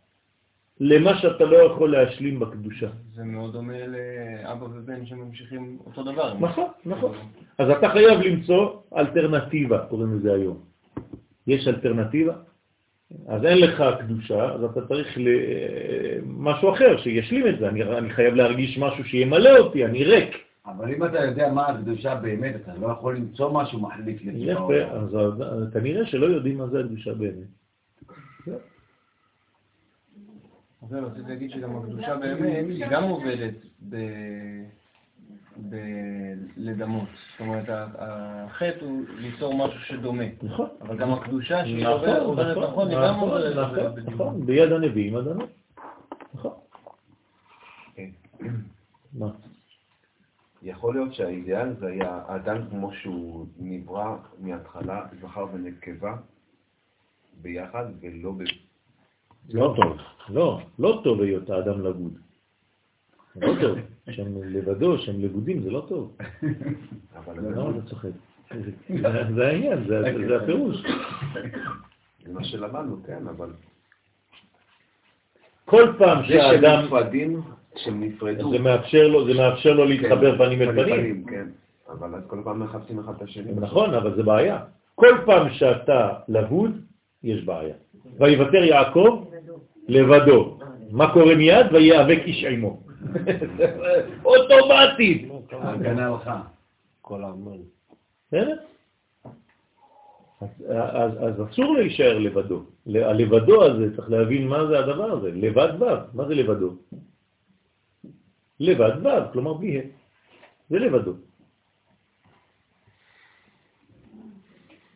למה 0.84 1.18
שאתה 1.18 1.44
לא 1.44 1.56
יכול 1.56 1.92
להשלים 1.92 2.40
בקדושה. 2.40 2.88
זה 3.14 3.24
מאוד 3.24 3.52
דומה 3.52 3.86
לאבא 3.86 4.64
ובן 4.64 5.06
שממשיכים 5.06 5.78
אותו 5.86 6.02
דבר. 6.02 6.34
נכון, 6.40 6.68
נכון. 6.86 7.12
אז 7.58 7.70
אתה 7.70 7.88
חייב 7.88 8.20
למצוא 8.20 8.70
אלטרנטיבה, 8.96 9.78
קוראים 9.78 10.18
לזה 10.18 10.34
היום. 10.34 10.58
יש 11.46 11.68
אלטרנטיבה? 11.68 12.32
אז 13.28 13.44
אין 13.44 13.58
לך 13.58 13.84
קדושה, 13.98 14.44
אז 14.44 14.64
אתה 14.64 14.86
צריך. 14.86 15.18
משהו 16.26 16.74
אחר 16.74 16.96
שישלים 16.96 17.46
את 17.46 17.58
זה. 17.58 17.68
אני, 17.68 17.82
אני 17.82 18.10
חייב 18.10 18.34
להרגיש 18.34 18.78
משהו 18.78 19.04
שימלא 19.04 19.58
אותי, 19.58 19.84
אני 19.84 20.04
ריק. 20.04 20.36
אבל 20.66 20.94
אם 20.94 21.04
אתה 21.04 21.24
יודע 21.24 21.52
מה 21.52 21.66
הקדושה 21.66 22.14
באמת, 22.14 22.56
אתה 22.56 22.72
לא 22.80 22.86
יכול 22.86 23.16
למצוא 23.16 23.52
משהו 23.52 23.80
מחליף 23.80 24.22
לזה. 24.24 24.38
יפה, 24.38 24.82
אז 24.90 25.16
אז 25.16 25.72
כנראה 25.72 26.06
שלא 26.06 26.26
יודעים 26.26 26.58
מה 26.58 26.66
זה 26.66 26.80
הקדושה 26.80 27.14
באמת. 27.14 27.48
זהו, 30.88 31.06
רציתי 31.06 31.28
להגיד 31.28 31.50
שגם 31.50 31.76
הקדושה 31.76 32.16
באמת, 32.16 32.66
היא 32.68 32.86
גם 32.90 33.02
עובדת 33.02 33.54
ב... 33.88 33.96
ב... 35.70 35.76
לדמות. 36.56 37.08
זאת 37.30 37.40
אומרת, 37.40 37.64
החטא 37.68 38.84
הוא 38.84 39.04
ליצור 39.18 39.66
משהו 39.66 39.80
שדומה. 39.80 40.24
נכון. 40.42 40.68
אבל 40.80 40.96
גם 40.96 41.12
הקדושה 41.12 41.64
שהיא 41.64 41.84
נכון, 41.84 41.92
עובדת 41.92 42.22
עובדת 42.22 42.56
נכון, 42.56 42.70
נכון, 42.70 42.90
היא 42.90 42.98
גם 42.98 43.14
עובדת 43.14 43.56
נכון. 43.56 44.14
נכון, 44.14 44.46
ביד 44.46 44.72
הנביאים 44.72 45.16
אדמה. 45.16 45.44
נכון. 46.34 46.52
מה? 49.12 49.30
יכול 50.62 50.94
להיות 50.94 51.14
שהאידאל 51.14 51.74
זה 51.80 51.86
היה 51.86 52.22
האדם 52.26 52.68
כמו 52.70 52.92
שהוא 52.92 53.46
נברא 53.58 54.16
מההתחלה, 54.38 55.06
זכר 55.20 55.46
ונקבה, 55.52 56.16
ביחד, 57.42 57.84
ולא. 58.00 58.32
לא 59.50 59.74
טוב, 59.76 59.96
לא, 60.28 60.60
לא 60.78 61.00
טוב 61.04 61.20
היות 61.20 61.50
האדם 61.50 61.80
לבוד. 61.84 62.12
זה 63.34 63.46
לא 63.46 63.52
טוב, 63.60 63.78
שהם 64.10 64.42
לבדו, 64.42 64.98
שהם 64.98 65.20
לבודים, 65.20 65.62
זה 65.62 65.70
לא 65.70 65.84
טוב. 65.88 66.16
אבל 67.16 67.34
למה 67.38 67.70
אתה 67.70 67.86
צוחק? 67.88 68.08
זה- 68.54 69.34
זה 69.34 69.46
העניין, 69.48 69.84
זה 69.88 70.02
זה 70.28 70.36
הפירוש. 70.42 70.76
זה 72.26 72.32
מה 72.32 72.44
שלמדנו, 72.44 73.02
כן, 73.06 73.26
אבל... 73.36 73.48
כל 75.64 75.92
פעם 75.98 76.18
זה 76.22 76.28
שהאדם, 76.28 76.84
נפרדים, 76.84 77.40
שהם 77.76 78.04
נפרדו. 78.04 78.50
זה 78.50 78.58
מאפשר 78.58 79.08
לו, 79.08 79.26
זה 79.26 79.34
מאפשר 79.34 79.72
לו 79.72 79.84
להתחבר 79.84 80.38
כן, 80.38 80.44
פנים 80.44 80.62
אל 80.62 80.72
פנים. 80.84 81.24
כן. 81.30 81.48
אבל 81.88 82.14
אז 82.14 82.22
כל 82.26 82.40
פעם 82.44 82.60
מחפשים 82.62 82.98
אחד 82.98 83.12
את 83.16 83.22
השני. 83.22 83.52
נכון, 83.52 83.94
אבל 83.94 84.14
זה 84.16 84.22
בעיה. 84.22 84.64
כל 84.94 85.16
פעם 85.26 85.50
שאתה 85.50 86.08
לבוד, 86.28 86.70
יש 87.22 87.44
בעיה. 87.44 87.74
ויוותר 88.18 88.64
יעקב 88.64 89.24
לבדו. 89.88 90.58
מה 90.90 91.12
קורה 91.12 91.34
מיד? 91.34 91.66
ויאבק 91.72 92.22
איש 92.24 92.44
עמו. 92.44 92.80
אוטומטית. 94.24 95.28
הגנה 95.52 96.10
לך. 96.10 96.30
כל 97.00 97.24
האמן. 97.24 97.60
בסדר? 98.28 98.56
אז 101.20 101.42
אסור 101.50 101.74
להישאר 101.74 102.18
לבדו. 102.18 102.62
הלבדו 102.86 103.64
הזה, 103.64 103.96
צריך 103.96 104.10
להבין 104.10 104.48
מה 104.48 104.66
זה 104.66 104.78
הדבר 104.78 105.10
הזה. 105.12 105.30
לבד 105.30 105.78
בב. 105.78 105.98
מה 106.14 106.24
זה 106.26 106.34
לבדו? 106.34 106.70
לבד 108.60 109.02
בב, 109.02 109.22
כלומר 109.32 109.52
בלי 109.52 109.78
ה. 109.78 109.82
זה 110.70 110.78
לבדו. 110.78 111.12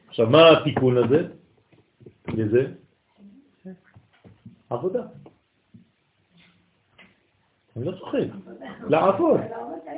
עכשיו, 0.09 0.31
מה 0.31 0.51
התיקון 0.51 0.97
הזה? 0.97 1.29
לזה? 2.29 2.73
עבודה. 4.71 5.03
אני 7.77 7.85
לא 7.85 7.93
צוחק, 7.93 8.27
לעבוד. 8.89 9.41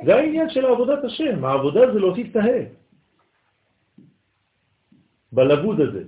זה 0.05 0.15
העניין 0.15 0.49
של 0.49 0.65
עבודת 0.65 1.03
השם, 1.03 1.45
העבודה 1.45 1.93
זה 1.93 1.99
להוסיף 1.99 2.35
את. 2.35 2.43
בלבוד 5.31 5.77
הזה. 5.81 6.03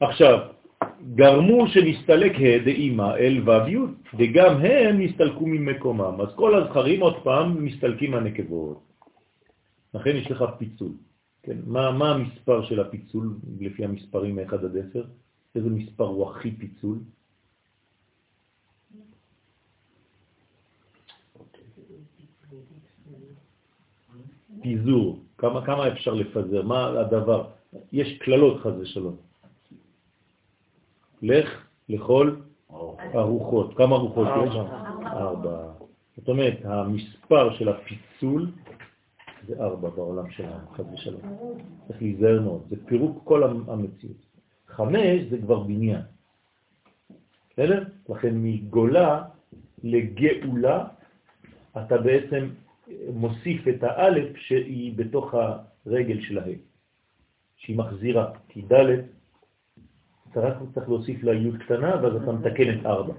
עכשיו, 0.00 0.38
גרמו 1.14 1.68
שנסתלק 1.68 2.32
ה' 2.34 2.64
דאימה 2.64 3.16
אל 3.16 3.48
ו' 3.48 3.86
וגם 4.18 4.56
הם 4.56 5.00
נסתלקו 5.00 5.46
ממקומם. 5.46 6.20
אז 6.20 6.28
כל 6.34 6.54
הזכרים 6.54 7.00
עוד 7.00 7.16
פעם 7.22 7.64
מסתלקים 7.64 8.10
מהנקבות. 8.10 8.82
לכן 9.94 10.16
יש 10.16 10.30
לך 10.30 10.44
פיצול. 10.58 10.92
כן, 11.42 11.56
מה, 11.66 11.90
מה 11.90 12.10
המספר 12.10 12.64
של 12.64 12.80
הפיצול 12.80 13.36
לפי 13.60 13.84
המספרים 13.84 14.36
מ-1 14.36 14.54
עד 14.54 14.76
10? 14.90 15.04
איזה 15.54 15.70
מספר 15.70 16.04
הוא 16.04 16.30
הכי 16.30 16.50
פיצול? 16.50 16.98
פיזור, 24.62 25.18
כמה, 25.38 25.66
כמה 25.66 25.88
אפשר 25.88 26.14
לפזר, 26.14 26.62
מה 26.62 26.86
הדבר? 26.86 27.50
יש 27.92 28.18
כללות 28.24 28.60
חז 28.60 28.72
ושלום. 28.80 29.16
לך 31.22 31.48
לכל 31.88 32.36
ארוחות. 33.14 33.76
כמה 33.76 33.96
ארוחות 33.96 34.28
יש? 34.46 34.56
ארבע. 35.06 35.72
זאת 36.16 36.28
אומרת, 36.28 36.58
המספר 36.64 37.54
של 37.58 37.68
הפיצול 37.68 38.50
זה 39.46 39.62
ארבע 39.62 39.88
בעולם 39.90 40.30
שלנו, 40.30 40.66
חד 40.76 40.92
ושלום. 40.94 41.20
צריך 41.88 42.02
להיזהר 42.02 42.40
מאוד, 42.40 42.62
זה 42.70 42.76
פירוק 42.86 43.22
כל 43.24 43.42
המציאות. 43.44 44.33
חמש 44.76 45.20
זה 45.30 45.38
כבר 45.38 45.60
בניין. 45.60 46.02
בסדר? 47.52 47.84
לכן 48.08 48.34
מגולה 48.34 49.22
לגאולה 49.84 50.84
אתה 51.76 51.98
בעצם 51.98 52.48
מוסיף 53.12 53.68
את 53.68 53.82
האלף 53.82 54.36
שהיא 54.36 54.96
בתוך 54.96 55.34
הרגל 55.86 56.20
של 56.20 56.38
ה', 56.38 56.42
שהיא 57.56 57.78
מחזירה, 57.78 58.32
כי 58.48 58.62
ד' 58.62 59.14
אתה 60.30 60.40
רק 60.40 60.56
צריך 60.74 60.88
להוסיף 60.88 61.22
לה 61.22 61.34
י' 61.34 61.58
קטנה, 61.58 62.02
ואז 62.02 62.22
אתה 62.22 62.32
מתקן 62.32 62.80
את 62.80 62.86
ארבע. 62.86 63.14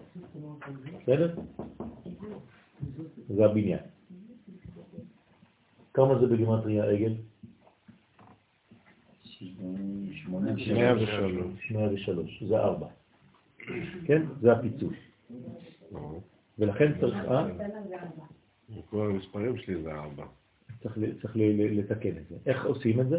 בסדר? 1.01 1.35
זה 3.27 3.45
הבניין. 3.45 3.79
כמה 5.93 6.19
זה 6.19 6.27
בגימטריה 6.27 6.83
עגל? 6.83 7.13
103. 10.27 11.71
103, 11.71 12.43
זה 12.47 12.59
ארבע. 12.59 12.87
כן? 14.05 14.21
זה 14.41 14.51
הפיצול. 14.51 14.93
ולכן 16.59 16.91
צריך... 16.99 17.15
אה? 17.15 17.47
כל 18.89 19.09
המספרים 19.11 19.57
שלי 19.57 19.83
זה 19.83 19.91
ארבע. 19.93 20.25
צריך, 20.83 20.97
לתקן 21.47 22.17
את 22.17 22.27
זה. 22.29 22.35
איך 22.45 22.65
עושים 22.65 23.01
את 23.01 23.09
זה? 23.09 23.17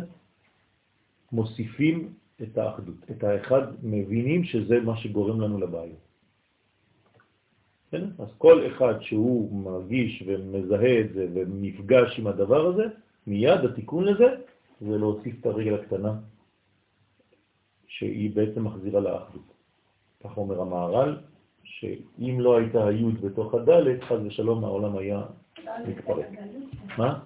מוסיפים 1.32 2.12
את 2.43 2.59
האחדות. 2.59 3.10
את 3.10 3.24
האחד 3.24 3.62
מבינים 3.82 4.44
שזה 4.44 4.81
מה 4.81 4.97
שגורם 4.97 5.40
לנו 5.40 5.59
לבעיה. 5.59 5.94
אז 7.93 8.28
כל 8.39 8.66
אחד 8.66 8.94
שהוא 9.01 9.64
מרגיש 9.64 10.24
ומזהה 10.27 11.01
את 11.01 11.12
זה 11.12 11.27
ומפגש 11.35 12.18
עם 12.18 12.27
הדבר 12.27 12.66
הזה, 12.66 12.85
מיד 13.27 13.64
התיקון 13.64 14.05
לזה 14.05 14.27
זה 14.81 14.98
להוסיף 14.98 15.35
את 15.40 15.47
הרגל 15.47 15.74
הקטנה 15.74 16.12
שהיא 17.88 18.30
בעצם 18.34 18.64
מחזירה 18.64 19.00
לאחדות. 19.00 19.52
כך 20.24 20.36
אומר 20.36 20.60
המערל, 20.60 21.16
שאם 21.64 22.36
לא 22.40 22.56
הייתה 22.56 22.86
היוד 22.86 23.20
בתוך 23.20 23.54
הדלת, 23.54 24.04
חז 24.04 24.18
ושלום 24.26 24.64
העולם 24.64 24.96
היה 24.96 25.22
מתפרק. 25.88 26.26
מה? 26.98 27.18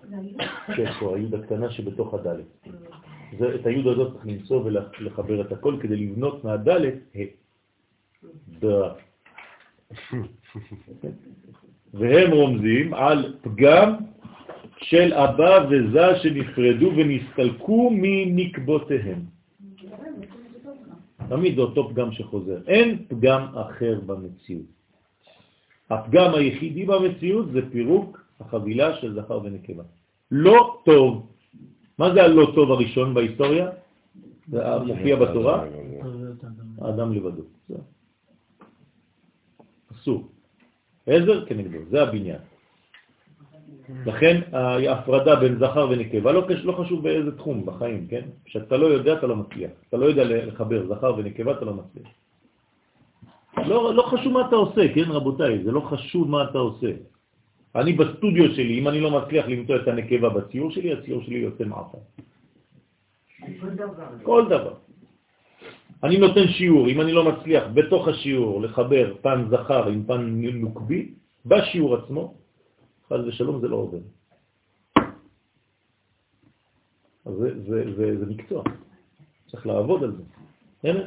כן, 0.76 0.92
פה 1.00 1.16
היוד 1.16 1.34
הקטנה 1.34 1.70
שבתוך 1.70 2.14
הדלת. 2.14 2.66
את 3.54 3.66
היוד 3.66 3.86
הזאת 3.86 4.12
צריך 4.12 4.26
למצוא 4.26 4.62
ולחבר 4.64 5.40
את 5.40 5.52
הכל 5.52 5.76
כדי 5.80 5.96
לבנות 5.96 6.44
מהדלת 6.44 6.94
ה. 7.16 7.18
והם 11.94 12.32
רומזים 12.32 12.94
על 12.94 13.34
פגם 13.42 13.94
של 14.76 15.14
אבא 15.14 15.66
וזה 15.70 16.18
שנפרדו 16.22 16.92
ונסתלקו 16.96 17.90
מנקבותיהם. 17.92 19.39
תמיד 21.30 21.54
זה 21.56 21.60
אותו 21.60 21.88
פגם 21.88 22.12
שחוזר. 22.12 22.58
אין 22.66 23.04
פגם 23.08 23.46
אחר 23.54 24.00
במציאות. 24.06 24.66
הפגם 25.90 26.34
היחידי 26.34 26.84
במציאות 26.86 27.52
זה 27.52 27.70
פירוק 27.70 28.24
החבילה 28.40 28.96
של 28.96 29.14
זכר 29.14 29.40
ונקבה. 29.44 29.82
לא 30.30 30.82
טוב. 30.84 31.26
מה 31.98 32.14
זה 32.14 32.22
הלא 32.22 32.52
טוב 32.54 32.70
הראשון 32.70 33.14
בהיסטוריה? 33.14 33.70
זה 34.48 34.58
מופיע 34.86 35.16
בתורה? 35.16 35.64
האדם 36.82 37.12
לבדו. 37.12 37.42
אסור. 39.92 40.28
עזר 41.06 41.46
כנגדו, 41.46 41.78
זה 41.90 42.02
הבניין. 42.02 42.42
לכן 44.06 44.40
ההפרדה 44.52 45.36
בין 45.36 45.58
זכר 45.58 45.88
ונקבה, 45.90 46.32
לא, 46.32 46.46
לא 46.64 46.72
חשוב 46.72 47.02
באיזה 47.02 47.36
תחום 47.36 47.66
בחיים, 47.66 48.06
כן? 48.06 48.22
כשאתה 48.44 48.76
לא 48.76 48.86
יודע, 48.86 49.12
אתה 49.12 49.26
לא 49.26 49.36
מצליח. 49.36 49.70
אתה 49.88 49.96
לא 49.96 50.06
יודע 50.06 50.24
לחבר 50.24 50.86
זכר 50.88 51.14
ונקבה, 51.16 51.52
אתה 51.52 51.64
לא 51.64 51.74
מצליח. 51.74 52.08
לא, 53.66 53.94
לא 53.94 54.02
חשוב 54.02 54.32
מה 54.32 54.48
אתה 54.48 54.56
עושה, 54.56 54.94
כן 54.94 55.10
רבותיי? 55.10 55.64
זה 55.64 55.72
לא 55.72 55.80
חשוב 55.80 56.30
מה 56.30 56.44
אתה 56.50 56.58
עושה. 56.58 56.90
אני 57.76 57.92
בסטודיו 57.92 58.54
שלי, 58.54 58.78
אם 58.78 58.88
אני 58.88 59.00
לא 59.00 59.10
מצליח 59.10 59.46
למצוא 59.46 59.76
את 59.76 59.88
הנקבה 59.88 60.28
בציור 60.28 60.70
שלי, 60.70 60.92
הציור 60.92 61.22
שלי 61.22 61.38
יוצא 61.38 61.64
מעפה. 61.64 61.98
כל 63.60 63.70
דבר. 63.74 64.08
כל 64.22 64.44
דבר. 64.48 64.74
אני 66.02 66.16
נותן 66.18 66.48
שיעור, 66.48 66.88
אם 66.88 67.00
אני 67.00 67.12
לא 67.12 67.24
מצליח 67.24 67.64
בתוך 67.74 68.08
השיעור 68.08 68.62
לחבר 68.62 69.14
פן 69.22 69.44
זכר 69.50 69.88
עם 69.88 70.04
פן 70.06 70.22
נוקבי, 70.54 71.14
בשיעור 71.46 71.96
עצמו, 71.96 72.34
חז 73.12 73.26
ושלום 73.26 73.60
זה 73.60 73.68
לא 73.68 73.76
עובד. 73.76 74.00
אז 77.24 77.34
זה, 77.38 77.62
זה, 77.68 77.84
זה, 77.96 78.18
זה 78.18 78.26
מקצוע, 78.26 78.62
צריך 79.50 79.66
לעבוד 79.66 80.02
על 80.02 80.16
זה. 80.16 80.22
הנה. 80.88 81.00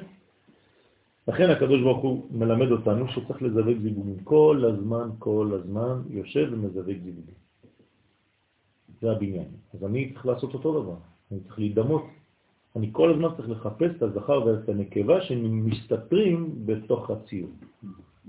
לכן 1.28 1.50
הקדוש 1.50 1.82
ברוך 1.82 2.04
הוא 2.04 2.28
מלמד 2.32 2.72
אותנו 2.72 3.08
שצריך 3.08 3.42
לזווג 3.42 3.78
זיווגים. 3.82 4.24
כל 4.24 4.64
הזמן, 4.74 5.10
כל 5.20 5.60
הזמן 5.60 6.02
יושב 6.10 6.50
ומזווג 6.52 6.98
זיווגים. 7.04 7.36
זה 9.02 9.12
הבניין. 9.12 9.48
אז 9.74 9.84
אני 9.84 10.14
צריך 10.14 10.26
לעשות 10.26 10.54
אותו 10.54 10.82
דבר. 10.82 10.96
אני 11.32 11.40
צריך 11.40 11.60
להידמות 11.60 12.04
אני 12.76 12.90
כל 12.92 13.14
הזמן 13.14 13.28
צריך 13.38 13.50
לחפש 13.50 13.92
את 13.98 14.02
הזכר 14.02 14.46
ואת 14.46 14.70
הנקבה 14.70 15.22
שמסתתרים 15.22 16.66
בתוך 16.66 17.10
הציור. 17.10 17.50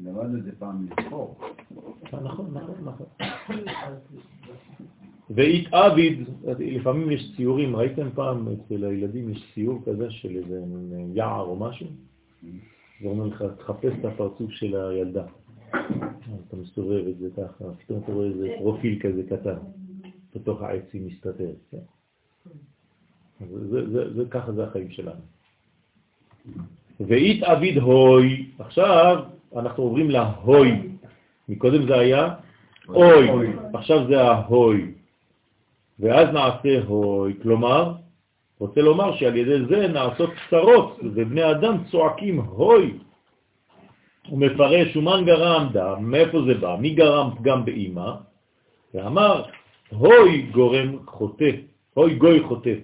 למדנו 0.03 0.39
את 0.39 0.45
זה 0.45 0.51
פעם 0.59 0.87
לזכור. 0.87 1.39
אה, 2.15 2.21
נכון, 2.21 2.51
נכון, 2.55 2.75
נכון. 2.85 3.07
והתאביד, 5.31 6.29
לפעמים 6.59 7.11
יש 7.11 7.33
ציורים, 7.37 7.77
ראיתם 7.77 8.09
פעם 8.15 8.49
אצל 8.49 8.85
הילדים 8.85 9.31
יש 9.31 9.53
ציור 9.55 9.83
כזה 9.87 10.11
של 10.11 10.37
איזה 10.37 10.62
יער 11.15 11.41
או 11.41 11.57
משהו? 11.57 11.87
זה 13.03 13.09
אומר 13.09 13.27
לך, 13.27 13.45
תחפש 13.59 13.93
את 14.01 14.05
הפרצוף 14.05 14.51
של 14.51 14.77
הילדה. 14.77 15.25
אתה 16.49 16.57
מסתובב 16.57 17.07
את 17.09 17.19
זה 17.19 17.29
ככה, 17.37 17.65
פתאום 17.79 18.01
אתה 18.05 18.12
רואה 18.12 18.27
איזה 18.27 18.55
פרופיל 18.59 18.99
כזה 19.03 19.23
קטן, 19.23 19.57
בתוך 20.35 20.62
העצים 20.62 21.07
מסתתר. 21.07 21.51
כן? 21.71 21.79
זה, 23.71 23.91
זה, 23.91 24.15
זה, 24.15 24.25
ככה 24.31 24.53
זה 24.53 24.65
החיים 24.65 24.91
שלנו. 24.91 25.21
ואית 27.01 27.43
אביד 27.43 27.79
הוי, 27.79 28.51
עכשיו 28.59 29.25
אנחנו 29.56 29.82
עוברים 29.82 30.10
להוי. 30.10 30.70
מקודם 31.48 31.86
זה 31.86 31.98
היה 31.98 32.35
אוי, 32.89 33.28
עכשיו 33.74 34.06
זה 34.09 34.22
ההוי. 34.22 34.90
ואז 36.01 36.28
נעשה 36.28 36.81
הוי, 36.86 37.35
כלומר, 37.43 37.93
רוצה 38.60 38.81
לומר 38.81 39.16
שעל 39.16 39.36
ידי 39.36 39.64
זה 39.68 39.89
נעשות 39.89 40.31
צרות, 40.51 40.98
ובני 41.02 41.51
אדם 41.51 41.76
צועקים 41.90 42.40
הוי. 42.40 42.93
הוא 44.28 44.39
מפרש, 44.39 44.97
ומן 44.97 45.24
גרם 45.24 45.68
דם, 45.72 45.97
מאיפה 46.01 46.39
זה 46.47 46.55
בא? 46.55 46.76
מי 46.81 46.94
גרם 46.94 47.31
פגם 47.39 47.64
באימא? 47.64 48.10
ואמר, 48.94 49.43
הוי 49.90 50.43
גורם 50.43 50.98
חוטא, 51.06 51.51
הוי 51.94 52.14
גוי 52.14 52.43
חוטא. 52.43 52.74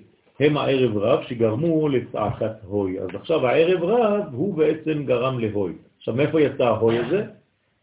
הם 0.40 0.56
הערב 0.56 0.96
רב 0.96 1.22
שגרמו 1.28 1.88
לצעקת 1.88 2.52
הוי. 2.64 3.00
אז 3.00 3.08
עכשיו 3.14 3.46
הערב 3.46 3.82
רב 3.82 4.24
הוא 4.32 4.54
בעצם 4.54 5.04
גרם 5.04 5.38
להוי. 5.38 5.72
עכשיו 6.00 6.14
מאיפה 6.14 6.40
יצא 6.40 6.64
ההוי 6.64 6.98
הזה? 6.98 7.24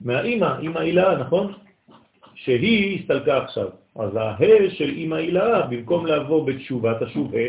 מהאימא, 0.02 0.60
אימא 0.60 0.80
הילה, 0.80 1.18
נכון? 1.18 1.54
שהיא 2.36 3.00
הסתלקה 3.00 3.38
עכשיו. 3.38 3.68
אז 3.96 4.16
הה 4.16 4.70
של 4.70 4.90
אמא 4.98 5.16
הילאה, 5.16 5.68
במקום 5.68 6.06
לבוא 6.06 6.48
בתשובה, 6.48 6.94
תשוב 7.06 7.36
ה', 7.36 7.48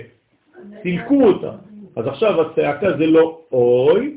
סילקו 0.83 1.23
אותה. 1.25 1.53
אז 1.97 2.07
עכשיו 2.07 2.41
הצעקה 2.41 2.97
זה 2.99 3.07
לא 3.07 3.41
אוי, 3.53 4.17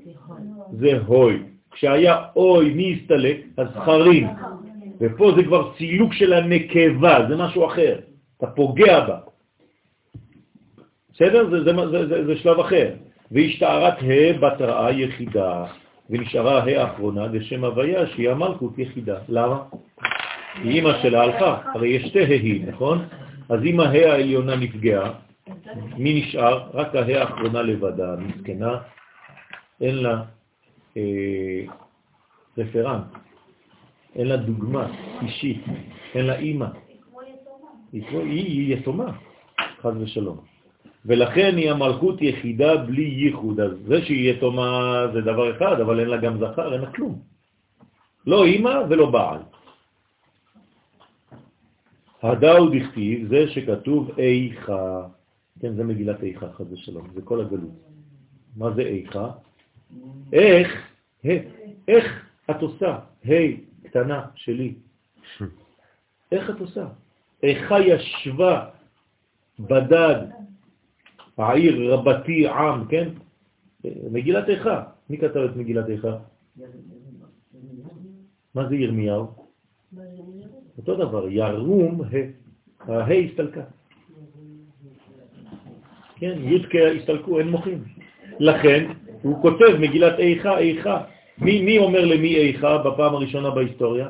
זה 0.71 0.99
הוי. 1.05 1.43
כשהיה 1.71 2.25
אוי, 2.35 2.73
מי 2.73 2.99
הסתלק? 2.99 3.37
הזכרים. 3.57 4.27
ופה 5.01 5.31
זה 5.35 5.43
כבר 5.43 5.71
סילוק 5.77 6.13
של 6.13 6.33
הנקבה, 6.33 7.25
זה 7.29 7.35
משהו 7.35 7.65
אחר. 7.65 7.99
אתה 8.37 8.47
פוגע 8.47 8.99
בה. 8.99 9.17
בסדר? 11.13 11.49
זה, 11.49 11.63
זה, 11.63 11.71
זה, 11.91 12.07
זה, 12.07 12.25
זה 12.25 12.35
שלב 12.37 12.59
אחר. 12.59 12.89
והשתערת 13.31 13.93
ה' 13.93 14.39
בתראה 14.39 14.91
יחידה, 14.91 15.65
ונשארה 16.11 16.63
ה' 16.63 16.81
האחרונה 16.81 17.27
לשם 17.27 17.63
הוויה 17.63 18.07
שהיא 18.07 18.29
המלכות 18.29 18.79
יחידה. 18.79 19.19
למה? 19.29 19.63
כי 20.61 20.69
אימא 20.69 21.01
שלה 21.01 21.21
הלכה, 21.21 21.61
הרי 21.73 21.89
יש 21.89 22.03
שתי 22.09 22.19
ה'ים, 22.19 22.65
נכון? 22.65 23.05
אז 23.49 23.59
אם 23.65 23.79
ה' 23.79 23.83
העליונה 23.83 24.55
נפגעה, 24.55 25.11
מי 25.97 26.21
נשאר? 26.21 26.69
רק 26.73 26.95
ה' 26.95 27.19
האחרונה 27.19 27.61
לבדה, 27.61 28.15
מסכנה, 28.15 28.77
אין 29.81 29.95
לה 29.95 30.23
אה, 30.97 31.61
רפרנט, 32.57 33.03
אין 34.15 34.27
לה 34.27 34.37
דוגמה 34.37 34.87
אישית, 35.21 35.63
אין 36.15 36.25
לה 36.25 36.35
אימא. 36.35 36.67
היא, 37.93 38.03
היא 38.13 38.75
יתומה, 38.75 39.11
חז 39.81 39.93
ושלום. 40.01 40.50
ולכן 41.05 41.57
היא 41.57 41.71
המלכות 41.71 42.21
יחידה 42.21 42.77
בלי 42.77 43.03
ייחוד. 43.03 43.59
אז 43.59 43.71
זה 43.87 44.05
שהיא 44.05 44.31
יתומה 44.31 45.07
זה 45.13 45.21
דבר 45.21 45.57
אחד, 45.57 45.79
אבל 45.81 45.99
אין 45.99 46.09
לה 46.09 46.17
גם 46.17 46.37
זכר, 46.39 46.73
אין 46.73 46.81
לה 46.81 46.91
כלום. 46.91 47.19
לא 48.27 48.45
אימא 48.45 48.75
ולא 48.89 49.11
בעל. 49.11 49.39
הדאו 52.23 52.69
דכתיב, 52.69 53.27
זה 53.27 53.49
שכתוב 53.49 54.19
איכה, 54.19 55.07
כן, 55.59 55.73
זה 55.73 55.83
מגילת 55.83 56.23
איכה, 56.23 56.53
חד 56.53 56.73
ושלום, 56.73 57.07
זה 57.13 57.21
כל 57.21 57.41
הגלות. 57.41 57.81
מה 58.55 58.71
זה 58.71 58.81
איכה? 58.81 59.31
איך, 60.33 60.69
איך 61.87 62.25
את 62.49 62.61
עושה, 62.61 62.99
היי, 63.23 63.59
קטנה 63.83 64.25
שלי, 64.35 64.73
איך 66.31 66.49
את 66.49 66.59
עושה? 66.59 66.85
איכה 67.43 67.79
ישבה 67.79 68.69
בדד, 69.59 70.27
העיר 71.41 71.93
רבתי 71.93 72.47
עם, 72.47 72.87
כן? 72.87 73.09
מגילת 74.11 74.49
איכה. 74.49 74.83
מי 75.09 75.17
כתב 75.17 75.37
את 75.37 75.55
מגילת 75.55 75.89
איכה? 75.89 76.17
מה 78.55 78.69
זה 78.69 78.75
ירמיהו? 78.75 79.27
אותו 80.77 80.95
דבר, 80.95 81.29
ירום, 81.29 82.01
ה' 82.79 83.03
הסתלקה. 83.11 83.61
כן, 86.15 86.39
י' 86.43 86.99
הסתלקו, 86.99 87.39
אין 87.39 87.49
מוחים. 87.49 87.83
לכן, 88.39 88.91
הוא 89.21 89.41
כותב 89.41 89.77
מגילת 89.79 90.19
איכה, 90.19 90.57
איכה. 90.57 91.03
מי, 91.37 91.77
אומר 91.77 92.05
למי 92.05 92.35
איכה 92.35 92.77
בפעם 92.77 93.15
הראשונה 93.15 93.49
בהיסטוריה? 93.49 94.09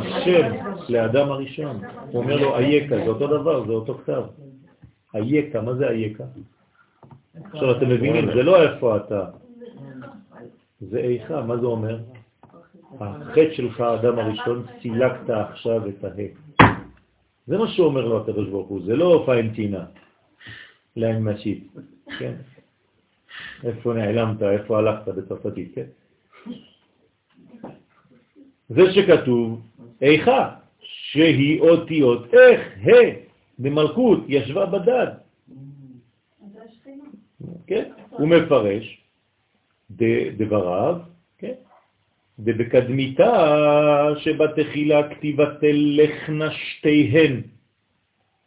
השם 0.00 0.52
לאדם 0.88 1.30
הראשון. 1.30 1.80
הוא 2.10 2.22
אומר 2.22 2.36
לו 2.36 2.58
איקה, 2.58 2.96
זה 2.96 3.06
אותו 3.06 3.26
דבר, 3.26 3.66
זה 3.66 3.72
אותו 3.72 3.94
כתב. 3.94 4.22
איקה, 5.14 5.60
מה 5.60 5.74
זה 5.74 5.88
איקה? 5.90 6.24
עכשיו 7.44 7.76
אתם 7.76 7.88
מבינים, 7.88 8.26
זה 8.26 8.42
לא 8.42 8.62
איפה 8.62 8.96
אתה, 8.96 9.24
זה 10.80 10.98
איכה, 10.98 11.42
מה 11.42 11.56
זה 11.56 11.66
אומר? 11.66 11.98
החטא 13.00 13.54
שלך, 13.54 13.80
האדם 13.80 14.18
הראשון, 14.18 14.66
סילקת 14.82 15.30
עכשיו 15.30 15.88
את 15.88 16.04
הה. 16.04 16.10
זה 17.46 17.58
מה 17.58 17.68
שאומר 17.68 18.04
לו 18.06 18.20
הקדוש 18.20 18.48
ברוך 18.48 18.68
הוא, 18.68 18.80
זה 18.84 18.96
לא 18.96 19.22
פיינטינה 19.26 19.84
לאנמשית, 20.96 21.68
כן? 22.18 22.34
איפה 23.64 23.94
נעלמת, 23.94 24.42
איפה 24.42 24.78
הלכת 24.78 25.08
בצרפתית, 25.08 25.74
כן? 25.74 25.86
זה 28.68 28.92
שכתוב 28.92 29.62
איכה, 30.02 30.54
שהיא 30.80 31.60
אותיות 31.60 32.34
איך, 32.34 32.60
ה', 32.86 33.23
במלכות, 33.58 34.18
ישבה 34.28 34.66
בדד. 34.66 35.06
כן? 37.66 37.90
הוא 38.10 38.28
מפרש 38.28 39.00
דבריו, 40.36 40.98
כן? 41.38 41.54
דבקדמיתה 42.38 43.32
שבתחילה 44.18 45.14
כתיבה 45.14 45.44
תלכנה 45.60 46.50
שתיהן. 46.50 47.40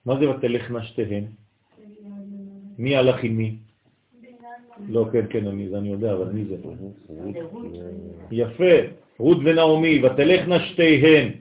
מה 0.06 0.20
זה 0.20 0.30
ותלכנה 0.30 0.84
שתיהן? 0.84 1.24
מי 2.78 2.96
הלך 2.96 3.24
עם 3.24 3.38
מי? 3.38 3.56
לא, 4.90 5.06
כן, 5.12 5.26
כן, 5.30 5.48
אני, 5.48 5.68
אני 5.76 5.90
יודע, 5.90 6.14
אבל 6.14 6.32
מי 6.32 6.46
זה? 6.46 6.56
יפה, 8.32 8.76
רות 9.20 9.38
ונעמי, 9.46 10.06
ותלכנה 10.06 10.66
שתיהן. 10.66 11.32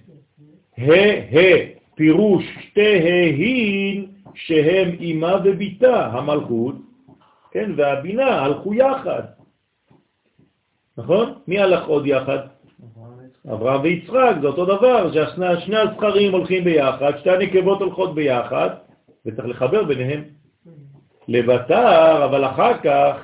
ה' 0.78 0.92
ה', 1.32 1.75
פירוש 1.96 2.44
שתיהן 2.60 4.06
שהם 4.34 4.96
אימה 5.00 5.36
וביתה, 5.44 6.06
המלכות, 6.06 6.74
כן, 7.50 7.70
והבינה, 7.76 8.44
הלכו 8.44 8.74
יחד. 8.74 9.22
נכון? 10.98 11.32
מי 11.48 11.58
הלך 11.58 11.86
עוד 11.86 12.06
יחד? 12.06 12.38
אברהם 13.52 13.80
ויצחק, 13.82 14.34
זה 14.40 14.46
אותו 14.46 14.64
דבר, 14.64 15.12
ששני 15.12 15.76
הזכרים 15.76 16.32
הולכים 16.32 16.64
ביחד, 16.64 17.12
שתי 17.18 17.30
הנקבות 17.30 17.80
הולכות 17.80 18.14
ביחד, 18.14 18.70
וצריך 19.26 19.48
לחבר 19.48 19.84
ביניהם. 19.84 20.22
לבטר, 21.28 22.24
אבל 22.24 22.44
אחר 22.44 22.78
כך, 22.78 23.16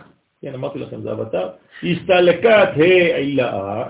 כן, 0.43 0.55
אמרתי 0.55 0.79
לכם, 0.79 1.03
זה 1.03 1.13
אבטר, 1.13 1.49
הסתלקת 1.83 2.69
העילאה, 2.77 3.85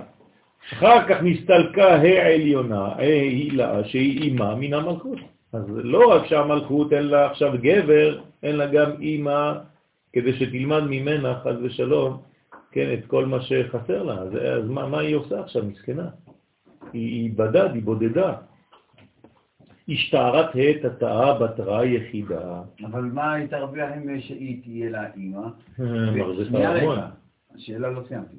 אחר 0.73 1.09
כך 1.09 1.23
נסתלקה 1.23 1.95
העליונה, 1.95 2.87
העילאה, 2.87 3.85
שהיא 3.85 4.23
אימה 4.23 4.55
מן 4.55 4.75
המלכות. 4.75 5.19
אז 5.53 5.63
לא 5.69 6.11
רק 6.11 6.27
שהמלכות 6.27 6.93
אין 6.93 7.07
לה 7.07 7.27
עכשיו 7.27 7.53
גבר, 7.61 8.21
אין 8.43 8.57
לה 8.57 8.67
גם 8.67 8.91
אימא, 9.01 9.53
כדי 10.13 10.33
שתלמד 10.33 10.83
ממנה, 10.89 11.41
חז 11.45 11.57
ושלום, 11.63 12.17
כן, 12.73 12.95
את 12.99 13.07
כל 13.07 13.27
מה 13.27 13.43
שחסר 13.43 14.03
לה. 14.03 14.15
אז, 14.15 14.37
אז 14.37 14.69
מה, 14.69 14.87
מה 14.87 14.99
היא 15.01 15.17
עושה 15.17 15.41
עכשיו, 15.41 15.65
מסכנה? 15.65 16.09
היא, 16.93 17.23
היא 17.23 17.31
בדד, 17.37 17.69
היא 17.75 17.83
בודדה. 17.83 18.35
השתערת 19.89 20.55
העת 20.55 20.85
התאה 20.85 21.39
בתרה 21.39 21.85
יחידה. 21.85 22.63
אבל 22.85 23.01
מה 23.01 23.37
התרוויח 23.37 23.91
אם 23.97 24.21
שהיא 24.21 24.63
תהיה 24.63 24.91
לה 24.91 25.07
אימא? 25.17 25.49
שנייה 26.49 26.73
רגע, 26.73 27.07
השאלה 27.55 27.91
לא 27.91 28.01
סיימתי. 28.09 28.37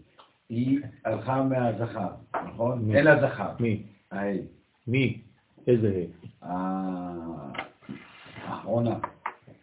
היא 0.49 0.79
הלכה 1.05 1.43
מהזכר, 1.43 2.09
נכון? 2.45 2.91
אין 2.95 3.05
לה 3.05 3.27
זכר. 3.27 3.49
מי? 3.59 3.83
ההי. 4.11 4.41
מי? 4.87 5.21
איזה 5.67 6.03
ה'? 6.41 6.49
האחרונה. 8.45 8.95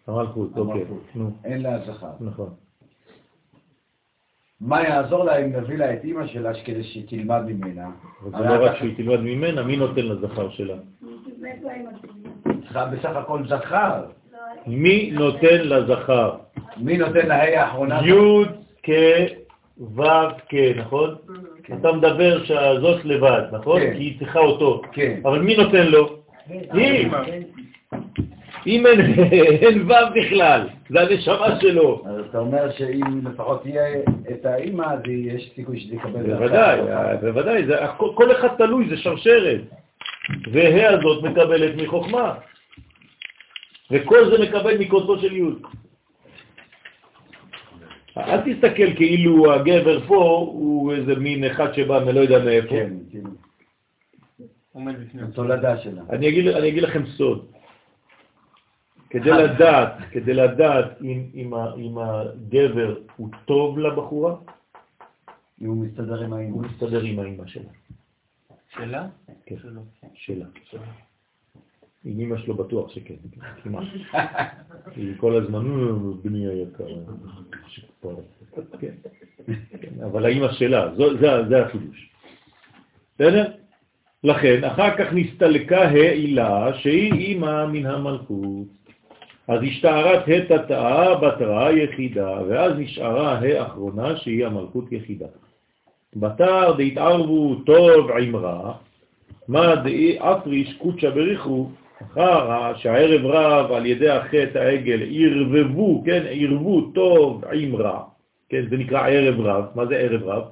המלכות, 0.06 0.56
אוקיי. 0.56 0.84
אין 1.44 1.62
לה 1.62 1.78
זכר. 1.86 2.10
נכון. 2.20 2.54
מה 4.60 4.82
יעזור 4.82 5.24
לה 5.24 5.36
אם 5.38 5.52
נביא 5.56 5.76
לה 5.76 5.94
את 5.94 6.04
אימא 6.04 6.26
שלה 6.26 6.50
כדי 6.64 6.84
שהיא 6.84 7.08
תלמד 7.08 7.42
ממנה? 7.46 7.90
אבל 8.22 8.42
זה 8.42 8.58
לא 8.58 8.64
רק 8.66 8.76
שהיא 8.76 8.96
תלמד 8.96 9.20
ממנה, 9.20 9.62
מי 9.62 9.76
נותן 9.76 10.06
לזכר 10.06 10.50
שלה? 10.50 10.76
צריכה 12.62 12.86
בסך 12.86 13.16
הכל 13.16 13.46
זכר. 13.48 14.04
מי 14.66 15.10
נותן 15.10 15.60
לזכר? 15.64 16.36
מי 16.76 16.96
נותן 16.96 17.28
להי 17.28 17.56
האחרונה? 17.56 18.00
י' 18.06 18.44
כ' 18.82 18.90
ו' 19.80 20.02
כ', 20.48 20.54
נכון? 20.76 21.14
אתה 21.80 21.92
מדבר 21.92 22.44
שהזאת 22.44 23.04
לבד, 23.04 23.42
נכון? 23.52 23.80
כן. 23.80 23.92
כי 23.96 24.02
היא 24.02 24.18
צריכה 24.18 24.38
אותו. 24.38 24.82
כן. 24.92 25.20
אבל 25.24 25.38
מי 25.38 25.56
נותן 25.56 25.86
לו? 25.86 26.16
היא. 26.72 27.08
אם 28.66 28.86
אין, 28.86 29.00
אין 29.62 29.90
ו' 29.90 29.94
בכלל, 30.14 30.68
זה 30.88 31.00
הנשמה 31.00 31.60
שלו. 31.60 32.02
אז 32.06 32.24
אתה 32.30 32.38
אומר 32.38 32.70
שאם 32.70 33.26
לפחות 33.26 33.62
תהיה 33.62 33.82
את 34.30 34.46
האימא, 34.46 34.82
אז 34.82 35.00
יש 35.06 35.52
סיכוי 35.54 35.80
שזה 35.80 35.94
יקבל... 35.94 36.22
בוודאי, 36.22 36.80
בוודאי, 37.20 37.62
כל 37.96 38.32
אחד 38.32 38.48
תלוי, 38.58 38.88
זה 38.88 38.96
שרשרת. 38.96 39.60
והה 40.52 40.90
הזאת 40.90 41.24
מקבלת 41.24 41.82
מחוכמה. 41.82 42.34
וכל 43.90 44.30
זה 44.30 44.42
מקבל 44.42 44.78
מקוצו 44.78 45.18
של 45.18 45.36
י'. 45.36 45.42
אל 48.28 48.40
תסתכל 48.54 48.94
כאילו 48.96 49.52
הגבר 49.52 50.00
פה 50.06 50.14
הוא 50.52 50.92
איזה 50.92 51.14
מין 51.14 51.44
אחד 51.44 51.72
שבא 51.74 52.04
מלא 52.04 52.20
יודע 52.20 52.44
מאיפה. 52.44 52.68
כן, 52.68 52.92
עומד 54.72 54.94
בפני 55.00 55.22
עצמו. 55.22 55.32
התולדה 55.32 55.78
שלה. 55.78 56.02
אני 56.10 56.28
אגיד, 56.28 56.46
אני 56.46 56.68
אגיד 56.68 56.82
לכם 56.82 57.06
סוד. 57.06 57.46
כדי 59.10 59.30
לדעת, 59.30 59.92
כדי 60.10 60.34
לדעת 60.34 61.02
אם, 61.02 61.22
אם, 61.34 61.54
ה- 61.54 61.74
אם 61.76 61.98
הגבר 61.98 62.96
הוא 63.16 63.28
טוב 63.44 63.78
לבחורה, 63.78 64.34
אם 65.62 65.66
הוא 65.66 65.84
מסתדר 65.86 66.20
עם 66.20 66.32
האימא. 66.32 66.52
הוא 66.54 66.62
מסתדר 66.62 67.02
עם 67.02 67.18
האמא 67.18 67.46
שלה. 67.46 67.70
שאלה? 68.74 69.06
כן, 69.46 69.56
שלה. 70.14 70.44
עם 72.04 72.20
אמא 72.20 72.36
שלו 72.38 72.54
בטוח 72.54 72.90
שכן, 72.90 73.14
כמעט. 73.62 73.84
היא 74.96 75.14
כל 75.16 75.36
הזמן, 75.36 75.66
"אה, 75.66 75.92
בני 76.22 76.46
היקר. 76.46 76.84
כן. 78.80 78.94
כן, 79.80 80.04
אבל 80.04 80.26
האמא 80.26 80.52
שלה, 80.52 80.90
זה 81.48 81.62
החידוש. 81.64 82.10
בסדר? 83.14 83.52
לכן, 84.24 84.64
אחר 84.64 84.96
כך 84.96 85.12
נסתלקה 85.12 85.82
העילה 85.84 86.74
שהיא 86.74 87.12
אימא 87.12 87.66
מן 87.66 87.86
המלכות. 87.86 88.66
אז 89.48 89.60
השתערת 89.62 90.24
התתאה 90.28 91.14
בתרה 91.14 91.72
יחידה, 91.72 92.38
ואז 92.48 92.72
נשארה 92.78 93.38
האחרונה 93.38 94.16
שהיא 94.16 94.46
המלכות 94.46 94.92
יחידה. 94.92 95.26
בתר 96.16 96.72
דהתערבו 96.78 97.54
טוב 97.66 98.10
עם 98.10 98.36
רע, 98.36 98.72
מה 99.48 99.76
דאי 99.76 100.18
אפריש 100.18 100.74
קודשא 100.78 101.10
בריחו, 101.10 101.68
אחר 102.02 102.74
שהערב 102.76 103.26
רב 103.26 103.72
על 103.72 103.86
ידי 103.86 104.10
החטא 104.10 104.58
העגל 104.58 105.00
ערבבו, 105.10 106.02
כן, 106.06 106.22
ערבו 106.30 106.80
טוב 106.80 107.44
עם 107.52 107.76
רע, 107.76 108.02
כן, 108.48 108.62
זה 108.70 108.76
נקרא 108.76 109.08
ערב 109.08 109.40
רב, 109.40 109.64
מה 109.74 109.86
זה 109.86 109.96
ערב 109.96 110.22
רב? 110.22 110.42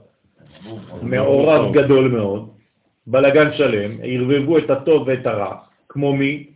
מעורב 1.02 1.72
גדול 1.72 2.08
מאוד, 2.08 2.48
בלגן 3.06 3.52
שלם, 3.52 3.90
ערבבו 4.02 4.58
את 4.58 4.70
הטוב 4.70 5.08
ואת 5.08 5.26
הרע, 5.26 5.54
כמו 5.88 6.12
מי? 6.12 6.46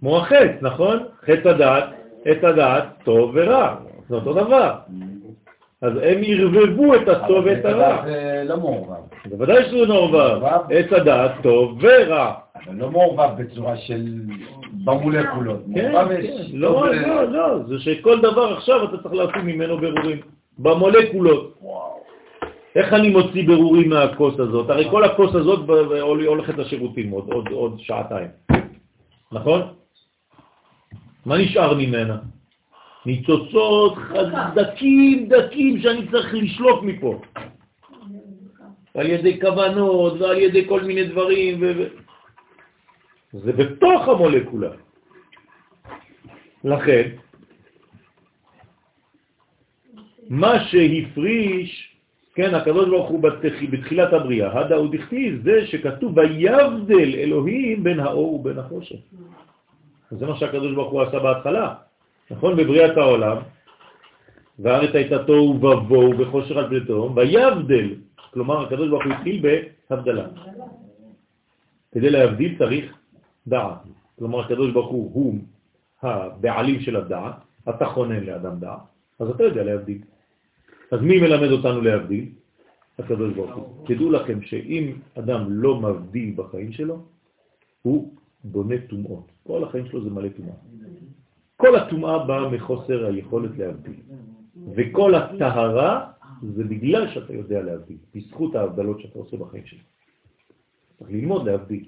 כמו 0.00 0.18
החטא, 0.18 0.56
נכון? 0.60 0.98
חטא 1.24 1.48
הדעת, 1.48 1.84
את 2.30 2.44
הדעת, 2.44 2.84
טוב 3.04 3.30
ורע, 3.34 3.76
זה 4.08 4.14
אותו 4.14 4.32
דבר. 4.32 4.74
אז 5.82 5.92
הם 6.02 6.20
ערבבו 6.26 6.94
את 6.94 7.08
הטוב 7.08 7.44
ואת 7.44 7.64
הרע. 7.64 8.02
זה 8.06 8.42
לא 8.44 8.56
מעורבב. 8.56 9.00
בוודאי 9.24 9.64
שזה 9.64 9.86
מעורבב, 9.86 10.38
מעורבב. 10.38 10.60
עץ 10.70 10.92
הדעת 10.92 11.32
טוב 11.42 11.78
ורע. 11.80 12.34
אבל 12.56 12.74
לא 12.74 12.90
מעורבב 12.90 13.30
בצורה 13.38 13.76
של... 13.76 14.20
במולקולות. 14.84 15.60
כן, 15.74 15.92
כן. 16.08 16.42
לא, 16.52 16.94
לא, 16.94 17.24
לא, 17.24 17.62
זה 17.66 17.78
שכל 17.78 18.20
דבר 18.20 18.52
עכשיו 18.56 18.84
אתה 18.84 19.02
צריך 19.02 19.14
לעשות 19.14 19.36
ממנו 19.44 19.78
ברורים. 19.78 20.20
במולקולות. 20.58 21.58
איך 22.76 22.92
אני 22.92 23.10
מוציא 23.10 23.46
ברורים 23.46 23.90
מהכוס 23.90 24.40
הזאת? 24.40 24.70
הרי 24.70 24.90
כל 24.90 25.04
הכוס 25.04 25.34
הזאת 25.34 25.60
הולכת 26.26 26.58
לשירותים 26.58 27.10
עוד, 27.10 27.32
עוד, 27.32 27.48
עוד 27.48 27.76
שעתיים. 27.78 28.28
נכון? 29.32 29.60
מה 31.26 31.38
נשאר 31.38 31.74
ממנה? 31.74 32.16
ניצוצות 33.06 33.94
חזקים 33.96 35.28
דקים 35.28 35.80
שאני 35.80 36.08
צריך 36.10 36.34
לשלוף 36.34 36.82
מפה. 36.82 37.20
על 38.94 39.06
ידי 39.06 39.40
כוונות 39.40 40.20
ועל 40.20 40.38
ידי 40.38 40.68
כל 40.68 40.82
מיני 40.82 41.04
דברים. 41.04 41.58
ו... 41.60 41.86
זה 43.32 43.52
בתוך 43.52 44.08
המולקולה. 44.08 44.70
לכן, 46.64 47.08
מה 50.28 50.64
שהפריש, 50.64 51.96
כן, 52.34 52.54
הקדוש 52.54 52.88
ברוך 52.88 53.08
הוא 53.08 53.22
בתח... 53.22 53.54
בתחילת 53.70 54.12
הבריאה, 54.12 54.60
הדה 54.60 54.76
הוא 54.76 54.88
דכתיב, 54.92 55.42
זה 55.44 55.66
שכתוב 55.66 56.18
ויבדל 56.18 57.14
אלוהים 57.14 57.84
בין 57.84 58.00
האור 58.00 58.34
ובין 58.34 58.58
החושך. 58.58 59.00
זה 60.10 60.26
מה 60.26 60.36
שהקדוש 60.36 60.74
ברוך 60.74 60.92
הוא 60.92 61.02
עשה 61.02 61.18
בהתחלה. 61.18 61.74
נכון? 62.30 62.56
בבריאת 62.56 62.96
העולם, 62.96 63.36
והארץ 64.58 64.94
הייתה 64.94 65.24
תוהו 65.24 65.54
ובוהו 65.54 66.12
בחושך 66.18 66.56
על 66.56 66.68
פני 66.68 66.80
תהום, 66.86 67.16
ויבדל, 67.16 67.94
כלומר 68.30 68.66
הקדוש 68.66 68.88
ברוך 68.88 69.04
הוא 69.04 69.12
התחיל 69.12 69.42
בהבדלה. 69.90 70.26
כדי 71.92 72.10
להבדיל 72.10 72.58
צריך 72.58 72.84
דעת. 73.46 73.78
כלומר 74.18 74.40
הקדוש 74.40 74.72
ברוך 74.72 74.90
הוא 74.90 75.10
הוא 75.14 75.38
הבעלים 76.02 76.80
של 76.80 76.96
הדעת, 76.96 77.34
אתה 77.68 77.86
חונן 77.86 78.24
לאדם 78.24 78.58
דעת, 78.60 78.80
אז 79.18 79.30
אתה 79.30 79.42
יודע 79.44 79.62
להבדיל. 79.64 79.98
אז 80.90 81.00
מי 81.00 81.20
מלמד 81.20 81.50
אותנו 81.50 81.80
להבדיל? 81.80 82.28
הקדוש 82.98 83.32
ברוך 83.34 83.54
הוא. 83.54 83.86
תדעו 83.86 84.10
לכם 84.10 84.42
שאם 84.42 84.92
אדם 85.18 85.46
לא 85.48 85.80
מבדיל 85.80 86.34
בחיים 86.36 86.72
שלו, 86.72 87.02
הוא 87.82 88.14
בונה 88.44 88.74
טומאות. 88.88 89.26
כל 89.46 89.64
החיים 89.64 89.86
שלו 89.86 90.04
זה 90.04 90.10
מלא 90.10 90.28
טומאה. 90.28 90.54
כל 91.60 91.76
הטומאה 91.76 92.24
באה 92.24 92.48
מחוסר 92.48 93.06
היכולת 93.06 93.58
להבדיל. 93.58 94.00
וכל 94.74 95.14
הטהרה 95.14 96.10
זה 96.42 96.64
בגלל 96.64 97.10
שאתה 97.14 97.32
יודע 97.32 97.62
להבדיל, 97.62 97.96
בזכות 98.14 98.54
ההבדלות 98.54 99.00
שאתה 99.00 99.18
עושה 99.18 99.36
בחיים 99.36 99.66
שלך. 99.66 99.80
צריך 100.98 101.10
ללמוד 101.10 101.48
להבדיל. 101.48 101.84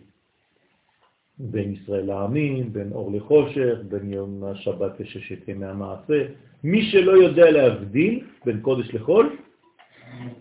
בין 1.39 1.73
ישראל 1.73 2.05
לעמים, 2.07 2.73
בין 2.73 2.93
אור 2.93 3.13
לחושך, 3.13 3.77
בין 3.89 4.13
יום 4.13 4.45
השבת 4.45 5.01
לששת 5.01 5.49
ימי 5.49 5.67
המעשה. 5.67 6.27
מי 6.65 6.83
שלא 6.83 7.13
יודע 7.13 7.51
להבדיל 7.51 8.25
בין 8.45 8.61
קודש 8.61 8.95
לחול, 8.95 9.37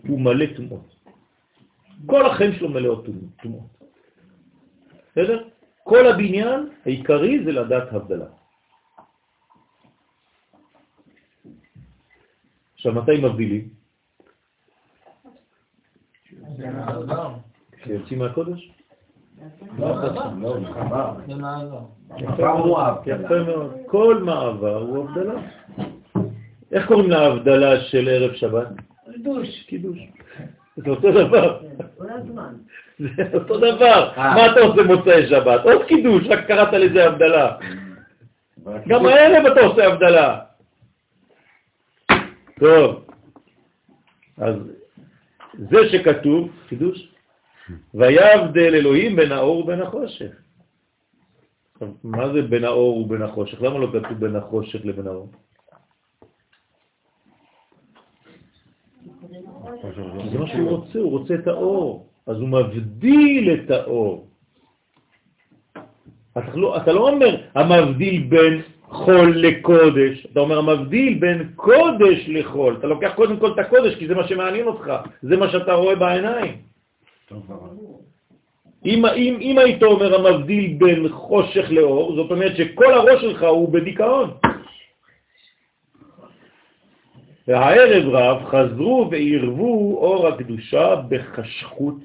הוא 0.08 0.20
מלא 0.20 0.46
טומאות. 0.56 0.94
כל 2.06 2.26
החיים 2.26 2.52
שלו 2.52 2.68
מלא 2.68 3.02
טומאות. 3.42 3.72
בסדר? 5.12 5.48
כל 5.84 6.06
הבניין 6.06 6.68
העיקרי 6.84 7.44
זה 7.44 7.52
לדעת 7.52 7.92
הבדלה. 7.92 8.41
עכשיו, 12.82 12.94
מתי 12.94 13.20
מבדילים? 13.22 13.68
כשיוצאים 17.72 18.18
מהקודש? 18.18 18.70
לא, 19.78 20.04
לא, 20.38 20.58
חבר. 20.74 21.12
יפה 22.18 22.54
מאוד, 22.54 22.96
יפה 23.06 23.42
מאוד. 23.46 23.74
כל 23.86 24.22
מעבר 24.24 24.76
הוא 24.76 25.08
הבדלה. 25.08 25.40
איך 26.72 26.86
קוראים 26.86 27.10
להבדלה 27.10 27.80
של 27.80 28.08
ערב 28.08 28.34
שבת? 28.34 28.68
קידוש. 29.12 29.62
קידוש. 29.66 29.98
זה 30.76 30.90
אותו 30.90 31.12
דבר. 31.12 31.60
זה 32.98 33.22
אותו 33.34 33.58
דבר. 33.58 34.12
מה 34.16 34.46
אתה 34.46 34.60
עושה 34.60 34.82
מוצאי 34.82 35.28
שבת? 35.28 35.64
עוד 35.64 35.84
קידוש, 35.84 36.22
רק 36.28 36.46
קראת 36.46 36.72
לזה 36.72 37.06
הבדלה. 37.06 37.56
גם 38.88 39.06
הערב 39.06 39.46
אתה 39.46 39.60
עושה 39.60 39.86
הבדלה. 39.86 40.51
טוב, 42.62 43.04
אז 44.36 44.54
זה 45.58 45.78
שכתוב, 45.92 46.48
חידוש, 46.68 47.12
ויבדל 47.94 48.74
אלוהים 48.74 49.16
בין 49.16 49.32
האור 49.32 49.58
ובין 49.58 49.80
החושך. 49.82 50.32
מה 52.04 52.32
זה 52.32 52.42
בין 52.42 52.64
האור 52.64 52.96
ובין 52.96 53.22
החושך? 53.22 53.62
למה 53.62 53.78
לא 53.78 53.88
כתוב 53.92 54.18
בין 54.18 54.36
החושך 54.36 54.78
לבין 54.84 55.06
האור? 55.06 55.28
זה 60.32 60.38
מה 60.38 60.46
שהוא 60.46 60.70
רוצה, 60.70 60.98
הוא 60.98 61.10
רוצה 61.10 61.34
את 61.34 61.46
האור, 61.46 62.06
אז 62.26 62.36
הוא 62.36 62.48
מבדיל 62.48 63.44
את 63.54 63.70
האור. 63.70 64.28
אתה 66.32 66.54
לא, 66.54 66.76
אתה 66.76 66.92
לא 66.92 67.08
אומר 67.08 67.46
המבדיל 67.54 68.26
בין 68.28 68.62
חול 68.92 69.36
לקודש, 69.36 70.26
אתה 70.32 70.40
אומר 70.40 70.58
המבדיל 70.58 71.18
בין 71.18 71.52
קודש 71.56 72.28
לחול. 72.28 72.76
אתה 72.78 72.86
לוקח 72.86 73.12
קודם 73.14 73.36
כל 73.36 73.50
את 73.52 73.58
הקודש 73.58 73.94
כי 73.94 74.06
זה 74.08 74.14
מה 74.14 74.28
שמעניין 74.28 74.66
אותך, 74.66 74.92
זה 75.22 75.36
מה 75.36 75.50
שאתה 75.50 75.72
רואה 75.72 75.96
בעיניים. 75.96 76.54
אם, 78.84 79.06
אם, 79.06 79.36
אם 79.40 79.58
היית 79.58 79.82
אומר 79.82 80.14
המבדיל 80.14 80.76
בין 80.78 81.08
חושך 81.08 81.66
לאור, 81.70 82.14
זאת 82.14 82.30
אומרת 82.30 82.56
שכל 82.56 82.92
הראש 82.94 83.20
שלך 83.20 83.42
הוא 83.42 83.72
בדיכאון. 83.72 84.30
והערב 87.48 88.04
רב 88.08 88.44
חזרו 88.44 89.08
ועירבו 89.10 89.98
אור 89.98 90.28
הקדושה 90.28 90.94
בחשכות 91.08 91.96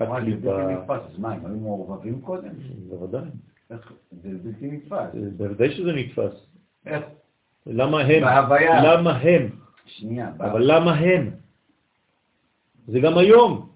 אבל 0.00 0.24
זה 0.24 0.30
בלתי 0.30 0.48
הקליפה. 0.48 0.72
נתפס. 0.72 1.10
אז 1.12 1.18
מה, 1.18 1.32
הם 1.32 1.46
היו 1.46 1.56
מעורבבים 1.56 2.20
קודם? 2.20 2.50
בוודאי, 2.88 3.28
זה 3.70 4.28
בלתי 4.42 4.66
נתפס. 4.66 5.14
בוודאי 5.36 5.70
שזה 5.70 5.92
נתפס. 5.92 6.46
איך? 6.86 7.04
למה 7.66 8.00
הם? 8.00 8.20
בהוויה. 8.20 8.84
למה 8.84 9.16
הם? 9.16 9.50
שנייה. 9.86 10.30
אבל 10.38 10.62
למה 10.64 10.94
הם? 10.94 11.30
זה 12.88 13.00
גם 13.00 13.18
היום, 13.18 13.68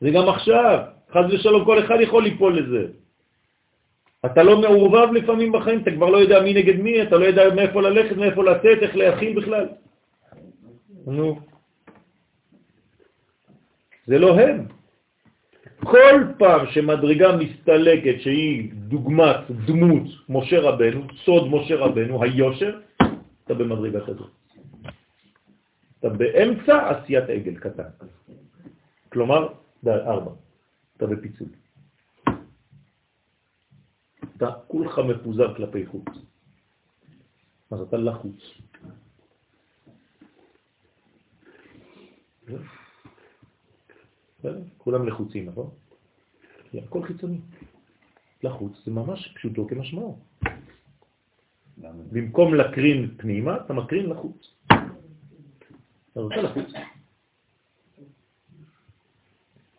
זה 0.00 0.10
גם 0.10 0.28
עכשיו. 0.28 0.78
חז 1.12 1.34
ושלום, 1.34 1.64
כל 1.64 1.84
אחד 1.84 1.96
יכול 2.00 2.22
ליפול 2.22 2.58
לזה. 2.58 2.92
אתה 4.26 4.42
לא 4.42 4.60
מעורבב 4.60 5.12
לפעמים 5.12 5.52
בחיים, 5.52 5.82
אתה 5.82 5.90
כבר 5.90 6.10
לא 6.10 6.16
יודע 6.16 6.42
מי 6.42 6.54
נגד 6.54 6.76
מי, 6.80 7.02
אתה 7.02 7.16
לא 7.16 7.24
יודע 7.24 7.54
מאיפה 7.54 7.82
ללכת, 7.82 8.16
מאיפה 8.16 8.44
לצאת, 8.44 8.78
איך 8.82 8.96
להכיל 8.96 9.40
בכלל. 9.40 9.66
נו. 11.06 11.40
זה 14.06 14.18
לא 14.18 14.40
הם. 14.40 14.79
כל 15.84 16.24
פעם 16.38 16.66
שמדרגה 16.70 17.36
מסתלקת 17.36 18.20
שהיא 18.20 18.72
דוגמת, 18.74 19.50
דמות 19.66 20.08
משה 20.28 20.60
רבנו, 20.60 21.06
סוד 21.24 21.48
משה 21.48 21.76
רבנו, 21.76 22.22
היושר, 22.22 22.80
אתה 23.44 23.54
במדרגה 23.54 24.00
כזאת. 24.06 24.30
אתה 25.98 26.08
באמצע 26.08 26.90
עשיית 26.90 27.24
עגל 27.28 27.54
קטן. 27.54 27.90
כלומר, 29.08 29.48
ארבע. 29.86 30.30
אתה 30.96 31.06
בפיצול. 31.06 31.48
אתה 34.36 34.50
כולך 34.66 34.98
מפוזר 34.98 35.54
כלפי 35.54 35.86
חוץ. 35.86 36.08
אז 37.70 37.80
אתה 37.80 37.96
לחוץ. 37.96 38.40
כולם 44.78 45.08
לחוצים, 45.08 45.48
נכון? 45.48 45.70
כי 46.70 46.78
הכל 46.80 47.02
חיצוני. 47.02 47.38
לחוץ 48.42 48.72
זה 48.84 48.90
ממש 48.90 49.32
פשוטו 49.34 49.68
כמשמעו. 49.68 50.18
במקום 52.12 52.54
לקרין 52.54 53.14
פנימה, 53.16 53.56
אתה 53.56 53.72
מקרין 53.72 54.10
לחוץ. 54.10 54.54
אתה 56.12 56.20
לחוץ. 56.42 56.72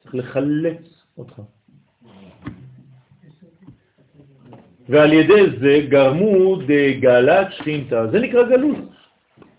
צריך 0.04 0.16
לחלץ 0.16 1.04
אותך. 1.18 1.42
ועל 4.90 5.14
ידי 5.14 5.60
זה 5.60 5.88
גרמו 5.90 6.56
דגלת 6.68 7.48
שכינתה, 7.52 8.08
זה 8.12 8.20
נקרא 8.20 8.44
גלות. 8.50 8.91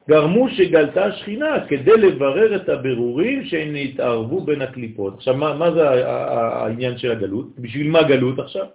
גרמו 0.09 0.49
שגלתה 0.49 1.13
שכינה 1.13 1.67
כדי 1.69 1.97
לברר 1.97 2.57
את 2.57 2.69
הבירורים 2.69 3.45
שנתערבו 3.45 4.41
בין 4.41 4.63
הקליפות. 4.63 5.15
עכשיו, 5.15 5.37
מה, 5.37 5.55
מה 5.55 5.71
זה 5.73 5.83
העניין 5.89 6.99
של 6.99 7.11
הגלות? 7.11 7.59
בשביל 7.59 7.91
מה 7.91 8.03
גלות 8.03 8.39
עכשיו? 8.39 8.67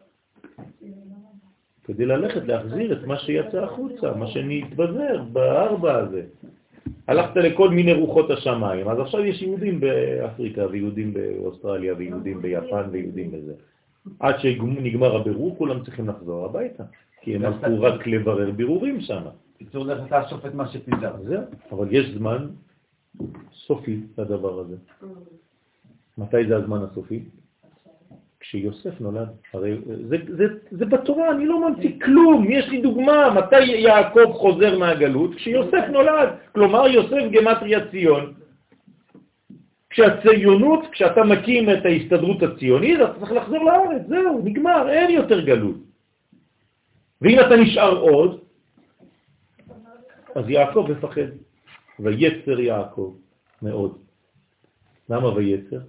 כדי 1.84 2.06
ללכת 2.06 2.44
להחזיר 2.48 2.94
את 2.94 3.08
מה 3.08 3.20
שיצא 3.20 3.64
החוצה, 3.64 4.14
מה 4.14 4.28
שנתבזר 4.28 5.24
בארבע 5.32 5.96
הזה. 5.96 6.22
הלכת 7.08 7.36
לכל 7.36 7.70
מיני 7.70 7.94
רוחות 7.94 8.32
השמיים, 8.32 8.88
אז 8.88 9.00
עכשיו 9.00 9.26
יש 9.26 9.42
יהודים 9.42 9.80
באפריקה 9.80 10.68
ויהודים 10.72 11.14
באוסטרליה 11.14 11.94
ויהודים 11.98 12.42
ביפן 12.42 12.84
ויהודים 12.92 13.32
בזה. 13.32 13.54
עד 14.20 14.40
שנגמר 14.40 15.16
הבירור 15.16 15.56
כולם 15.58 15.84
צריכים 15.84 16.08
לחזור 16.08 16.46
הביתה, 16.46 16.84
כי 17.22 17.36
הם 17.36 17.46
הלכו 17.46 17.82
רק 17.82 18.08
לברר 18.08 18.52
בירורים 18.52 19.02
שם. 19.02 19.22
בקיצור, 19.58 19.86
לך 19.86 20.00
תאסוף 20.10 20.46
את 20.46 20.54
מה 20.54 20.68
שפיזר. 20.68 21.14
זהו, 21.24 21.42
אבל 21.72 21.88
יש 21.92 22.10
זמן 22.10 22.48
סופי 23.54 24.00
לדבר 24.18 24.60
הזה. 24.60 24.76
מתי 26.18 26.48
זה 26.48 26.56
הזמן 26.56 26.84
הסופי? 26.84 27.24
כשיוסף 28.40 29.02
נולד. 29.02 29.28
הרי 29.54 29.78
זה, 30.08 30.18
זה, 30.38 30.46
זה 30.72 30.86
בתורה, 30.86 31.32
אני 31.32 31.46
לא 31.46 31.70
ממציא 31.70 31.92
כלום, 32.06 32.46
יש 32.50 32.70
לי 32.70 32.82
דוגמה, 32.82 33.34
מתי 33.34 33.64
יעקב 33.64 34.32
חוזר 34.34 34.80
מהגלות? 34.80 35.36
כשיוסף 35.36 35.84
נולד. 35.92 36.30
כלומר, 36.52 36.88
יוסף 36.88 37.32
גמטריה 37.32 37.90
ציון. 37.92 38.34
כשהציונות, 39.90 40.80
כשאתה 40.92 41.24
מקים 41.24 41.70
את 41.70 41.86
ההסתדרות 41.86 42.44
הציונית, 42.44 43.00
אתה 43.00 43.20
צריך 43.20 43.32
לחזור 43.32 43.66
לארץ, 43.66 44.02
זהו, 44.08 44.42
נגמר, 44.44 44.90
אין 44.90 45.12
יותר 45.12 45.40
גלות. 45.40 45.76
ואם 47.22 47.40
אתה 47.40 47.56
נשאר 47.56 47.98
עוד, 47.98 48.47
אז 50.38 50.50
יעקב 50.50 50.88
מפחד, 50.92 51.30
ויצר 52.00 52.60
יעקב 52.60 53.16
מאוד. 53.62 53.98
למה 55.10 55.36
ויצר? 55.36 55.80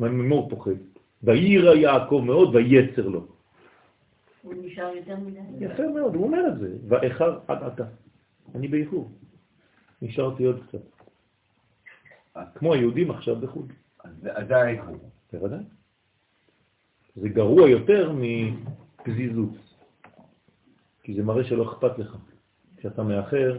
ממה 0.00 0.34
הוא 0.34 0.50
פוחד? 0.50 0.80
ויירא 1.22 1.74
יעקב 1.74 2.22
מאוד 2.26 2.54
ויצר 2.54 3.08
לו. 3.08 3.26
הוא 4.42 4.54
נשאר 4.62 4.92
יותר 4.96 5.16
מדי. 5.16 5.40
יפה 5.60 5.82
מאוד, 5.94 6.14
הוא 6.14 6.24
אומר 6.24 6.48
את 6.48 6.58
זה, 6.58 6.76
ואיחר 6.88 7.38
עד 7.48 7.62
עתה. 7.62 7.84
אני 8.54 8.68
באיחור. 8.68 9.10
נשארתי 10.02 10.44
עוד 10.44 10.60
קצת. 10.68 10.82
כמו 12.54 12.74
היהודים 12.74 13.10
עכשיו 13.10 13.36
בחו"ל. 13.36 13.66
אז 14.04 14.46
זה 14.48 14.56
האיחור. 14.56 14.96
בוודאי. 15.32 15.64
זה 17.16 17.28
גרוע 17.28 17.68
יותר 17.70 18.12
מפזיזות, 18.12 19.50
כי 21.02 21.14
זה 21.14 21.22
מראה 21.22 21.44
שלא 21.44 21.72
אכפת 21.72 21.98
לך. 21.98 22.16
כשאתה 22.82 23.02
מאחר, 23.02 23.58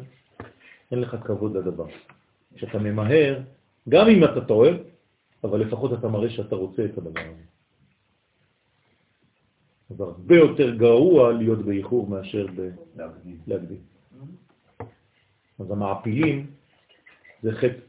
אין 0.91 0.99
לך 0.99 1.15
כבוד 1.23 1.57
לדבר. 1.57 1.85
כשאתה 2.55 2.79
ממהר, 2.79 3.39
גם 3.89 4.07
אם 4.07 4.23
אתה 4.23 4.45
טועה, 4.45 4.71
אבל 5.43 5.59
לפחות 5.59 5.93
אתה 5.93 6.07
מראה 6.07 6.29
שאתה 6.29 6.55
רוצה 6.55 6.85
את 6.85 6.97
הדבר 6.97 7.21
הזה. 7.21 7.43
אז 9.89 10.01
הרבה 10.01 10.35
יותר 10.35 10.75
גרוע 10.75 11.33
להיות 11.33 11.59
באיחור 11.59 12.07
מאשר 12.07 12.45
להקדים. 13.47 13.81
אז 15.59 15.71
המעפילים 15.71 16.51
זה 17.43 17.51
חטא 17.51 17.79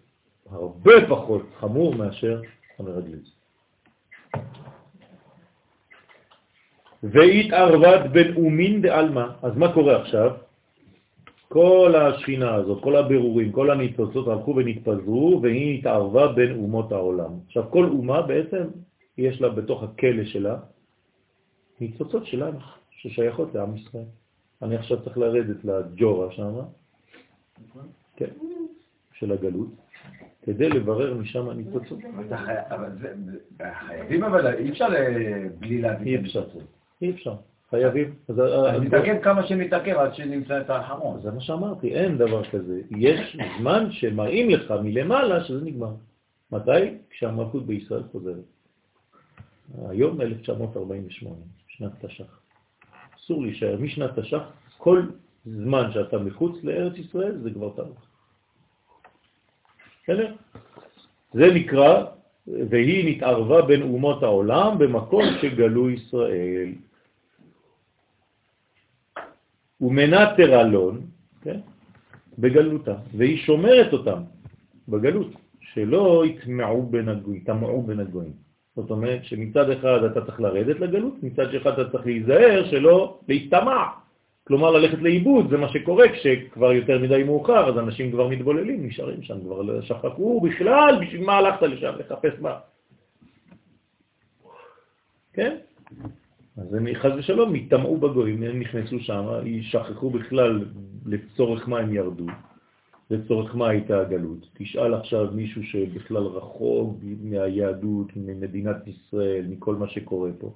הרבה 0.51 0.93
פחות 1.09 1.43
חמור 1.59 1.95
מאשר 1.95 2.43
המרגלים. 2.79 3.23
והתערבת 7.03 8.11
בין 8.11 8.37
אומין 8.37 8.83
דעלמא, 8.83 9.27
אז 9.43 9.57
מה 9.57 9.75
קורה 9.75 10.01
עכשיו? 10.01 10.44
כל 11.55 11.95
השכינה 11.97 12.55
הזאת, 12.55 12.83
כל 12.83 12.97
הבירורים, 12.97 13.53
כל 13.53 13.71
הניצוצות 13.71 14.29
הלכו 14.29 14.57
ונתפזרו 14.57 15.41
והיא 15.43 15.79
התערבה 15.79 16.33
בין 16.33 16.57
אומות 16.57 16.93
העולם. 16.93 17.31
עכשיו 17.47 17.71
כל 17.71 17.85
אומה 17.85 18.23
בעצם 18.23 18.63
יש 19.19 19.41
לה 19.41 19.49
בתוך 19.49 19.83
הכלא 19.83 20.25
שלה 20.25 20.57
ניצוצות 21.81 22.27
שלנו, 22.27 22.59
ששייכות 22.91 23.55
לעם 23.55 23.77
ישראל. 23.77 24.05
אני 24.63 24.77
עכשיו 24.77 25.05
צריך 25.05 25.19
לרדת 25.19 25.65
לג'ורה 25.65 26.33
שם, 26.33 26.55
כן, 28.17 28.31
של 29.13 29.33
הגלות, 29.33 29.69
כדי 30.43 30.69
לברר 30.69 31.15
משם 31.15 31.51
ניצוצות. 31.51 31.99
אבל 32.71 32.91
חייבים 33.87 34.25
אבל, 34.25 34.55
אי 34.55 34.71
אפשר 34.71 34.89
בלי 35.59 35.83
להביא 35.83 36.19
אי 36.19 36.23
אפשר, 36.23 36.45
אי 37.03 37.11
אפשר. 37.11 37.35
חייבים. 37.75 38.15
אז 38.29 38.39
נתעכב 38.81 39.17
כמה 39.23 39.47
שנתעכב 39.47 39.97
עד 39.97 40.15
שנמצא 40.15 40.61
את 40.61 40.71
האחרון. 40.71 41.21
זה 41.21 41.31
מה 41.31 41.41
שאמרתי, 41.41 41.95
אין 41.95 42.19
דבר 42.19 42.45
כזה. 42.45 42.81
יש 42.91 43.37
זמן 43.59 43.93
שמראים 43.93 44.51
לך 44.51 44.75
מלמעלה 44.83 45.45
שזה 45.45 45.65
נגמר. 45.65 45.95
מתי? 46.53 46.71
כשהמלכות 47.11 47.67
בישראל 47.67 48.03
חוזרת. 48.13 48.45
היום 49.89 50.21
1948, 50.21 51.37
שנת 51.69 52.05
תש"ח. 52.05 52.41
אסור 53.19 53.43
להישאר. 53.43 53.77
משנת 53.81 54.19
תש"ח, 54.19 54.43
כל 54.79 55.03
זמן 55.45 55.93
שאתה 55.93 56.19
מחוץ 56.19 56.65
לארץ 56.65 56.99
ישראל 56.99 57.39
זה 57.43 57.51
כבר 57.51 57.71
תאריך. 57.77 58.01
בסדר? 60.03 60.35
זה 61.33 61.47
נקרא, 61.55 62.05
והיא 62.47 63.17
נתערבה 63.17 63.63
בין 63.63 63.83
אומות 63.83 64.23
העולם 64.23 64.79
במקום 64.79 65.25
שגלו 65.41 65.91
ישראל. 65.91 66.73
ומנטר 69.85 70.61
אלון, 70.61 71.01
כן? 71.43 71.59
בגלותה, 72.39 72.95
והיא 73.17 73.39
שומרת 73.39 73.93
אותם 73.93 74.21
בגלות, 74.89 75.31
שלא 75.61 76.25
יטמעו 76.27 76.83
בין 76.83 77.09
הגויים, 77.09 77.41
יטמעו 77.41 77.83
בין 77.83 78.01
הגויים. 78.01 78.33
זאת 78.77 78.91
אומרת 78.91 79.25
שמצד 79.25 79.71
אחד 79.71 80.05
אתה 80.05 80.25
צריך 80.25 80.41
לרדת 80.41 80.81
לגלות, 80.81 81.15
מצד 81.23 81.55
אחד 81.55 81.73
אתה 81.73 81.91
צריך 81.91 82.07
להיזהר 82.07 82.65
שלא 82.71 83.19
להשתמע, 83.29 83.85
כלומר 84.47 84.71
ללכת 84.71 84.99
לאיבוד, 84.99 85.51
זה 85.51 85.57
מה 85.57 85.69
שקורה 85.69 86.09
כשכבר 86.09 86.73
יותר 86.73 86.99
מדי 86.99 87.23
מאוחר, 87.23 87.69
אז 87.69 87.79
אנשים 87.79 88.13
כבר 88.13 88.29
מתבוללים, 88.29 88.87
נשארים 88.87 89.23
שם, 89.23 89.41
כבר 89.41 89.81
שכחו 89.81 90.41
בכלל, 90.41 90.99
בשביל 91.01 91.25
מה 91.25 91.37
הלכת 91.37 91.63
לשם 91.63 91.93
לחפש 91.99 92.33
מה? 92.41 92.59
כן? 95.33 95.57
אז 96.57 96.75
הם 96.75 96.87
חז 96.95 97.11
ושלום 97.19 97.57
יטמעו 97.57 97.97
בגויים, 97.97 98.43
הם 98.43 98.61
נכנסו 98.61 99.01
שם, 99.01 99.27
ישכחו 99.45 100.11
בכלל 100.11 100.65
לצורך 101.07 101.69
מה 101.69 101.79
הם 101.79 101.95
ירדו, 101.95 102.27
לצורך 103.11 103.55
מה 103.57 103.69
הייתה 103.69 104.01
הגלות. 104.01 104.49
תשאל 104.55 104.95
עכשיו 104.95 105.33
מישהו 105.33 105.63
שבכלל 105.63 106.23
רחוק 106.23 106.99
מהיהדות, 107.23 108.17
ממדינת 108.17 108.87
ישראל, 108.87 109.47
מכל 109.49 109.77
מה 109.77 109.89
שקורה 109.89 110.31
פה, 110.39 110.55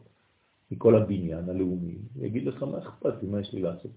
מכל 0.70 0.96
הבניין 0.96 1.48
הלאומי, 1.48 1.96
יגיד 2.20 2.46
לך 2.46 2.62
מה 2.62 2.78
אכפת 2.78 3.22
לי, 3.22 3.28
מה 3.28 3.40
יש 3.40 3.52
לי 3.54 3.62
לעשות. 3.62 3.90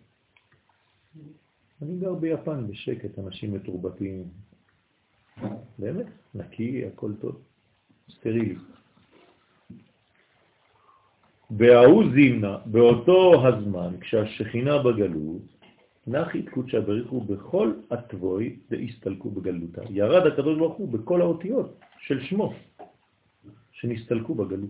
אני 1.82 1.98
גר 2.00 2.14
ביפן 2.14 2.68
בשקט, 2.68 3.20
אנשים 3.20 3.54
מתורבתים, 3.54 4.24
באמת, 5.80 6.06
נקי, 6.36 6.86
הכל 6.86 7.12
טוב, 7.22 7.42
סטרילי. 8.10 8.56
בהאו 11.52 12.10
זימנה, 12.14 12.58
באותו 12.66 13.48
הזמן, 13.48 14.00
כשהשכינה 14.02 14.78
בגלות, 14.78 15.42
נחית 16.08 16.50
קודשא 16.50 16.80
בריחו 16.80 17.22
בכל 17.22 17.74
התבוי 17.92 18.56
והסתלקו 18.70 19.30
בגלותה. 19.30 19.82
ירד 19.90 20.28
הקדוש 20.28 20.58
ברוך 20.58 20.76
הוא 20.76 20.90
בכל 20.90 21.22
האותיות 21.22 21.80
של 22.00 22.22
שמו 22.22 22.54
שנסתלקו 23.72 24.36
בגלות. 24.36 24.70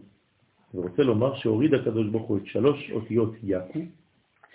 ורוצה 0.74 1.04
לומר 1.04 1.36
שהוריד 1.36 1.74
הקדוש 1.74 2.08
ברוך 2.08 2.28
הוא 2.28 2.38
את 2.38 2.46
שלוש 2.46 2.92
אותיות 2.92 3.34
יקו, 3.44 3.80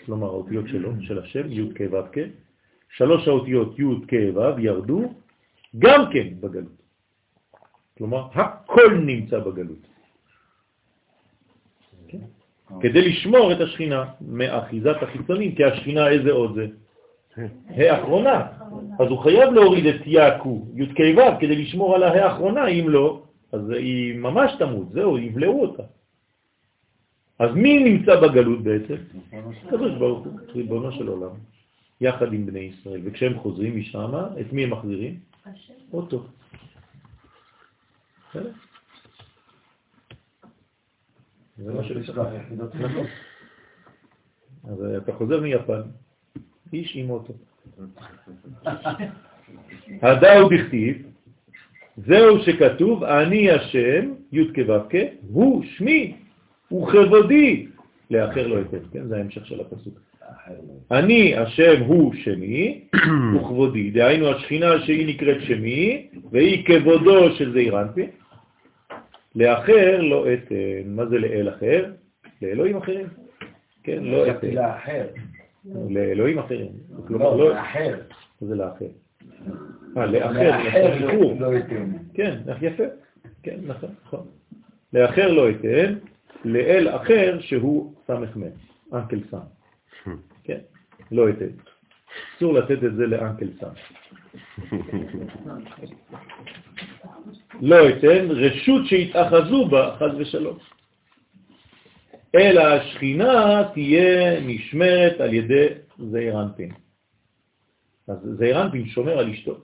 כלומר 0.05 0.27
האותיות 0.27 0.69
שלו, 0.69 0.90
של 1.01 1.19
השם, 1.19 1.53
י' 1.53 1.74
כ' 1.74 1.81
ו' 1.93 2.11
כ', 2.12 2.19
שלוש 2.97 3.28
האותיות 3.28 3.78
י' 3.78 4.07
כ' 4.09 4.36
ו' 4.36 4.61
ירדו 4.61 5.15
גם 5.78 6.01
כן 6.12 6.28
בגלות. 6.40 6.82
כלומר, 7.98 8.28
הכל 8.35 8.98
נמצא 9.07 9.39
בגלות. 9.39 9.95
כדי 12.80 13.09
לשמור 13.09 13.52
את 13.52 13.60
השכינה 13.60 14.05
מאחיזת 14.20 15.02
החיצונים, 15.02 15.55
כי 15.55 15.64
השכינה 15.64 16.09
איזה 16.09 16.32
עוד 16.32 16.55
זה? 16.55 16.66
האחרונה. 17.68 18.47
אז 18.98 19.09
הוא 19.09 19.18
חייב 19.18 19.52
להוריד 19.52 19.86
את 19.86 20.06
יעקו, 20.06 20.66
י' 20.74 20.86
כ' 20.86 21.01
ו', 21.16 21.40
כדי 21.40 21.56
לשמור 21.56 21.94
על 21.94 22.02
האחרונה, 22.02 22.66
אם 22.66 22.88
לא, 22.88 23.22
אז 23.52 23.70
היא 23.70 24.18
ממש 24.18 24.52
תמות, 24.59 24.93
זהו, 24.93 25.18
יבלעו 25.18 25.62
אותה. 25.62 25.82
אז 27.38 27.51
מי 27.55 27.84
נמצא 27.84 28.20
בגלות 28.20 28.62
בעצם? 28.62 28.94
קדוש 29.70 29.93
ברוך 29.98 30.24
הוא, 30.24 30.32
ריבונו 30.55 30.93
של 30.93 31.09
עולם, 31.09 31.30
יחד 32.01 32.32
עם 32.32 32.47
בני 32.47 32.59
ישראל. 32.59 33.01
וכשהם 33.05 33.38
חוזרים 33.38 33.76
משם, 33.76 34.12
את 34.40 34.52
מי 34.52 34.64
הם 34.64 34.70
מחזירים? 34.70 35.14
אותו. 35.93 36.26
זה 41.58 41.74
מה 41.74 41.84
שלשלוח 41.84 42.28
נכון. 42.74 43.06
אז 44.64 44.84
אתה 44.96 45.12
חוזר 45.12 45.40
מיפן, 45.40 45.80
איש 46.72 46.96
עם 46.96 47.10
אוטו. 47.10 47.32
הדאו 50.02 50.48
בכתיב, 50.48 51.02
זהו 51.96 52.38
שכתוב, 52.38 53.04
אני 53.04 53.50
השם, 53.50 54.12
י' 54.32 54.44
כו' 54.54 54.98
הוא 55.28 55.64
שמי, 55.64 56.14
הוא 56.68 56.88
וכבודי, 56.88 57.66
לאחר 58.10 58.46
לא 58.46 58.60
אתן, 58.60 58.78
כן? 58.92 59.06
זה 59.06 59.16
ההמשך 59.16 59.46
של 59.46 59.60
הפסוק. 59.60 60.00
אני 60.90 61.36
השם 61.36 61.82
הוא 61.82 62.14
שמי 62.14 62.84
וכבודי, 63.36 63.90
דהיינו 63.90 64.28
השכינה 64.28 64.80
שהיא 64.86 65.06
נקראת 65.06 65.42
שמי 65.42 66.06
והיא 66.30 66.66
כבודו 66.66 67.36
של 67.36 67.52
זעיר 67.52 67.82
אנפין, 67.82 68.10
לאחר 69.36 70.00
לא 70.00 70.26
אתן. 70.32 70.54
מה 70.86 71.06
זה 71.06 71.18
לאל 71.18 71.48
אחר? 71.48 71.92
לאלוהים 72.42 72.76
אחרים. 72.76 73.06
כן, 73.82 74.04
לא 74.04 74.30
אתן. 74.30 74.50
לאחר. 74.50 75.06
לאלוהים 75.90 76.38
אחרים. 76.38 76.72
כלומר, 77.06 77.36
לא, 77.36 77.50
לאחר. 77.50 78.00
זה 78.40 78.54
לאחר. 78.54 78.86
אה, 79.96 80.06
לאחר, 80.06 80.64
לאחר 80.64 80.98
לא 81.38 81.58
אתן. 81.58 81.92
כן, 82.14 82.38
יפה. 82.62 82.84
כן, 83.42 83.56
נכון, 83.66 83.90
נכון. 84.04 84.26
לאחר 84.92 85.32
לא 85.32 85.50
אתן, 85.50 85.94
לאל 86.44 86.88
אחר 86.88 87.40
שהוא 87.40 87.94
סמך 88.06 88.36
מת, 88.36 88.52
אנקל 88.92 89.20
סם. 89.30 89.38
כן, 90.44 90.58
לא 91.12 91.28
אתן. 91.28 91.46
אסור 92.36 92.54
לתת 92.54 92.84
את 92.84 92.96
זה 92.96 93.06
לאנקל 93.06 93.48
סם. 93.60 93.70
לא 97.60 97.88
אתן 97.88 98.28
רשות 98.30 98.86
שהתאחזו 98.86 99.68
בה, 99.68 99.96
חז 99.98 100.10
ושלום. 100.18 100.58
אלא 102.34 102.60
השכינה 102.60 103.62
תהיה 103.74 104.40
נשמרת 104.40 105.20
על 105.20 105.34
ידי 105.34 105.66
זעיר 105.98 106.42
אנפין. 106.42 106.70
אז 108.08 108.16
זעיר 108.38 108.62
אנפין 108.62 108.86
שומר 108.86 109.18
על 109.18 109.30
אשתו. 109.30 109.56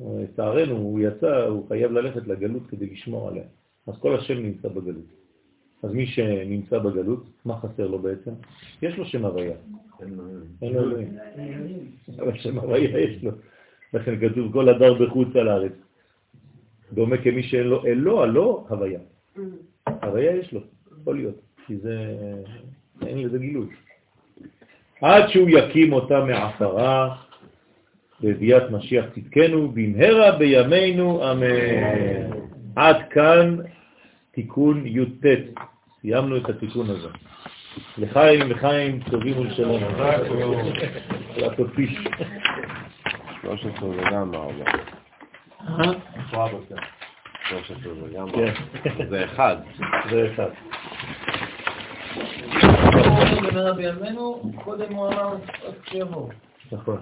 לצערנו, 0.00 0.76
הוא 0.76 1.00
יצא, 1.00 1.44
הוא 1.44 1.68
חייב 1.68 1.92
ללכת 1.92 2.26
לגלות 2.26 2.66
כדי 2.68 2.86
לשמור 2.86 3.28
עליה. 3.28 3.44
אז 3.86 3.94
כל 3.98 4.14
השם 4.14 4.34
נמצא 4.34 4.68
בגלות. 4.68 5.04
אז 5.82 5.92
מי 5.92 6.06
שנמצא 6.06 6.78
בגלות, 6.78 7.24
מה 7.44 7.60
חסר 7.60 7.86
לו 7.86 7.98
בעצם? 7.98 8.30
יש 8.82 8.96
לו 8.98 9.06
שם 9.06 9.24
הוויה. 9.24 9.56
אין 10.62 10.74
לו 10.74 10.82
אלוהים. 10.82 11.16
אבל 12.18 12.38
שם 12.38 12.58
הוויה 12.58 12.98
יש 13.00 13.24
לו. 13.24 13.30
לכן 13.94 14.28
כתוב 14.28 14.52
כל 14.52 14.68
הדר 14.68 14.94
בחוץ 14.94 15.28
על 15.36 15.48
הארץ. 15.48 15.72
דומה 16.92 17.16
כמי 17.16 17.42
שאין 17.42 17.66
לו 17.66 17.86
אלוה, 17.86 18.26
לא 18.26 18.64
הוויה. 18.68 19.00
הוויה 20.02 20.36
יש 20.36 20.52
לו, 20.52 20.60
יכול 21.00 21.16
להיות, 21.16 21.40
כי 21.66 21.76
זה, 21.76 22.14
אין 23.06 23.22
לזה 23.22 23.38
גילוי. 23.38 23.66
עד 25.02 25.28
שהוא 25.28 25.50
יקים 25.50 25.92
אותה 25.92 26.24
מעשרה, 26.24 27.16
בביאת 28.20 28.70
משיח 28.70 29.04
צדקנו, 29.14 29.68
במהרה 29.68 30.38
בימינו, 30.38 31.32
אמן. 31.32 32.40
עד 32.76 32.96
כאן 33.10 33.56
תיקון 34.32 34.86
י"ט. 34.86 35.26
סיימנו 36.00 36.36
את 36.36 36.48
התיקון 36.48 36.90
הזה. 36.90 37.08
לחיים, 37.98 38.50
לחיים, 38.50 39.00
טובים 39.10 39.38
ולשלום. 39.38 39.82
לעשות 41.36 41.68
פיש. 41.74 41.98
13 43.42 43.88
וגם 43.88 44.34
ארבע. 44.34 44.99
זה 49.08 49.24
אחד. 49.24 49.56
זה 50.10 50.30
אחד. 50.34 50.50
קודם 54.64 54.92
הוא 54.92 55.08
אמר 55.08 55.36
שיבוא. 55.90 56.28
נכון. 56.72 56.98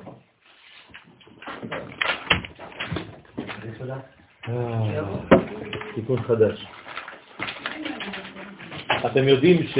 תיקון 5.94 6.22
חדש. 6.22 6.66
אתם 9.06 9.28
יודעים 9.28 9.66
ש... 9.66 9.78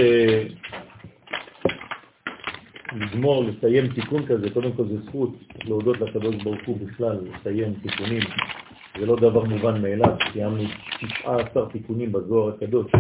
לגמור, 2.92 3.44
לסיים 3.44 3.88
תיקון 3.88 4.26
כזה, 4.26 4.50
קודם 4.50 4.72
כל 4.72 4.84
זה 4.88 5.00
זכות 5.06 5.30
להודות 5.64 6.00
לקדוש 6.00 6.36
ברוך 6.36 6.60
הוא 6.66 6.78
בכלל, 6.86 7.18
לסיים 7.22 7.74
תיקונים. 7.82 8.22
זה 9.00 9.06
לא 9.06 9.16
דבר 9.16 9.44
מובן 9.44 9.82
מאליו, 9.82 10.16
סיימנו 10.32 10.62
19 11.20 11.70
תיקונים 11.72 12.12
בזוהר 12.12 12.54
הקדוש, 12.54 12.92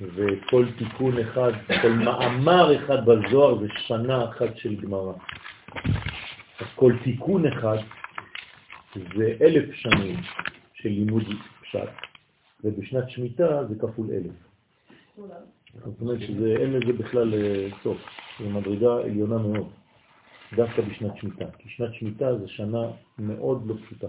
וכל 0.00 0.66
תיקון 0.78 1.18
אחד, 1.18 1.52
כל 1.82 1.88
מאמר 1.88 2.76
אחד 2.76 3.06
בזוהר 3.06 3.58
זה 3.60 3.66
שנה 3.76 4.24
אחת 4.24 4.56
של 4.56 4.76
גמרא. 4.76 5.12
אז 6.60 6.66
כל 6.74 6.92
תיקון 7.04 7.46
אחד 7.46 7.76
זה 8.94 9.36
אלף 9.40 9.74
שנים 9.74 10.16
של 10.74 10.88
לימוד 10.88 11.22
פשט, 11.62 11.88
ובשנת 12.64 13.10
שמיטה 13.10 13.64
זה 13.68 13.74
כפול 13.78 14.06
אלף. 14.10 14.32
זאת 15.84 16.00
אומרת 16.00 16.20
שאין 16.20 16.72
לזה 16.72 16.92
בכלל 16.92 17.34
אה, 17.34 17.68
סוף. 17.82 17.98
זו 18.40 18.50
מדרגה 18.50 18.94
עליונה 19.04 19.38
מאוד, 19.38 19.70
דווקא 20.56 20.82
בשנת 20.82 21.16
שמיטה. 21.16 21.44
כי 21.58 21.68
שנת 21.68 21.94
שמיטה 21.94 22.38
זה 22.38 22.48
שנה 22.48 22.90
מאוד 23.18 23.66
לא 23.66 23.74
פשוטה. 23.86 24.06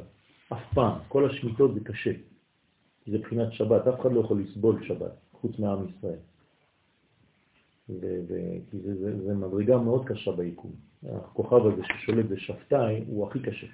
אף 0.53 0.73
פעם. 0.73 0.99
כל 1.07 1.29
השמיטות 1.29 1.73
זה 1.73 1.79
קשה. 1.79 2.11
זה 3.07 3.17
בחינת 3.17 3.53
שבת, 3.53 3.87
אף 3.87 3.99
אחד 3.99 4.11
לא 4.11 4.19
יכול 4.19 4.41
לסבול 4.41 4.83
שבת, 4.83 5.11
חוץ 5.31 5.59
מעם 5.59 5.79
ישראל. 5.89 6.19
כי 7.87 8.79
זה, 8.79 8.95
זה, 8.95 9.25
זה 9.25 9.33
מדרגה 9.33 9.77
מאוד 9.77 10.05
קשה 10.05 10.31
ביקום. 10.31 10.71
הכוכב 11.09 11.65
הזה 11.65 11.81
ששולט 11.83 12.25
בשבתאי 12.25 13.03
הוא 13.07 13.27
הכי 13.27 13.39
קשה. 13.39 13.67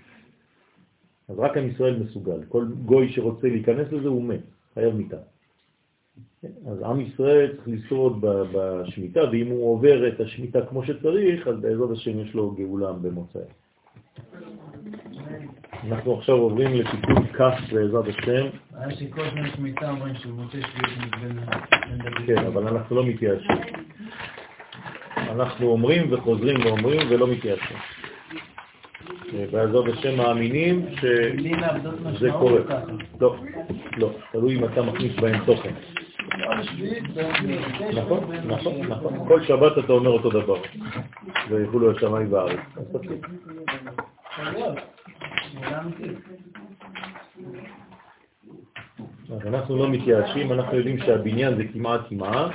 אז 1.27 1.39
רק 1.39 1.57
עם 1.57 1.69
ישראל 1.69 2.03
מסוגל. 2.03 2.45
כל 2.49 2.65
גוי 2.85 3.11
שרוצה 3.11 3.47
להיכנס 3.47 3.91
לזה 3.91 4.07
הוא 4.07 4.23
מת, 4.23 4.41
חייב 4.73 4.95
מיטה. 4.95 5.17
אז 6.43 6.81
עם 6.81 7.01
ישראל 7.01 7.55
צריך 7.55 7.67
לשרוד 7.67 8.21
בשמיטה, 8.21 9.19
ואם 9.31 9.47
הוא 9.47 9.73
עובר 9.73 10.07
את 10.07 10.19
השמיטה 10.19 10.65
כמו 10.65 10.83
שצריך, 10.83 11.47
אז 11.47 11.59
בעזרת 11.59 11.91
השם 11.91 12.19
יש 12.19 12.33
לו 12.33 12.51
גאולה 12.51 12.93
במוצאי. 12.93 13.41
אנחנו 15.83 16.17
עכשיו 16.17 16.35
עוברים 16.35 16.73
לתיקון 16.73 17.27
כף 17.33 17.53
בעזרת 17.71 18.05
השם. 18.07 18.45
היה 18.77 18.91
שכל 18.95 19.21
זמן 19.31 19.49
שמיטה 19.55 19.89
אומרים 19.89 20.15
שהוא 20.15 20.33
מוצא 20.33 20.57
שביעות 20.57 21.15
מבין... 21.17 21.39
כן, 22.27 22.45
אבל 22.45 22.67
אנחנו 22.67 22.95
לא 22.95 23.05
מתייאשים. 23.05 23.57
אנחנו 25.17 25.67
אומרים 25.67 26.13
וחוזרים 26.13 26.65
ואומרים 26.65 26.99
ולא 27.09 27.27
מתייאשים. 27.27 27.77
בעזרת 29.51 29.85
השם 29.93 30.17
מאמינים 30.17 30.85
שזה 30.95 32.31
קורה. 32.31 32.61
לא, 33.21 33.35
לא, 33.97 34.11
תלוי 34.31 34.55
אם 34.55 34.65
אתה 34.65 34.81
מכניס 34.81 35.15
בהם 35.19 35.45
תוכן. 35.45 35.73
נכון, 37.93 38.31
נכון, 38.45 38.81
נכון. 38.81 39.27
כל 39.27 39.43
שבת 39.43 39.77
אתה 39.77 39.93
אומר 39.93 40.09
אותו 40.09 40.29
דבר. 40.29 40.61
ויכולו 41.49 41.91
השמיים 41.91 42.31
בארץ. 42.31 42.59
אז 49.31 49.47
אנחנו 49.47 49.77
לא 49.77 49.89
מתייאשים, 49.89 50.53
אנחנו 50.53 50.77
יודעים 50.77 50.97
שהבניין 50.97 51.55
זה 51.57 51.63
כמעט 51.73 52.01
כמעט, 52.09 52.51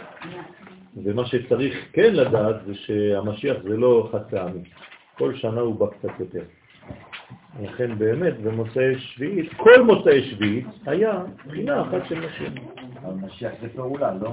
ומה 1.05 1.27
שצריך 1.27 1.75
כן 1.93 2.15
לדעת 2.15 2.57
זה 2.67 2.75
שהמשיח 2.75 3.57
זה 3.63 3.77
לא 3.77 4.09
חד 4.13 4.23
פעמי. 4.31 4.63
כל 5.19 5.35
שנה 5.35 5.61
הוא 5.61 5.75
בא 5.75 5.87
קצת 5.87 6.21
יותר. 6.21 6.43
לכן 7.63 7.99
באמת 7.99 8.39
במוצאי 8.41 8.99
שביעית, 8.99 9.53
כל 9.57 9.83
מוצאי 9.83 10.31
שביעית 10.31 10.67
היה 10.87 11.23
בחינה 11.47 11.83
אחת 11.83 12.09
של 12.09 12.21
נשים. 12.27 12.55
משיח 13.27 13.53
זה 13.63 13.69
פעולה, 13.77 14.13
לא? 14.21 14.33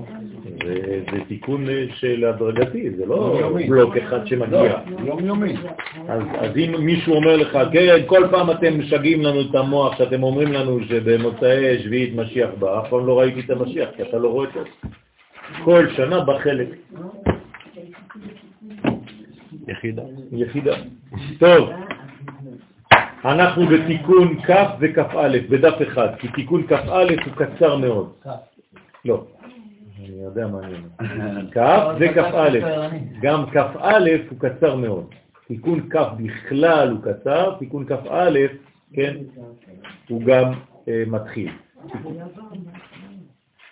זה 1.12 1.18
תיקון 1.28 1.66
של 1.94 2.26
הדרגתי, 2.26 2.90
זה 2.92 3.06
לא 3.06 3.50
בלוק 3.68 3.98
אחד 3.98 4.28
שמגיע. 4.28 4.78
לא, 4.88 5.06
יומיומי. 5.06 5.56
אז 6.40 6.58
אם 6.58 6.76
מישהו 6.80 7.16
אומר 7.16 7.38
לך, 7.38 7.58
כן, 7.72 7.98
כל 8.06 8.28
פעם 8.32 8.52
אתם 8.52 8.80
משגעים 8.80 9.22
לנו 9.22 9.42
את 9.42 9.56
המוח, 9.56 9.98
שאתם 9.98 10.24
אומרים 10.24 10.54
לנו 10.54 10.80
שבמוצאי 10.84 11.84
שביעית 11.84 12.16
משיח 12.16 12.50
בא, 12.60 12.80
אף 12.80 12.90
פעם 12.90 13.08
לא 13.08 13.20
ראיתי 13.20 13.40
את 13.40 13.50
המשיח, 13.50 13.90
כי 13.96 14.02
אתה 14.02 14.18
לא 14.18 14.30
רואה 14.30 14.48
את 14.48 14.54
זה. 14.54 14.90
כל 15.64 15.88
שנה 15.96 16.20
בחלק. 16.20 16.68
יחידה. 19.68 20.04
יחידה. 20.32 20.76
טוב, 21.40 21.70
אנחנו 23.26 23.66
בתיקון 23.68 24.42
כ' 24.42 24.52
וכ"א, 24.80 25.38
בדף 25.50 25.76
אחד, 25.88 26.08
כי 26.20 26.28
תיקון 26.28 26.68
כ"א 26.68 27.06
הוא 27.26 27.34
קצר 27.36 27.78
מאוד. 27.78 28.14
לא, 29.06 29.24
אני 30.00 30.24
יודע 30.24 30.48
מה 30.48 30.60
אני 30.60 30.74
אומר. 30.76 31.52
כ' 31.52 31.58
וכ"א, 32.00 32.50
גם 33.22 33.46
כ"א 33.52 34.00
הוא 34.30 34.40
קצר 34.40 34.76
מאוד. 34.76 35.06
תיקון 35.48 35.90
כ' 35.90 35.96
בכלל 36.18 36.92
הוא 36.92 37.00
קצר, 37.02 37.56
תיקון 37.60 37.86
כ"א, 37.86 38.30
כן, 38.94 39.18
הוא 40.10 40.22
גם 40.24 40.52
אה, 40.88 41.04
מתחיל. 41.08 41.52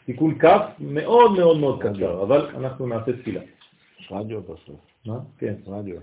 תיקון 0.05 0.39
כ' 0.39 0.45
מאוד 0.79 1.31
מאוד 1.31 1.59
מאוד 1.59 1.83
קצר, 1.83 2.23
אבל 2.23 2.49
אנחנו 2.55 2.87
נעשה 2.87 3.13
תפילה. 3.13 3.41
יש 3.99 4.11
רדיו 4.11 4.41
בסוף. 4.41 4.79
מה? 5.05 5.19
כן. 5.37 5.53
רדיו. 5.67 5.95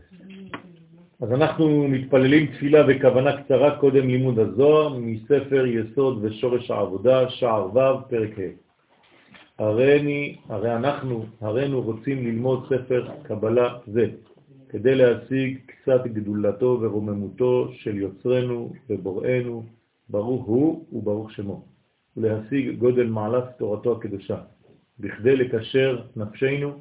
אז 1.23 1.33
אנחנו 1.33 1.89
מתפללים 1.89 2.47
תפילה 2.47 2.83
בכוונה 2.83 3.43
קצרה 3.43 3.77
קודם 3.77 4.09
לימוד 4.09 4.39
הזוהר 4.39 4.99
מספר 4.99 5.67
יסוד 5.67 6.19
ושורש 6.25 6.71
העבודה, 6.71 7.31
שער 7.31 7.67
ו', 7.77 8.09
פרק 8.11 8.39
ה'. 8.39 8.64
הרי, 9.59 10.37
הרי 10.49 10.77
אנחנו, 10.77 11.25
הרינו 11.41 11.83
רוצים 11.83 12.27
ללמוד 12.27 12.67
ספר 12.69 13.09
קבלה 13.23 13.79
זה, 13.87 14.07
כדי 14.69 14.95
להשיג 14.95 15.59
קצת 15.67 16.07
גדולתו 16.07 16.79
ורוממותו 16.83 17.69
של 17.73 17.97
יוצרנו 17.97 18.73
ובוראנו, 18.91 19.63
ברוך 20.09 20.47
הוא 20.47 20.85
וברוך 20.93 21.33
שמו, 21.33 21.65
ולהשיג 22.17 22.79
גודל 22.79 23.07
מעלת 23.07 23.45
תורתו 23.59 23.93
הקדושה, 23.93 24.37
בכדי 25.01 25.37
לקשר 25.37 26.03
נפשנו 26.17 26.73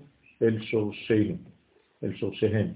אל 0.42 0.62
שורשנו, 0.62 1.36
אל 2.04 2.14
שורשיהן, 2.14 2.68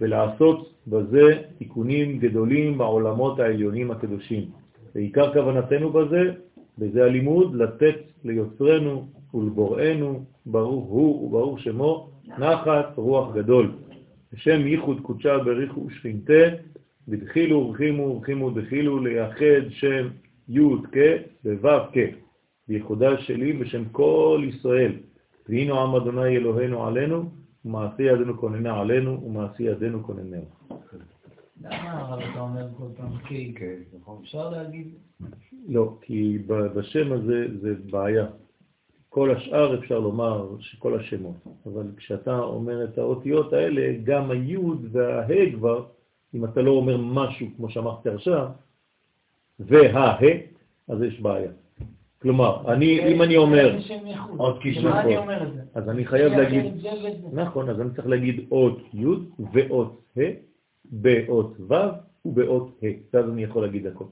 ולעשות 0.00 0.74
בזה 0.86 1.42
תיקונים 1.58 2.18
גדולים 2.18 2.78
בעולמות 2.78 3.40
העליונים 3.40 3.90
הקדושים. 3.90 4.50
ועיקר 4.94 5.32
כוונתנו 5.32 5.90
בזה, 5.90 6.32
בזה 6.78 7.04
הלימוד, 7.04 7.54
לתת 7.54 7.96
ליוצרנו 8.24 9.06
ולבוראנו, 9.34 10.24
ברוך 10.46 10.84
הוא 10.84 11.26
וברוך 11.26 11.60
שמו, 11.60 12.10
נחת 12.38 12.92
רוח 12.96 13.34
גדול. 13.34 13.72
בשם 14.32 14.66
ייחוד 14.66 15.00
קודשה 15.00 15.38
בריחו 15.38 15.80
ושכינתה, 15.86 16.42
בדחילו 17.08 17.58
ורחימו 17.58 18.02
ורחימו 18.02 18.50
דחילו 18.50 18.98
לייחד 18.98 19.70
שם 19.70 20.08
י' 20.48 20.60
כ' 20.92 20.96
וו' 21.44 21.86
כ', 21.92 21.98
בייחודה 22.68 23.18
שלי 23.18 23.52
בשם 23.52 23.84
כל 23.84 24.42
ישראל. 24.48 24.92
והינו 25.48 25.80
עם 25.80 25.94
אדוני 25.94 26.36
אלוהינו 26.36 26.86
עלינו, 26.86 27.30
ומעשי 27.64 28.02
ידינו 28.02 28.38
כוננה 28.38 28.80
עלינו, 28.80 29.24
ומעשי 29.24 29.62
ידינו 29.62 30.02
כוננהו. 30.02 30.44
למה 31.62 31.92
הרב 31.92 32.20
אתה 32.30 32.40
אומר 32.40 32.68
כל 32.78 32.86
פעם 32.96 33.18
כי? 33.28 33.54
כן, 33.56 33.76
נכון. 34.00 34.18
אפשר 34.22 34.50
להגיד, 34.50 34.88
לא, 35.68 35.98
כי 36.00 36.38
ב- 36.46 36.66
בשם 36.78 37.12
הזה 37.12 37.46
זה 37.60 37.74
בעיה. 37.90 38.26
כל 39.12 39.30
השאר 39.30 39.78
אפשר 39.78 39.98
לומר 39.98 40.46
שכל 40.60 41.00
השמות, 41.00 41.36
אבל 41.66 41.86
כשאתה 41.96 42.38
אומר 42.38 42.84
את 42.84 42.98
האותיות 42.98 43.52
האלה, 43.52 43.92
גם 44.04 44.30
היוד 44.30 44.86
והה 44.92 45.52
כבר, 45.54 45.84
אם 46.34 46.44
אתה 46.44 46.62
לא 46.62 46.70
אומר 46.70 46.96
משהו 46.96 47.46
כמו 47.56 47.68
שאמרתי 47.70 48.08
עכשיו, 48.08 48.48
והה, 49.60 50.16
אז 50.88 51.02
יש 51.02 51.20
בעיה. 51.20 51.50
כלומר, 52.22 52.72
אני, 52.72 53.12
אם 53.14 53.22
אני 53.22 53.36
אומר, 53.36 53.76
ייחוד. 54.06 54.38
עוד 54.40 54.62
קישור 54.62 54.92
פה. 55.02 55.34
אז 55.74 55.88
אני 55.88 56.06
חייב 56.06 56.32
להגיד. 56.32 56.64
נכון, 57.32 57.70
אז 57.70 57.80
אני 57.80 57.90
צריך 57.94 58.06
להגיד 58.06 58.46
אות 58.50 58.78
י' 58.94 59.06
ואות 59.52 60.02
ה', 60.16 60.20
באות 60.84 61.60
ו' 61.60 61.74
ובאות 62.24 62.78
ה', 62.82 62.86
ואז 63.12 63.28
אני 63.28 63.42
יכול 63.42 63.62
להגיד 63.62 63.86
הכל. 63.86 64.04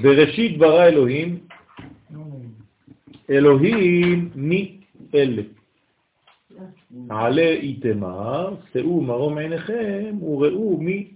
בראשית 0.01 0.57
ברא 0.57 0.85
אלוהים, 0.85 1.39
אלוהים 3.29 4.29
מי 4.35 4.79
אלה. 5.15 5.41
עלה 7.09 7.41
איתמר, 7.41 8.55
שאו 8.73 9.01
מרום 9.01 9.37
עיניכם 9.37 10.23
וראו 10.23 10.77
מי 10.77 11.11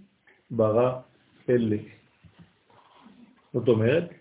ברא 0.52 0.99
אלה. 1.49 1.77
זאת 3.53 3.68
אומרת, 3.68 4.20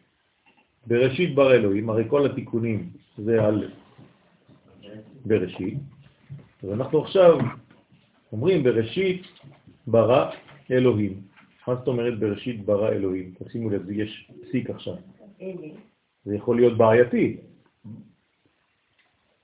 בראשית 0.90 1.34
ברא 1.34 1.52
אלוהים, 1.52 1.90
הרי 1.90 2.04
כל 2.08 2.26
התיקונים 2.26 2.90
זה 3.18 3.44
על 3.44 3.70
בראשית, 5.26 5.78
אז 6.62 6.72
אנחנו 6.72 7.02
עכשיו 7.02 7.38
אומרים 8.32 8.62
בראשית 8.62 9.22
ברא 9.86 10.30
אלוהים. 10.70 11.20
מה 11.68 11.74
זאת 11.74 11.88
אומרת 11.88 12.18
בראשית 12.18 12.64
ברא 12.64 12.88
אלוהים? 12.88 13.34
תשימו 13.38 13.70
לב, 13.70 13.90
יש 13.90 14.30
פסיק 14.42 14.70
עכשיו. 14.70 14.94
זה 16.24 16.34
יכול 16.34 16.56
להיות 16.56 16.78
בעייתי. 16.78 17.36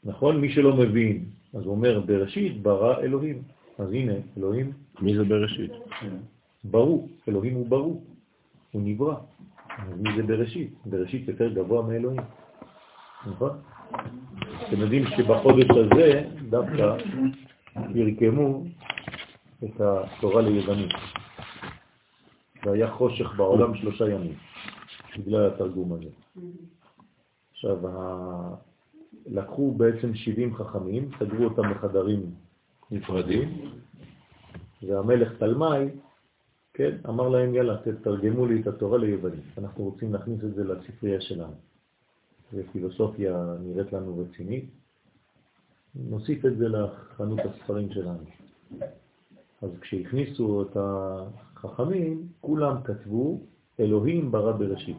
נכון? 0.05 0.41
מי 0.41 0.53
שלא 0.53 0.77
מבין, 0.77 1.25
אז 1.55 1.65
הוא 1.65 1.71
אומר 1.75 2.01
בראשית 2.01 2.63
ברא 2.63 3.01
אלוהים. 3.01 3.43
אז 3.79 3.93
הנה, 3.93 4.15
אלוהים 4.39 4.73
מי 5.01 5.17
זה 5.17 5.25
בראשית? 5.25 5.71
ברור, 6.65 7.09
אלוהים 7.29 7.55
הוא 7.55 7.67
ברור, 7.67 8.05
הוא 8.73 8.83
נברא. 8.85 9.17
מי 9.97 10.17
זה 10.17 10.23
בראשית? 10.23 10.75
בראשית 10.87 11.29
יותר 11.29 11.53
גבוה 11.53 11.83
מאלוהים. 11.83 12.21
נכון? 13.27 13.51
אתם 14.69 14.81
יודעים 14.81 15.05
שבחודש 15.07 15.71
הזה 15.71 16.23
דווקא 16.51 16.97
ירקמו 17.95 18.65
את 19.65 19.81
התורה 19.81 20.43
ליוונית. 20.43 20.93
והיה 22.65 22.91
חושך 22.91 23.35
בעולם 23.37 23.75
שלושה 23.75 24.09
ימים, 24.09 24.35
בגלל 25.19 25.47
התרגום 25.47 25.93
הזה. 25.93 26.09
עכשיו, 27.53 27.89
ה... 27.89 28.55
לקחו 29.27 29.73
בעצם 29.73 30.15
70 30.15 30.55
חכמים, 30.55 31.11
סגרו 31.19 31.45
אותם 31.45 31.63
בחדרים 31.71 32.21
נפרדים, 32.91 33.71
והמלך 34.83 35.33
תלמי, 35.39 35.91
כן, 36.77 36.97
אמר 37.09 37.29
להם, 37.29 37.55
יאללה, 37.55 37.77
תתרגמו 37.77 38.47
לי 38.47 38.61
את 38.61 38.67
התורה 38.67 38.99
ליוונית. 38.99 39.45
אנחנו 39.59 39.85
רוצים 39.85 40.13
להכניס 40.13 40.45
את 40.45 40.55
זה 40.55 40.65
לספרייה 40.65 41.21
שלנו. 41.21 41.55
ופילוסופיה 42.55 43.55
נראית 43.61 43.93
לנו 43.93 44.19
רצינית. 44.19 44.65
נוסיף 45.95 46.47
את 46.47 46.57
זה 46.57 46.69
לחנות 46.69 47.39
הספרים 47.39 47.91
שלנו. 47.91 48.25
אז 49.63 49.71
כשהכניסו 49.81 50.63
את 50.63 50.77
החכמים, 50.77 52.29
כולם 52.41 52.83
כתבו 52.85 53.41
אלוהים 53.81 54.33
ברא 54.33 54.53
בראשית. 54.53 54.97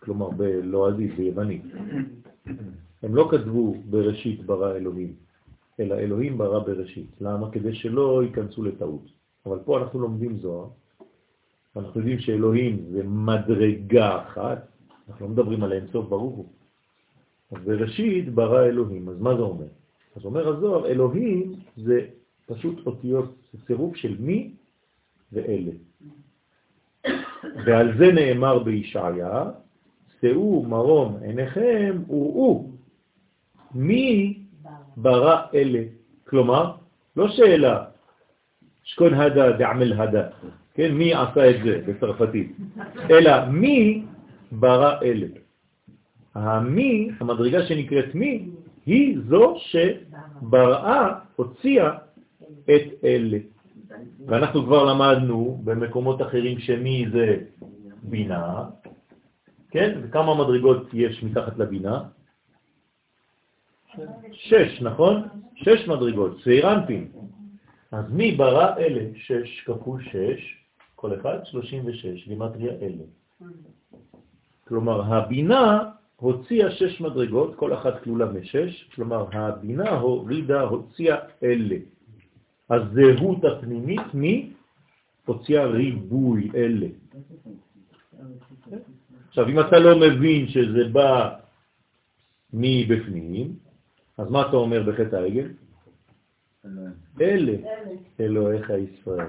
כלומר 0.00 0.30
בלועזית, 0.30 1.16
ביוונית. 1.16 1.62
הם 3.02 3.14
לא 3.14 3.28
כתבו 3.30 3.74
בראשית 3.90 4.46
ברא 4.46 4.76
אלוהים, 4.76 5.14
אלא 5.80 5.94
אלוהים 5.94 6.38
ברא 6.38 6.58
בראשית. 6.58 7.10
למה? 7.20 7.50
כדי 7.50 7.74
שלא 7.74 8.22
ייכנסו 8.22 8.62
לטעות. 8.62 9.15
אבל 9.46 9.58
פה 9.64 9.78
אנחנו 9.78 10.00
לומדים 10.00 10.36
זוהר, 10.36 10.68
אנחנו 11.76 12.00
יודעים 12.00 12.18
שאלוהים 12.18 12.84
זה 12.90 13.02
מדרגה 13.04 14.22
אחת, 14.22 14.68
אנחנו 15.08 15.26
לא 15.26 15.32
מדברים 15.32 15.62
על 15.62 15.72
האינסוף 15.72 16.08
ברוך 16.08 16.34
הוא. 16.34 16.46
אז 17.52 17.58
בראשית 17.64 18.34
ברא 18.34 18.66
אלוהים, 18.66 19.08
אז 19.08 19.20
מה 19.20 19.36
זה 19.36 19.42
אומר? 19.42 19.66
אז 20.16 20.24
אומר 20.24 20.48
הזוהר, 20.48 20.86
אלוהים 20.86 21.54
זה 21.76 22.06
פשוט 22.46 22.86
אותיות, 22.86 23.34
זה 23.52 23.58
צירוף 23.66 23.96
של 23.96 24.16
מי 24.20 24.52
ואלה. 25.32 25.72
ועל 27.66 27.98
זה 27.98 28.12
נאמר 28.12 28.58
בישעיה, 28.58 29.50
שאו 30.20 30.62
מרום 30.68 31.16
עיניכם 31.22 32.02
וראו 32.08 32.70
מי 33.74 34.38
ברא 34.96 35.46
אלה. 35.54 35.82
כלומר, 36.28 36.72
לא 37.16 37.28
שאלה, 37.28 37.84
שקון 38.86 39.14
הדה 39.14 39.52
דעמל 39.52 39.92
הדה, 39.92 40.22
כן, 40.74 40.94
מי 40.94 41.14
עשה 41.14 41.50
את 41.50 41.56
זה 41.64 41.80
בצרפתית, 41.86 42.56
אלא 43.10 43.46
מי 43.50 44.04
ברא 44.52 45.02
אלה. 45.02 45.26
המי, 46.34 47.10
המדרגה 47.20 47.66
שנקראת 47.66 48.14
מי, 48.14 48.48
היא 48.86 49.18
זו 49.28 49.56
שבראה, 49.58 51.18
הוציאה 51.36 51.90
את 52.64 52.86
אלה. 53.04 53.38
ואנחנו 54.26 54.64
כבר 54.64 54.84
למדנו 54.84 55.60
במקומות 55.64 56.22
אחרים 56.22 56.58
שמי 56.58 57.06
זה 57.12 57.36
בינה, 58.02 58.64
כן? 59.70 59.98
וכמה 60.02 60.34
מדרגות 60.34 60.86
יש 60.92 61.22
מתחת 61.22 61.58
לבינה? 61.58 62.02
שש, 64.32 64.82
נכון? 64.82 65.22
שש 65.54 65.88
מדרגות, 65.88 66.40
סיירנטים. 66.44 67.15
אז 67.96 68.04
מי 68.10 68.32
ברא 68.32 68.76
אלה? 68.76 69.04
שש 69.14 69.60
כפול 69.66 70.02
שש, 70.02 70.40
כל 70.94 71.20
אחד 71.20 71.38
שלושים 71.44 71.86
ושש, 71.86 72.28
גימטריה 72.28 72.72
אלה. 72.72 73.04
כלומר, 74.68 75.14
הבינה 75.14 75.90
הוציאה 76.16 76.70
שש 76.70 77.00
מדרגות, 77.00 77.56
כל 77.56 77.74
אחת 77.74 78.02
כלולה 78.02 78.26
משש, 78.26 78.90
כלומר, 78.94 79.26
הבינה 79.32 79.90
הורידה, 79.90 80.60
הוציאה 80.60 81.16
אלה. 81.42 81.76
הזהות 82.70 83.44
הפנימית 83.44 84.14
מי 84.14 84.52
הוציאה 85.24 85.66
ריבוי 85.66 86.50
אלה. 86.54 86.86
עכשיו, 89.28 89.48
אם 89.48 89.60
אתה 89.60 89.78
לא 89.78 90.00
מבין 90.00 90.48
שזה 90.48 90.88
בא 90.92 91.38
מבפנים, 92.52 93.56
אז 94.18 94.30
מה 94.30 94.48
אתה 94.48 94.56
אומר 94.56 94.82
בחטא 94.82 95.16
העגל? 95.16 95.48
אלה 97.20 97.52
אלוהיך 98.20 98.70
ישראל. 98.70 99.26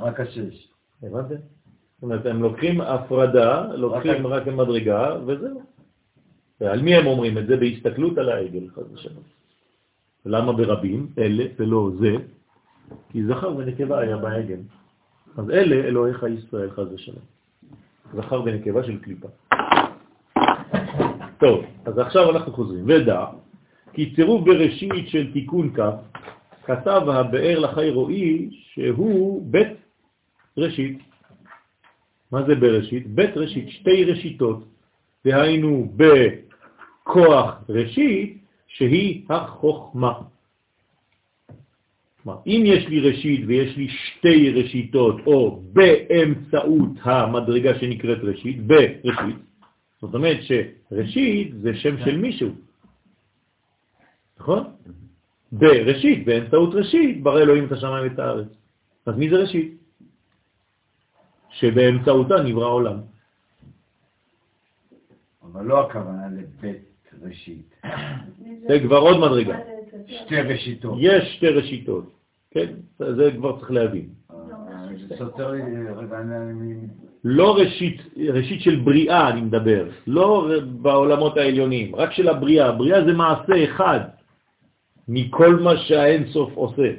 רק 0.00 0.20
השש. 0.20 0.68
הבנתם? 1.02 1.34
זאת 1.34 2.02
אומרת, 2.02 2.26
הם 2.26 2.42
לוקחים 2.42 2.80
הפרדה, 2.80 3.74
לוקחים 3.74 4.26
רק 4.26 4.46
מדרגה, 4.46 5.16
וזהו. 5.26 5.62
ועל 6.60 6.82
מי 6.82 6.94
הם 6.94 7.06
אומרים 7.06 7.38
את 7.38 7.46
זה? 7.46 7.56
בהסתכלות 7.56 8.18
על 8.18 8.28
העגל, 8.28 8.68
חד 8.74 8.92
ושלום. 8.92 9.22
למה 10.26 10.52
ברבים? 10.52 11.08
אלה 11.18 11.44
ולא 11.58 11.90
זה? 12.00 12.16
כי 13.08 13.26
זכר 13.26 13.56
ונקבה 13.56 13.98
היה 13.98 14.16
בעגל. 14.16 14.60
אז 15.36 15.50
אלה 15.50 15.76
אלוהיך 15.76 16.26
ישראל, 16.38 16.70
חד 16.70 16.92
ושלום. 16.92 17.24
זכר 18.16 18.42
ונקבה 18.44 18.84
של 18.84 18.98
קליפה. 18.98 19.28
טוב, 21.38 21.64
אז 21.84 21.98
עכשיו 21.98 22.30
אנחנו 22.30 22.52
חוזרים. 22.52 22.84
ודע, 22.86 23.26
כי 23.92 24.14
צירוף 24.14 24.44
בראשית 24.44 25.08
של 25.08 25.32
תיקון 25.32 25.74
כף, 25.74 25.94
כתב 26.64 27.02
הבאר 27.08 27.58
לחי 27.58 27.90
רואי 27.90 28.48
שהוא 28.50 29.52
בית 29.52 29.68
ראשית. 30.56 30.98
מה 32.32 32.42
זה 32.46 32.54
בראשית? 32.54 33.06
בית 33.06 33.36
ראשית, 33.36 33.68
שתי 33.68 34.04
ראשיתות, 34.04 34.64
דהיינו 35.24 35.92
בכוח 35.96 37.64
ראשית, 37.68 38.38
שהיא 38.68 39.22
החוכמה. 39.30 40.12
אם 42.46 42.62
יש 42.66 42.86
לי 42.88 43.00
ראשית 43.00 43.40
ויש 43.46 43.76
לי 43.76 43.88
שתי 43.88 44.50
ראשיתות, 44.50 45.16
או 45.26 45.62
באמצעות 45.72 46.90
המדרגה 47.02 47.78
שנקראת 47.78 48.18
ראשית, 48.22 48.66
בראשית, 48.66 49.36
זאת 50.00 50.14
אומרת 50.14 50.38
שראשית 50.42 51.52
זה 51.60 51.74
שם 51.74 52.04
של 52.04 52.16
מישהו, 52.16 52.48
נכון? 54.40 54.64
בראשית, 55.52 56.24
באמצעות 56.24 56.74
ראשית, 56.74 57.22
ברא 57.22 57.40
אלוהים 57.40 57.66
את 57.66 57.72
השמיים 57.72 58.10
ואת 58.10 58.18
הארץ. 58.18 58.48
אז 59.06 59.16
מי 59.16 59.30
זה 59.30 59.36
ראשית? 59.36 59.74
שבאמצעותה 61.50 62.42
נברא 62.42 62.68
עולם. 62.68 62.98
אבל 65.42 65.64
לא 65.64 65.80
הכוונה 65.80 66.22
לבית 66.36 67.12
ראשית. 67.22 67.82
זה 68.68 68.80
כבר 68.80 68.98
עוד 68.98 69.16
מדרגה. 69.18 69.58
שתי 70.06 70.40
ראשיתות. 70.40 70.98
יש 71.00 71.34
שתי 71.36 71.48
ראשיתות, 71.48 72.04
כן? 72.50 72.72
זה 72.98 73.30
כבר 73.36 73.58
צריך 73.58 73.70
להבין. 73.70 74.08
לא 77.24 77.56
ראשית, 77.56 78.02
ראשית 78.32 78.60
של 78.60 78.80
בריאה 78.80 79.28
אני 79.30 79.40
מדבר, 79.40 79.88
לא 80.06 80.50
בעולמות 80.64 81.36
העליונים, 81.36 81.96
רק 81.96 82.12
של 82.12 82.28
הבריאה. 82.28 82.72
בריאה 82.72 83.04
זה 83.04 83.12
מעשה 83.12 83.64
אחד 83.64 84.00
מכל 85.10 85.54
מה 85.54 85.76
שהאין 85.76 86.26
סוף 86.26 86.50
עושה. 86.54 86.90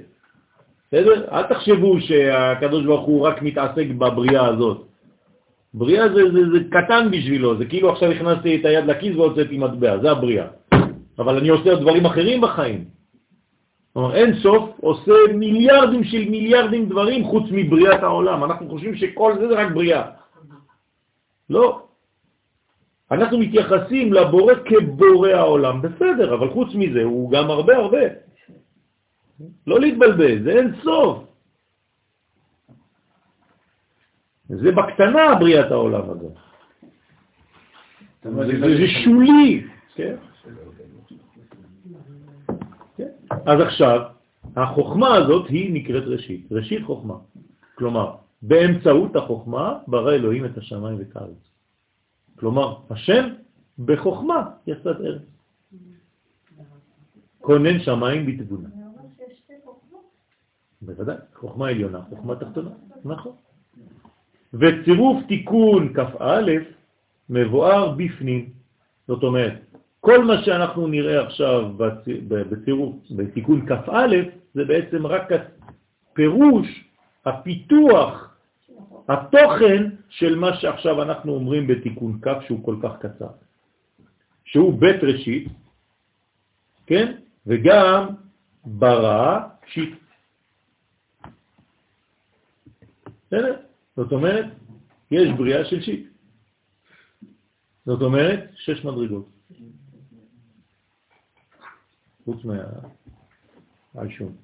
בסדר? 0.88 1.32
אל 1.32 1.44
תחשבו 1.44 2.02
שהקדוש 2.02 2.86
ברוך 2.86 3.06
הוא 3.06 3.28
רק 3.28 3.42
מתעסק 3.42 3.88
בבריאה 3.98 4.48
הזאת. 4.48 4.88
בריאה 5.74 6.10
זה, 6.10 6.22
זה, 6.34 6.42
זה 6.52 6.60
קטן 6.72 7.12
בשבילו, 7.12 7.58
זה 7.58 7.66
כאילו 7.66 7.92
עכשיו 7.92 8.12
הכנסתי 8.12 8.56
את 8.56 8.66
היד 8.66 8.86
לכיס 8.86 9.16
והוצאתי 9.16 9.58
מטבע, 9.58 9.98
זה 9.98 10.12
הבריאה. 10.12 10.48
אבל 11.20 11.38
אני 11.38 11.50
עושה 11.50 11.76
דברים 11.76 12.06
אחרים 12.06 12.42
בחיים. 12.42 12.86
כלומר, 13.94 14.16
אין 14.16 14.40
סוף 14.44 14.70
עושה 14.82 15.14
מיליארדים 15.34 16.04
של 16.04 16.30
מיליארדים 16.30 16.90
דברים 16.90 17.24
חוץ 17.26 17.44
מבריאת 17.52 18.04
העולם. 18.04 18.44
אנחנו 18.44 18.70
חושבים 18.70 18.96
שכל 18.96 19.34
זה 19.40 19.48
זה 19.48 19.54
רק 19.56 19.72
בריאה. 19.72 20.04
לא. 21.50 21.91
אנחנו 23.12 23.38
מתייחסים 23.40 24.14
לבורא 24.14 24.54
כבורא 24.66 25.30
העולם, 25.30 25.82
בסדר, 25.82 26.34
אבל 26.34 26.50
חוץ 26.50 26.70
מזה 26.76 27.04
הוא 27.04 27.32
גם 27.32 27.52
הרבה 27.52 27.76
הרבה. 27.76 28.06
לא 29.68 29.80
להתבלבל, 29.80 30.44
זה 30.44 30.52
אין 30.52 30.76
סוף. 30.84 31.24
זה 34.50 34.72
בקטנה 34.72 35.36
בריאת 35.40 35.72
העולם 35.72 36.10
הזה. 36.10 36.28
זה 38.78 38.88
שולי. 39.04 39.68
כן? 39.96 40.16
אז 43.46 43.62
עכשיו, 43.62 44.00
החוכמה 44.56 45.16
הזאת 45.16 45.48
היא 45.50 45.74
נקראת 45.74 46.04
ראשית, 46.04 46.48
ראשית 46.52 46.84
חוכמה. 46.84 47.16
כלומר, 47.76 48.16
באמצעות 48.42 49.16
החוכמה 49.16 49.80
ברא 49.88 50.14
אלוהים 50.14 50.46
את 50.46 50.58
השמיים 50.58 50.98
ואת 51.00 51.16
הארץ. 51.16 51.51
כלומר, 52.42 52.76
השם 52.90 53.24
בחוכמה 53.86 54.50
יסד 54.68 55.02
ארץ. 55.02 55.22
כונן 57.42 57.80
שמיים 57.80 58.26
בתבונה. 58.26 58.70
בוודאי, 60.82 61.16
חוכמה 61.36 61.68
עליונה, 61.70 62.02
חוכמה 62.10 62.36
תחתונה, 62.36 62.70
נכון. 63.06 63.32
וצירוף 64.54 65.18
תיקון 65.28 65.94
כ"א 65.94 66.46
מבואר 67.30 67.92
בפנים. 67.98 68.50
זאת 69.08 69.24
אומרת, 69.24 69.54
כל 70.00 70.26
מה 70.26 70.44
שאנחנו 70.44 70.88
נראה 70.88 71.26
עכשיו 71.26 71.72
בצירוף, 72.28 72.96
בתיקון 73.12 73.68
כ"א, 73.70 74.16
זה 74.54 74.66
בעצם 74.66 75.08
רק 75.08 75.30
הפירוש, 75.32 76.68
הפיתוח, 77.26 78.31
התוכן 79.08 79.84
של 80.10 80.36
מה 80.36 80.58
שעכשיו 80.62 81.02
אנחנו 81.02 81.34
אומרים 81.34 81.68
בתיקון 81.68 82.20
כ' 82.22 82.46
שהוא 82.48 82.66
כל 82.66 82.76
כך 82.84 82.92
קצר. 83.00 83.30
שהוא 84.46 84.80
בית 84.80 85.04
ראשית, 85.04 85.48
כן? 86.86 87.18
וגם 87.48 88.08
ברא 88.66 89.40
שיט. 89.68 89.96
בסדר? 93.28 93.56
זאת 93.96 94.12
אומרת, 94.12 94.46
יש 95.12 95.30
בריאה 95.38 95.66
של 95.66 95.82
שיט. 95.82 96.08
זאת 97.86 98.02
אומרת, 98.02 98.50
שש 98.56 98.86
מדרגות. 98.86 99.30
חוץ 102.26 102.38
מהעישון. 103.96 104.36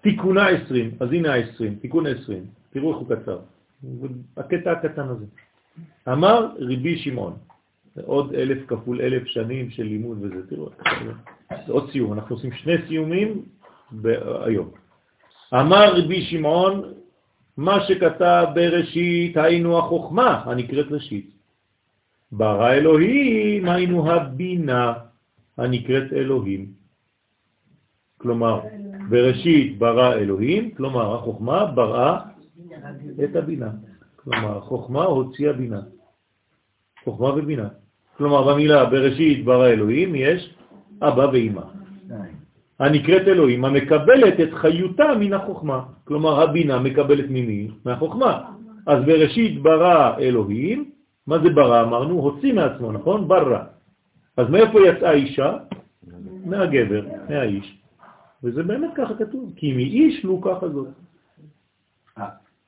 תיקונה 0.00 0.48
20, 0.48 0.90
אז 1.00 1.08
הנה 1.12 1.34
ה-20, 1.34 1.80
תיקון 1.80 2.06
20, 2.06 2.46
תראו 2.70 2.90
איך 2.90 2.98
הוא 2.98 3.16
קצר. 3.16 3.38
הקטע 4.36 4.72
הקטן 4.72 5.08
הזה. 5.08 5.26
אמר 6.08 6.46
ריבי 6.58 6.98
שמעון, 6.98 7.36
עוד 8.04 8.34
אלף 8.34 8.66
כפול 8.66 9.00
אלף 9.00 9.26
שנים 9.26 9.70
של 9.70 9.82
לימוד 9.82 10.18
וזה, 10.20 10.46
תראו, 10.46 10.68
זה 11.66 11.72
עוד 11.72 11.90
סיום, 11.90 12.12
אנחנו 12.12 12.36
עושים 12.36 12.52
שני 12.52 12.74
סיומים 12.88 13.42
היום. 14.44 14.70
אמר 15.54 15.94
רבי 15.96 16.22
שמעון, 16.22 16.92
מה 17.56 17.80
שכתב 17.86 18.46
בראשית 18.54 19.36
היינו 19.36 19.78
החוכמה 19.78 20.42
הנקראת 20.46 20.86
ראשית. 20.90 21.30
ברא 22.32 22.72
אלוהים 22.72 23.68
היינו 23.68 24.10
הבינה 24.10 24.94
הנקראת 25.58 26.12
אלוהים. 26.12 26.66
כלומר, 28.18 28.60
בראשית 29.08 29.78
ברא 29.78 30.14
אלוהים, 30.14 30.70
כלומר 30.70 31.14
החוכמה 31.14 31.66
בראה 31.66 32.20
את 33.24 33.36
הבינה. 33.36 33.70
כלומר, 34.16 34.58
החוכמה 34.58 35.04
הוציאה 35.04 35.52
בינה. 35.52 35.80
חוכמה 37.04 37.28
ובינה. 37.28 37.68
כלומר, 38.16 38.52
במילה 38.52 38.84
בראשית 38.84 39.44
ברא 39.44 39.66
אלוהים 39.66 40.14
יש 40.14 40.54
אבא 41.02 41.26
ואמא. 41.32 41.62
הנקראת 42.80 43.28
אלוהים, 43.28 43.64
המקבלת 43.64 44.40
את 44.40 44.54
חיותה 44.54 45.14
מן 45.20 45.32
החוכמה. 45.32 45.80
כלומר, 46.04 46.42
הבינה 46.42 46.78
מקבלת 46.78 47.26
ממי? 47.28 47.70
מהחוכמה. 47.84 48.32
אז 48.86 49.04
בראשית 49.04 49.62
ברא 49.62 50.18
אלוהים, 50.18 50.90
מה 51.26 51.38
זה 51.38 51.50
ברא? 51.50 51.82
אמרנו, 51.82 52.14
הוציא 52.14 52.52
מעצמו, 52.52 52.92
נכון? 52.92 53.28
ברא. 53.28 53.62
אז 54.36 54.50
מאיפה 54.50 54.78
יצאה 54.80 55.12
אישה? 55.12 55.56
מהגבר, 56.44 57.02
מהאיש. 57.28 57.80
וזה 58.42 58.62
באמת 58.62 58.90
ככה 58.96 59.14
כתוב, 59.14 59.52
כי 59.56 59.72
מאיש 59.72 60.24
לא 60.24 60.38
ככה 60.42 60.68
זאת. 60.68 60.88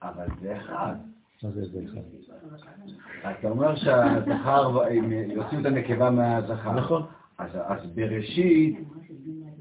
אה, 0.03 0.09
אבל 0.09 0.27
זה 0.43 0.57
אחד. 0.57 0.95
מה 1.43 1.51
זה 1.51 1.65
זה 1.73 1.79
אחד? 1.85 2.01
אתה 3.41 3.49
אומר 3.49 3.77
שהזכר, 3.77 4.79
יוציאו 5.29 5.61
את 5.61 5.67
הנקבה 5.67 6.11
מהזכר. 6.11 6.73
נכון. 6.73 7.03
אז, 7.39 7.51
אז 7.67 7.79
בראשית 7.95 8.79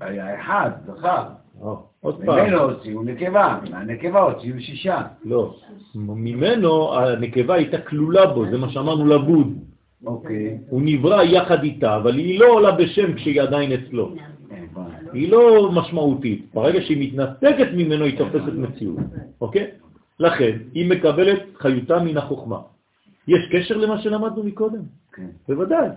היה 0.02 0.40
אחד, 0.42 0.72
זכר. 0.86 1.24
או, 1.62 1.84
עוד 2.02 2.22
פעם. 2.26 2.40
ממנו 2.40 2.58
הוציאו 2.58 3.04
נקבה, 3.04 3.60
מהנקבה 3.72 4.22
הוציאו 4.22 4.60
שישה. 4.60 5.02
לא. 5.26 5.56
ממנו 5.96 6.94
הנקבה 6.94 7.54
הייתה 7.54 7.82
כלולה 7.82 8.26
בו, 8.26 8.46
זה 8.52 8.58
מה 8.58 8.70
שאמרנו 8.70 9.06
לבוד. 9.06 9.58
אוקיי. 10.06 10.58
הוא 10.70 10.82
נברא 10.86 11.24
יחד 11.24 11.64
איתה, 11.64 11.96
אבל 11.96 12.18
היא 12.18 12.40
לא 12.40 12.46
עולה 12.46 12.72
בשם 12.72 13.14
כשהיא 13.14 13.42
עדיין 13.42 13.72
אצלו. 13.72 14.16
היא 15.14 15.32
לא 15.32 15.72
משמעותית. 15.72 16.46
ברגע 16.54 16.82
שהיא 16.82 17.12
מתנתקת 17.12 17.68
ממנו 17.74 18.06
היא 18.06 18.18
תופסת 18.18 18.54
מציאות, 18.54 18.98
אוקיי? 19.42 19.68
לכן, 20.22 20.58
היא 20.74 20.90
מקבלת 20.90 21.44
חיותה 21.58 22.00
מן 22.00 22.18
החוכמה. 22.18 22.60
יש 23.28 23.50
קשר 23.52 23.78
למה 23.78 24.02
שלמדנו 24.02 24.44
מקודם? 24.44 24.82
כן. 25.14 25.28
בוודאי. 25.48 25.88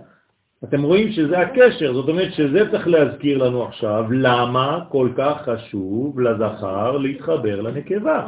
אתם 0.63 0.83
רואים 0.83 1.11
שזה 1.11 1.39
הקשר, 1.39 1.93
זאת 1.93 2.09
אומרת 2.09 2.33
שזה 2.33 2.71
צריך 2.71 2.87
להזכיר 2.87 3.43
לנו 3.43 3.63
עכשיו 3.63 4.05
למה 4.11 4.79
כל 4.89 5.09
כך 5.17 5.49
חשוב 5.49 6.19
לזכר 6.19 6.97
להתחבר 6.97 7.61
לנקבה. 7.61 8.27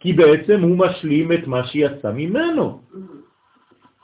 כי 0.00 0.12
בעצם 0.12 0.62
הוא 0.62 0.78
משלים 0.78 1.32
את 1.32 1.46
מה 1.46 1.66
שיצא 1.66 2.12
ממנו. 2.12 2.80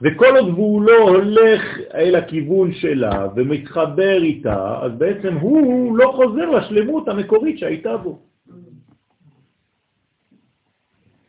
וכל 0.02 0.36
עוד 0.36 0.48
הוא 0.48 0.82
לא 0.82 0.98
הולך 0.98 1.62
אל 1.94 2.14
הכיוון 2.14 2.72
שלה 2.72 3.28
ומתחבר 3.36 4.22
איתה, 4.22 4.78
אז 4.82 4.92
בעצם 4.98 5.34
הוא 5.36 5.98
לא 5.98 6.12
חוזר 6.16 6.50
לשלמות 6.50 7.08
המקורית 7.08 7.58
שהייתה 7.58 7.96
בו. 7.96 8.18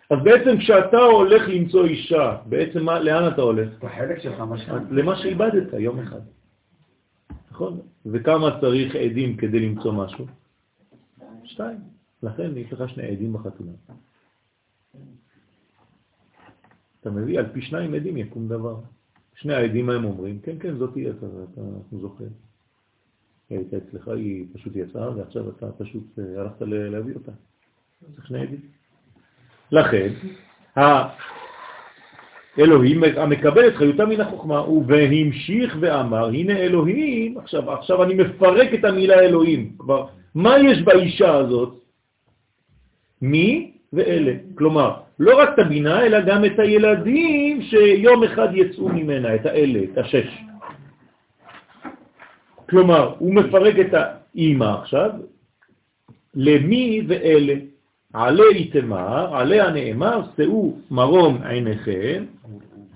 אז 0.10 0.18
בעצם 0.24 0.58
כשאתה 0.58 0.98
הולך 0.98 1.44
למצוא 1.48 1.86
אישה, 1.86 2.38
בעצם 2.46 2.84
מה, 2.84 3.00
לאן 3.00 3.34
אתה 3.34 3.42
הולך? 3.42 3.70
את 3.78 3.84
החלק 3.84 4.20
שלך 4.20 4.40
משכן. 4.40 4.84
למה 4.92 5.16
שאיבדת 5.16 5.74
יום 5.74 6.00
אחד. 6.00 6.22
נכון? 7.52 7.80
וכמה 8.06 8.62
צריך 8.62 8.96
עדים 8.96 9.38
כדי 9.38 9.60
למצוא 9.60 9.94
משהו? 9.94 10.26
שתיים. 11.44 11.78
לכן 12.24 12.58
יש 12.58 12.74
לך 12.74 12.90
שני 12.90 13.04
עדים 13.04 13.34
בחתונה. 13.34 13.72
אתה 17.02 17.10
מביא, 17.10 17.40
על 17.40 17.46
פי 17.54 17.62
שניים 17.62 17.94
עדים 17.94 18.18
יקום 18.18 18.48
דבר. 18.48 18.76
שני 19.36 19.54
העדים 19.54 19.90
הם 19.90 20.06
אומרים, 20.06 20.40
כן, 20.40 20.60
כן, 20.60 20.78
זאת 20.78 20.96
היא, 20.96 21.10
אתה, 21.10 21.26
אתה, 21.26 21.62
אנחנו 21.62 22.00
זוכרים. 22.00 22.30
היא 23.50 23.58
הייתה 23.58 23.78
אצלך, 23.78 24.08
היא 24.08 24.46
פשוט 24.54 24.76
יצאה, 24.76 25.18
ועכשיו 25.18 25.50
אתה 25.50 25.72
פשוט 25.72 26.20
אה, 26.20 26.42
הלכת 26.42 26.62
להביא 26.62 27.16
אותה. 27.16 27.32
צריך 28.16 28.28
שני 28.28 28.42
עדים. 28.42 28.77
לכן, 29.72 30.08
האלוהים 32.58 33.04
המקבל 33.18 33.68
את 33.68 33.76
חיותה 33.76 34.06
מן 34.06 34.22
החוכמה, 34.22 34.62
והמשיך 34.88 35.78
ואמר, 35.80 36.28
הנה 36.28 36.58
אלוהים, 36.58 37.38
עכשיו, 37.38 37.72
עכשיו 37.72 38.04
אני 38.04 38.14
מפרק 38.14 38.74
את 38.74 38.86
המילה 38.86 39.20
אלוהים, 39.20 39.72
כבר, 39.80 40.06
מה 40.36 40.60
יש 40.60 40.82
באישה 40.82 41.36
הזאת? 41.36 41.74
מי 43.22 43.72
ואלה. 43.94 44.34
כלומר, 44.56 44.94
לא 45.20 45.40
רק 45.40 45.50
את 45.54 45.60
הבינה, 45.60 46.06
אלא 46.06 46.22
גם 46.22 46.46
את 46.46 46.60
הילדים 46.60 47.62
שיום 47.62 48.24
אחד 48.24 48.48
יצאו 48.54 48.90
ממנה, 48.90 49.36
את 49.36 49.46
האלה, 49.46 49.80
את 49.84 49.98
השש. 49.98 50.44
כלומר, 52.70 53.14
הוא 53.20 53.34
מפרק 53.36 53.76
את 53.80 53.94
האימא 53.94 54.78
עכשיו, 54.82 55.12
למי 56.36 57.02
ואלה. 57.08 57.54
עלי 58.14 58.54
איתמר, 58.56 59.36
עליה 59.36 59.72
נאמר, 59.72 60.22
שאו 60.38 60.74
מרום 60.92 61.44
עיניכם, 61.44 62.26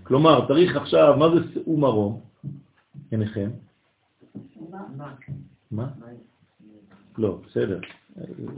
כלומר, 0.03 0.47
צריך 0.47 0.75
עכשיו, 0.75 1.15
מה 1.17 1.29
זה 1.29 1.53
שאו 1.53 1.77
מרום 1.77 2.19
עיניכם? 3.11 3.49
מה? 5.71 5.87
לא, 7.17 7.37
בסדר, 7.47 7.79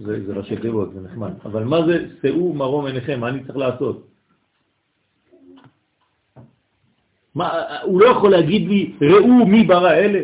זה, 0.01 0.25
זה 0.25 0.33
ראשי 0.33 0.55
תיבות, 0.57 0.93
זה 0.93 1.01
נחמד, 1.01 1.31
אבל 1.45 1.63
מה 1.63 1.85
זה 1.85 2.05
שאו 2.21 2.53
מרום 2.53 2.85
עיניכם? 2.85 3.19
מה 3.19 3.29
אני 3.29 3.43
צריך 3.43 3.57
לעשות? 3.57 4.07
מה, 7.35 7.51
הוא 7.83 8.01
לא 8.01 8.05
יכול 8.05 8.31
להגיד 8.31 8.67
לי, 8.67 8.93
ראו 9.01 9.45
מי 9.45 9.63
ברא 9.63 9.91
אלה? 9.91 10.23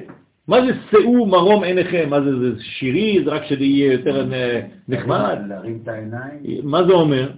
מה 0.49 0.61
זה 0.61 0.71
שאו 0.91 1.25
מרום 1.25 1.63
עיניכם? 1.63 2.09
מה 2.09 2.21
זה, 2.21 2.39
זה 2.39 2.63
שירי? 2.63 3.21
זה 3.25 3.31
רק 3.31 3.43
שזה 3.45 3.63
יהיה 3.63 3.91
יותר 3.93 4.33
אה, 4.33 4.61
נחמד? 4.87 5.37
להרים 5.47 5.79
את 5.83 5.87
העיניים. 5.87 6.39
מה 6.63 6.83
זה 6.83 6.93
אומר? 6.93 7.29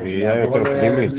ראייה 0.00 0.40
יותר 0.40 0.64
פנימית. 0.64 1.12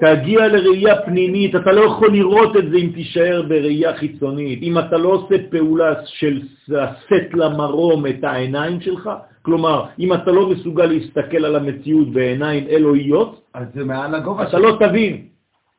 תגיע 0.00 0.48
לראייה 0.48 1.02
פנימית, 1.02 1.56
אתה 1.56 1.72
לא 1.72 1.80
יכול 1.80 2.12
לראות 2.12 2.56
את 2.56 2.70
זה 2.70 2.76
אם 2.76 2.90
תישאר 2.94 3.42
בראייה 3.48 3.96
חיצונית. 3.96 4.62
אם 4.62 4.78
אתה 4.78 4.96
לא 4.96 5.08
עושה 5.08 5.34
פעולה 5.50 5.94
של 6.04 6.40
לשאת 6.68 7.34
למרום 7.34 8.06
את 8.06 8.24
העיניים 8.24 8.80
שלך, 8.80 9.10
כלומר, 9.42 9.84
אם 9.98 10.12
אתה 10.12 10.30
לא 10.32 10.50
מסוגל 10.50 10.86
להסתכל 10.86 11.44
על 11.44 11.56
המציאות 11.56 12.12
בעיניים 12.12 12.66
אלוהיות, 12.68 13.40
אז 13.54 13.66
זה 13.74 13.84
מעל 13.84 14.14
הגובה 14.14 14.42
אתה 14.48 14.58
לא 14.58 14.76
תבין. 14.80 15.22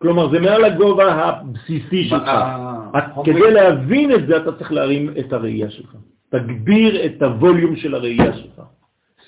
כלומר, 0.02 0.32
זה 0.32 0.40
מעל 0.40 0.64
הגובה 0.64 1.14
הבסיסי 1.14 2.04
שלך. 2.04 2.30
כדי 3.26 3.52
להבין 3.52 4.12
את 4.12 4.28
זה, 4.28 4.38
אתה 4.38 4.52
צריך 4.58 4.72
להרים 4.72 5.10
את 5.20 5.34
הראייה 5.34 5.70
שלך. 5.70 5.96
תגביר 6.30 7.06
את 7.06 7.22
הווליום 7.22 7.76
של 7.76 7.96
הראייה 7.96 8.34
שלך. 8.38 8.62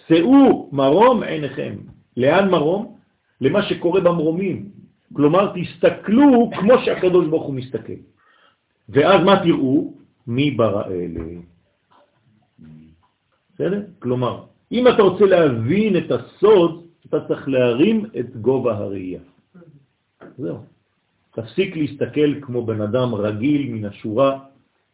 שאו 0.08 0.70
מרום 0.72 1.24
עיניכם. 1.24 1.76
לאן 2.18 2.50
מרום? 2.50 2.98
למה 3.42 3.64
שקורה 3.64 4.02
במרומים. 4.02 4.70
כלומר, 5.14 5.54
תסתכלו 5.56 6.52
כמו 6.60 6.74
שהקדוש 6.86 7.28
ברוך 7.28 7.44
הוא 7.44 7.56
מסתכל. 7.56 8.00
ואז 8.90 9.24
מה 9.26 9.44
תראו? 9.44 9.94
מי 10.28 10.52
ברא 10.52 10.84
אלה. 10.86 11.24
בסדר? 13.54 13.82
כלומר, 14.00 14.44
אם 14.72 14.88
אתה 14.88 15.02
רוצה 15.04 15.26
להבין 15.26 15.98
את 15.98 16.12
הסוד, 16.12 16.86
אתה 17.06 17.28
צריך 17.28 17.48
להרים 17.48 18.06
את 18.20 18.36
גובה 18.36 18.78
הראייה. 18.78 19.20
זהו. 20.38 20.58
תפסיק 21.32 21.76
להסתכל 21.76 22.42
כמו 22.42 22.66
בן 22.66 22.82
אדם 22.82 23.16
רגיל 23.16 23.74
מן 23.74 23.86
השורה, 23.86 24.40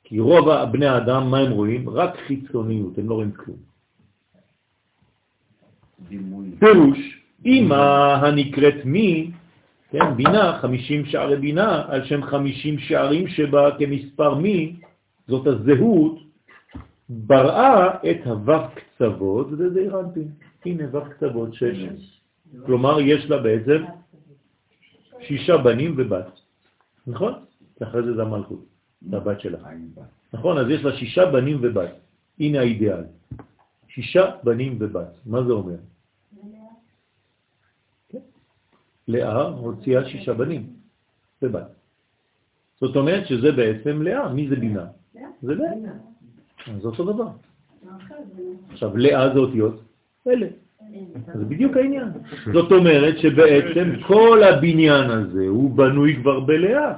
כי 0.03 0.19
רוב 0.19 0.47
בני 0.71 0.85
האדם, 0.85 1.31
מה 1.31 1.37
הם 1.37 1.51
רואים? 1.51 1.89
רק 1.89 2.17
חיצוניות, 2.27 2.97
הם 2.97 3.09
לא 3.09 3.13
רואים 3.13 3.31
כלום. 3.31 3.57
פירוש, 6.59 6.99
אמא 7.45 7.75
הנקראת 8.21 8.85
מי, 8.85 9.31
כן, 9.91 10.15
בינה, 10.15 10.57
50 10.61 11.05
שערי 11.05 11.37
בינה, 11.37 11.85
על 11.87 12.05
שם 12.05 12.23
50 12.23 12.79
שערים 12.79 13.27
שבה 13.27 13.77
כמספר 13.79 14.35
מי, 14.35 14.75
זאת 15.27 15.47
הזהות, 15.47 16.19
בראה 17.09 17.87
את 18.11 18.27
הו"ב 18.27 18.51
קצוות, 18.75 19.47
וזה 19.51 19.87
הרנטין. 19.91 20.27
הנה 20.65 20.83
ו"ב 20.91 21.07
קצוות, 21.09 21.53
שש. 21.53 22.21
כלומר, 22.65 22.99
יש 22.99 23.29
לה 23.29 23.37
בעצם 23.37 23.83
שישה 25.21 25.57
בנים 25.57 25.95
ובת. 25.97 26.39
נכון? 27.07 27.33
אחרי 27.83 28.03
זה 28.03 28.13
זה 28.15 28.21
המלכות, 28.21 28.65
זה 29.09 29.17
הבת 29.17 29.39
שלה. 29.41 29.57
נכון, 30.33 30.57
אז 30.57 30.65
יש 30.69 30.83
לה 30.83 30.97
שישה 30.97 31.25
בנים 31.25 31.57
ובת. 31.61 31.93
הנה 32.39 32.59
האידיאל. 32.59 33.03
שישה 33.87 34.25
בנים 34.43 34.77
ובת. 34.79 35.13
מה 35.25 35.43
זה 35.43 35.51
אומר? 35.51 35.79
לאה 39.07 39.41
הוציאה 39.41 40.09
שישה 40.09 40.33
בנים 40.33 40.73
ובת. 41.41 41.71
זאת 42.81 42.95
אומרת 42.95 43.27
שזה 43.27 43.51
בעצם 43.51 44.01
לאה. 44.01 44.33
מי 44.33 44.49
זה 44.49 44.55
בינה? 44.55 44.85
זה 45.41 45.55
לאה. 45.55 45.71
זה 46.81 46.87
אותו 46.87 47.13
דבר. 47.13 47.29
עכשיו, 48.69 48.97
לאה 48.97 49.33
זה 49.33 49.39
אותיות 49.39 49.81
אלה. 50.27 50.47
זה 51.33 51.45
בדיוק 51.45 51.77
העניין. 51.77 52.07
זאת 52.53 52.71
אומרת 52.71 53.17
שבעצם 53.17 53.91
כל 54.07 54.43
הבניין 54.43 55.09
הזה 55.09 55.47
הוא 55.47 55.71
בנוי 55.71 56.15
כבר 56.15 56.39
בלאה. 56.39 56.93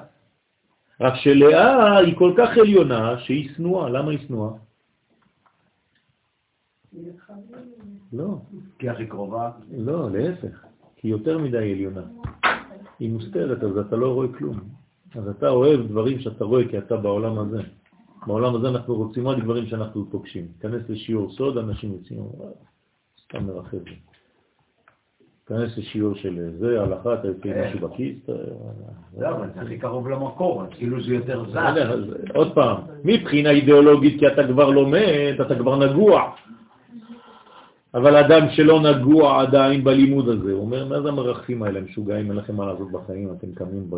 רק 1.01 1.13
שלאה 1.15 1.97
היא 1.97 2.15
כל 2.15 2.33
כך 2.37 2.57
עליונה 2.57 3.19
שהיא 3.19 3.49
שנואה. 3.55 3.89
למה 3.89 4.11
היא 4.11 4.19
שנואה? 4.27 4.51
לא, 8.13 8.37
כי 8.79 8.89
הכי 8.89 9.05
קרובה. 9.05 9.51
לא, 9.77 10.11
להפך. 10.11 10.65
כי 10.95 11.07
היא 11.07 11.11
יותר 11.11 11.37
מדי 11.37 11.71
עליונה. 11.71 12.01
היא 12.99 13.09
מוסתרת, 13.11 13.63
אז 13.63 13.77
אתה 13.77 13.95
לא 13.95 14.13
רואה 14.13 14.27
כלום. 14.37 14.59
אז 15.15 15.27
אתה 15.27 15.49
אוהב 15.49 15.87
דברים 15.87 16.19
שאתה 16.19 16.45
רואה 16.45 16.67
כי 16.67 16.77
אתה 16.77 16.97
בעולם 16.97 17.39
הזה. 17.39 17.61
בעולם 18.27 18.55
הזה 18.55 18.69
אנחנו 18.69 18.95
רוצים 18.95 19.27
רק 19.27 19.43
דברים 19.43 19.65
שאנחנו 19.65 20.05
פוגשים. 20.11 20.47
כנס 20.59 20.89
לשיעור 20.89 21.31
סוד, 21.31 21.57
אנשים 21.57 21.93
יוצאים, 21.93 22.19
"וואי, 23.33 23.43
סתם 23.43 23.47
מרחב. 23.47 23.77
כנס 25.47 25.77
לשיעור 25.77 26.15
של 26.15 26.51
זה, 26.59 26.81
הלכה, 26.81 27.13
אתה 27.13 27.27
יוצא 27.27 27.49
עם 27.49 27.65
משהו 27.65 27.89
בכיס, 27.89 28.15
אתה... 28.23 28.33
לא, 29.19 29.29
אבל 29.29 29.47
זה 29.55 29.61
הכי 29.61 29.77
קרוב 29.77 30.09
למקור, 30.09 30.63
אז 30.63 30.69
כאילו 30.77 31.03
זה 31.03 31.13
יותר 31.13 31.45
אז 31.93 31.99
עוד 32.33 32.53
פעם, 32.55 32.77
מבחינה 33.03 33.49
אידיאולוגית, 33.49 34.19
כי 34.19 34.27
אתה 34.27 34.47
כבר 34.47 34.69
לומד, 34.69 35.35
אתה 35.45 35.55
כבר 35.55 35.75
נגוע. 35.75 36.31
אבל 37.93 38.15
אדם 38.15 38.49
שלא 38.49 38.81
נגוע 38.81 39.41
עדיין 39.41 39.83
בלימוד 39.83 40.29
הזה, 40.29 40.51
הוא 40.51 40.61
אומר, 40.61 40.85
מה 40.85 41.01
זה 41.01 41.09
המרחפים 41.09 41.63
האלה, 41.63 41.81
משוגעים, 41.81 42.29
אין 42.29 42.37
לכם 42.37 42.55
מה 42.55 42.65
לעשות 42.65 42.91
בחיים, 42.91 43.33
אתם 43.37 43.51
קמים 43.53 43.89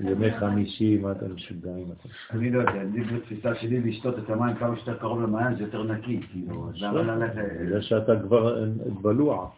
בימי 0.00 0.30
חמישי, 0.38 0.98
מה 0.98 1.12
אתם 1.12 1.34
משוגעים? 1.34 1.86
אני 2.30 2.50
לא 2.50 2.58
יודע, 2.58 2.80
אני 2.80 3.04
בתפיסה 3.04 3.54
שלי 3.54 3.80
לשתות 3.80 4.18
את 4.18 4.30
המים 4.30 4.56
כמה 4.56 4.76
שיותר 4.76 4.98
קרוב 4.98 5.22
למעיין 5.22 5.56
זה 5.56 5.62
יותר 5.62 5.82
נקי, 5.82 6.20
כאילו, 6.32 6.70
למה 6.74 7.02
ללכת... 7.02 7.42
זה 7.68 7.82
שאתה 7.82 8.20
כבר 8.20 8.64
בלוע, 9.02 9.48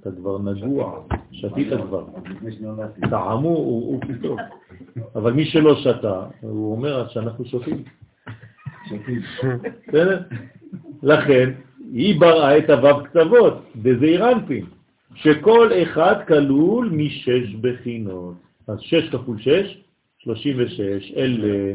אתה 0.00 0.10
כבר 0.10 0.38
נגוע, 0.38 1.02
שתית 1.32 1.68
כבר. 1.86 2.04
לפני 2.30 2.52
שנולדתי. 2.52 3.00
טעמו 3.00 3.48
הוא 3.48 4.00
פתאום. 4.00 4.38
אבל 5.14 5.32
מי 5.32 5.44
שלא 5.44 5.74
שתה, 5.74 6.26
הוא 6.40 6.72
אומר 6.76 7.08
שאנחנו 7.08 7.44
שותים. 7.44 7.84
שותים. 8.88 9.20
בסדר? 9.88 10.22
לכן, 11.02 11.50
היא 11.92 12.20
בראה 12.20 12.58
את 12.58 12.70
הוו 12.70 13.04
קצוות 13.04 13.64
בזעיר 13.76 14.32
אנפין, 14.32 14.66
שכל 15.14 15.70
אחד 15.82 16.14
כלול 16.28 16.90
משש 16.92 17.54
בחינות. 17.60 18.34
אז 18.72 18.80
שש 18.80 19.08
כפול 19.12 19.38
שש, 19.38 19.80
שלושים 20.18 20.56
ושש, 20.58 21.12
אלה. 21.16 21.74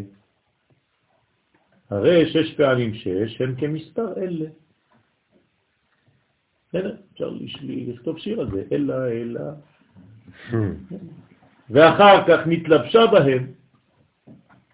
הרי 1.90 2.30
שש 2.30 2.54
פעמים 2.54 2.94
שש 2.94 3.42
הם 3.42 3.56
כמספר 3.56 4.14
אלה. 4.18 4.46
בסדר? 6.70 6.96
אפשר 7.14 7.32
לכתוב 7.64 8.18
שיר 8.18 8.42
על 8.42 8.52
זה, 8.52 8.64
אלה, 8.72 9.08
אלה. 9.08 9.52
ואחר 11.70 12.28
כך 12.28 12.48
נתלבשה 12.48 13.06
בהם, 13.06 13.48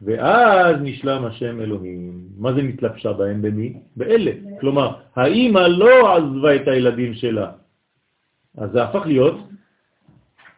ואז 0.01 0.75
נשלם 0.81 1.25
השם 1.25 1.61
אלוהים. 1.61 2.27
מה 2.37 2.53
זה 2.53 2.61
נתלבשה 2.61 3.13
בהם? 3.13 3.41
במי? 3.41 3.73
באלה. 3.95 4.31
כלומר, 4.59 4.99
האמא 5.15 5.59
לא 5.59 6.17
עזבה 6.17 6.55
את 6.55 6.67
הילדים 6.67 7.13
שלה, 7.13 7.51
אז 8.57 8.71
זה 8.71 8.83
הפך 8.83 9.05
להיות 9.05 9.37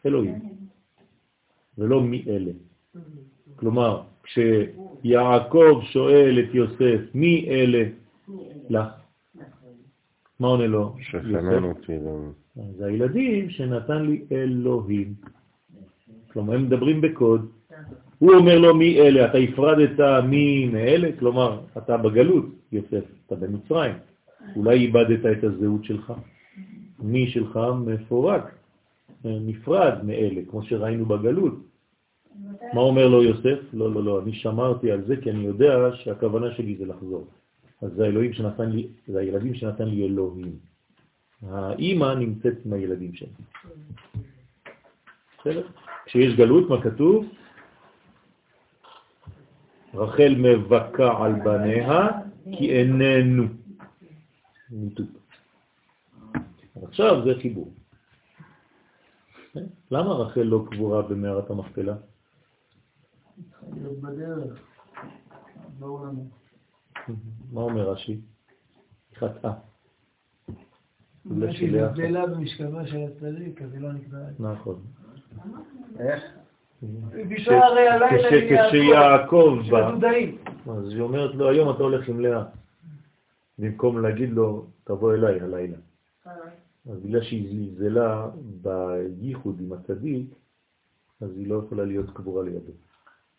אלוהים, 0.05 0.39
ולא 1.77 2.02
מי 2.02 2.26
אלה. 2.27 2.52
כלומר, 3.56 4.02
כשיעקב 4.23 5.81
שואל 5.84 6.39
את 6.39 6.56
יוסף, 6.56 6.99
מי 7.14 7.45
אלה 7.49 7.84
לך? 8.69 8.88
מה 10.39 10.47
עונה 10.47 10.68
לו? 10.68 10.95
שפננו 11.02 11.73
תפילו. 11.73 12.31
זה 12.77 12.85
הילדים 12.85 13.49
שנתן 13.49 14.06
לי 14.06 14.26
אלוהים. 14.31 15.14
כלומר, 16.34 16.53
הם 16.53 16.64
מדברים 16.64 17.02
בקוד. 17.02 17.49
הוא 18.19 18.34
אומר 18.34 18.60
לו 18.60 18.76
מי 18.76 18.99
אלה, 18.99 19.26
אתה 19.26 19.38
הפרדת 19.38 20.23
מי 20.30 20.65
מאלה, 20.65 21.10
כלומר, 21.19 21.61
אתה 21.77 21.97
בגלות, 21.97 22.45
יוסף, 22.72 23.03
אתה 23.26 23.35
במצרים. 23.35 23.93
אולי 24.56 24.80
איבדת 24.80 25.26
את 25.26 25.43
הזהות 25.43 25.84
שלך. 25.84 26.14
מי 26.99 27.27
שלך 27.27 27.60
מפורק, 27.85 28.56
נפרד 29.26 30.03
מאלה, 30.03 30.41
כמו 30.49 30.64
שראינו 30.64 31.06
בגלות. 31.06 31.53
מה 32.73 32.82
אומר 32.82 33.07
לו 33.07 33.23
יוסף? 33.23 33.60
לא, 33.73 33.94
לא, 33.94 34.03
לא, 34.03 34.22
אני 34.22 34.34
שמרתי 34.34 34.91
על 34.91 35.06
זה 35.06 35.15
כי 35.22 35.32
אני 35.32 35.45
יודע 35.45 35.95
שהכוונה 35.95 36.56
שלי 36.56 36.76
זה 36.76 36.86
לחזור. 36.86 37.27
אז 37.82 37.91
זה 37.95 38.03
האלוהים 38.06 38.34
שנתן 38.34 38.69
לי, 38.69 38.88
זה 39.07 39.19
הילדים 39.19 39.53
שנתן 39.53 39.88
לי 39.88 40.06
אלוהים. 40.06 40.56
האימא 41.41 42.14
נמצאת 42.14 42.53
עם 42.65 42.73
הילדים 42.73 43.14
שלי. 43.14 43.30
בסדר? 45.40 45.68
כשיש 46.06 46.34
גלות, 46.36 46.69
מה 46.69 46.82
כתוב? 46.82 47.26
רחל 49.94 50.36
מבקה 50.38 51.26
על 51.26 51.34
בניה 51.34 52.07
כי 52.57 52.72
איננו. 52.72 53.44
עכשיו 56.84 57.22
זה 57.26 57.34
חיבור. 57.41 57.73
למה 59.91 60.14
רחל 60.14 60.41
לא 60.41 60.65
קבורה 60.72 61.02
במערת 61.02 61.49
המכפלה? 61.49 61.95
מה 67.52 67.61
אומר 67.61 67.90
רש"י? 67.90 68.11
היא 68.11 68.19
חטאה. 69.15 69.53
בגלל 71.26 71.53
שהיא 71.53 71.82
נבדלה 71.82 72.27
במשכבה 72.27 72.88
של 72.88 72.98
הצדיק, 72.98 73.61
אז 73.61 73.73
היא 73.73 73.82
לא 73.82 73.94
נקבעת. 73.94 74.40
נכון. 74.40 74.82
איך? 75.99 76.23
בישרה 77.27 77.65
הרי 77.65 77.88
הלילה 77.88 78.30
כשיעקב 78.68 79.60
בא. 79.72 79.94
אז 80.72 80.90
היא 80.90 81.02
אומרת 81.02 81.36
לו, 81.36 81.49
היום 81.49 81.76
אתה 81.76 81.84
הולך 81.84 82.10
עם 82.10 82.19
לאה. 82.19 82.44
במקום 83.60 84.02
להגיד 84.02 84.30
לו, 84.30 84.65
תבוא 84.84 85.14
אליי 85.14 85.41
הלילה. 85.41 85.77
אז 86.91 86.99
בגלל 86.99 87.21
שהיא 87.21 87.49
זלזלה 87.49 88.29
בייחוד 88.61 89.59
עם 89.59 89.73
הצדיק, 89.73 90.29
אז 91.21 91.29
היא 91.37 91.47
לא 91.47 91.61
יכולה 91.65 91.85
להיות 91.85 92.09
קבורה 92.13 92.43
לידו. 92.43 92.71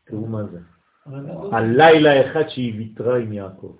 תראו 0.05 0.27
מה 0.27 0.45
זה. 0.45 0.61
הלילה 1.53 2.31
אחד 2.31 2.49
שהיא 2.49 2.79
ויתרה 2.79 3.19
עם 3.19 3.33
יעקב. 3.33 3.77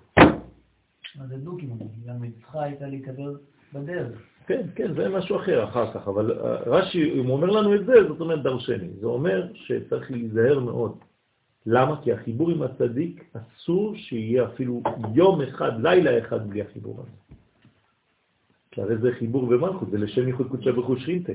מה 1.15 1.27
זה 1.27 1.37
דוקים? 1.37 1.69
גם 2.05 2.15
צריכה 2.41 2.63
הייתה 2.63 2.87
להיקבר 2.87 3.35
בדרך. 3.73 4.21
כן, 4.47 4.67
כן, 4.75 4.93
זה 4.93 5.09
משהו 5.09 5.35
אחר 5.35 5.63
אחר 5.63 5.93
כך, 5.93 6.07
אבל 6.07 6.31
אה, 6.31 6.55
רש"י, 6.55 7.19
אם 7.19 7.25
הוא 7.25 7.35
אומר 7.35 7.47
לנו 7.47 7.75
את 7.75 7.85
זה, 7.85 7.93
זאת 8.07 8.19
אומרת 8.19 8.43
דרשני. 8.43 8.89
זה 8.99 9.07
אומר 9.07 9.47
שצריך 9.53 10.11
להיזהר 10.11 10.59
מאוד. 10.59 10.97
למה? 11.65 12.01
כי 12.03 12.13
החיבור 12.13 12.49
עם 12.49 12.61
הצדיק 12.61 13.33
אסור 13.33 13.95
שיהיה 13.95 14.45
אפילו 14.45 14.81
יום 15.13 15.41
אחד, 15.41 15.71
לילה 15.81 16.19
אחד 16.19 16.49
בלי 16.49 16.61
החיבור 16.61 16.99
הזה. 16.99 17.26
כי 18.77 18.81
הרי 18.81 18.97
זה 18.97 19.11
חיבור 19.19 19.45
במלכות, 19.47 19.89
זה 19.91 19.97
לשם 19.97 20.27
ייחוד 20.27 20.47
קודשה 20.49 20.71
ברכוש 20.71 21.01
שכינתה. 21.01 21.33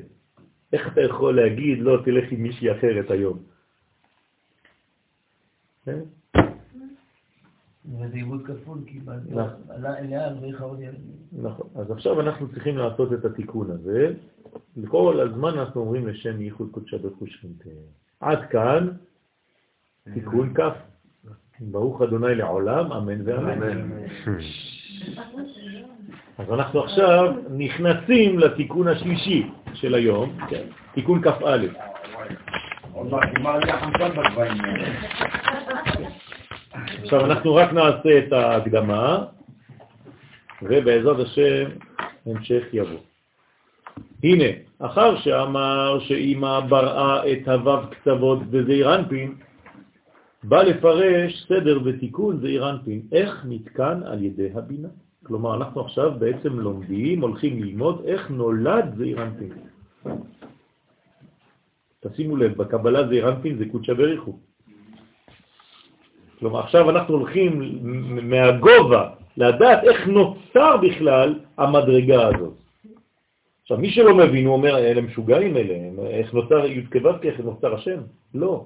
איך 0.72 0.92
אתה 0.92 1.00
יכול 1.00 1.36
להגיד, 1.36 1.78
לא, 1.78 1.98
תלך 2.04 2.32
עם 2.32 2.42
מישהי 2.42 2.72
אחרת 2.72 3.10
היום? 3.10 3.38
כן? 5.84 5.98
וזה 7.84 8.16
עיבוד 8.16 8.46
כפול, 8.46 8.78
כי 8.86 8.98
נכון. 9.28 9.48
אליה 9.98 10.26
הרוויח 10.26 10.62
עוד 10.62 10.80
ילדים. 10.80 11.16
נכון. 11.32 11.66
אז 11.74 11.90
עכשיו 11.90 12.20
אנחנו 12.20 12.48
צריכים 12.48 12.78
לעשות 12.78 13.12
את 13.12 13.24
התיקון 13.24 13.70
הזה. 13.70 14.14
לכל 14.76 15.20
הזמן 15.20 15.58
אנחנו 15.58 15.80
אומרים 15.80 16.06
לשם 16.06 16.40
ייחוד 16.40 16.68
קודשה 16.70 16.98
ברכוש 16.98 17.30
שכינתה. 17.34 17.70
עד 18.20 18.38
כאן 18.50 18.88
תיקון 20.14 20.54
כ'. 20.54 20.60
ברוך 21.60 22.02
אדוני 22.02 22.34
לעולם, 22.34 22.92
אמן 22.92 23.20
ואמן. 23.24 23.90
אז 26.38 26.52
אנחנו 26.52 26.84
עכשיו 26.84 27.34
נכנסים 27.50 28.38
לתיקון 28.38 28.88
השלישי 28.88 29.50
של 29.74 29.94
היום, 29.94 30.36
כן, 30.48 30.62
תיקון 30.94 31.22
כ"א. 31.22 31.66
עכשיו 37.02 37.24
אנחנו 37.24 37.54
רק 37.54 37.72
נעשה 37.72 38.18
את 38.18 38.32
ההקדמה, 38.32 39.24
ובעזרת 40.62 41.26
השם 41.26 41.64
המשך 42.26 42.62
יבוא. 42.72 42.98
הנה, 44.24 44.44
אחר 44.78 45.16
שאמר 45.16 45.98
שאמא 46.00 46.60
בראה 46.60 47.32
את 47.32 47.48
הוו 47.48 47.90
קצוות 47.90 48.38
וזעיר 48.50 48.94
אנפין, 48.94 49.34
בא 50.44 50.62
לפרש 50.62 51.46
סדר 51.48 51.78
ותיקון 51.84 52.40
זעיר 52.40 52.70
אנפין, 52.70 53.02
איך 53.12 53.44
נתקן 53.48 54.00
על 54.06 54.24
ידי 54.24 54.48
הבינה. 54.54 54.88
כלומר, 55.22 55.54
אנחנו 55.54 55.80
עכשיו 55.80 56.12
בעצם 56.18 56.60
לומדים, 56.60 57.20
הולכים 57.20 57.62
ללמוד 57.62 58.02
איך 58.04 58.30
נולד 58.30 58.94
זעיר 58.96 59.22
אנפין. 59.22 59.52
תשימו 62.00 62.36
לב, 62.36 62.56
בקבלה 62.56 63.08
זעיר 63.08 63.28
אנפין 63.28 63.58
זה 63.58 63.64
קודשא 63.72 63.94
בריחו. 63.94 64.38
כלומר, 66.38 66.60
עכשיו 66.60 66.90
אנחנו 66.90 67.14
הולכים 67.14 67.78
מהגובה 68.22 69.10
לדעת 69.36 69.84
איך 69.84 70.06
נוצר 70.06 70.76
בכלל 70.76 71.38
המדרגה 71.58 72.26
הזאת. 72.26 72.54
עכשיו, 73.62 73.78
מי 73.78 73.90
שלא 73.90 74.14
מבין, 74.14 74.46
הוא 74.46 74.54
אומר, 74.54 74.78
אלה 74.78 75.00
משוגעים 75.00 75.56
אלה, 75.56 75.74
איך 76.10 76.34
נוצר 76.34 76.66
י' 76.66 76.82
איך 77.22 77.40
נוצר 77.40 77.74
השם? 77.74 78.00
לא. 78.34 78.64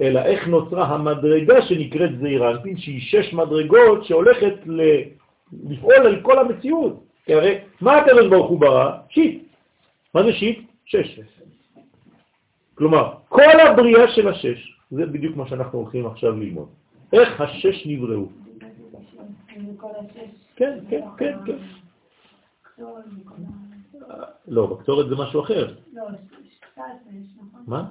אלא 0.00 0.20
איך 0.20 0.48
נוצרה 0.48 0.86
המדרגה 0.94 1.62
שנקראת 1.62 2.18
זעיר 2.18 2.50
אנפין, 2.50 2.76
שהיא 2.76 3.00
שש 3.00 3.34
מדרגות 3.34 4.04
שהולכת. 4.04 4.54
לפעול 5.52 5.94
על 5.94 6.22
כל 6.22 6.38
המציאות. 6.38 7.04
כי 7.24 7.34
הרי 7.34 7.58
מה 7.80 7.96
הקדוש 7.96 8.26
ברוך 8.30 8.50
הוא 8.50 8.60
ברא? 8.60 8.98
שיט. 9.08 9.42
מה 10.14 10.22
זה 10.22 10.32
שיט? 10.32 10.70
שש. 10.84 11.20
כלומר, 12.74 13.14
כל 13.28 13.60
הבריאה 13.60 14.12
של 14.14 14.28
השש, 14.28 14.78
זה 14.90 15.06
בדיוק 15.06 15.36
מה 15.36 15.48
שאנחנו 15.48 15.78
הולכים 15.78 16.06
עכשיו 16.06 16.32
ללמוד. 16.32 16.68
איך 17.12 17.40
השש 17.40 17.86
נבראו. 17.86 18.26
כן, 20.56 20.78
כן, 20.88 21.00
כן, 21.18 21.38
כן. 21.46 21.56
לא, 24.48 24.66
בקצורת 24.66 25.08
זה 25.08 25.14
משהו 25.16 25.40
אחר. 25.40 25.74
מה? 27.66 27.90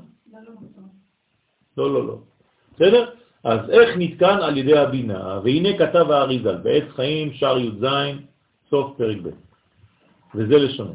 לא, 1.78 1.94
לא, 1.94 2.08
לא. 2.08 2.18
בסדר? 2.74 3.14
אז 3.46 3.70
איך 3.70 3.90
נתקן 3.98 4.38
על 4.42 4.58
ידי 4.58 4.78
הבינה? 4.78 5.40
והנה 5.44 5.78
כתב 5.78 6.12
האריזל, 6.12 6.58
בעץ 6.58 6.84
חיים, 6.96 7.34
שר 7.34 7.58
י"ז, 7.58 7.86
סוף 8.70 8.98
פרק 8.98 9.18
ב', 9.24 9.30
וזה 10.36 10.58
לשונו. 10.58 10.94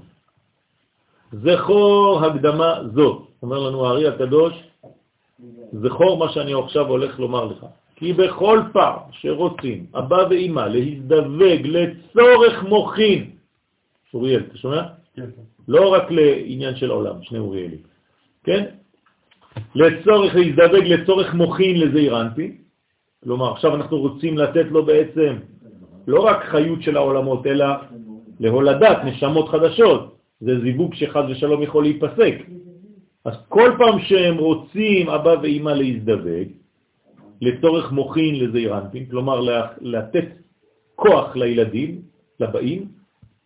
זכור 1.33 2.25
הקדמה 2.25 2.81
זו, 2.95 3.27
אומר 3.43 3.59
לנו 3.59 3.87
הארי 3.87 4.09
הקדוש, 4.09 4.55
זכור 5.73 6.19
מה 6.19 6.33
שאני 6.33 6.55
עכשיו 6.55 6.87
הולך 6.89 7.19
לומר 7.19 7.45
לך. 7.45 7.67
כי 7.97 8.13
בכל 8.13 8.61
פעם 8.73 8.99
שרוצים 9.13 9.87
אבא 9.95 10.25
ואמא 10.31 10.61
להזדווג 10.61 11.61
לצורך 11.65 12.63
מוכין, 12.63 13.31
אוריאל, 14.15 14.43
אתה 14.49 14.59
שומע? 14.59 14.83
כן. 15.15 15.31
לא 15.69 15.93
רק 15.93 16.11
לעניין 16.11 16.77
של 16.77 16.91
עולם, 16.91 17.23
שני 17.23 17.39
אוריאלים, 17.39 17.83
כן? 18.45 18.65
לצורך 19.75 20.35
להזדווג 20.35 20.85
לצורך 20.85 21.35
מוכין 21.35 21.81
לזעיר 21.81 22.21
אנפין, 22.21 22.57
כלומר 23.25 23.53
עכשיו 23.53 23.75
אנחנו 23.75 23.99
רוצים 23.99 24.39
לתת 24.39 24.67
לו 24.71 24.87
בעצם 24.87 25.37
לא 26.07 26.21
רק 26.21 26.45
חיות 26.45 26.83
של 26.83 26.97
העולמות, 26.97 27.47
אלא 27.47 27.67
להולדת 28.41 28.99
נשמות 29.05 29.49
חדשות. 29.49 30.17
זה 30.41 30.61
זיווג 30.61 30.95
שחד 30.95 31.23
ושלום 31.31 31.63
יכול 31.63 31.83
להיפסק. 31.83 32.35
אז 33.25 33.35
כל 33.49 33.71
פעם 33.79 34.01
שהם 34.01 34.37
רוצים 34.37 35.09
אבא 35.09 35.35
ואמא 35.43 35.71
להזדווג, 35.71 36.49
לצורך 37.41 37.93
מוכין 37.93 38.35
לזעיר 38.41 38.79
אנפין, 38.79 39.07
כלומר 39.07 39.41
לתת 39.81 40.25
כוח 40.95 41.37
לילדים, 41.37 42.03
לבאים, 42.41 42.89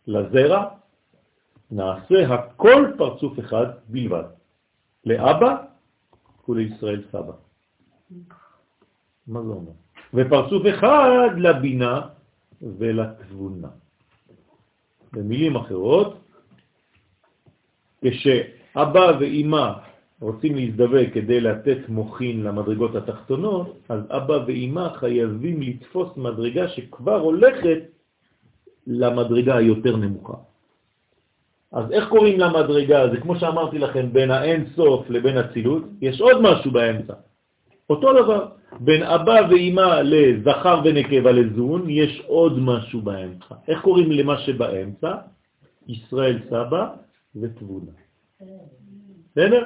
לזרע, 0.06 0.64
נעשה 1.70 2.34
הכל 2.34 2.86
פרצוף 2.96 3.38
אחד 3.38 3.66
בלבד, 3.88 4.24
לאבא 5.06 5.73
ולישראל 6.48 7.02
סבא. 7.12 7.32
מה 9.26 9.42
זה 9.42 9.48
אומר? 9.48 9.72
ופרצוף 10.14 10.62
אחד 10.74 11.28
לבינה 11.38 12.00
ולתבונה. 12.62 13.68
במילים 15.12 15.56
אחרות, 15.56 16.20
כשאבא 18.04 19.12
ואימא 19.20 19.72
רוצים 20.20 20.56
להזדווג 20.56 21.10
כדי 21.14 21.40
לתת 21.40 21.88
מוכין 21.88 22.42
למדרגות 22.42 22.94
התחתונות, 22.94 23.76
אז 23.88 24.00
אבא 24.10 24.38
ואימא 24.46 24.88
חייבים 24.94 25.62
לתפוס 25.62 26.16
מדרגה 26.16 26.68
שכבר 26.68 27.20
הולכת 27.20 27.78
למדרגה 28.86 29.56
היותר 29.56 29.96
נמוכה. 29.96 30.53
אז 31.74 31.92
איך 31.92 32.08
קוראים 32.08 32.40
למדרגה? 32.40 33.08
זה 33.10 33.16
כמו 33.20 33.36
שאמרתי 33.36 33.78
לכם, 33.78 34.12
בין 34.12 34.30
האין 34.30 34.64
סוף 34.76 35.10
לבין 35.10 35.36
הצילות, 35.36 35.82
יש 36.00 36.20
עוד 36.20 36.40
משהו 36.40 36.70
באמצע. 36.70 37.14
אותו 37.90 38.22
דבר, 38.22 38.46
בין 38.80 39.02
אבא 39.02 39.40
ואימא 39.50 40.00
לזכר 40.04 40.80
ונקבה 40.84 41.32
לזון, 41.32 41.90
יש 41.90 42.22
עוד 42.26 42.58
משהו 42.58 43.00
באמצע. 43.00 43.54
איך 43.68 43.80
קוראים 43.80 44.12
למה 44.12 44.38
שבאמצע? 44.38 45.12
ישראל 45.88 46.38
סבא 46.50 46.86
ותבונה. 47.36 47.92
בסדר? 49.30 49.64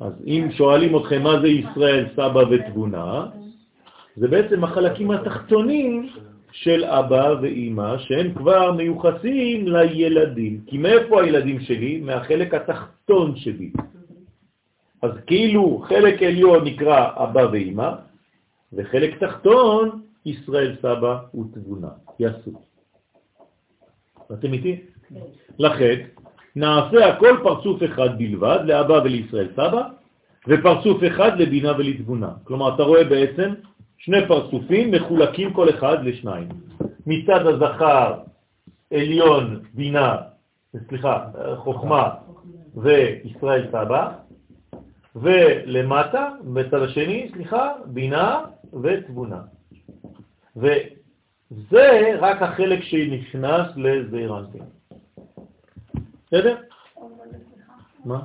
אז 0.00 0.12
אם 0.26 0.48
שואלים 0.52 0.96
אתכם 0.96 1.22
מה 1.22 1.40
זה 1.40 1.48
ישראל 1.48 2.06
סבא 2.12 2.42
ותבונה, 2.50 3.26
זה 4.16 4.28
בעצם 4.28 4.64
החלקים 4.64 5.10
התחתונים 5.10 6.08
של 6.52 6.84
אבא 6.84 7.34
ואימא, 7.42 7.98
שהם 7.98 8.34
כבר 8.34 8.72
מיוחסים 8.72 9.68
לילדים. 9.68 10.60
כי 10.66 10.78
מאיפה 10.78 11.22
הילדים 11.22 11.60
שלי? 11.60 12.00
מהחלק 12.00 12.54
התחתון 12.54 13.36
שלי. 13.36 13.70
אז 15.02 15.10
כאילו 15.26 15.82
חלק 15.88 16.22
עליון 16.22 16.64
נקרא 16.64 17.10
אבא 17.16 17.46
ואימא, 17.52 17.90
וחלק 18.72 19.18
תחתון 19.24 20.02
ישראל 20.26 20.76
סבא 20.82 21.18
ותבונה, 21.34 21.88
יעשו. 22.18 22.50
אתם 24.32 24.52
איתי? 24.52 24.80
לכן, 25.58 26.00
נעשה 26.56 27.06
הכל 27.06 27.36
פרצוף 27.42 27.82
אחד 27.82 28.18
בלבד, 28.18 28.58
לאבא 28.64 28.92
ולישראל 28.92 29.48
סבא, 29.52 29.82
ופרצוף 30.48 31.02
אחד 31.06 31.40
לבינה 31.40 31.72
ולתבונה. 31.78 32.30
כלומר, 32.44 32.74
אתה 32.74 32.82
רואה 32.82 33.04
בעצם 33.04 33.54
שני 34.04 34.28
פרצופים 34.28 34.90
מחולקים 34.90 35.52
כל 35.52 35.70
אחד 35.70 36.04
לשניים. 36.04 36.48
מצד 37.06 37.46
הזכר 37.46 38.20
עליון 38.92 39.62
בינה, 39.74 40.16
סליחה, 40.88 41.28
חוכמה 41.56 42.14
וישראל 42.74 43.68
סבא, 43.68 44.12
ולמטה, 45.16 46.28
בצד 46.54 46.82
השני, 46.82 47.30
סליחה, 47.32 47.72
בינה 47.86 48.40
ותבונה. 48.82 49.42
וזה 50.56 52.16
רק 52.20 52.42
החלק 52.42 52.82
שנכנס 52.82 53.66
לזעירנטים. 53.76 54.62
בסדר? 56.26 56.56
מה? 58.04 58.22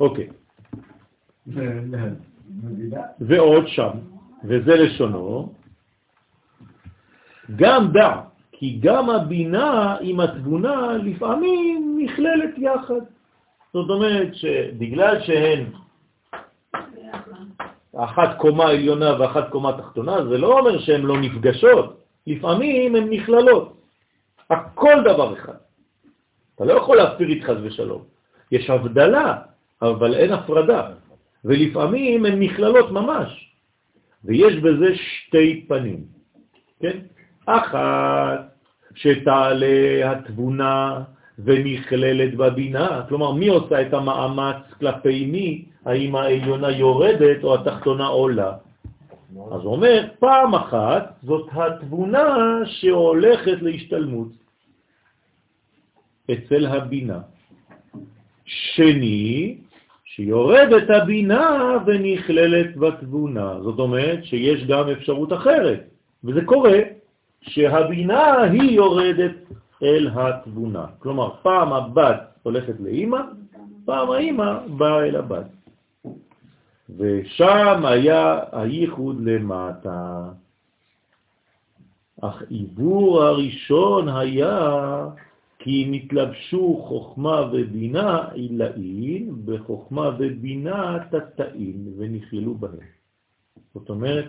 אוקיי. 0.00 0.28
ועוד 3.20 3.68
שם, 3.68 3.90
וזה 4.44 4.76
לשונו, 4.76 5.52
גם 7.56 7.92
דע, 7.92 8.20
כי 8.52 8.78
גם 8.82 9.10
הבינה 9.10 9.96
עם 10.00 10.20
התבונה 10.20 10.92
לפעמים 10.92 11.98
נכללת 12.04 12.58
יחד. 12.58 13.00
זאת 13.72 13.90
אומרת 13.90 14.34
שבגלל 14.34 15.20
שהן 15.20 15.64
אחת 17.96 18.38
קומה 18.38 18.64
עליונה 18.64 19.20
ואחת 19.20 19.48
קומה 19.50 19.72
תחתונה, 19.72 20.24
זה 20.24 20.38
לא 20.38 20.58
אומר 20.58 20.78
שהן 20.78 21.02
לא 21.02 21.20
נפגשות, 21.20 22.00
לפעמים 22.26 22.96
הן 22.96 23.08
נכללות. 23.10 23.76
הכל 24.50 24.94
דבר 25.04 25.34
אחד. 25.34 25.54
אתה 26.54 26.64
לא 26.64 26.72
יכול 26.72 26.96
להפריד 26.96 27.44
חז 27.44 27.56
ושלום. 27.62 28.02
יש 28.52 28.70
הבדלה, 28.70 29.38
אבל 29.82 30.14
אין 30.14 30.32
הפרדה. 30.32 30.90
ולפעמים 31.44 32.26
הן 32.26 32.42
נכללות 32.42 32.90
ממש. 32.90 33.50
ויש 34.24 34.56
בזה 34.56 34.94
שתי 34.94 35.64
פנים, 35.68 36.04
כן? 36.80 36.98
אחת, 37.46 38.50
שתעלה 38.94 40.10
התבונה 40.10 41.02
ונכללת 41.38 42.34
בבינה, 42.34 43.02
כלומר 43.08 43.32
מי 43.32 43.48
עושה 43.48 43.82
את 43.82 43.94
המאמץ 43.94 44.56
כלפי 44.78 45.26
מי, 45.26 45.64
האם 45.84 46.16
העליונה 46.16 46.70
יורדת 46.70 47.44
או 47.44 47.54
התחתונה 47.54 48.06
עולה. 48.06 48.52
אז 49.30 49.60
הוא 49.62 49.72
אומר, 49.72 50.08
פעם 50.18 50.54
אחת 50.54 51.14
זאת 51.22 51.48
התבונה 51.52 52.26
שהולכת 52.64 53.62
להשתלמות 53.62 54.28
אצל 56.32 56.66
הבינה. 56.66 57.20
שני, 58.44 59.56
שיורדת 60.14 60.90
הבינה 60.90 61.76
ונכללת 61.86 62.76
בתבונה. 62.76 63.60
זאת 63.62 63.78
אומרת 63.78 64.24
שיש 64.24 64.64
גם 64.64 64.88
אפשרות 64.88 65.32
אחרת, 65.32 65.80
וזה 66.24 66.44
קורה 66.44 66.78
שהבינה 67.40 68.42
היא 68.42 68.70
יורדת 68.70 69.36
אל 69.82 70.10
התבונה. 70.14 70.86
כלומר, 70.98 71.30
פעם 71.42 71.72
הבת 71.72 72.20
הולכת 72.42 72.74
לאימא, 72.80 73.20
פעם 73.84 74.10
האימא 74.10 74.58
באה 74.66 75.04
אל 75.04 75.16
הבת. 75.16 75.46
ושם 76.98 77.82
היה 77.84 78.40
הייחוד 78.52 79.20
למטה. 79.20 80.22
אך 82.22 82.42
עיבור 82.48 83.22
הראשון 83.22 84.08
היה 84.08 85.06
כי 85.62 85.86
נתלבשו 85.90 86.84
חוכמה 86.88 87.50
ובינה 87.52 88.28
עילאין, 88.32 89.34
בחוכמה 89.44 90.10
ובינה 90.18 90.98
תתאים, 91.10 91.92
ונכללו 91.98 92.54
בהם. 92.54 92.88
זאת 93.74 93.90
אומרת, 93.90 94.28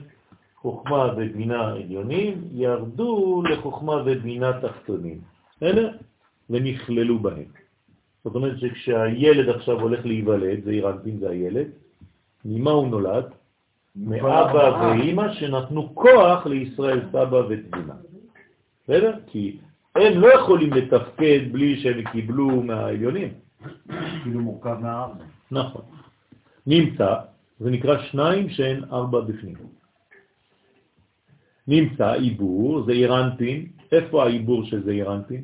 חוכמה 0.55 1.13
ובינה 1.17 1.67
עליונים 1.67 2.41
ירדו 2.51 3.43
לחוכמה 3.49 4.03
ובינה 4.05 4.61
תחתונים. 4.61 5.19
בסדר? 5.57 5.91
ונכללו 6.49 7.19
בהם. 7.19 7.49
זאת 8.23 8.35
אומרת 8.35 8.59
שכשהילד 8.59 9.49
עכשיו 9.49 9.81
הולך 9.81 10.05
להיוולד, 10.05 10.63
זה 10.63 10.71
אירנטין, 10.71 11.19
זה 11.19 11.29
הילד, 11.29 11.67
ממה 12.45 12.71
הוא 12.71 12.87
נולד? 12.87 13.25
מאבא 13.95 14.79
ואימא 14.81 15.33
שנתנו 15.33 15.95
כוח 15.95 16.45
לישראל 16.45 17.01
סבא 17.11 17.41
ותבינה. 17.49 17.93
בסדר? 18.83 19.13
כי 19.27 19.57
הם 19.95 20.21
לא 20.21 20.27
יכולים 20.33 20.73
לתפקד 20.73 21.39
בלי 21.51 21.81
שהם 21.81 22.01
קיבלו 22.11 22.63
מהעליונים. 22.63 23.33
כאילו 24.23 24.39
מורכב 24.39 24.77
מהארבע. 24.81 25.23
נכון. 25.51 25.81
נמצא, 26.67 27.15
זה 27.59 27.69
נקרא 27.69 28.03
שניים 28.11 28.49
שהן 28.49 28.83
ארבע 28.91 29.21
בפנים. 29.21 29.55
נמצא 31.67 32.11
עיבור, 32.13 32.83
זה 32.83 32.91
אירנטין, 32.91 33.65
איפה 33.91 34.23
העיבור 34.23 34.63
של 34.63 34.83
זה 34.83 34.91
אירנטין? 34.91 35.43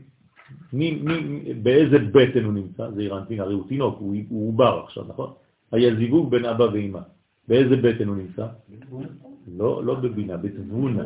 מי, 0.73 0.91
מי, 0.91 1.53
באיזה 1.53 1.97
בטן 1.99 2.43
הוא 2.43 2.53
נמצא? 2.53 2.91
זה 2.91 3.01
אירנטין, 3.01 3.39
הרי 3.39 3.53
הוא 3.53 3.67
תינוק, 3.67 3.99
הוא, 3.99 4.15
הוא 4.29 4.49
עובר 4.49 4.81
עכשיו, 4.83 5.03
נכון? 5.07 5.33
היה 5.71 5.95
זיווג 5.95 6.31
בין 6.31 6.45
אבא 6.45 6.63
ואמא. 6.63 6.99
באיזה 7.47 7.75
בטן 7.75 8.07
הוא 8.07 8.15
נמצא? 8.15 8.47
לא, 9.55 9.83
לא 9.83 9.95
בבינה, 9.95 10.37
בתבונה. 10.37 11.03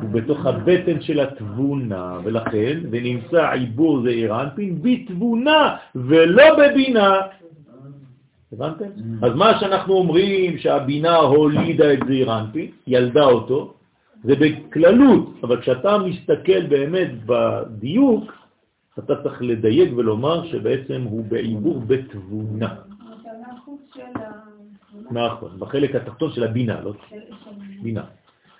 הוא 0.00 0.10
בתוך 0.10 0.46
הבטן 0.46 1.00
של 1.00 1.20
התבונה, 1.20 2.18
ולכן, 2.24 2.80
ונמצא 2.90 3.50
עיבור 3.50 4.02
זה 4.02 4.08
אירנפין 4.08 4.82
בתבונה 4.82 5.76
ולא 5.94 6.44
בבינה. 6.58 7.20
הבנתם? 8.52 8.84
אז 9.22 9.34
מה 9.34 9.60
שאנחנו 9.60 9.94
אומרים 9.94 10.58
שהבינה 10.58 11.16
הולידה 11.16 11.92
את 11.92 11.98
זעיר 12.06 12.40
אנפין, 12.40 12.70
ילדה 12.86 13.24
אותו, 13.24 13.74
זה 14.24 14.34
בכללות, 14.40 15.34
אבל 15.42 15.60
כשאתה 15.60 15.98
מסתכל 15.98 16.66
באמת 16.66 17.10
בדיוק, 17.26 18.32
אתה 18.98 19.22
צריך 19.22 19.42
לדייק 19.42 19.90
ולומר 19.96 20.44
שבעצם 20.44 21.02
הוא 21.02 21.24
בעיבור 21.24 21.80
בתבונה. 21.86 22.74
נכון, 25.10 25.58
בחלק 25.58 25.94
התחתון 25.94 26.32
של 26.32 26.44
הבינה, 26.44 26.80
לא 26.80 26.92
בינה. 27.82 28.04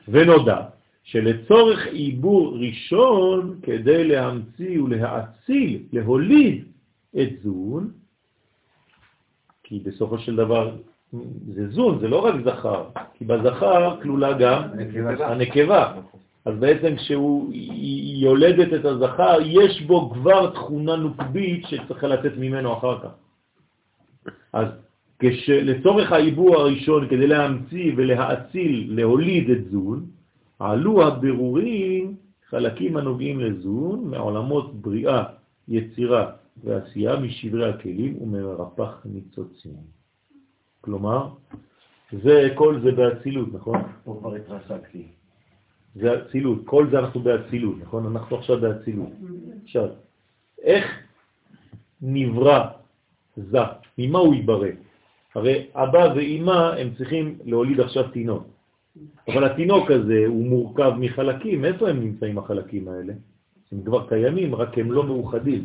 ונודע 0.08 0.60
שלצורך 1.04 1.86
עיבור 1.86 2.58
ראשון, 2.58 3.58
כדי 3.62 4.04
להמציא 4.04 4.80
ולהאציל, 4.80 5.82
להוליד 5.92 6.64
את 7.16 7.28
זון, 7.42 7.90
כי 9.62 9.80
בסופו 9.84 10.18
של 10.18 10.36
דבר 10.36 10.76
זה 11.54 11.68
זון, 11.68 11.98
זה 12.00 12.08
לא 12.08 12.24
רק 12.24 12.34
זכר, 12.44 12.84
כי 13.14 13.24
בזכר 13.24 14.00
כלולה 14.02 14.32
גם 14.32 14.62
הנקבה. 15.20 15.92
אז 16.44 16.54
בעצם 16.58 16.96
כשהוא 16.96 17.52
יולדת 18.20 18.80
את 18.80 18.84
הזכר, 18.84 19.38
יש 19.44 19.82
בו 19.82 20.10
כבר 20.10 20.50
תכונה 20.50 20.96
נוקבית 20.96 21.66
שצריך 21.66 22.04
לתת 22.04 22.36
ממנו 22.36 22.72
אחר 22.72 22.98
כך. 23.00 23.14
אז 24.52 24.68
לצורך 25.48 26.12
העיבור 26.12 26.56
הראשון, 26.56 27.08
כדי 27.08 27.26
להמציא 27.26 27.92
ולהאציל, 27.96 28.86
להוליד 28.88 29.50
את 29.50 29.70
זון, 29.70 30.06
עלו 30.58 31.06
הבירורים 31.06 32.16
חלקים 32.48 32.96
הנוגעים 32.96 33.40
לזון 33.40 34.10
מעולמות 34.10 34.74
בריאה, 34.74 35.22
יצירה 35.68 36.30
ועשייה 36.64 37.16
משברי 37.16 37.70
הכלים 37.70 38.22
וממרפח 38.22 39.02
ניצוצים. 39.04 39.72
כלומר, 40.80 41.28
זה, 42.22 42.48
כל 42.54 42.80
זה 42.82 42.92
באצילות, 42.92 43.48
נכון? 43.52 43.78
פה 44.04 44.16
כבר 44.20 44.34
התרסקתי. 44.34 45.06
זה 45.94 46.22
אצילות, 46.22 46.58
כל 46.64 46.86
זה 46.90 46.98
אנחנו 46.98 47.20
באצילות, 47.20 47.74
נכון? 47.80 48.06
אנחנו 48.06 48.36
עכשיו 48.36 48.60
באצילות. 48.60 49.10
עכשיו, 49.64 49.88
איך 50.62 50.84
נברא 52.02 52.66
זה? 53.36 53.58
ממה 53.98 54.18
הוא 54.18 54.34
ייברא? 54.34 54.68
הרי 55.34 55.66
אבא 55.74 56.12
ואימא 56.16 56.74
הם 56.78 56.94
צריכים 56.98 57.38
להוליד 57.44 57.80
עכשיו 57.80 58.08
תינוק. 58.08 58.44
אבל 59.28 59.44
התינוק 59.44 59.90
הזה 59.90 60.24
הוא 60.26 60.46
מורכב 60.46 60.92
מחלקים, 60.98 61.64
איפה 61.64 61.88
הם 61.88 62.00
נמצאים 62.00 62.38
החלקים 62.38 62.88
האלה? 62.88 63.12
הם 63.72 63.82
כבר 63.82 64.08
קיימים, 64.08 64.54
רק 64.54 64.78
הם 64.78 64.92
לא 64.92 65.06
מאוחדים. 65.06 65.64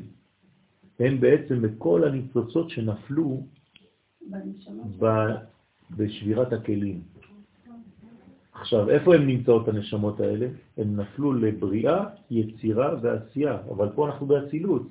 הם 1.00 1.20
בעצם 1.20 1.62
בכל 1.62 2.04
הניצוצות 2.04 2.70
שנפלו 2.70 3.44
ב... 5.00 5.06
בשבירת 5.98 6.54
הכלים. 6.54 7.02
עכשיו, 8.54 8.90
איפה 8.90 9.16
הן 9.16 9.28
נמצאות 9.28 9.68
הנשמות 9.68 10.20
האלה? 10.20 10.48
הן 10.78 10.96
נפלו 10.96 11.34
לבריאה, 11.34 12.06
יצירה 12.32 12.96
ועשייה, 13.02 13.58
אבל 13.70 13.90
פה 13.96 14.08
אנחנו 14.08 14.26
באצילות. 14.26 14.84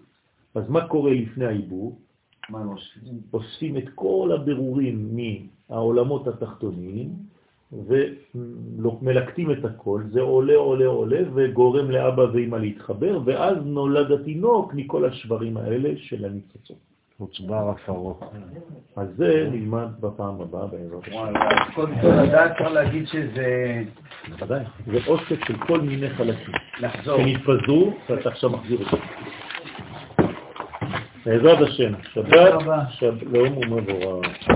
אז 0.54 0.70
מה 0.70 0.88
קורה 0.88 1.12
לפני 1.12 1.46
העיבור? 1.46 1.98
מה 2.50 2.60
הם 2.60 2.68
אוספים? 2.68 3.20
אוספים 3.32 3.76
את 3.76 3.88
כל 3.94 4.30
הבירורים 4.34 5.16
מהעולמות 5.16 6.28
התחתונים 6.28 7.08
ומלקטים 7.72 9.50
את 9.50 9.64
הכל, 9.64 10.02
זה 10.10 10.20
עולה, 10.20 10.56
עולה, 10.56 10.86
עולה 10.86 11.20
וגורם 11.34 11.90
לאבא 11.90 12.22
ואמא 12.32 12.56
להתחבר, 12.56 13.20
ואז 13.24 13.56
נולד 13.64 14.12
התינוק 14.12 14.74
מכל 14.74 15.04
השברים 15.04 15.56
האלה 15.56 15.90
של 15.96 16.24
הניצוצות. 16.24 16.76
מוצבר 17.20 17.70
הפרו. 17.70 18.18
אז 18.96 19.08
זה 19.16 19.48
נלמד 19.52 19.88
בפעם 20.00 20.40
הבאה 20.40 20.66
בעזרת 20.66 21.02
השם. 21.02 21.74
קודם 21.74 21.94
כל 22.00 22.08
לדעת 22.08 22.52
צריך 22.58 22.70
להגיד 22.70 23.06
שזה... 23.06 23.82
בוודאי, 24.28 24.64
זה 24.86 24.98
אוסף 25.06 25.44
של 25.46 25.56
כל 25.66 25.80
מיני 25.80 26.10
חלקים. 26.10 26.54
לחזור. 26.80 27.18
שנתפזרו, 27.18 27.92
ואתה 28.10 28.28
עכשיו 28.28 28.50
מחזיר 28.50 28.78
אותם. 28.78 28.96
בעזרת 31.26 31.60
השם, 31.60 31.92
שבת, 32.14 32.54
שלום 32.90 33.58
ומבורך. 33.72 34.48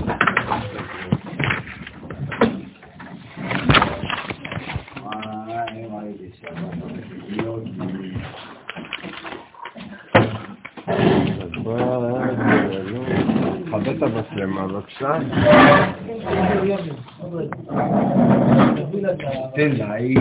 את 13.97 14.03
המצלמה 14.03 14.67
בבקשה. 14.67 15.17
תן 19.55 19.71
לה, 19.77 19.93
היא... 19.93 20.17